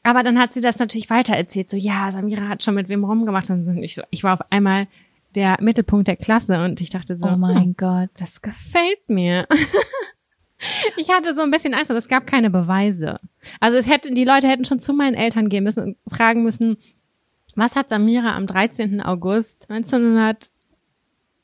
Aber 0.02 0.22
dann 0.22 0.38
hat 0.38 0.52
sie 0.52 0.60
das 0.60 0.78
natürlich 0.78 1.10
weiter 1.10 1.34
erzählt. 1.34 1.70
So, 1.70 1.76
ja, 1.76 2.10
Samira 2.10 2.48
hat 2.48 2.62
schon 2.62 2.74
mit 2.74 2.88
wem 2.88 3.04
rumgemacht. 3.04 3.50
Und 3.50 3.82
ich, 3.82 3.94
so, 3.94 4.02
ich 4.10 4.24
war 4.24 4.34
auf 4.34 4.50
einmal 4.50 4.88
der 5.34 5.56
Mittelpunkt 5.60 6.08
der 6.08 6.16
Klasse 6.16 6.62
und 6.64 6.80
ich 6.80 6.90
dachte 6.90 7.16
so, 7.16 7.26
oh 7.26 7.36
mein 7.36 7.62
hm, 7.62 7.76
Gott, 7.76 8.10
das 8.18 8.42
gefällt 8.42 9.08
mir. 9.08 9.46
ich 10.96 11.10
hatte 11.10 11.34
so 11.34 11.42
ein 11.42 11.50
bisschen 11.50 11.74
Angst, 11.74 11.90
aber 11.90 11.98
es 11.98 12.08
gab 12.08 12.26
keine 12.26 12.50
Beweise. 12.50 13.18
Also 13.60 13.78
es 13.78 13.88
hätte, 13.88 14.12
die 14.12 14.24
Leute 14.24 14.48
hätten 14.48 14.64
schon 14.64 14.80
zu 14.80 14.92
meinen 14.92 15.14
Eltern 15.14 15.48
gehen 15.48 15.64
müssen 15.64 15.82
und 15.82 15.96
fragen 16.06 16.42
müssen, 16.42 16.76
was 17.54 17.76
hat 17.76 17.88
Samira 17.88 18.36
am 18.36 18.46
13. 18.46 19.00
August 19.00 19.66
1900 19.70 20.50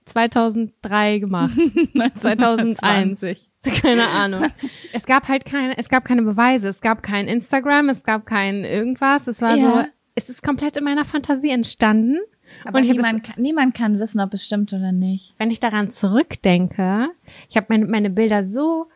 2003 0.09 1.19
gemacht. 1.19 1.57
2001. 2.17 3.21
Keine 3.83 4.09
Ahnung. 4.09 4.47
Es 4.93 5.05
gab 5.05 5.29
halt 5.29 5.45
keine, 5.45 5.77
es 5.79 5.89
gab 5.89 6.05
keine 6.05 6.23
Beweise. 6.23 6.69
Es 6.69 6.81
gab 6.81 7.03
kein 7.03 7.29
Instagram, 7.29 7.89
es 7.89 8.03
gab 8.03 8.27
kein 8.27 8.65
irgendwas. 8.65 9.27
Es 9.27 9.41
war 9.43 9.57
ja. 9.57 9.83
so, 9.83 9.89
es 10.15 10.29
ist 10.29 10.43
komplett 10.43 10.77
in 10.77 10.85
meiner 10.85 11.05
Fantasie 11.05 11.51
entstanden. 11.51 12.19
Aber 12.65 12.81
niemand, 12.81 13.25
kann, 13.25 13.35
niemand 13.37 13.75
kann 13.75 14.01
wissen, 14.01 14.21
ob 14.21 14.33
es 14.35 14.45
stimmt 14.45 14.73
oder 14.73 14.93
nicht. 14.93 15.35
Wenn 15.39 15.51
ich 15.51 15.61
daran 15.61 15.91
zurückdenke, 15.91 17.09
ich 17.49 17.57
habe 17.57 17.67
meine, 17.69 17.87
meine 17.87 18.11
Bilder 18.11 18.45
so 18.45 18.89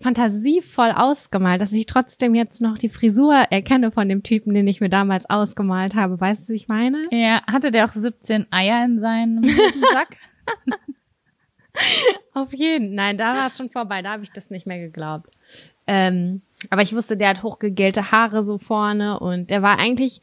fantasievoll 0.00 0.92
ausgemalt, 0.92 1.60
dass 1.60 1.72
ich 1.72 1.86
trotzdem 1.86 2.34
jetzt 2.34 2.60
noch 2.60 2.78
die 2.78 2.88
Frisur 2.88 3.34
erkenne 3.34 3.90
von 3.90 4.08
dem 4.08 4.22
Typen, 4.22 4.54
den 4.54 4.66
ich 4.66 4.80
mir 4.80 4.88
damals 4.88 5.28
ausgemalt 5.28 5.94
habe. 5.94 6.20
Weißt 6.20 6.48
du, 6.48 6.52
wie 6.52 6.56
ich 6.56 6.68
meine? 6.68 7.08
Ja, 7.10 7.42
hatte 7.50 7.70
der 7.70 7.86
auch 7.86 7.92
17 7.92 8.46
Eier 8.50 8.84
in 8.84 8.98
seinem 8.98 9.44
Sack? 9.92 10.16
Auf 12.34 12.52
jeden. 12.52 12.94
Nein, 12.94 13.16
da 13.16 13.34
war 13.34 13.46
es 13.46 13.56
schon 13.56 13.70
vorbei. 13.70 14.02
Da 14.02 14.12
habe 14.12 14.22
ich 14.22 14.32
das 14.32 14.50
nicht 14.50 14.66
mehr 14.66 14.78
geglaubt. 14.78 15.34
Ähm, 15.86 16.42
aber 16.70 16.82
ich 16.82 16.94
wusste, 16.94 17.16
der 17.16 17.30
hat 17.30 17.42
hochgegelte 17.42 18.10
Haare 18.10 18.44
so 18.44 18.58
vorne 18.58 19.18
und 19.20 19.50
der 19.50 19.62
war 19.62 19.78
eigentlich 19.78 20.20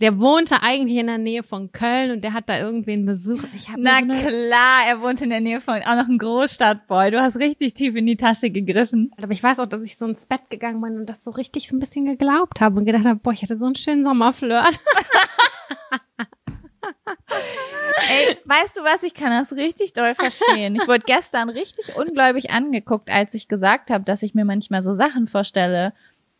der 0.00 0.18
wohnte 0.18 0.62
eigentlich 0.62 0.98
in 0.98 1.06
der 1.06 1.18
Nähe 1.18 1.42
von 1.42 1.72
Köln 1.72 2.10
und 2.10 2.24
der 2.24 2.32
hat 2.32 2.48
da 2.48 2.58
irgendwen 2.58 3.04
besucht. 3.04 3.46
Na 3.76 3.98
so 3.98 4.06
klar, 4.06 4.80
er 4.88 5.00
wohnt 5.00 5.20
in 5.20 5.30
der 5.30 5.40
Nähe 5.40 5.60
von 5.60 5.82
auch 5.82 5.96
noch 5.96 6.08
ein 6.08 6.18
Großstadtboy. 6.18 7.10
Du 7.10 7.20
hast 7.20 7.36
richtig 7.36 7.74
tief 7.74 7.94
in 7.94 8.06
die 8.06 8.16
Tasche 8.16 8.50
gegriffen. 8.50 9.12
Aber 9.18 9.32
ich 9.32 9.42
weiß 9.42 9.60
auch, 9.60 9.66
dass 9.66 9.82
ich 9.82 9.98
so 9.98 10.06
ins 10.06 10.24
Bett 10.26 10.48
gegangen 10.48 10.80
bin 10.80 10.96
und 10.96 11.06
das 11.06 11.22
so 11.22 11.30
richtig 11.30 11.68
so 11.68 11.76
ein 11.76 11.80
bisschen 11.80 12.06
geglaubt 12.06 12.60
habe 12.60 12.78
und 12.78 12.86
gedacht 12.86 13.04
habe, 13.04 13.20
boah, 13.20 13.32
ich 13.32 13.42
hatte 13.42 13.56
so 13.56 13.66
einen 13.66 13.74
schönen 13.74 14.04
Sommerflirt. 14.04 14.80
Ey, 18.08 18.38
weißt 18.44 18.78
du 18.78 18.82
was? 18.82 19.02
Ich 19.02 19.14
kann 19.14 19.30
das 19.30 19.52
richtig 19.52 19.92
doll 19.92 20.14
verstehen. 20.14 20.76
Ich 20.76 20.86
wurde 20.88 21.04
gestern 21.06 21.50
richtig 21.50 21.96
ungläubig 21.96 22.50
angeguckt, 22.50 23.10
als 23.10 23.34
ich 23.34 23.48
gesagt 23.48 23.90
habe, 23.90 24.04
dass 24.04 24.22
ich 24.22 24.34
mir 24.34 24.44
manchmal 24.44 24.82
so 24.82 24.94
Sachen 24.94 25.26
vorstelle. 25.26 25.92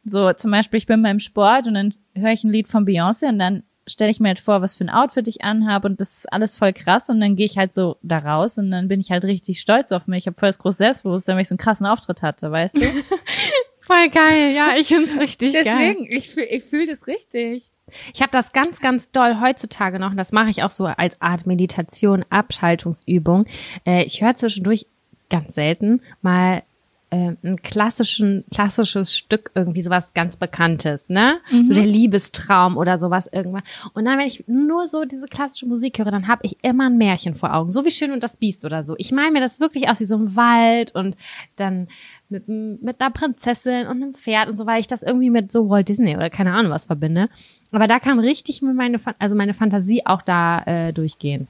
So, 0.05 0.33
zum 0.33 0.51
Beispiel, 0.51 0.79
ich 0.79 0.87
bin 0.87 1.03
beim 1.03 1.19
Sport 1.19 1.67
und 1.67 1.75
dann 1.75 1.95
höre 2.15 2.33
ich 2.33 2.45
ein 2.45 2.51
Lied 2.51 2.69
von 2.69 2.87
Beyoncé 2.87 3.29
und 3.29 3.39
dann 3.39 3.65
stelle 3.87 4.11
ich 4.11 4.21
mir 4.21 4.29
halt 4.29 4.41
vor, 4.41 4.63
was 4.63 4.75
für 4.75 4.85
ein 4.85 4.91
Outfit 4.91 5.27
ich 5.29 5.43
anhabe 5.45 5.89
und 5.89 6.01
das 6.01 6.19
ist 6.19 6.33
alles 6.33 6.57
voll 6.57 6.73
krass 6.73 7.09
und 7.09 7.21
dann 7.21 7.37
gehe 7.37 7.47
ich 7.47 7.59
halt 7.59 7.73
so 7.73 7.97
da 8.03 8.19
raus 8.19 8.59
und 8.59 8.71
dann 8.71 8.89
bin 8.89 9.01
ich 9.01 9.11
halt 9.11 9.25
richtig 9.25 9.61
stolz 9.61 9.93
auf 9.93 10.07
mich. 10.07 10.19
Ich 10.19 10.27
habe 10.27 10.39
voll 10.39 10.49
das 10.49 10.59
große 10.59 10.79
Selbstbewusstsein, 10.79 11.37
weil 11.37 11.43
ich 11.43 11.49
so 11.49 11.55
einen 11.55 11.59
krassen 11.59 11.87
Auftritt 11.87 12.23
hatte, 12.23 12.51
weißt 12.51 12.77
du? 12.77 12.81
voll 13.81 14.09
geil, 14.11 14.55
ja, 14.55 14.75
ich 14.79 14.89
find's 14.89 15.19
richtig 15.19 15.53
Deswegen, 15.53 15.65
geil. 15.65 15.95
Deswegen, 15.95 16.17
ich 16.17 16.31
fühle 16.31 16.47
ich 16.47 16.65
fühl 16.65 16.87
das 16.87 17.07
richtig. 17.07 17.71
Ich 18.15 18.23
habe 18.23 18.31
das 18.31 18.53
ganz, 18.53 18.81
ganz 18.81 19.11
doll 19.11 19.41
heutzutage 19.41 19.99
noch 19.99 20.13
und 20.13 20.17
das 20.17 20.33
mache 20.33 20.51
ich 20.51 20.63
auch 20.63 20.71
so 20.71 20.87
als 20.87 21.21
Art 21.21 21.47
Meditation, 21.47 22.25
Abschaltungsübung. 22.31 23.47
Äh, 23.85 24.05
ich 24.05 24.23
höre 24.23 24.37
zwischendurch 24.37 24.87
ganz 25.29 25.55
selten 25.55 26.01
mal 26.23 26.63
äh, 27.11 27.33
ein 27.43 27.61
klassischen, 27.63 28.45
klassisches 28.53 29.17
Stück, 29.17 29.51
irgendwie 29.55 29.83
sowas 29.83 30.13
ganz 30.15 30.37
Bekanntes, 30.37 31.09
ne? 31.09 31.39
Mhm. 31.51 31.67
So 31.67 31.75
der 31.75 31.87
Liebestraum 31.87 32.77
oder 32.77 32.97
sowas 32.99 33.29
irgendwann. 33.31 33.63
Und 33.95 34.05
dann, 34.05 34.19
wenn 34.19 34.27
ich 34.27 34.45
nur 34.47 34.87
so 34.87 35.05
diese 35.05 35.27
klassische 35.27 35.67
Musik 35.67 35.99
höre, 35.99 36.11
dann 36.11 36.29
habe 36.29 36.43
ich 36.45 36.57
immer 36.63 36.87
ein 36.87 36.99
Märchen 36.99 37.35
vor 37.35 37.55
Augen. 37.55 37.71
So 37.71 37.85
wie 37.85 37.91
Schön 37.91 38.13
und 38.13 38.23
das 38.23 38.37
Biest 38.37 38.65
oder 38.65 38.83
so. 38.83 38.95
Ich 38.99 39.13
meine 39.13 39.33
mir 39.33 39.41
das 39.41 39.61
wirklich 39.61 39.89
aus 39.89 40.01
wie 40.01 40.05
so 40.05 40.17
ein 40.17 40.37
Wald 40.37 40.95
und 40.95 41.17
dann 41.57 41.89
mit, 42.29 42.49
mit 42.49 43.01
einer 43.01 43.11
Prinzessin 43.11 43.87
und 43.87 44.03
einem 44.03 44.15
Pferd 44.15 44.49
und 44.49 44.57
so, 44.57 44.67
weil 44.67 44.81
ich 44.81 44.87
das 44.87 45.03
irgendwie 45.03 45.31
mit 45.31 45.51
so 45.51 45.69
Walt 45.69 45.89
Disney 45.89 46.17
oder 46.17 46.31
keine 46.31 46.53
Ahnung 46.53 46.71
was 46.71 46.85
verbinde. 46.85 47.29
Aber 47.73 47.87
da 47.87 47.99
kann 47.99 48.21
richtig 48.21 48.63
meine, 48.63 48.99
also 49.19 49.35
meine 49.35 49.55
Fantasie 49.55 50.07
auch 50.07 50.23
da 50.23 50.63
äh, 50.63 50.93
durchgehen. 50.93 51.49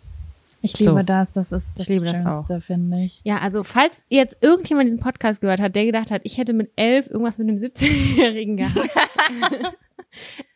Ich 0.63 0.79
liebe 0.79 0.93
so. 0.93 1.03
das, 1.03 1.33
das 1.33 1.53
ist 1.53 1.79
das 1.79 1.87
Schönste, 1.87 2.61
finde 2.61 3.05
ich. 3.05 3.21
Ja, 3.25 3.39
also 3.39 3.65
falls 3.65 4.05
jetzt 4.09 4.37
irgendjemand 4.41 4.89
diesen 4.89 5.01
Podcast 5.01 5.41
gehört 5.41 5.61
hat, 5.61 5.75
der 5.75 5.87
gedacht 5.87 6.11
hat, 6.11 6.21
ich 6.25 6.37
hätte 6.37 6.53
mit 6.53 6.71
elf 6.77 7.09
irgendwas 7.09 7.39
mit 7.39 7.49
einem 7.49 7.57
17-Jährigen 7.57 8.59
gehabt. 8.59 8.91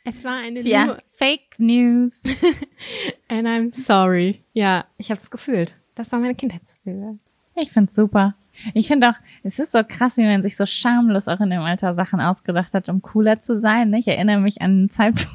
es 0.05 0.23
war 0.23 0.37
eine 0.37 0.61
ja, 0.61 0.87
New 0.87 0.95
Fake 1.13 1.59
News. 1.59 2.23
And 3.29 3.47
I'm 3.47 3.73
sorry. 3.73 4.43
Ja, 4.53 4.85
ich 4.99 5.11
habe 5.11 5.21
es 5.21 5.31
gefühlt. 5.31 5.75
Das 5.95 6.13
war 6.13 6.19
meine 6.19 6.35
Kindheitsgefühle. 6.35 7.19
Ich 7.57 7.73
find's 7.73 7.95
super. 7.95 8.35
Ich 8.75 8.89
finde 8.89 9.11
auch, 9.11 9.15
es 9.43 9.59
ist 9.59 9.73
so 9.73 9.83
krass, 9.87 10.17
wie 10.17 10.25
man 10.25 10.43
sich 10.43 10.57
so 10.57 10.67
schamlos 10.67 11.29
auch 11.29 11.41
in 11.41 11.51
dem 11.51 11.61
Alter 11.61 11.95
Sachen 11.95 12.21
ausgedacht 12.21 12.75
hat, 12.75 12.89
um 12.89 13.03
cooler 13.03 13.41
zu 13.41 13.59
sein. 13.59 13.93
Ich 13.95 14.07
erinnere 14.07 14.41
mich 14.41 14.61
an 14.61 14.71
einen 14.71 14.91
Zeitpunkt, 14.91 15.29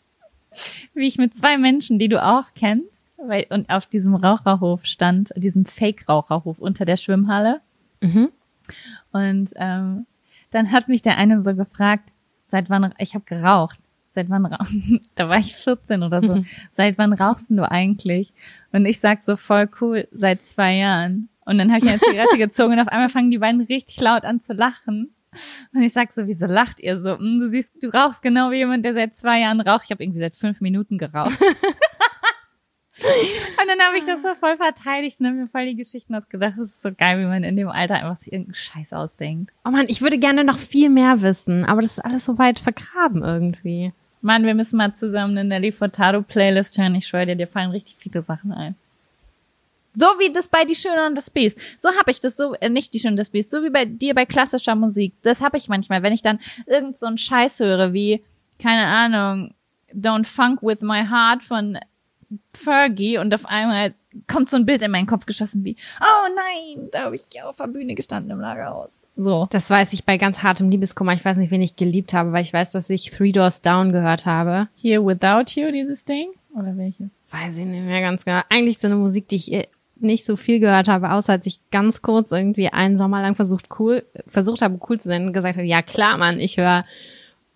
wie 0.94 1.06
ich 1.06 1.18
mit 1.18 1.34
zwei 1.34 1.56
Menschen, 1.56 1.98
die 1.98 2.08
du 2.08 2.22
auch 2.22 2.48
kennst, 2.54 2.95
weil, 3.18 3.46
und 3.50 3.70
auf 3.70 3.86
diesem 3.86 4.14
Raucherhof 4.14 4.84
stand, 4.84 5.32
diesem 5.36 5.64
Fake-Raucherhof 5.64 6.58
unter 6.58 6.84
der 6.84 6.96
Schwimmhalle. 6.96 7.60
Mhm. 8.02 8.30
Und 9.12 9.50
ähm, 9.56 10.06
dann 10.50 10.72
hat 10.72 10.88
mich 10.88 11.02
der 11.02 11.16
eine 11.16 11.42
so 11.42 11.54
gefragt, 11.54 12.12
seit 12.46 12.70
wann, 12.70 12.94
ich 12.98 13.14
habe 13.14 13.24
geraucht, 13.24 13.80
seit 14.14 14.30
wann, 14.30 14.44
da 15.14 15.28
war 15.28 15.38
ich 15.38 15.54
14 15.54 16.02
oder 16.02 16.20
so, 16.22 16.36
mhm. 16.36 16.46
seit 16.72 16.98
wann 16.98 17.12
rauchst 17.12 17.50
du 17.50 17.70
eigentlich? 17.70 18.32
Und 18.72 18.86
ich 18.86 19.00
sag 19.00 19.24
so 19.24 19.36
voll 19.36 19.68
cool, 19.80 20.08
seit 20.12 20.42
zwei 20.42 20.74
Jahren. 20.74 21.28
Und 21.44 21.58
dann 21.58 21.70
habe 21.70 21.84
ich 21.84 21.90
eine 21.90 22.00
Zigarette 22.00 22.38
gezogen 22.38 22.72
und 22.72 22.80
auf 22.80 22.88
einmal 22.88 23.08
fangen 23.08 23.30
die 23.30 23.38
beiden 23.38 23.60
richtig 23.60 24.00
laut 24.00 24.24
an 24.24 24.42
zu 24.42 24.52
lachen. 24.52 25.10
Und 25.74 25.82
ich 25.82 25.92
sag 25.92 26.12
so, 26.12 26.26
wieso 26.26 26.46
lacht 26.46 26.80
ihr 26.80 26.98
so? 26.98 27.16
Hm, 27.18 27.38
du 27.40 27.50
siehst, 27.50 27.72
du 27.82 27.88
rauchst 27.88 28.22
genau 28.22 28.50
wie 28.50 28.56
jemand, 28.56 28.84
der 28.84 28.94
seit 28.94 29.14
zwei 29.14 29.40
Jahren 29.40 29.60
raucht. 29.60 29.84
Ich 29.84 29.90
habe 29.90 30.02
irgendwie 30.02 30.20
seit 30.20 30.36
fünf 30.36 30.60
Minuten 30.60 30.98
geraucht. 30.98 31.38
Und 32.98 33.68
dann 33.68 33.80
habe 33.86 33.98
ich 33.98 34.04
das 34.04 34.22
so 34.22 34.34
voll 34.36 34.56
verteidigt 34.56 35.20
und 35.20 35.26
habe 35.26 35.36
mir 35.36 35.48
voll 35.48 35.66
die 35.66 35.76
Geschichten 35.76 36.14
ausgedacht. 36.14 36.54
Das 36.56 36.70
ist 36.70 36.82
so 36.82 36.90
geil, 36.96 37.18
wie 37.18 37.26
man 37.26 37.44
in 37.44 37.56
dem 37.56 37.68
Alter 37.68 37.96
einfach 37.96 38.18
sich 38.18 38.32
irgendeinen 38.32 38.54
Scheiß 38.54 38.92
ausdenkt. 38.92 39.52
Oh 39.64 39.70
man, 39.70 39.86
ich 39.88 40.00
würde 40.00 40.18
gerne 40.18 40.44
noch 40.44 40.58
viel 40.58 40.88
mehr 40.88 41.20
wissen, 41.20 41.64
aber 41.64 41.82
das 41.82 41.92
ist 41.92 42.04
alles 42.04 42.24
so 42.24 42.38
weit 42.38 42.58
vergraben 42.58 43.22
irgendwie. 43.22 43.92
Mann, 44.22 44.44
wir 44.44 44.54
müssen 44.54 44.78
mal 44.78 44.94
zusammen 44.94 45.36
eine 45.36 45.48
Nelly 45.48 45.72
Furtado 45.72 46.22
Playlist 46.22 46.78
hören. 46.78 46.94
Ich 46.94 47.06
schwöre 47.06 47.26
dir, 47.26 47.36
dir 47.36 47.46
fallen 47.46 47.70
richtig 47.70 47.96
viele 47.98 48.22
Sachen 48.22 48.52
ein. 48.52 48.74
So 49.92 50.06
wie 50.18 50.30
das 50.30 50.48
bei 50.48 50.64
Die 50.64 50.74
Schöne 50.74 51.06
und 51.06 51.14
das 51.14 51.30
Biest. 51.30 51.58
So 51.78 51.90
habe 51.98 52.10
ich 52.10 52.20
das 52.20 52.36
so, 52.36 52.54
äh, 52.54 52.68
nicht 52.68 52.92
Die 52.92 52.98
Schöne 52.98 53.12
und 53.12 53.18
das 53.18 53.30
Biest, 53.30 53.50
so 53.50 53.62
wie 53.62 53.70
bei 53.70 53.84
dir 53.84 54.14
bei 54.14 54.26
klassischer 54.26 54.74
Musik. 54.74 55.14
Das 55.22 55.40
habe 55.40 55.56
ich 55.58 55.68
manchmal, 55.68 56.02
wenn 56.02 56.12
ich 56.12 56.22
dann 56.22 56.38
irgend 56.66 56.98
so 56.98 57.06
einen 57.06 57.18
Scheiß 57.18 57.60
höre, 57.60 57.92
wie, 57.92 58.22
keine 58.60 58.86
Ahnung, 58.86 59.54
Don't 59.94 60.26
Funk 60.26 60.62
With 60.62 60.80
My 60.80 61.04
Heart 61.06 61.44
von 61.44 61.78
Fergie 62.52 63.18
und 63.18 63.34
auf 63.34 63.46
einmal 63.46 63.94
kommt 64.26 64.50
so 64.50 64.56
ein 64.56 64.66
Bild 64.66 64.82
in 64.82 64.90
meinen 64.90 65.06
Kopf 65.06 65.26
geschossen 65.26 65.64
wie, 65.64 65.76
oh 66.00 66.34
nein, 66.34 66.88
da 66.92 67.04
habe 67.04 67.16
ich 67.16 67.26
ja 67.32 67.44
auf 67.44 67.56
der 67.56 67.66
Bühne 67.66 67.94
gestanden 67.94 68.30
im 68.30 68.40
Lagerhaus. 68.40 68.90
So. 69.16 69.46
Das 69.50 69.70
weiß 69.70 69.94
ich 69.94 70.04
bei 70.04 70.18
ganz 70.18 70.42
hartem 70.42 70.68
Liebeskummer. 70.68 71.14
Ich 71.14 71.24
weiß 71.24 71.38
nicht, 71.38 71.50
wen 71.50 71.62
ich 71.62 71.76
geliebt 71.76 72.12
habe, 72.12 72.32
weil 72.32 72.42
ich 72.42 72.52
weiß, 72.52 72.72
dass 72.72 72.90
ich 72.90 73.10
Three 73.10 73.32
Doors 73.32 73.62
Down 73.62 73.92
gehört 73.92 74.26
habe. 74.26 74.68
Here 74.76 75.04
Without 75.04 75.58
You, 75.58 75.72
dieses 75.72 76.04
Ding? 76.04 76.28
Oder 76.54 76.76
welches? 76.76 77.08
Weiß 77.30 77.56
ich 77.56 77.64
nicht 77.64 77.84
mehr 77.84 78.02
ganz 78.02 78.24
genau. 78.24 78.40
Eigentlich 78.50 78.78
so 78.78 78.88
eine 78.88 78.96
Musik, 78.96 79.28
die 79.28 79.36
ich 79.36 79.52
äh, 79.52 79.68
nicht 79.98 80.26
so 80.26 80.36
viel 80.36 80.60
gehört 80.60 80.88
habe, 80.88 81.10
außer 81.10 81.32
als 81.32 81.46
ich 81.46 81.60
ganz 81.70 82.02
kurz 82.02 82.30
irgendwie 82.30 82.68
einen 82.68 82.98
Sommer 82.98 83.22
lang 83.22 83.34
versucht 83.34 83.68
cool, 83.78 84.04
versucht 84.26 84.60
habe 84.60 84.78
cool 84.88 85.00
zu 85.00 85.08
sein 85.08 85.26
und 85.26 85.32
gesagt 85.32 85.56
habe, 85.56 85.66
ja 85.66 85.80
klar, 85.80 86.18
Mann, 86.18 86.38
ich 86.38 86.58
höre 86.58 86.84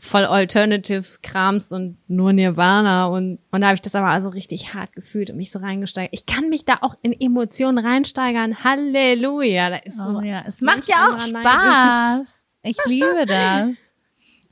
voll 0.01 0.25
Alternative 0.25 1.05
Krams 1.23 1.73
und 1.73 1.99
nur 2.09 2.33
Nirvana 2.33 3.07
und 3.07 3.39
und 3.51 3.61
da 3.61 3.69
habe 3.69 3.75
ich 3.75 3.83
das 3.83 3.95
aber 3.95 4.09
also 4.09 4.31
richtig 4.31 4.75
hart 4.75 4.95
gefühlt 4.95 5.31
und 5.31 5.37
mich 5.37 5.51
so 5.51 5.59
reingesteigert. 5.59 6.13
Ich 6.13 6.27
kann 6.27 6.49
mich 6.49 6.65
da 6.65 6.79
auch 6.81 6.97
in 7.03 7.13
Emotionen 7.19 7.79
reinsteigern. 7.79 8.65
Halleluja, 8.65 9.71
da 9.71 9.77
ist 9.77 9.99
so. 9.99 10.19
Oh, 10.19 10.21
ja. 10.21 10.43
Es 10.47 10.63
macht 10.63 10.89
ja 10.89 11.11
auch 11.11 11.21
Spaß. 11.21 12.35
Ich 12.63 12.79
liebe 12.87 13.27
das. 13.27 13.69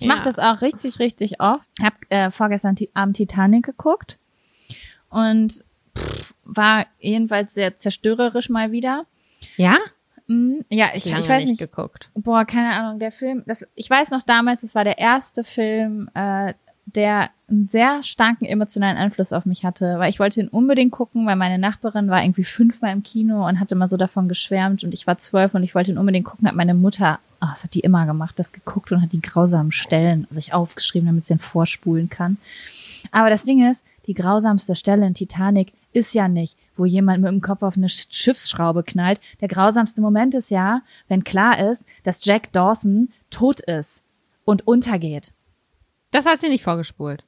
Ich 0.00 0.06
ja. 0.06 0.14
mache 0.14 0.26
das 0.26 0.38
auch 0.38 0.62
richtig, 0.62 1.00
richtig 1.00 1.40
oft. 1.40 1.66
Ich 1.76 1.84
habe 1.84 1.96
äh, 2.10 2.30
vorgestern 2.30 2.76
Abend 2.94 3.16
Titanic 3.16 3.64
geguckt 3.64 4.16
und 5.10 5.64
pff, 5.98 6.34
war 6.44 6.86
jedenfalls 7.00 7.52
sehr 7.54 7.78
zerstörerisch 7.78 8.48
mal 8.48 8.70
wieder. 8.70 9.06
Ja? 9.56 9.78
Mm, 10.28 10.60
ja, 10.70 10.90
ich, 10.94 11.06
ich, 11.06 11.12
ich 11.12 11.28
weiß 11.28 11.48
nicht 11.48 11.58
geguckt. 11.58 12.10
Boah, 12.14 12.44
keine 12.44 12.74
Ahnung, 12.74 12.98
der 12.98 13.12
Film, 13.12 13.42
das, 13.46 13.66
ich 13.74 13.90
weiß 13.90 14.10
noch 14.10 14.22
damals, 14.22 14.62
es 14.62 14.74
war 14.74 14.84
der 14.84 14.98
erste 14.98 15.42
Film, 15.42 16.10
äh, 16.14 16.54
der 16.94 17.30
einen 17.48 17.66
sehr 17.66 18.02
starken 18.02 18.44
emotionalen 18.44 18.96
Einfluss 18.96 19.32
auf 19.32 19.46
mich 19.46 19.64
hatte, 19.64 19.98
weil 19.98 20.10
ich 20.10 20.20
wollte 20.20 20.40
ihn 20.40 20.48
unbedingt 20.48 20.92
gucken, 20.92 21.26
weil 21.26 21.36
meine 21.36 21.58
Nachbarin 21.58 22.08
war 22.08 22.22
irgendwie 22.22 22.44
fünfmal 22.44 22.92
im 22.92 23.02
Kino 23.02 23.46
und 23.46 23.58
hatte 23.60 23.74
mal 23.74 23.88
so 23.88 23.96
davon 23.96 24.28
geschwärmt 24.28 24.84
und 24.84 24.94
ich 24.94 25.06
war 25.06 25.18
zwölf 25.18 25.54
und 25.54 25.62
ich 25.62 25.74
wollte 25.74 25.90
ihn 25.90 25.98
unbedingt 25.98 26.26
gucken, 26.26 26.46
hat 26.46 26.54
meine 26.54 26.74
Mutter, 26.74 27.18
oh, 27.40 27.46
das 27.50 27.64
hat 27.64 27.74
die 27.74 27.80
immer 27.80 28.06
gemacht, 28.06 28.38
das 28.38 28.52
geguckt 28.52 28.92
und 28.92 29.02
hat 29.02 29.12
die 29.12 29.22
grausamen 29.22 29.72
Stellen 29.72 30.26
sich 30.30 30.52
aufgeschrieben, 30.52 31.06
damit 31.06 31.26
sie 31.26 31.34
ihn 31.34 31.38
vorspulen 31.38 32.10
kann. 32.10 32.36
Aber 33.12 33.30
das 33.30 33.44
Ding 33.44 33.68
ist, 33.70 33.82
die 34.06 34.14
grausamste 34.14 34.74
Stelle 34.74 35.06
in 35.06 35.14
Titanic 35.14 35.72
ist 35.92 36.14
ja 36.14 36.28
nicht, 36.28 36.58
wo 36.76 36.84
jemand 36.84 37.22
mit 37.22 37.30
dem 37.30 37.40
Kopf 37.40 37.62
auf 37.62 37.76
eine 37.76 37.88
Schiffsschraube 37.88 38.82
knallt. 38.82 39.20
Der 39.40 39.48
grausamste 39.48 40.00
Moment 40.00 40.34
ist 40.34 40.50
ja, 40.50 40.82
wenn 41.08 41.24
klar 41.24 41.70
ist, 41.70 41.86
dass 42.04 42.24
Jack 42.24 42.52
Dawson 42.52 43.10
tot 43.30 43.60
ist 43.60 44.04
und 44.44 44.66
untergeht. 44.66 45.32
Das 46.10 46.26
hat 46.26 46.40
sie 46.40 46.48
nicht 46.48 46.64
vorgespult. 46.64 47.24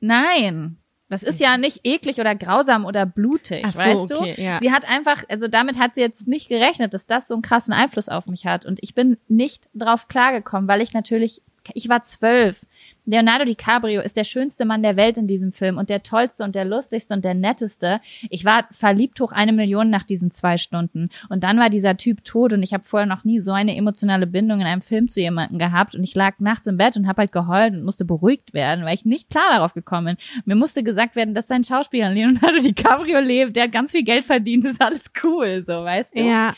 Nein. 0.00 0.78
Das 1.08 1.22
ist 1.22 1.38
ja 1.38 1.56
nicht 1.56 1.80
eklig 1.84 2.18
oder 2.18 2.34
grausam 2.34 2.84
oder 2.84 3.06
blutig, 3.06 3.62
Ach 3.64 3.72
so, 3.72 3.78
weißt 3.78 4.12
okay, 4.12 4.34
du? 4.34 4.42
Ja. 4.42 4.58
Sie 4.60 4.72
hat 4.72 4.88
einfach, 4.88 5.22
also 5.28 5.46
damit 5.46 5.78
hat 5.78 5.94
sie 5.94 6.00
jetzt 6.00 6.26
nicht 6.26 6.48
gerechnet, 6.48 6.94
dass 6.94 7.06
das 7.06 7.28
so 7.28 7.34
einen 7.34 7.42
krassen 7.42 7.72
Einfluss 7.72 8.08
auf 8.08 8.26
mich 8.26 8.44
hat. 8.44 8.66
Und 8.66 8.80
ich 8.82 8.94
bin 8.94 9.16
nicht 9.28 9.68
drauf 9.72 10.08
klargekommen, 10.08 10.68
weil 10.68 10.82
ich 10.82 10.94
natürlich, 10.94 11.42
ich 11.74 11.88
war 11.88 12.02
zwölf. 12.02 12.66
Leonardo 13.08 13.44
DiCaprio 13.44 14.00
ist 14.00 14.16
der 14.16 14.24
schönste 14.24 14.64
Mann 14.64 14.82
der 14.82 14.96
Welt 14.96 15.16
in 15.16 15.28
diesem 15.28 15.52
Film 15.52 15.78
und 15.78 15.90
der 15.90 16.02
tollste 16.02 16.42
und 16.42 16.56
der 16.56 16.64
lustigste 16.64 17.14
und 17.14 17.24
der 17.24 17.34
netteste. 17.34 18.00
Ich 18.30 18.44
war 18.44 18.66
verliebt 18.72 19.20
hoch 19.20 19.30
eine 19.30 19.52
Million 19.52 19.90
nach 19.90 20.02
diesen 20.02 20.32
zwei 20.32 20.56
Stunden. 20.56 21.10
Und 21.28 21.44
dann 21.44 21.58
war 21.58 21.70
dieser 21.70 21.96
Typ 21.96 22.24
tot 22.24 22.52
und 22.52 22.64
ich 22.64 22.74
habe 22.74 22.82
vorher 22.82 23.06
noch 23.06 23.24
nie 23.24 23.38
so 23.38 23.52
eine 23.52 23.76
emotionale 23.76 24.26
Bindung 24.26 24.60
in 24.60 24.66
einem 24.66 24.82
Film 24.82 25.08
zu 25.08 25.20
jemandem 25.20 25.58
gehabt. 25.58 25.94
Und 25.94 26.02
ich 26.02 26.16
lag 26.16 26.40
nachts 26.40 26.66
im 26.66 26.78
Bett 26.78 26.96
und 26.96 27.06
habe 27.06 27.20
halt 27.22 27.32
geheult 27.32 27.74
und 27.74 27.84
musste 27.84 28.04
beruhigt 28.04 28.52
werden, 28.54 28.84
weil 28.84 28.94
ich 28.94 29.04
nicht 29.04 29.30
klar 29.30 29.50
darauf 29.50 29.72
gekommen 29.72 30.16
bin. 30.16 30.16
Mir 30.44 30.56
musste 30.56 30.82
gesagt 30.82 31.14
werden, 31.14 31.34
dass 31.34 31.46
sein 31.46 31.62
Schauspieler 31.62 32.10
Leonardo 32.10 32.58
DiCaprio 32.62 33.20
lebt, 33.20 33.56
der 33.56 33.64
hat 33.64 33.72
ganz 33.72 33.92
viel 33.92 34.02
Geld 34.02 34.24
verdient, 34.24 34.64
ist 34.64 34.82
alles 34.82 35.12
cool, 35.22 35.62
so, 35.64 35.84
weißt 35.84 36.18
du? 36.18 36.22
Ja. 36.22 36.54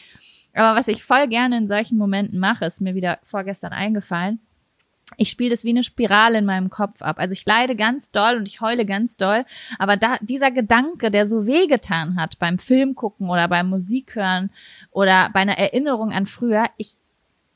Aber 0.54 0.78
was 0.78 0.88
ich 0.88 1.04
voll 1.04 1.28
gerne 1.28 1.58
in 1.58 1.68
solchen 1.68 1.98
Momenten 1.98 2.38
mache, 2.38 2.64
ist 2.64 2.80
mir 2.80 2.94
wieder 2.94 3.18
vorgestern 3.22 3.72
eingefallen 3.72 4.40
ich 5.16 5.30
spiele 5.30 5.50
das 5.50 5.64
wie 5.64 5.70
eine 5.70 5.82
Spirale 5.82 6.38
in 6.38 6.44
meinem 6.44 6.70
Kopf 6.70 7.02
ab. 7.02 7.18
Also 7.18 7.32
ich 7.32 7.44
leide 7.46 7.76
ganz 7.76 8.10
doll 8.10 8.36
und 8.36 8.46
ich 8.46 8.60
heule 8.60 8.84
ganz 8.84 9.16
doll. 9.16 9.44
Aber 9.78 9.96
da, 9.96 10.16
dieser 10.20 10.50
Gedanke, 10.50 11.10
der 11.10 11.26
so 11.26 11.46
wehgetan 11.46 12.16
hat 12.16 12.38
beim 12.38 12.58
Film 12.58 12.94
gucken 12.94 13.30
oder 13.30 13.48
beim 13.48 13.68
Musik 13.68 14.14
hören 14.16 14.50
oder 14.90 15.30
bei 15.32 15.40
einer 15.40 15.58
Erinnerung 15.58 16.12
an 16.12 16.26
früher, 16.26 16.66
ich, 16.76 16.96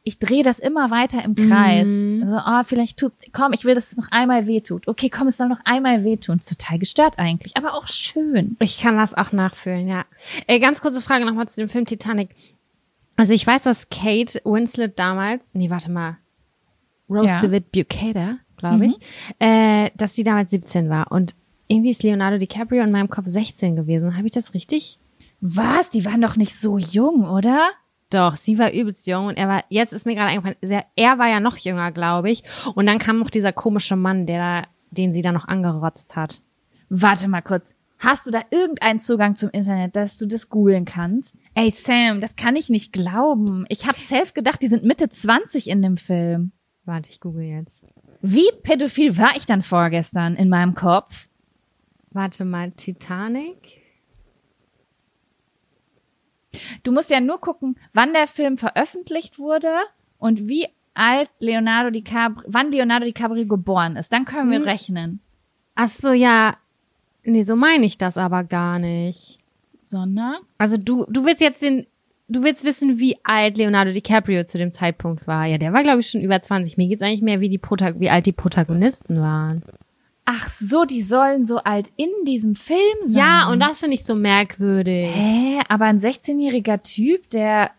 ich 0.03 0.18
drehe 0.18 0.42
das 0.42 0.59
immer 0.59 0.90
weiter 0.90 1.22
im 1.24 1.34
Kreis. 1.34 1.88
Mm. 1.88 2.20
Also, 2.22 2.36
oh, 2.36 2.62
vielleicht 2.64 2.98
tut, 2.98 3.12
komm, 3.32 3.53
ich 3.53 3.64
will, 3.64 3.74
dass 3.74 3.92
es 3.92 3.96
noch 3.96 4.11
einmal 4.11 4.46
wehtut. 4.46 4.88
Okay, 4.88 5.11
komm, 5.11 5.28
es 5.28 5.36
soll 5.36 5.48
noch 5.48 5.61
einmal 5.64 6.05
wehtun. 6.05 6.38
Ist 6.38 6.59
total 6.59 6.78
gestört 6.78 7.18
eigentlich, 7.18 7.57
aber 7.57 7.74
auch 7.74 7.86
schön. 7.86 8.57
Ich 8.61 8.80
kann 8.80 8.96
das 8.96 9.14
auch 9.14 9.30
nachfühlen, 9.32 9.86
ja. 9.86 10.05
Äh, 10.46 10.59
ganz 10.59 10.80
kurze 10.80 11.00
Frage 11.00 11.24
nochmal 11.24 11.48
zu 11.48 11.61
dem 11.61 11.68
Film 11.68 11.86
Titanic. 11.86 12.30
Also 13.14 13.34
ich 13.34 13.46
weiß, 13.46 13.62
dass 13.62 13.90
Kate 13.90 14.40
Winslet 14.44 14.98
damals, 14.98 15.48
nee, 15.53 15.70
warte 15.70 15.90
mal, 15.90 16.16
Rose 17.12 17.34
ja. 17.34 17.38
David 17.38 17.72
Bucater, 17.72 18.38
glaube 18.56 18.86
ich, 18.86 18.98
mhm. 18.98 19.46
äh, 19.46 19.90
dass 19.96 20.12
die 20.12 20.24
damals 20.24 20.50
17 20.50 20.88
war. 20.88 21.10
Und 21.12 21.34
irgendwie 21.68 21.90
ist 21.90 22.02
Leonardo 22.02 22.38
DiCaprio 22.38 22.82
in 22.82 22.90
meinem 22.90 23.08
Kopf 23.08 23.26
16 23.26 23.76
gewesen. 23.76 24.16
Habe 24.16 24.26
ich 24.26 24.32
das 24.32 24.54
richtig? 24.54 24.98
Was? 25.40 25.90
Die 25.90 26.04
waren 26.04 26.20
doch 26.20 26.36
nicht 26.36 26.54
so 26.54 26.78
jung, 26.78 27.24
oder? 27.28 27.70
Doch, 28.10 28.36
sie 28.36 28.58
war 28.58 28.72
übelst 28.72 29.06
jung 29.06 29.26
und 29.26 29.38
er 29.38 29.48
war, 29.48 29.64
jetzt 29.70 29.92
ist 29.92 30.04
mir 30.04 30.14
gerade 30.14 30.30
eingefallen, 30.30 30.84
er 30.94 31.18
war 31.18 31.28
ja 31.28 31.40
noch 31.40 31.56
jünger, 31.56 31.92
glaube 31.92 32.30
ich. 32.30 32.42
Und 32.74 32.86
dann 32.86 32.98
kam 32.98 33.18
noch 33.18 33.30
dieser 33.30 33.52
komische 33.52 33.96
Mann, 33.96 34.26
der 34.26 34.38
da, 34.38 34.68
den 34.90 35.12
sie 35.12 35.22
da 35.22 35.32
noch 35.32 35.48
angerotzt 35.48 36.14
hat. 36.14 36.42
Warte 36.90 37.26
mal 37.28 37.40
kurz. 37.40 37.74
Hast 37.98 38.26
du 38.26 38.30
da 38.30 38.42
irgendeinen 38.50 39.00
Zugang 39.00 39.36
zum 39.36 39.48
Internet, 39.50 39.96
dass 39.96 40.18
du 40.18 40.26
das 40.26 40.50
googeln 40.50 40.84
kannst? 40.84 41.38
Ey, 41.54 41.70
Sam, 41.70 42.20
das 42.20 42.36
kann 42.36 42.56
ich 42.56 42.68
nicht 42.68 42.92
glauben. 42.92 43.64
Ich 43.68 43.86
hab 43.86 43.96
selbst 43.96 44.34
gedacht, 44.34 44.60
die 44.60 44.68
sind 44.68 44.84
Mitte 44.84 45.08
20 45.08 45.70
in 45.70 45.80
dem 45.80 45.96
Film. 45.96 46.52
Warte, 46.85 47.11
ich 47.11 47.20
google 47.20 47.45
jetzt. 47.45 47.83
Wie 48.22 48.51
pädophil 48.62 49.16
war 49.16 49.37
ich 49.37 49.47
dann 49.47 49.62
vorgestern 49.62 50.35
in 50.35 50.49
meinem 50.49 50.74
Kopf? 50.74 51.28
Warte 52.11 52.45
mal, 52.45 52.72
Titanic? 52.72 53.80
Du 56.83 56.93
musst 56.93 57.11
ja 57.11 57.20
nur 57.20 57.41
gucken, 57.41 57.78
wann 57.95 58.12
der 58.12 58.26
Film 58.26 58.59
veröffentlicht 58.59 59.39
wurde 59.39 59.72
und 60.18 60.49
wie 60.49 60.68
alt 60.95 61.30
Leonardo 61.39 61.91
DiCaprio, 61.91 62.45
wann 62.47 62.70
Leonardo 62.70 63.07
DiCaprio 63.07 63.47
geboren 63.47 63.97
ist. 63.97 64.12
Dann 64.12 64.24
können 64.24 64.51
wir 64.51 64.59
hm. 64.59 64.64
rechnen. 64.64 65.20
Ach 65.74 65.89
so, 65.89 66.12
ja. 66.12 66.57
Nee, 67.24 67.45
so 67.45 67.57
meine 67.57 67.87
ich 67.87 67.97
das 67.97 68.18
aber 68.18 68.45
gar 68.45 68.78
nicht. 68.78 69.39
Sondern? 69.85 70.37
Also 70.59 70.76
du, 70.76 71.07
du 71.09 71.24
willst 71.24 71.41
jetzt 71.41 71.62
den 71.62 71.87
du 72.33 72.43
willst 72.43 72.64
wissen, 72.64 72.99
wie 72.99 73.16
alt 73.22 73.57
Leonardo 73.57 73.93
DiCaprio 73.93 74.45
zu 74.45 74.59
dem 74.59 74.72
Zeitpunkt 74.72 75.26
war. 75.26 75.47
Ja, 75.47 75.59
der 75.59 75.72
war, 75.72 75.83
glaube 75.83 76.01
ich, 76.01 76.09
schon 76.09 76.20
über 76.20 76.41
20. 76.41 76.76
Mir 76.76 76.89
geht's 76.89 77.03
eigentlich 77.03 77.22
mehr, 77.22 77.41
wie, 77.41 77.49
die 77.49 77.59
Protag 77.59 77.95
wie 77.99 78.11
alt 78.11 78.26
die 78.26 78.33
Protagonisten 78.33 79.20
waren. 79.20 79.62
Ach 80.24 80.49
so, 80.49 80.85
die 80.85 81.03
sollen 81.03 81.45
so 81.45 81.59
alt 81.59 81.91
in 81.97 82.11
diesem 82.26 82.55
Film 82.55 82.78
sein. 83.05 83.16
Ja, 83.16 83.51
und 83.51 83.61
das 83.61 83.80
finde 83.80 83.95
ich 83.95 84.05
so 84.05 84.14
merkwürdig. 84.14 85.11
Hä? 85.12 85.61
Aber 85.68 85.87
ein 85.87 85.99
16-jähriger 85.99 86.83
Typ, 86.83 87.28
der 87.30 87.70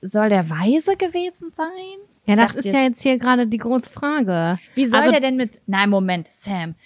soll 0.00 0.28
der 0.28 0.48
weise 0.48 0.96
gewesen 0.96 1.52
sein? 1.54 1.98
Ja, 2.26 2.36
das 2.36 2.54
ist 2.54 2.66
ja 2.66 2.82
jetzt 2.82 3.02
hier 3.02 3.18
gerade 3.18 3.48
die 3.48 3.58
große 3.58 3.90
Frage. 3.90 4.58
Wie 4.74 4.86
soll 4.86 5.00
also, 5.00 5.10
der 5.10 5.20
denn 5.20 5.36
mit, 5.36 5.60
nein, 5.66 5.90
Moment, 5.90 6.28
Sam. 6.28 6.76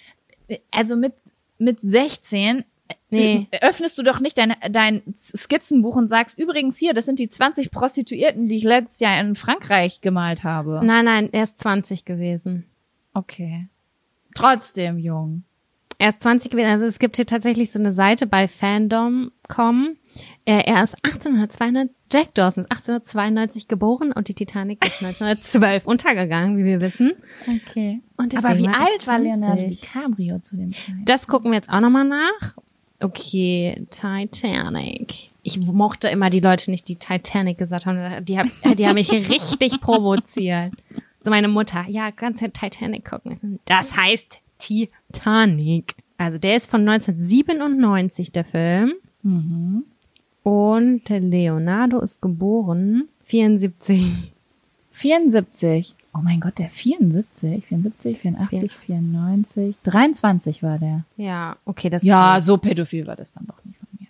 Also 0.71 0.95
mit, 0.95 1.13
mit 1.59 1.77
16 1.81 2.63
Nee. 3.09 3.47
Öffnest 3.61 3.97
du 3.97 4.03
doch 4.03 4.19
nicht 4.19 4.37
dein, 4.37 4.53
dein 4.69 5.01
Skizzenbuch 5.15 5.95
und 5.95 6.09
sagst, 6.09 6.37
übrigens 6.37 6.77
hier, 6.77 6.93
das 6.93 7.05
sind 7.05 7.19
die 7.19 7.29
20 7.29 7.71
Prostituierten, 7.71 8.47
die 8.47 8.57
ich 8.57 8.63
letztes 8.63 8.99
Jahr 8.99 9.19
in 9.19 9.35
Frankreich 9.35 10.01
gemalt 10.01 10.43
habe. 10.43 10.81
Nein, 10.83 11.05
nein, 11.05 11.29
er 11.31 11.43
ist 11.43 11.59
20 11.59 12.05
gewesen. 12.05 12.65
Okay. 13.13 13.67
Trotzdem 14.35 14.97
jung. 14.97 15.43
Er 15.99 16.09
ist 16.09 16.21
20 16.21 16.51
gewesen. 16.51 16.69
Also 16.69 16.85
es 16.85 16.99
gibt 16.99 17.15
hier 17.15 17.25
tatsächlich 17.25 17.71
so 17.71 17.79
eine 17.79 17.91
Seite 17.91 18.27
bei 18.27 18.47
fandom.com. 18.47 19.95
Er, 20.45 20.67
er 20.67 20.83
ist 20.83 20.95
1892, 21.03 21.95
Jack 22.11 22.33
Dawson 22.33 22.63
ist 22.63 22.71
1892 22.71 23.67
geboren 23.67 24.11
und 24.11 24.27
die 24.27 24.33
Titanic 24.33 24.83
ist 24.85 25.03
1912 25.03 25.85
untergegangen, 25.85 26.57
wie 26.57 26.65
wir 26.65 26.81
wissen. 26.81 27.13
Okay. 27.47 28.01
Aber 28.17 28.57
wie 28.57 28.67
alt 28.67 29.05
war 29.05 29.19
Leonardo 29.19 29.67
DiCaprio 29.67 30.39
zu 30.39 30.57
dem 30.57 30.71
Zeitpunkt? 30.71 31.09
Das 31.09 31.27
gucken 31.27 31.51
wir 31.51 31.57
jetzt 31.57 31.69
auch 31.69 31.79
nochmal 31.79 32.05
nach. 32.05 32.57
Okay, 32.99 33.85
Titanic. 33.91 35.29
Ich 35.43 35.61
mochte 35.61 36.09
immer 36.09 36.29
die 36.29 36.39
Leute 36.39 36.71
nicht, 36.71 36.87
die 36.87 36.95
Titanic 36.95 37.57
gesagt 37.57 37.85
haben. 37.85 38.25
Die, 38.25 38.39
haben, 38.39 38.51
die 38.75 38.87
haben 38.87 38.95
mich 38.95 39.11
richtig 39.11 39.79
provoziert. 39.81 40.73
So 41.21 41.29
meine 41.29 41.47
Mutter, 41.47 41.85
ja, 41.87 42.11
kannst 42.11 42.41
ja 42.41 42.47
Titanic 42.47 43.09
gucken. 43.09 43.59
Das 43.65 43.95
heißt 43.95 44.41
Titanic. 44.57 45.95
Also 46.17 46.37
der 46.39 46.55
ist 46.55 46.69
von 46.69 46.87
1997, 46.87 48.31
der 48.31 48.45
Film. 48.45 48.93
Mhm. 49.21 49.83
Und 50.43 51.09
Leonardo 51.09 51.99
ist 51.99 52.21
geboren 52.21 53.09
74. 53.25 54.33
74. 54.91 55.95
Oh 56.17 56.21
mein 56.23 56.39
Gott, 56.39 56.57
der 56.57 56.69
74, 56.69 57.65
74, 57.67 58.19
84, 58.19 58.71
94, 58.71 59.77
23 59.83 60.63
war 60.63 60.79
der. 60.79 61.03
Ja, 61.15 61.57
okay, 61.65 61.89
das 61.89 62.01
Ja, 62.03 62.39
so 62.41 62.57
pädophil 62.57 63.05
war 63.05 63.15
das 63.15 63.31
dann 63.33 63.45
doch 63.45 63.63
nicht 63.65 63.77
von 63.77 63.87
mir. 63.99 64.07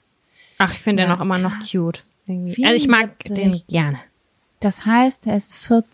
Ach, 0.58 0.72
ich 0.72 0.80
finde 0.80 1.04
Ja, 1.04 1.10
den 1.10 1.18
auch 1.18 1.22
immer 1.22 1.38
noch 1.38 1.54
cute. 1.60 2.04
Irgendwie. 2.26 2.66
Also 2.66 2.76
ich 2.76 2.88
mag 2.88 3.12
74. 3.26 3.36
den 3.36 3.68
gerne. 3.68 4.00
Das 4.60 4.86
heißt, 4.86 5.28
er 5.28 5.38
ist 5.38 5.56
14, 5.56 5.90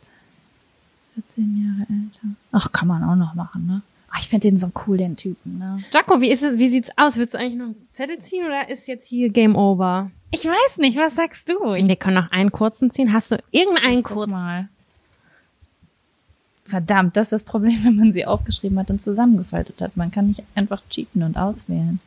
14 1.16 1.64
Jahre 1.66 1.88
älter. 1.92 2.36
Ach, 2.52 2.72
kann 2.72 2.88
man 2.88 3.04
auch 3.04 3.16
noch 3.16 3.34
machen, 3.34 3.66
ne? 3.66 3.82
Ach, 4.10 4.20
ich 4.20 4.28
finde 4.28 4.48
den 4.48 4.58
so 4.58 4.72
cool, 4.86 4.98
den 4.98 5.16
Typen, 5.16 5.58
ne? 5.58 5.84
Jaco, 5.92 6.22
wie 6.22 6.30
ist 6.30 6.44
es, 6.44 6.60
wie 6.60 6.70
sieht's 6.70 6.92
aus? 6.98 7.18
Willst 7.18 7.34
du 7.34 7.40
eigentlich 7.40 7.56
noch 7.56 7.66
einen 7.66 7.88
Zettel 7.92 8.20
ziehen 8.20 8.46
oder 8.46 8.70
ist 8.70 8.88
jetzt 8.88 9.08
hier 9.08 9.30
Game 9.30 9.56
Over? 9.56 10.12
Ich 10.30 10.46
weiß 10.46 10.78
nicht, 10.78 10.98
was 10.98 11.16
sagst 11.16 11.50
du? 11.50 11.74
Ich 11.74 11.88
Wir 11.88 11.96
können 11.96 12.16
noch 12.16 12.32
einen 12.32 12.52
kurzen 12.52 12.92
ziehen. 12.92 13.12
Hast 13.14 13.32
du 13.32 13.38
irgendeinen 13.52 14.04
kurzen? 14.04 14.32
mal. 14.32 14.70
Verdammt, 16.66 17.18
das 17.18 17.28
ist 17.28 17.34
das 17.34 17.44
Problem, 17.44 17.84
wenn 17.84 17.98
man 17.98 18.14
sie 18.14 18.26
aufgeschrieben 18.26 18.80
hat 18.80 18.90
und 18.90 19.02
zusammengefaltet 19.02 19.82
hat. 19.82 19.98
Man 19.98 20.12
kann 20.12 20.28
nicht 20.28 20.44
einfach 20.56 20.82
cheaten 20.90 21.24
und 21.24 21.38
auswählen. 21.38 22.00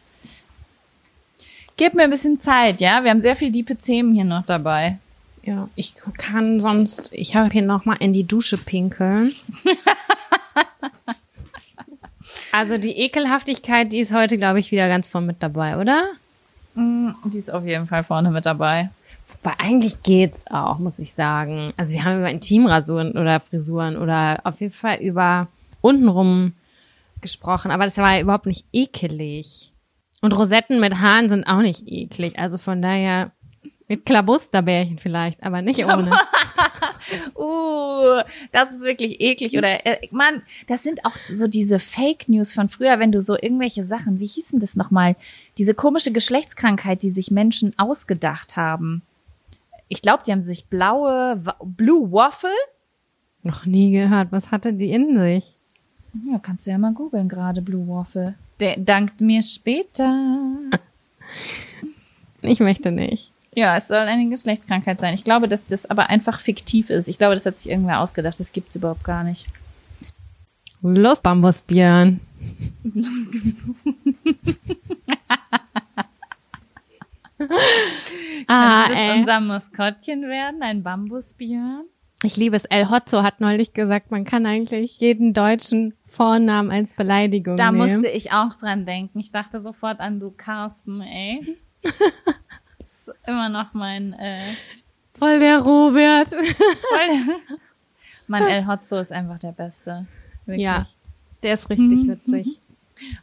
Gib 1.77 1.95
mir 1.95 2.05
ein 2.05 2.11
bisschen 2.11 2.39
Zeit, 2.39 2.81
ja? 2.81 3.05
Wir 3.05 3.11
haben 3.11 3.21
sehr 3.21 3.37
viel 3.37 3.53
diepe 3.53 3.77
Themen 3.77 4.15
hier 4.15 4.25
noch 4.25 4.47
dabei. 4.47 4.99
Ja, 5.43 5.69
ich 5.77 5.95
kann 6.17 6.59
sonst, 6.59 7.11
ich 7.13 7.37
habe 7.37 7.51
hier 7.51 7.63
noch 7.63 7.85
mal 7.85 7.95
in 7.95 8.13
die 8.13 8.25
Dusche 8.25 8.57
pinkeln. 8.57 9.33
also 12.53 12.79
die 12.79 12.99
Ekelhaftigkeit, 12.99 13.93
die 13.93 14.01
ist 14.01 14.13
heute, 14.13 14.39
glaube 14.39 14.59
ich, 14.59 14.73
wieder 14.73 14.89
ganz 14.89 15.07
vorn 15.07 15.27
mit 15.27 15.43
dabei, 15.43 15.77
oder? 15.77 16.05
Mm, 16.75 17.11
Die 17.25 17.39
ist 17.39 17.53
auf 17.53 17.65
jeden 17.65 17.87
Fall 17.87 18.03
vorne 18.03 18.31
mit 18.31 18.47
dabei. 18.47 18.91
Wobei 19.47 19.61
eigentlich 19.61 20.03
geht's 20.03 20.45
auch, 20.51 20.81
muss 20.81 20.99
ich 20.99 21.15
sagen. 21.15 21.73
Also 21.77 21.93
wir 21.93 22.03
haben 22.03 22.19
über 22.19 22.31
Intimrasuren 22.31 23.13
oder 23.13 23.39
Frisuren 23.39 23.97
oder 23.97 24.41
auf 24.43 24.61
jeden 24.61 24.73
Fall 24.73 24.97
über 24.97 25.47
untenrum 25.81 26.55
gesprochen, 27.21 27.71
aber 27.71 27.85
das 27.85 27.97
war 27.97 28.17
ja 28.17 28.23
überhaupt 28.23 28.47
nicht 28.47 28.65
ekelig. 28.73 29.73
Und 30.21 30.37
Rosetten 30.37 30.81
mit 30.81 31.01
Haaren 31.01 31.29
sind 31.29 31.45
auch 31.45 31.61
nicht 31.61 31.87
eklig. 31.87 32.37
Also 32.41 32.59
von 32.59 32.83
daher 32.83 33.31
mit 33.87 34.05
Klabusterbärchen 34.05 34.99
vielleicht, 34.99 35.45
aber 35.45 35.63
nicht 35.63 35.85
ohne. 35.85 36.11
Uh, 37.37 38.21
das 38.51 38.73
ist 38.73 38.83
wirklich 38.83 39.21
eklig. 39.21 39.57
Oder, 39.57 39.87
äh, 39.87 40.09
Mann, 40.11 40.43
das 40.67 40.83
sind 40.83 41.05
auch 41.05 41.15
so 41.31 41.47
diese 41.47 41.79
Fake 41.79 42.29
News 42.29 42.53
von 42.53 42.69
früher, 42.69 42.99
wenn 42.99 43.13
du 43.13 43.21
so 43.21 43.37
irgendwelche 43.41 43.85
Sachen, 43.85 44.19
wie 44.19 44.27
hießen 44.27 44.59
das 44.59 44.75
nochmal? 44.75 45.15
Diese 45.57 45.73
komische 45.73 46.11
Geschlechtskrankheit, 46.11 47.03
die 47.03 47.11
sich 47.11 47.31
Menschen 47.31 47.79
ausgedacht 47.79 48.57
haben. 48.57 49.03
Ich 49.89 50.03
glaube, 50.03 50.23
die 50.27 50.33
haben 50.33 50.41
sich 50.41 50.67
blaue, 50.67 51.41
Blue 51.65 52.11
Waffle. 52.11 52.51
Noch 53.43 53.67
nie 53.67 53.93
gehört. 53.93 54.33
Was 54.33 54.51
hatte 54.51 54.73
die 54.73 54.91
in 54.91 55.19
sich? 55.19 55.55
Ja, 56.31 56.39
kannst 56.39 56.67
du 56.67 56.71
ja 56.71 56.79
mal 56.79 56.93
googeln 56.93 57.29
gerade, 57.29 57.63
Blue 57.63 57.87
Waffle. 57.87 58.35
Der 58.61 58.77
dankt 58.79 59.21
mir 59.21 59.43
später. 59.43 60.39
Ich 62.43 62.61
möchte 62.61 62.91
nicht. 62.91 63.33
Ja, 63.55 63.77
es 63.77 63.89
soll 63.89 63.99
eine 63.99 64.29
Geschlechtskrankheit 64.29 65.01
sein. 65.01 65.15
Ich 65.15 65.25
glaube, 65.25 65.49
dass 65.49 65.65
das 65.65 65.89
aber 65.89 66.11
einfach 66.11 66.41
fiktiv 66.41 66.91
ist. 66.91 67.09
Ich 67.09 67.19
glaube, 67.19 67.35
das 67.35 67.47
hat 67.47 67.59
sich 67.59 67.71
irgendwer 67.71 68.01
ausgedacht. 68.01 68.39
Das 68.39 68.53
gibt's 68.53 68.77
überhaupt 68.77 69.05
gar 69.05 69.25
nicht. 69.25 69.47
Los, 70.83 71.21
Bambusbjörn. 71.21 72.21
ah, 78.49 78.85
Kannst 78.87 78.99
du 79.01 79.07
das 79.07 79.17
unser 79.19 79.41
Maskottchen 79.41 80.23
werden? 80.29 80.63
Ein 80.63 80.83
Bambusbjörn? 80.83 81.85
Ich 82.23 82.37
liebe 82.37 82.57
es. 82.57 82.65
El 82.65 82.91
Hotzo 82.91 83.23
hat 83.23 83.41
neulich 83.41 83.75
gesagt, 83.75 84.11
man 84.11 84.25
kann 84.25 84.47
eigentlich 84.47 84.99
jeden 85.01 85.35
deutschen 85.35 85.95
Vornamen 86.07 86.71
als 86.71 86.95
Beleidigung 86.95 87.57
Da 87.57 87.71
nehmen. 87.71 87.85
musste 87.85 88.09
ich 88.09 88.33
auch 88.33 88.55
dran 88.55 88.87
denken. 88.87 89.19
Ich 89.21 89.33
dachte 89.33 89.61
sofort 89.61 90.01
an 90.01 90.19
du 90.21 90.31
Carsten, 90.31 91.01
ey. 91.03 91.57
Das 92.79 93.09
ist 93.09 93.15
immer 93.27 93.49
noch 93.49 93.75
mein, 93.75 94.13
äh, 94.15 94.41
Voll 95.19 95.39
der 95.39 95.59
Robert. 95.61 96.29
voll- 96.31 97.37
mein 98.27 98.43
El 98.45 98.67
Hotzo 98.67 98.99
ist 98.99 99.13
einfach 99.13 99.39
der 99.39 99.53
Beste. 99.53 100.07
Wirklich. 100.47 100.65
Ja. 100.65 100.87
Der 101.43 101.55
ist 101.55 101.69
richtig 101.71 102.05
Mhm. 102.05 102.09
witzig. 102.09 102.59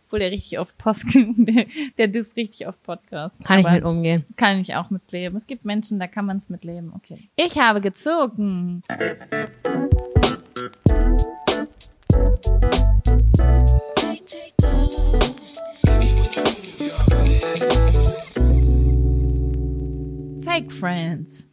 Obwohl 0.06 0.20
der 0.20 0.32
richtig 0.32 0.60
oft 0.60 0.78
Post, 0.78 1.06
der, 1.16 1.66
der 1.98 2.08
disst 2.08 2.36
richtig 2.36 2.68
oft 2.68 2.82
Podcast. 2.84 3.44
Kann 3.44 3.60
ich 3.60 3.66
Aber 3.66 3.76
mit 3.76 3.84
umgehen. 3.84 4.26
Kann 4.36 4.60
ich 4.60 4.76
auch 4.76 4.90
mitleben. 4.90 5.38
Es 5.38 5.48
gibt 5.48 5.66
Menschen, 5.66 6.00
da 6.00 6.08
kann 6.08 6.26
man 6.26 6.38
es 6.38 6.50
mitleben. 6.50 6.94
Okay. 6.96 7.30
Ich 7.36 7.58
habe 7.58 7.82
gezogen. 7.82 8.84
Fake 20.44 20.72
Friends. 20.72 21.48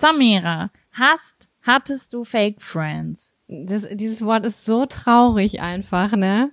Samira, 0.00 0.70
hast, 0.92 1.48
hattest 1.62 2.12
du 2.12 2.22
Fake 2.22 2.62
Friends? 2.62 3.34
Das, 3.48 3.86
dieses 3.90 4.24
Wort 4.24 4.44
ist 4.44 4.64
so 4.66 4.84
traurig 4.86 5.60
einfach, 5.60 6.12
ne? 6.12 6.50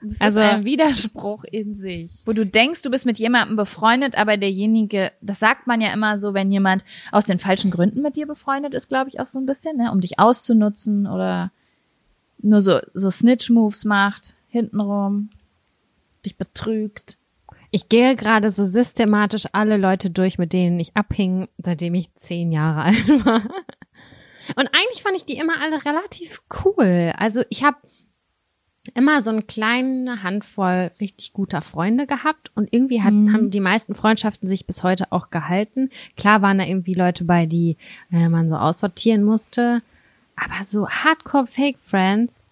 Das 0.00 0.20
Also- 0.20 0.40
ein 0.40 0.64
Widerspruch 0.64 1.44
in 1.44 1.74
sich. 1.74 2.22
Wo 2.24 2.32
du 2.32 2.46
denkst, 2.46 2.82
du 2.82 2.90
bist 2.90 3.04
mit 3.04 3.18
jemandem 3.18 3.56
befreundet, 3.56 4.16
aber 4.16 4.36
derjenige, 4.36 5.12
das 5.20 5.40
sagt 5.40 5.66
man 5.66 5.80
ja 5.80 5.92
immer 5.92 6.18
so, 6.18 6.34
wenn 6.34 6.50
jemand 6.52 6.84
aus 7.12 7.26
den 7.26 7.38
falschen 7.38 7.70
Gründen 7.70 8.00
mit 8.00 8.16
dir 8.16 8.26
befreundet 8.26 8.74
ist, 8.74 8.88
glaube 8.88 9.08
ich 9.08 9.20
auch 9.20 9.26
so 9.26 9.38
ein 9.38 9.46
bisschen, 9.46 9.76
ne, 9.76 9.90
um 9.92 10.00
dich 10.00 10.18
auszunutzen 10.18 11.06
oder 11.06 11.50
nur 12.40 12.60
so, 12.60 12.78
so 12.94 13.10
Snitch-Moves 13.10 13.84
macht, 13.84 14.36
hintenrum, 14.48 15.30
dich 16.24 16.36
betrügt. 16.36 17.18
Ich 17.70 17.88
gehe 17.88 18.14
gerade 18.16 18.50
so 18.50 18.64
systematisch 18.64 19.44
alle 19.52 19.76
Leute 19.76 20.08
durch, 20.10 20.38
mit 20.38 20.52
denen 20.52 20.78
ich 20.80 20.96
abhing, 20.96 21.48
seitdem 21.58 21.94
ich 21.94 22.14
zehn 22.14 22.52
Jahre 22.52 22.82
alt 22.82 23.08
war. 23.26 23.42
Und 24.56 24.68
eigentlich 24.68 25.02
fand 25.02 25.16
ich 25.16 25.24
die 25.24 25.36
immer 25.38 25.60
alle 25.60 25.84
relativ 25.84 26.42
cool. 26.64 27.12
Also 27.16 27.42
ich 27.50 27.62
habe 27.64 27.76
immer 28.94 29.20
so 29.20 29.30
eine 29.30 29.42
kleine 29.42 30.22
Handvoll 30.22 30.90
richtig 31.00 31.34
guter 31.34 31.60
Freunde 31.60 32.06
gehabt 32.06 32.50
und 32.54 32.72
irgendwie 32.72 33.02
hat, 33.02 33.12
Mhm. 33.12 33.32
haben 33.34 33.50
die 33.50 33.60
meisten 33.60 33.94
Freundschaften 33.94 34.48
sich 34.48 34.66
bis 34.66 34.82
heute 34.82 35.12
auch 35.12 35.28
gehalten. 35.30 35.90
Klar 36.16 36.40
waren 36.40 36.58
da 36.58 36.64
irgendwie 36.64 36.94
Leute 36.94 37.24
bei, 37.24 37.44
die 37.44 37.76
äh, 38.10 38.28
man 38.30 38.48
so 38.48 38.56
aussortieren 38.56 39.24
musste, 39.24 39.82
aber 40.36 40.64
so 40.64 40.88
Hardcore 40.88 41.46
Fake 41.46 41.76
Friends, 41.82 42.46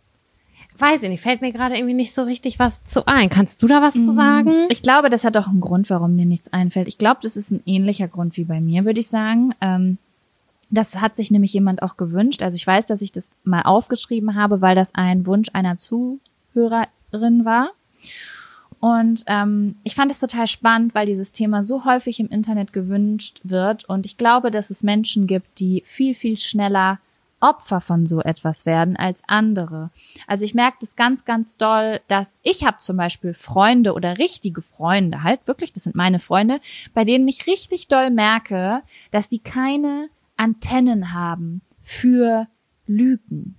weiß 0.76 1.02
ich 1.04 1.08
nicht, 1.08 1.22
fällt 1.22 1.40
mir 1.40 1.52
gerade 1.52 1.76
irgendwie 1.76 1.94
nicht 1.94 2.12
so 2.12 2.24
richtig 2.24 2.58
was 2.58 2.84
zu 2.84 3.06
ein. 3.06 3.30
Kannst 3.30 3.62
du 3.62 3.66
da 3.66 3.80
was 3.80 3.94
zu 3.94 4.12
sagen? 4.12 4.66
Ich 4.68 4.82
glaube, 4.82 5.08
das 5.08 5.24
hat 5.24 5.38
auch 5.38 5.46
einen 5.48 5.62
Grund, 5.62 5.88
warum 5.88 6.18
dir 6.18 6.26
nichts 6.26 6.52
einfällt. 6.52 6.86
Ich 6.88 6.98
glaube, 6.98 7.20
das 7.22 7.36
ist 7.38 7.50
ein 7.50 7.62
ähnlicher 7.64 8.08
Grund 8.08 8.36
wie 8.36 8.44
bei 8.44 8.60
mir, 8.60 8.84
würde 8.84 9.00
ich 9.00 9.08
sagen. 9.08 9.54
Ähm, 9.62 9.96
das 10.70 11.00
hat 11.00 11.16
sich 11.16 11.30
nämlich 11.30 11.52
jemand 11.52 11.82
auch 11.82 11.96
gewünscht. 11.96 12.42
Also 12.42 12.56
ich 12.56 12.66
weiß, 12.66 12.86
dass 12.86 13.02
ich 13.02 13.12
das 13.12 13.30
mal 13.44 13.62
aufgeschrieben 13.62 14.34
habe, 14.34 14.60
weil 14.60 14.74
das 14.74 14.94
ein 14.94 15.26
Wunsch 15.26 15.48
einer 15.52 15.78
Zuhörerin 15.78 17.44
war. 17.44 17.70
Und 18.80 19.24
ähm, 19.26 19.76
ich 19.84 19.94
fand 19.94 20.10
es 20.10 20.20
total 20.20 20.46
spannend, 20.46 20.94
weil 20.94 21.06
dieses 21.06 21.32
Thema 21.32 21.62
so 21.62 21.84
häufig 21.84 22.20
im 22.20 22.28
Internet 22.28 22.72
gewünscht 22.72 23.40
wird. 23.42 23.84
Und 23.84 24.06
ich 24.06 24.16
glaube, 24.16 24.50
dass 24.50 24.70
es 24.70 24.82
Menschen 24.82 25.26
gibt, 25.26 25.58
die 25.60 25.82
viel, 25.84 26.14
viel 26.14 26.36
schneller 26.36 26.98
Opfer 27.40 27.80
von 27.80 28.06
so 28.06 28.20
etwas 28.20 28.64
werden 28.64 28.96
als 28.96 29.22
andere. 29.26 29.90
Also 30.26 30.44
ich 30.44 30.54
merke 30.54 30.78
das 30.80 30.96
ganz, 30.96 31.24
ganz 31.24 31.56
doll, 31.56 32.00
dass 32.08 32.40
ich 32.42 32.64
habe 32.64 32.78
zum 32.78 32.96
Beispiel 32.96 33.34
Freunde 33.34 33.92
oder 33.92 34.18
richtige 34.18 34.62
Freunde, 34.62 35.22
halt 35.22 35.46
wirklich, 35.46 35.72
das 35.72 35.84
sind 35.84 35.94
meine 35.94 36.18
Freunde, 36.18 36.60
bei 36.94 37.04
denen 37.04 37.28
ich 37.28 37.46
richtig 37.46 37.88
doll 37.88 38.10
merke, 38.10 38.82
dass 39.10 39.28
die 39.28 39.38
keine 39.38 40.08
Antennen 40.36 41.12
haben 41.12 41.62
für 41.82 42.48
Lügen 42.86 43.56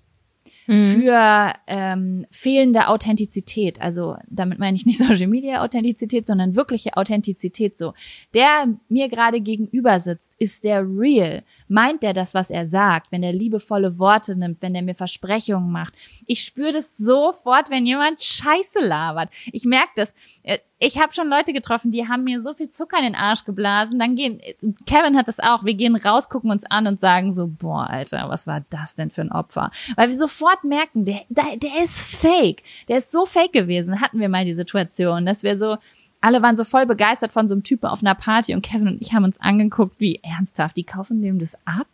für 0.67 1.53
ähm, 1.67 2.25
fehlende 2.29 2.89
Authentizität. 2.89 3.81
Also 3.81 4.17
damit 4.27 4.59
meine 4.59 4.75
ich 4.75 4.85
nicht 4.85 4.97
Social 5.05 5.27
Media 5.27 5.63
Authentizität, 5.63 6.27
sondern 6.27 6.55
wirkliche 6.55 6.97
Authentizität. 6.97 7.77
So, 7.77 7.93
der 8.33 8.67
mir 8.89 9.07
gerade 9.07 9.39
gegenüber 9.39 9.99
sitzt, 9.99 10.33
ist 10.37 10.65
der 10.65 10.81
real? 10.83 11.43
Meint 11.69 12.03
der 12.03 12.13
das, 12.13 12.33
was 12.33 12.49
er 12.49 12.67
sagt? 12.67 13.11
Wenn 13.11 13.23
er 13.23 13.31
liebevolle 13.33 13.97
Worte 13.97 14.35
nimmt, 14.35 14.61
wenn 14.61 14.75
er 14.75 14.81
mir 14.81 14.95
Versprechungen 14.95 15.71
macht? 15.71 15.93
Ich 16.25 16.41
spüre 16.43 16.73
das 16.73 16.97
sofort, 16.97 17.69
wenn 17.69 17.85
jemand 17.85 18.21
Scheiße 18.21 18.79
labert. 18.81 19.29
Ich 19.51 19.63
merke 19.63 19.91
das. 19.95 20.13
Äh, 20.43 20.59
Ich 20.79 20.99
habe 20.99 21.11
schon 21.11 21.27
Leute 21.27 21.53
getroffen, 21.53 21.91
die 21.91 22.07
haben 22.07 22.23
mir 22.23 22.39
so 22.41 22.53
viel 22.53 22.69
Zucker 22.69 22.99
in 22.99 23.05
den 23.05 23.15
Arsch 23.15 23.45
geblasen. 23.45 23.97
Dann 23.97 24.15
gehen, 24.15 24.39
Kevin 24.85 25.17
hat 25.17 25.27
das 25.27 25.39
auch. 25.39 25.65
Wir 25.65 25.73
gehen 25.73 25.95
raus, 25.95 26.29
gucken 26.29 26.51
uns 26.51 26.65
an 26.65 26.85
und 26.85 26.99
sagen 26.99 27.33
so, 27.33 27.47
boah, 27.47 27.89
Alter, 27.89 28.29
was 28.29 28.45
war 28.45 28.63
das 28.69 28.93
denn 28.95 29.09
für 29.09 29.21
ein 29.21 29.31
Opfer? 29.31 29.71
Weil 29.95 30.09
wir 30.09 30.17
sofort 30.17 30.56
merken, 30.63 31.05
der, 31.05 31.21
der, 31.29 31.57
der 31.57 31.83
ist 31.83 32.15
fake. 32.15 32.63
Der 32.87 32.97
ist 32.97 33.11
so 33.11 33.25
fake 33.25 33.53
gewesen. 33.53 34.01
Hatten 34.01 34.19
wir 34.19 34.29
mal 34.29 34.45
die 34.45 34.53
Situation, 34.53 35.25
dass 35.25 35.43
wir 35.43 35.57
so, 35.57 35.77
alle 36.21 36.41
waren 36.41 36.57
so 36.57 36.63
voll 36.63 36.85
begeistert 36.85 37.31
von 37.31 37.47
so 37.47 37.55
einem 37.55 37.63
Typen 37.63 37.87
auf 37.87 38.01
einer 38.01 38.15
Party 38.15 38.53
und 38.53 38.61
Kevin 38.61 38.87
und 38.87 39.01
ich 39.01 39.13
haben 39.13 39.23
uns 39.23 39.39
angeguckt, 39.39 39.99
wie 39.99 40.19
ernsthaft, 40.23 40.77
die 40.77 40.83
kaufen 40.83 41.21
dem 41.21 41.39
das 41.39 41.57
ab. 41.65 41.87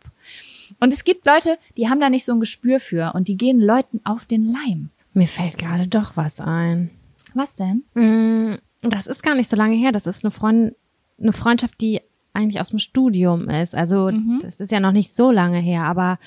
Und 0.80 0.92
es 0.92 1.04
gibt 1.04 1.26
Leute, 1.26 1.58
die 1.76 1.88
haben 1.88 2.00
da 2.00 2.10
nicht 2.10 2.24
so 2.24 2.32
ein 2.32 2.40
Gespür 2.40 2.80
für 2.80 3.12
und 3.14 3.28
die 3.28 3.36
gehen 3.36 3.60
Leuten 3.60 4.00
auf 4.04 4.24
den 4.24 4.52
Leim. 4.52 4.90
Mir 5.12 5.28
fällt 5.28 5.58
gerade 5.58 5.86
doch 5.86 6.16
was 6.16 6.40
ein. 6.40 6.90
Was 7.34 7.54
denn? 7.54 7.84
Mm, 7.94 8.58
das 8.82 9.06
ist 9.06 9.22
gar 9.22 9.34
nicht 9.34 9.50
so 9.50 9.56
lange 9.56 9.76
her. 9.76 9.92
Das 9.92 10.06
ist 10.06 10.24
eine, 10.24 10.30
Freund, 10.30 10.74
eine 11.20 11.32
Freundschaft, 11.32 11.80
die 11.80 12.00
eigentlich 12.32 12.60
aus 12.60 12.70
dem 12.70 12.78
Studium 12.78 13.48
ist. 13.48 13.74
Also 13.74 14.10
mhm. 14.10 14.40
das 14.42 14.60
ist 14.60 14.72
ja 14.72 14.80
noch 14.80 14.92
nicht 14.92 15.14
so 15.14 15.30
lange 15.30 15.58
her, 15.58 15.84
aber 15.84 16.18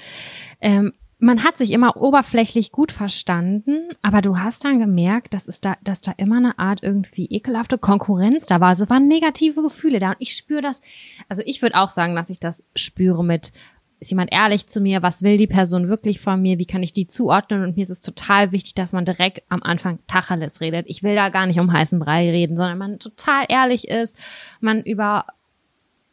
ähm, 0.61 0.93
man 1.19 1.44
hat 1.44 1.57
sich 1.57 1.72
immer 1.72 1.98
oberflächlich 1.98 2.72
gut 2.72 2.91
verstanden, 2.91 3.89
aber 4.03 4.22
du 4.22 4.38
hast 4.38 4.64
dann 4.64 4.80
gemerkt, 4.80 5.34
dass 5.34 5.48
es 5.48 5.61
da, 5.61 5.76
dass 5.84 6.02
da 6.02 6.14
immer 6.18 6.38
eine 6.38 6.60
Art 6.60 6.84
irgendwie 6.84 7.26
ekelhafte 7.26 7.80
Konkurrenz 7.80 8.45
da 8.45 8.60
war. 8.60 8.69
Also 8.69 8.84
es 8.84 8.89
waren 8.89 9.07
negative 9.07 9.64
Gefühle 9.64 9.99
da 9.99 10.10
und 10.10 10.18
ich 10.19 10.34
spüre 10.34 10.61
das. 10.61 10.81
Also 11.27 11.41
ich 11.45 11.61
würde 11.61 11.76
auch 11.76 11.89
sagen, 11.89 12.15
dass 12.15 12.30
ich 12.30 12.39
das 12.39 12.64
spüre 12.76 13.23
mit 13.23 13.52
ist 13.99 14.11
jemand 14.11 14.31
ehrlich 14.31 14.68
zu 14.68 14.80
mir? 14.80 15.02
Was 15.02 15.23
will 15.23 15.38
die 15.38 15.48
Person 15.48 15.89
wirklich 15.89 16.19
von 16.19 16.39
mir? 16.41 16.60
Wie 16.60 16.65
kann 16.65 16.84
ich 16.84 16.94
die 16.94 17.07
zuordnen? 17.07 17.64
Und 17.64 17.77
mir 17.77 17.84
ist 17.84 17.89
es 17.89 18.02
total 18.02 18.52
wichtig, 18.52 18.76
dass 18.76 18.94
man 18.94 19.06
direkt 19.06 19.41
am 19.49 19.64
Anfang 19.64 19.98
Tacheles 20.06 20.61
redet. 20.61 20.85
Ich 20.88 21.02
will 21.02 21.15
da 21.15 21.30
gar 21.30 21.48
nicht 21.48 21.60
um 21.60 21.73
heißen 21.73 21.98
Brei 21.98 22.30
reden, 22.30 22.57
sondern 22.57 22.77
man 22.77 22.99
total 22.99 23.45
ehrlich 23.49 23.88
ist, 23.88 24.19
man 24.60 24.84
über 24.84 25.26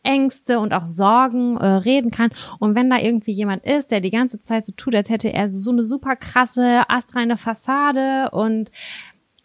Ängste 0.04 0.60
und 0.60 0.72
auch 0.72 0.86
Sorgen 0.86 1.56
äh, 1.56 1.66
reden 1.66 2.10
kann. 2.10 2.30
Und 2.60 2.74
wenn 2.74 2.90
da 2.90 2.98
irgendwie 2.98 3.32
jemand 3.32 3.64
ist, 3.64 3.90
der 3.90 4.00
die 4.00 4.10
ganze 4.10 4.40
Zeit 4.42 4.64
so 4.64 4.72
tut, 4.76 4.94
als 4.94 5.10
hätte 5.10 5.32
er 5.32 5.50
so 5.50 5.70
eine 5.70 5.82
super 5.82 6.14
krasse, 6.16 6.82
astreine 6.88 7.36
Fassade 7.36 8.30
und 8.30 8.70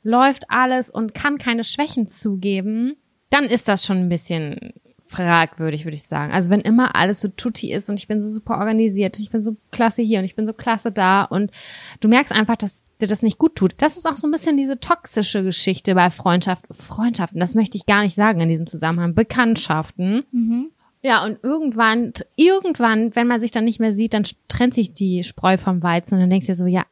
läuft 0.03 0.45
alles 0.49 0.89
und 0.89 1.13
kann 1.13 1.37
keine 1.37 1.63
Schwächen 1.63 2.07
zugeben, 2.07 2.95
dann 3.29 3.45
ist 3.45 3.67
das 3.67 3.85
schon 3.85 3.97
ein 3.97 4.09
bisschen 4.09 4.73
fragwürdig, 5.05 5.85
würde 5.85 5.95
ich 5.95 6.03
sagen. 6.03 6.31
Also 6.31 6.51
wenn 6.51 6.61
immer 6.61 6.95
alles 6.95 7.21
so 7.21 7.29
tutti 7.29 7.73
ist 7.73 7.89
und 7.89 7.99
ich 7.99 8.07
bin 8.07 8.21
so 8.21 8.27
super 8.27 8.59
organisiert 8.59 9.17
und 9.17 9.23
ich 9.23 9.31
bin 9.31 9.41
so 9.41 9.57
klasse 9.71 10.03
hier 10.03 10.19
und 10.19 10.25
ich 10.25 10.35
bin 10.35 10.45
so 10.45 10.53
klasse 10.53 10.91
da 10.91 11.23
und 11.23 11.51
du 11.99 12.07
merkst 12.07 12.31
einfach, 12.31 12.55
dass 12.55 12.83
dir 13.01 13.07
das 13.07 13.21
nicht 13.21 13.37
gut 13.37 13.55
tut. 13.55 13.73
Das 13.77 13.97
ist 13.97 14.05
auch 14.05 14.17
so 14.17 14.27
ein 14.27 14.31
bisschen 14.31 14.57
diese 14.57 14.79
toxische 14.79 15.43
Geschichte 15.43 15.95
bei 15.95 16.09
Freundschaft, 16.09 16.65
Freundschaften. 16.71 17.39
Das 17.39 17.55
möchte 17.55 17.77
ich 17.77 17.85
gar 17.85 18.03
nicht 18.03 18.15
sagen 18.15 18.41
in 18.41 18.49
diesem 18.49 18.67
Zusammenhang. 18.67 19.15
Bekanntschaften. 19.15 20.23
Mhm. 20.31 20.71
Ja, 21.01 21.23
und 21.23 21.39
irgendwann, 21.43 22.13
irgendwann, 22.35 23.15
wenn 23.15 23.27
man 23.27 23.39
sich 23.39 23.51
dann 23.51 23.63
nicht 23.63 23.79
mehr 23.79 23.93
sieht, 23.93 24.13
dann 24.13 24.23
trennt 24.49 24.73
sich 24.73 24.93
die 24.93 25.23
Spreu 25.23 25.57
vom 25.57 25.81
Weizen 25.81 26.15
und 26.15 26.21
dann 26.21 26.29
denkst 26.29 26.47
du 26.47 26.51
dir 26.51 26.57
so, 26.57 26.65
ja, 26.65 26.85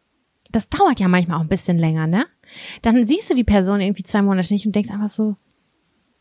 das 0.49 0.69
dauert 0.69 0.99
ja 0.99 1.09
manchmal 1.09 1.37
auch 1.37 1.41
ein 1.41 1.49
bisschen 1.49 1.77
länger, 1.77 2.07
ne? 2.07 2.25
Dann 2.81 3.05
siehst 3.05 3.29
du 3.29 3.35
die 3.35 3.43
Person 3.43 3.81
irgendwie 3.81 4.03
zwei 4.03 4.21
Monate 4.21 4.53
nicht 4.53 4.65
und 4.65 4.73
denkst 4.73 4.91
einfach 4.91 5.09
so, 5.09 5.35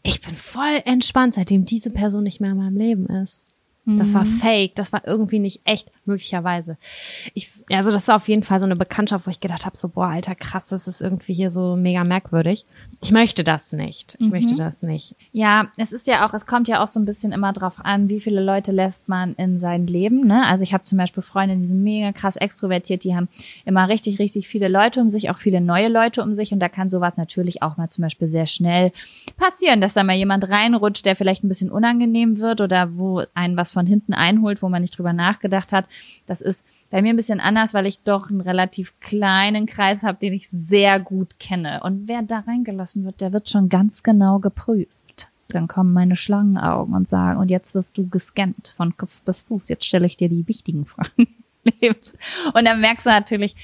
ich 0.03 0.21
bin 0.21 0.35
voll 0.35 0.83
entspannt, 0.85 1.37
seitdem 1.37 1.65
diese 1.65 1.91
Person 1.91 2.25
nicht 2.25 2.41
mehr 2.41 2.53
in 2.53 2.57
meinem 2.59 2.77
Leben 2.77 3.07
ist. 3.07 3.47
Das 3.87 4.15
war 4.15 4.25
mhm. 4.25 4.39
fake, 4.39 4.75
das 4.75 4.93
war 4.93 5.07
irgendwie 5.07 5.39
nicht 5.39 5.61
echt, 5.65 5.93
möglicherweise. 6.07 6.77
Ich, 7.35 7.53
also 7.71 7.93
das 7.93 8.09
war 8.09 8.17
auf 8.17 8.27
jeden 8.27 8.43
Fall 8.43 8.59
so 8.59 8.65
eine 8.65 8.75
Bekanntschaft, 8.75 9.29
wo 9.29 9.31
ich 9.31 9.39
gedacht 9.39 9.65
habe, 9.65 9.77
so, 9.77 9.89
boah, 9.89 10.09
alter, 10.09 10.35
krass, 10.35 10.67
das 10.67 10.89
ist 10.89 11.01
irgendwie 11.01 11.35
hier 11.35 11.51
so 11.51 11.77
mega 11.77 12.03
merkwürdig. 12.03 12.67
Ich 13.01 13.13
möchte 13.13 13.45
das 13.45 13.73
nicht. 13.73 14.17
Ich 14.19 14.27
mhm. 14.27 14.33
möchte 14.33 14.57
das 14.57 14.83
nicht. 14.83 15.15
Ja, 15.31 15.69
es 15.77 15.93
ist 15.93 16.09
ja 16.09 16.27
auch, 16.27 16.35
es 16.35 16.47
kommt 16.47 16.67
ja 16.67 16.83
auch 16.83 16.89
so 16.89 16.99
ein 16.99 17.05
bisschen 17.05 17.31
immer 17.31 17.53
drauf 17.53 17.77
an, 17.85 18.09
wie 18.09 18.19
viele 18.19 18.43
Leute 18.43 18.73
lässt 18.73 19.09
man 19.09 19.35
in 19.35 19.61
sein 19.61 19.87
Leben. 19.87 20.27
Ne? 20.27 20.45
Also 20.47 20.65
ich 20.65 20.75
habe 20.75 20.83
zum 20.83 20.99
Beispiel 20.99 21.23
Freunde, 21.23 21.57
die 21.57 21.69
sind 21.69 21.85
mega 21.85 22.11
krass 22.11 22.35
extrovertiert, 22.35 23.05
die 23.05 23.15
haben 23.15 23.29
immer 23.65 23.89
richtig, 23.89 24.19
richtig 24.19 24.49
viele 24.49 24.67
Leute 24.67 25.01
um 25.01 25.11
sich, 25.11 25.31
auch 25.31 25.39
viele 25.39 25.61
neue 25.61 25.89
Leute 25.89 26.23
um 26.23 26.35
sich. 26.35 26.53
Und 26.53 26.59
da 26.59 26.69
kann 26.69 26.91
sowas 26.91 27.17
natürlich 27.17 27.63
auch 27.63 27.77
mal 27.77 27.89
zum 27.89 28.03
Beispiel 28.03 28.29
sehr 28.29 28.47
schnell 28.47 28.91
passieren, 29.37 29.81
dass 29.81 29.95
da 29.95 30.03
mal 30.03 30.17
jemand 30.17 30.49
reinrutscht, 30.49 31.07
der 31.07 31.15
vielleicht 31.15 31.45
ein 31.45 31.49
bisschen 31.49 31.71
unangenehm 31.71 32.41
wird 32.41 32.61
oder 32.61 32.97
wo 32.97 33.23
einen 33.35 33.57
was 33.57 33.76
von 33.77 33.87
hinten 33.87 34.15
einholt, 34.15 34.63
wo 34.63 34.71
man 34.71 34.81
nicht 34.81 34.97
drüber 34.97 35.13
nachgedacht 35.13 35.71
hat. 35.71 35.87
Das 36.25 36.41
ist 36.41 36.65
bei 36.89 37.03
mir 37.03 37.11
ein 37.11 37.17
bisschen 37.17 37.41
anders, 37.41 37.75
weil 37.75 37.85
ich 37.85 38.01
doch 38.05 38.31
einen 38.31 38.41
relativ 38.41 38.99
kleinen 39.01 39.67
Kreis 39.67 40.03
habe, 40.03 40.17
den 40.19 40.33
ich 40.33 40.49
sehr 40.49 40.99
gut 40.99 41.39
kenne. 41.39 41.83
Und 41.83 42.09
wer 42.09 42.23
da 42.23 42.39
reingelassen 42.39 43.05
wird, 43.05 43.21
der 43.21 43.35
wird 43.35 43.51
schon 43.51 43.69
ganz 43.69 44.03
genau 44.03 44.39
geprüft. 44.39 45.29
Dann 45.49 45.69
kommen 45.69 45.93
meine 45.93 46.17
Schlangenaugen 46.17 46.95
und 46.95 47.07
sagen, 47.07 47.39
und 47.39 47.51
jetzt 47.51 47.75
wirst 47.75 47.99
du 47.99 48.09
gescannt 48.09 48.73
von 48.79 48.97
Kopf 48.97 49.21
bis 49.23 49.43
Fuß. 49.43 49.69
Jetzt 49.69 49.85
stelle 49.85 50.07
ich 50.07 50.17
dir 50.17 50.31
die 50.31 50.49
wichtigen 50.49 50.87
Fragen. 50.87 51.29
und 52.55 52.65
dann 52.65 52.81
merkst 52.81 53.05
du 53.05 53.11
natürlich 53.11 53.55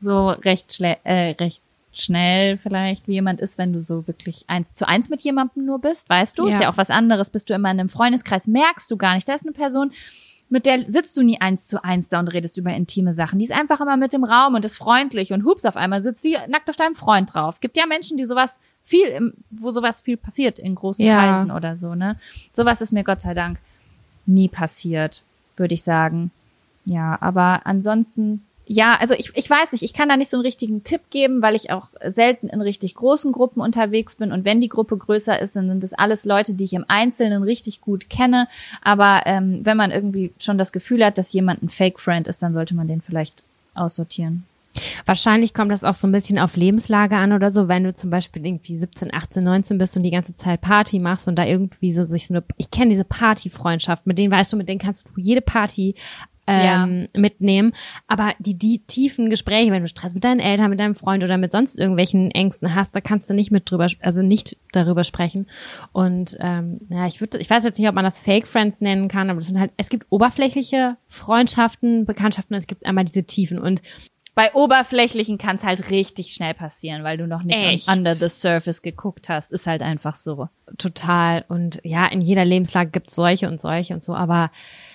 so 0.00 0.28
recht, 0.28 0.78
äh, 0.82 1.30
recht 1.40 1.62
schnell 1.92 2.56
vielleicht, 2.56 3.06
wie 3.06 3.12
jemand 3.12 3.40
ist, 3.40 3.58
wenn 3.58 3.72
du 3.72 3.78
so 3.78 4.06
wirklich 4.06 4.44
eins 4.48 4.74
zu 4.74 4.88
eins 4.88 5.10
mit 5.10 5.20
jemandem 5.20 5.64
nur 5.64 5.78
bist, 5.78 6.08
weißt 6.08 6.38
du? 6.38 6.46
Ja. 6.46 6.54
Ist 6.54 6.62
ja 6.62 6.70
auch 6.70 6.76
was 6.76 6.90
anderes. 6.90 7.30
Bist 7.30 7.50
du 7.50 7.54
immer 7.54 7.70
in 7.70 7.80
einem 7.80 7.88
Freundeskreis, 7.88 8.46
merkst 8.46 8.90
du 8.90 8.96
gar 8.96 9.14
nicht. 9.14 9.28
Da 9.28 9.34
ist 9.34 9.44
eine 9.44 9.52
Person, 9.52 9.92
mit 10.48 10.66
der 10.66 10.90
sitzt 10.90 11.16
du 11.16 11.22
nie 11.22 11.40
eins 11.40 11.66
zu 11.66 11.82
eins 11.82 12.08
da 12.08 12.20
und 12.20 12.28
redest 12.28 12.58
über 12.58 12.74
intime 12.74 13.12
Sachen. 13.12 13.38
Die 13.38 13.44
ist 13.44 13.52
einfach 13.52 13.80
immer 13.80 13.96
mit 13.96 14.12
im 14.14 14.24
Raum 14.24 14.54
und 14.54 14.64
ist 14.64 14.76
freundlich 14.76 15.32
und 15.32 15.44
hups, 15.44 15.64
auf 15.64 15.76
einmal 15.76 16.02
sitzt 16.02 16.24
die 16.24 16.36
nackt 16.48 16.68
auf 16.68 16.76
deinem 16.76 16.94
Freund 16.94 17.32
drauf. 17.32 17.60
Gibt 17.60 17.76
ja 17.76 17.86
Menschen, 17.86 18.16
die 18.16 18.26
sowas 18.26 18.60
viel, 18.82 19.06
im, 19.06 19.34
wo 19.50 19.70
sowas 19.70 20.02
viel 20.02 20.16
passiert 20.16 20.58
in 20.58 20.74
großen 20.74 21.04
ja. 21.04 21.16
Kreisen 21.16 21.50
oder 21.50 21.76
so, 21.76 21.94
ne? 21.94 22.16
Sowas 22.52 22.80
ist 22.80 22.92
mir 22.92 23.04
Gott 23.04 23.22
sei 23.22 23.32
Dank 23.32 23.58
nie 24.26 24.48
passiert, 24.48 25.24
würde 25.56 25.74
ich 25.74 25.82
sagen. 25.82 26.30
Ja, 26.84 27.16
aber 27.20 27.66
ansonsten 27.66 28.44
ja, 28.66 28.96
also 29.00 29.14
ich, 29.14 29.32
ich 29.34 29.50
weiß 29.50 29.72
nicht, 29.72 29.82
ich 29.82 29.92
kann 29.92 30.08
da 30.08 30.16
nicht 30.16 30.30
so 30.30 30.36
einen 30.36 30.46
richtigen 30.46 30.84
Tipp 30.84 31.02
geben, 31.10 31.42
weil 31.42 31.56
ich 31.56 31.70
auch 31.70 31.88
selten 32.06 32.48
in 32.48 32.60
richtig 32.60 32.94
großen 32.94 33.32
Gruppen 33.32 33.60
unterwegs 33.60 34.14
bin. 34.14 34.30
Und 34.30 34.44
wenn 34.44 34.60
die 34.60 34.68
Gruppe 34.68 34.96
größer 34.96 35.38
ist, 35.40 35.56
dann 35.56 35.68
sind 35.68 35.82
das 35.82 35.92
alles 35.94 36.24
Leute, 36.24 36.54
die 36.54 36.64
ich 36.64 36.72
im 36.72 36.84
Einzelnen 36.86 37.42
richtig 37.42 37.80
gut 37.80 38.08
kenne. 38.08 38.48
Aber 38.82 39.22
ähm, 39.26 39.60
wenn 39.64 39.76
man 39.76 39.90
irgendwie 39.90 40.32
schon 40.38 40.58
das 40.58 40.72
Gefühl 40.72 41.04
hat, 41.04 41.18
dass 41.18 41.32
jemand 41.32 41.62
ein 41.62 41.68
Fake-Friend 41.68 42.28
ist, 42.28 42.42
dann 42.42 42.54
sollte 42.54 42.74
man 42.74 42.86
den 42.86 43.00
vielleicht 43.00 43.42
aussortieren. 43.74 44.44
Wahrscheinlich 45.04 45.52
kommt 45.52 45.70
das 45.70 45.84
auch 45.84 45.94
so 45.94 46.06
ein 46.06 46.12
bisschen 46.12 46.38
auf 46.38 46.56
Lebenslage 46.56 47.16
an 47.16 47.32
oder 47.32 47.50
so, 47.50 47.68
wenn 47.68 47.84
du 47.84 47.94
zum 47.94 48.10
Beispiel 48.10 48.46
irgendwie 48.46 48.74
17, 48.74 49.12
18, 49.12 49.44
19 49.44 49.78
bist 49.78 49.96
und 49.96 50.02
die 50.02 50.10
ganze 50.10 50.34
Zeit 50.34 50.62
Party 50.62 50.98
machst 50.98 51.28
und 51.28 51.36
da 51.38 51.44
irgendwie 51.44 51.92
so 51.92 52.04
sich 52.04 52.26
so 52.26 52.34
eine, 52.34 52.44
ich 52.56 52.70
kenne 52.70 52.90
diese 52.90 53.04
Partyfreundschaft, 53.04 54.06
mit 54.06 54.18
denen 54.18 54.32
weißt 54.32 54.52
du, 54.52 54.56
mit 54.56 54.68
denen 54.68 54.80
kannst 54.80 55.06
du 55.06 55.20
jede 55.20 55.42
Party 55.42 55.94
ähm, 56.46 57.08
ja. 57.12 57.20
mitnehmen. 57.20 57.72
Aber 58.06 58.34
die, 58.38 58.58
die 58.58 58.80
tiefen 58.80 59.30
Gespräche, 59.30 59.70
wenn 59.70 59.82
du 59.82 59.88
Stress 59.88 60.14
mit 60.14 60.24
deinen 60.24 60.40
Eltern, 60.40 60.70
mit 60.70 60.80
deinem 60.80 60.94
Freund 60.94 61.22
oder 61.22 61.38
mit 61.38 61.52
sonst 61.52 61.78
irgendwelchen 61.78 62.30
Ängsten 62.30 62.74
hast, 62.74 62.94
da 62.94 63.00
kannst 63.00 63.30
du 63.30 63.34
nicht 63.34 63.50
mit 63.50 63.70
drüber, 63.70 63.86
also 64.00 64.22
nicht 64.22 64.56
darüber 64.72 65.04
sprechen. 65.04 65.46
Und 65.92 66.36
ähm, 66.40 66.80
ja, 66.88 67.06
ich 67.06 67.20
würde, 67.20 67.38
ich 67.38 67.48
weiß 67.48 67.64
jetzt 67.64 67.78
nicht, 67.78 67.88
ob 67.88 67.94
man 67.94 68.04
das 68.04 68.20
Fake 68.20 68.46
Friends 68.46 68.80
nennen 68.80 69.08
kann, 69.08 69.30
aber 69.30 69.38
das 69.38 69.48
sind 69.48 69.60
halt, 69.60 69.72
es 69.76 69.88
gibt 69.88 70.06
oberflächliche 70.10 70.96
Freundschaften, 71.08 72.06
Bekanntschaften, 72.06 72.56
es 72.56 72.66
gibt 72.66 72.86
einmal 72.86 73.04
diese 73.04 73.24
Tiefen 73.24 73.58
und 73.58 73.82
bei 74.34 74.54
oberflächlichen 74.54 75.36
kann 75.36 75.56
es 75.56 75.64
halt 75.64 75.90
richtig 75.90 76.32
schnell 76.32 76.54
passieren, 76.54 77.04
weil 77.04 77.18
du 77.18 77.26
noch 77.26 77.42
nicht 77.42 77.58
Echt? 77.58 77.88
under 77.88 78.14
the 78.14 78.30
surface 78.30 78.80
geguckt 78.80 79.28
hast. 79.28 79.52
Ist 79.52 79.66
halt 79.66 79.82
einfach 79.82 80.14
so. 80.14 80.48
Total. 80.78 81.44
Und 81.48 81.80
ja, 81.84 82.06
in 82.06 82.22
jeder 82.22 82.46
Lebenslage 82.46 82.90
gibt 82.90 83.10
es 83.10 83.14
solche 83.16 83.46
und 83.46 83.60
solche 83.60 83.92
und 83.92 84.02
so, 84.02 84.14
aber 84.14 84.50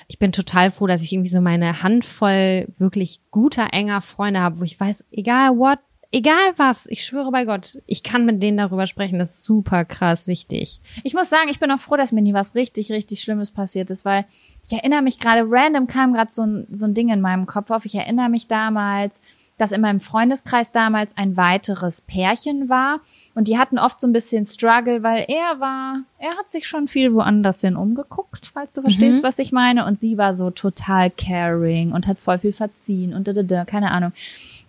ich 0.08 0.20
bin 0.20 0.32
total 0.32 0.72
froh, 0.72 0.88
dass 0.88 1.02
ich 1.02 1.12
irgendwie 1.12 1.30
so 1.30 1.42
meine 1.42 1.84
Handvoll 1.84 2.68
wirklich 2.78 3.20
guter, 3.30 3.68
enger 3.74 4.02
Freunde 4.02 4.40
habe, 4.40 4.60
wo 4.60 4.64
ich 4.64 4.80
weiß, 4.80 5.04
egal 5.12 5.58
what, 5.58 5.80
egal 6.12 6.54
was, 6.56 6.86
ich 6.88 7.04
schwöre 7.04 7.32
bei 7.32 7.44
Gott, 7.44 7.78
ich 7.86 8.04
kann 8.04 8.26
mit 8.26 8.42
denen 8.42 8.58
darüber 8.58 8.86
sprechen. 8.86 9.20
Das 9.20 9.36
ist 9.36 9.44
super 9.44 9.84
krass 9.84 10.28
wichtig. 10.28 10.80
Ich 11.04 11.14
muss 11.14 11.30
sagen, 11.30 11.50
ich 11.50 11.60
bin 11.60 11.72
auch 11.72 11.80
froh, 11.80 11.98
dass 11.98 12.14
mir 12.14 12.22
nie 12.22 12.34
was 12.34 12.56
richtig, 12.56 12.92
richtig 12.92 13.22
Schlimmes 13.22 13.52
passiert 13.52 13.92
ist, 13.92 14.06
weil 14.06 14.26
ich 14.64 14.72
erinnere 14.72 15.02
mich 15.02 15.20
gerade, 15.20 15.46
random 15.46 15.88
kam 15.88 16.14
gerade 16.14 16.32
so 16.32 16.44
ein, 16.44 16.68
so 16.72 16.86
ein 16.86 16.94
Ding 16.94 17.10
in 17.10 17.22
meinem 17.22 17.46
Kopf 17.46 17.72
auf. 17.72 17.86
Ich 17.86 17.96
erinnere 17.96 18.30
mich 18.30 18.48
damals, 18.48 19.22
dass 19.58 19.72
in 19.72 19.82
meinem 19.82 20.00
Freundeskreis 20.00 20.72
damals 20.72 21.18
ein 21.18 21.36
weiteres 21.36 22.02
Pärchen 22.02 22.70
war 22.70 23.00
und 23.34 23.48
die 23.48 23.58
hatten 23.58 23.80
oft 23.80 24.00
so 24.00 24.08
ein 24.08 24.14
bisschen 24.14 24.46
Struggle, 24.46 25.04
weil 25.04 25.26
er 25.28 25.60
war, 25.60 26.02
er 26.20 26.38
hat 26.38 26.50
sich 26.50 26.68
schon 26.68 26.88
viel 26.88 27.14
woanders 27.14 27.62
hin 27.62 27.76
umgeguckt, 27.76 28.52
falls 28.54 28.74
du 28.74 28.82
verstehst, 28.82 29.22
mhm. 29.22 29.28
was 29.28 29.40
ich 29.40 29.52
meine 29.52 29.86
und 29.86 30.00
sie 30.00 30.18
war 30.18 30.36
so 30.36 30.52
total 30.52 31.10
caring 31.10 31.92
und 31.92 32.08
hat 32.08 32.20
voll 32.20 32.38
viel 32.38 32.54
verziehen 32.54 33.14
und 33.14 33.28
da, 33.28 33.34
da, 33.34 33.44
da, 33.44 33.66
keine 33.66 33.92
Ahnung. 33.92 34.12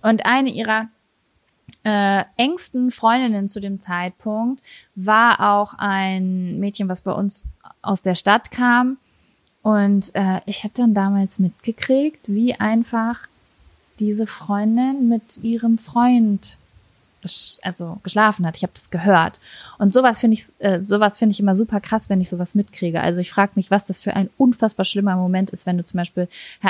Und 0.02 0.24
eine 0.24 0.51
ihrer 0.51 0.89
äh, 1.85 2.24
engsten 2.36 2.90
Freundinnen 2.90 3.48
zu 3.48 3.60
dem 3.60 3.81
Zeitpunkt 3.81 4.62
war 4.94 5.59
auch 5.59 5.74
ein 5.78 6.59
Mädchen, 6.59 6.89
was 6.89 7.02
bei 7.02 7.12
uns 7.12 7.44
aus 7.82 8.02
der 8.02 8.15
Stadt 8.15 8.51
kam. 8.51 8.98
Und 9.62 10.15
äh, 10.15 10.40
ich 10.47 10.65
habe 10.65 10.74
dann 10.74 10.94
damals 10.94 11.39
mitgekriegt, 11.39 12.20
wie 12.27 12.55
einfach 12.55 13.28
diese 14.01 14.27
Freundin 14.27 15.09
mit 15.09 15.39
ihrem 15.43 15.79
Freund 15.79 16.59
also 17.62 17.99
geschlafen 18.03 18.47
hat. 18.47 18.57
Ich 18.57 18.62
habe 18.62 18.73
das 18.75 18.91
gehört. 18.91 19.41
Und 19.79 19.93
sowas 19.93 20.20
finde 20.20 20.35
ich, 20.35 20.45
äh, 20.59 20.81
sowas 20.81 21.19
finde 21.19 21.33
ich 21.33 21.41
immer 21.41 21.55
super 21.55 21.81
krass, 21.81 22.09
wenn 22.09 22.20
ich 22.20 22.29
sowas 22.29 22.55
mitkriege. 22.55 23.01
Also 23.01 23.20
ich 23.20 23.31
frage 23.31 23.53
mich, 23.57 23.70
was 23.70 23.87
das 23.87 24.01
für 24.01 24.15
ein 24.15 24.31
unfassbar 24.39 24.85
schlimmer 24.85 25.16
Moment 25.16 25.51
ist, 25.51 25.66
wenn 25.66 25.77
du 25.77 25.85
zum 25.85 25.99
Beispiel 25.99 26.29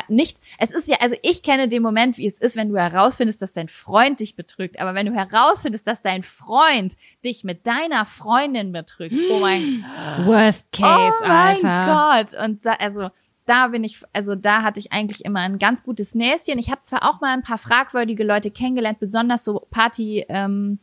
nicht. 0.09 0.39
Es 0.59 0.71
ist 0.71 0.89
ja, 0.89 0.97
also 1.01 1.17
ich 1.23 1.43
kenne 1.43 1.69
den 1.69 1.83
Moment, 1.83 2.17
wie 2.17 2.27
es 2.27 2.39
ist, 2.39 2.57
wenn 2.57 2.71
du 2.71 2.77
herausfindest, 2.77 3.43
dass 3.43 3.53
dein 3.53 3.69
Freund 3.69 4.21
dich 4.21 4.37
betrügt. 4.37 4.81
Aber 4.81 4.95
wenn 4.95 5.07
du 5.07 5.13
herausfindest, 5.13 5.87
dass 5.87 6.03
dein 6.03 6.23
Freund 6.23 6.95
dich 7.25 7.45
mit 7.45 7.67
deiner 7.67 8.05
Freundin 8.05 8.73
betrügt, 8.73 9.15
oh 9.31 9.41
mein 9.41 9.85
Worst 10.25 10.67
Case, 10.73 11.15
oh 11.23 11.27
mein 11.27 11.65
Alter. 11.65 12.33
Gott. 12.33 12.43
Und 12.43 12.67
also 12.67 13.11
da 13.49 13.69
bin 13.69 13.85
ich, 13.85 14.01
also 14.13 14.35
da 14.35 14.63
hatte 14.63 14.81
ich 14.81 14.93
eigentlich 14.93 15.25
immer 15.25 15.41
ein 15.41 15.59
ganz 15.59 15.83
gutes 15.83 16.15
Näschen. 16.15 16.59
Ich 16.59 16.71
habe 16.71 16.83
zwar 16.83 17.09
auch 17.09 17.21
mal 17.21 17.33
ein 17.33 17.43
paar 17.43 17.59
fragwürdige 17.59 18.25
Leute 18.25 18.51
kennengelernt, 18.51 19.01
besonders 19.01 19.45
so 19.45 19.67
Party. 19.71 20.25
Ähm, 20.29 20.79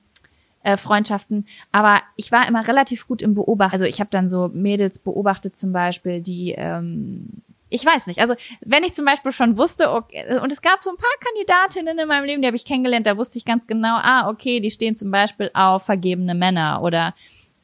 äh, 0.64 0.78
Freundschaften, 0.78 1.46
aber 1.72 2.02
ich 2.16 2.32
war 2.32 2.48
immer 2.48 2.68
relativ 2.68 3.08
gut 3.08 3.22
im 3.22 3.36
Beobachten. 3.36 3.74
Also 3.74 3.86
ich 3.86 4.00
habe 4.00 4.10
dann 4.10 4.28
so 4.28 4.50
Mädels 4.52 4.98
beobachtet 4.98 5.56
zum 5.56 5.72
Beispiel, 5.72 6.22
die 6.24 6.56
ähm, 6.58 7.44
ich 7.70 7.86
weiß 7.86 8.08
nicht. 8.08 8.20
Also 8.20 8.36
wenn 8.62 8.84
ich 8.84 8.94
zum 8.94 9.06
Beispiel 9.06 9.32
schon 9.32 9.58
wusste, 9.58 9.92
okay, 9.92 10.40
und 10.40 10.52
es 10.52 10.62
gab 10.62 10.84
so 10.84 10.90
ein 10.90 10.98
paar 10.98 11.08
Kandidatinnen 11.20 12.00
in 12.00 12.08
meinem 12.08 12.26
Leben, 12.26 12.42
die 12.42 12.48
habe 12.48 12.56
ich 12.56 12.66
kennengelernt, 12.66 13.06
da 13.06 13.18
wusste 13.18 13.38
ich 13.38 13.46
ganz 13.46 13.68
genau, 13.68 13.98
ah, 13.98 14.30
okay, 14.30 14.60
die 14.60 14.70
stehen 14.70 14.96
zum 14.96 15.12
Beispiel 15.12 15.52
auf 15.54 15.84
vergebene 15.84 16.36
Männer 16.36 16.82
oder 16.82 17.14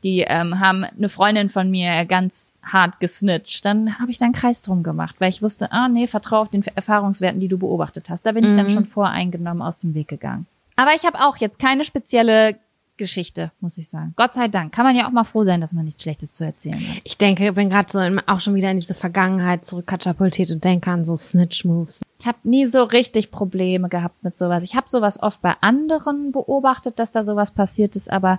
die 0.04 0.22
ähm, 0.22 0.60
haben 0.60 0.84
eine 0.84 1.10
Freundin 1.10 1.50
von 1.50 1.70
mir 1.70 2.06
ganz 2.06 2.58
hart 2.64 3.00
gesnitcht. 3.00 3.64
Dann 3.66 4.00
habe 4.00 4.12
ich 4.12 4.18
da 4.18 4.26
einen 4.26 4.34
Kreis 4.34 4.62
drum 4.62 4.84
gemacht, 4.84 5.16
weil 5.20 5.30
ich 5.30 5.42
wusste, 5.42 5.72
ah 5.72 5.88
nee, 5.88 6.08
vertraue 6.08 6.42
auf 6.42 6.50
den 6.50 6.64
Erfahrungswerten, 6.76 7.40
die 7.40 7.48
du 7.48 7.58
beobachtet 7.58 8.10
hast. 8.10 8.26
Da 8.26 8.32
bin 8.32 8.44
ich 8.44 8.54
dann 8.54 8.66
mhm. 8.66 8.72
schon 8.72 8.86
voreingenommen 8.86 9.62
aus 9.62 9.78
dem 9.80 9.94
Weg 9.94 10.08
gegangen. 10.08 10.48
Aber 10.76 10.96
ich 10.96 11.06
habe 11.06 11.20
auch 11.20 11.38
jetzt 11.38 11.60
keine 11.60 11.84
spezielle 11.84 12.58
Geschichte, 13.02 13.52
muss 13.62 13.80
ich 13.80 13.90
sagen. 13.90 14.14
Gott 14.16 14.36
sei 14.36 14.48
Dank. 14.48 14.72
Kann 14.74 14.86
man 14.86 14.96
ja 14.96 15.08
auch 15.08 15.12
mal 15.12 15.24
froh 15.24 15.44
sein, 15.44 15.60
dass 15.60 15.74
man 15.74 15.86
nichts 15.86 16.04
Schlechtes 16.04 16.36
zu 16.36 16.44
erzählen 16.44 16.80
hat. 16.80 17.02
Ich 17.04 17.18
denke, 17.18 17.48
ich 17.48 17.54
bin 17.56 17.70
gerade 17.70 17.92
so 17.92 18.00
auch 18.28 18.40
schon 18.40 18.54
wieder 18.54 18.70
in 18.70 18.80
diese 18.80 18.94
Vergangenheit 18.94 19.66
zurückkatapultiert 19.66 20.52
und 20.52 20.64
denke 20.64 20.92
an 20.92 21.04
so 21.04 21.16
Snitch-Moves. 21.16 22.02
Ich 22.20 22.28
habe 22.28 22.38
nie 22.44 22.68
so 22.68 22.84
richtig 22.84 23.32
Probleme 23.32 23.90
gehabt 23.90 24.24
mit 24.24 24.38
sowas. 24.38 24.64
Ich 24.64 24.76
habe 24.76 24.88
sowas 24.88 25.22
oft 25.22 25.42
bei 25.42 25.56
anderen 25.62 26.32
beobachtet, 26.32 27.00
dass 27.00 27.12
da 27.12 27.24
sowas 27.24 27.50
passiert 27.50 27.96
ist, 27.96 28.12
aber 28.12 28.38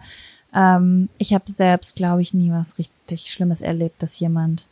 ähm, 0.54 1.08
ich 1.18 1.34
habe 1.34 1.50
selbst, 1.50 1.96
glaube 1.96 2.22
ich, 2.22 2.34
nie 2.34 2.50
was 2.50 2.78
richtig 2.78 3.32
Schlimmes 3.32 3.60
erlebt, 3.60 4.02
dass 4.02 4.18
jemand. 4.18 4.66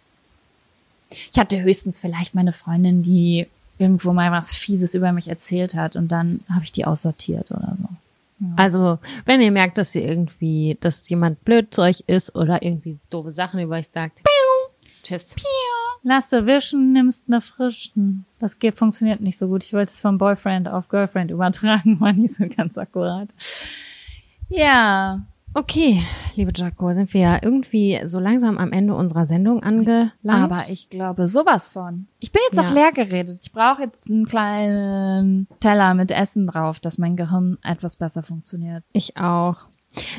Ich 1.33 1.39
hatte 1.39 1.61
höchstens 1.61 1.99
vielleicht 1.99 2.35
meine 2.35 2.53
Freundin, 2.53 3.03
die 3.03 3.47
irgendwo 3.79 4.13
mal 4.13 4.31
was 4.31 4.55
Fieses 4.55 4.95
über 4.95 5.13
mich 5.13 5.29
erzählt 5.29 5.75
hat 5.75 5.97
und 5.97 6.13
dann 6.13 6.41
habe 6.49 6.65
ich 6.65 6.73
die 6.73 6.85
aussortiert 6.85 7.51
oder 7.51 7.77
so. 7.81 7.89
Also, 8.57 8.99
wenn 9.27 9.41
ihr 9.41 9.51
merkt, 9.51 9.77
dass 9.77 9.95
ihr 9.95 10.03
irgendwie, 10.03 10.77
dass 10.81 11.09
jemand 11.09 11.45
blöd 11.45 11.75
zu 11.75 11.83
euch 11.83 12.05
ist 12.07 12.35
oder 12.35 12.63
irgendwie 12.63 12.99
doofe 13.11 13.31
Sachen 13.31 13.61
über 13.61 13.77
euch 13.77 13.89
sagt, 13.89 14.23
piu, 14.23 14.91
tschüss. 15.03 15.35
Piu. 15.35 15.45
Lass 16.03 16.31
du 16.31 16.47
wischen, 16.47 16.95
nimmst 16.95 17.29
ne 17.29 17.43
frischen. 17.43 18.25
Das 18.39 18.59
geht, 18.59 18.79
funktioniert 18.79 19.21
nicht 19.21 19.37
so 19.37 19.49
gut. 19.49 19.63
Ich 19.65 19.75
wollte 19.75 19.93
es 19.93 20.01
vom 20.01 20.17
Boyfriend 20.17 20.69
auf 20.69 20.89
Girlfriend 20.89 21.31
übertragen, 21.31 22.01
war 22.01 22.13
nicht 22.13 22.35
so 22.35 22.47
ganz 22.49 22.79
akkurat. 22.79 23.29
Ja. 24.49 25.21
Okay, 25.53 26.03
liebe 26.37 26.53
Jaco, 26.55 26.93
sind 26.95 27.13
wir 27.13 27.21
ja 27.21 27.39
irgendwie 27.43 28.01
so 28.05 28.21
langsam 28.21 28.57
am 28.57 28.73
Ende 28.73 28.95
unserer 28.95 29.25
Sendung 29.25 29.63
angelangt. 29.63 30.13
Aber 30.25 30.61
ich 30.69 30.89
glaube 30.89 31.27
sowas 31.27 31.71
von. 31.71 32.07
Ich 32.21 32.31
bin 32.31 32.41
jetzt 32.47 32.63
ja. 32.63 32.69
auch 32.69 32.73
leer 32.73 32.93
geredet. 32.93 33.41
Ich 33.43 33.51
brauche 33.51 33.83
jetzt 33.83 34.09
einen 34.09 34.27
kleinen 34.27 35.49
Teller 35.59 35.95
mit 35.95 36.13
Essen 36.13 36.47
drauf, 36.47 36.79
dass 36.79 36.99
mein 36.99 37.17
Gehirn 37.17 37.59
etwas 37.63 37.97
besser 37.97 38.23
funktioniert. 38.23 38.85
Ich 38.93 39.17
auch. 39.17 39.57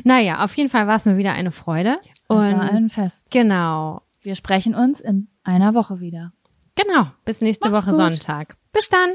Naja, 0.04 0.44
auf 0.44 0.54
jeden 0.54 0.68
Fall 0.68 0.86
war 0.86 0.96
es 0.96 1.06
mir 1.06 1.16
wieder 1.16 1.32
eine 1.32 1.50
Freude. 1.50 1.98
Und 2.28 2.42
es 2.42 2.52
war 2.52 2.70
ein 2.70 2.90
Fest. 2.90 3.30
Genau. 3.30 4.02
Wir 4.20 4.34
sprechen 4.34 4.74
uns 4.74 5.00
in 5.00 5.28
einer 5.44 5.74
Woche 5.74 6.00
wieder. 6.00 6.32
Genau. 6.74 7.06
Bis 7.24 7.40
nächste 7.40 7.70
Macht's 7.70 7.86
Woche 7.86 7.92
gut. 7.92 8.00
Sonntag. 8.00 8.56
Bis 8.72 8.88
dann. 8.90 9.14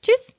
Tschüss. 0.00 0.33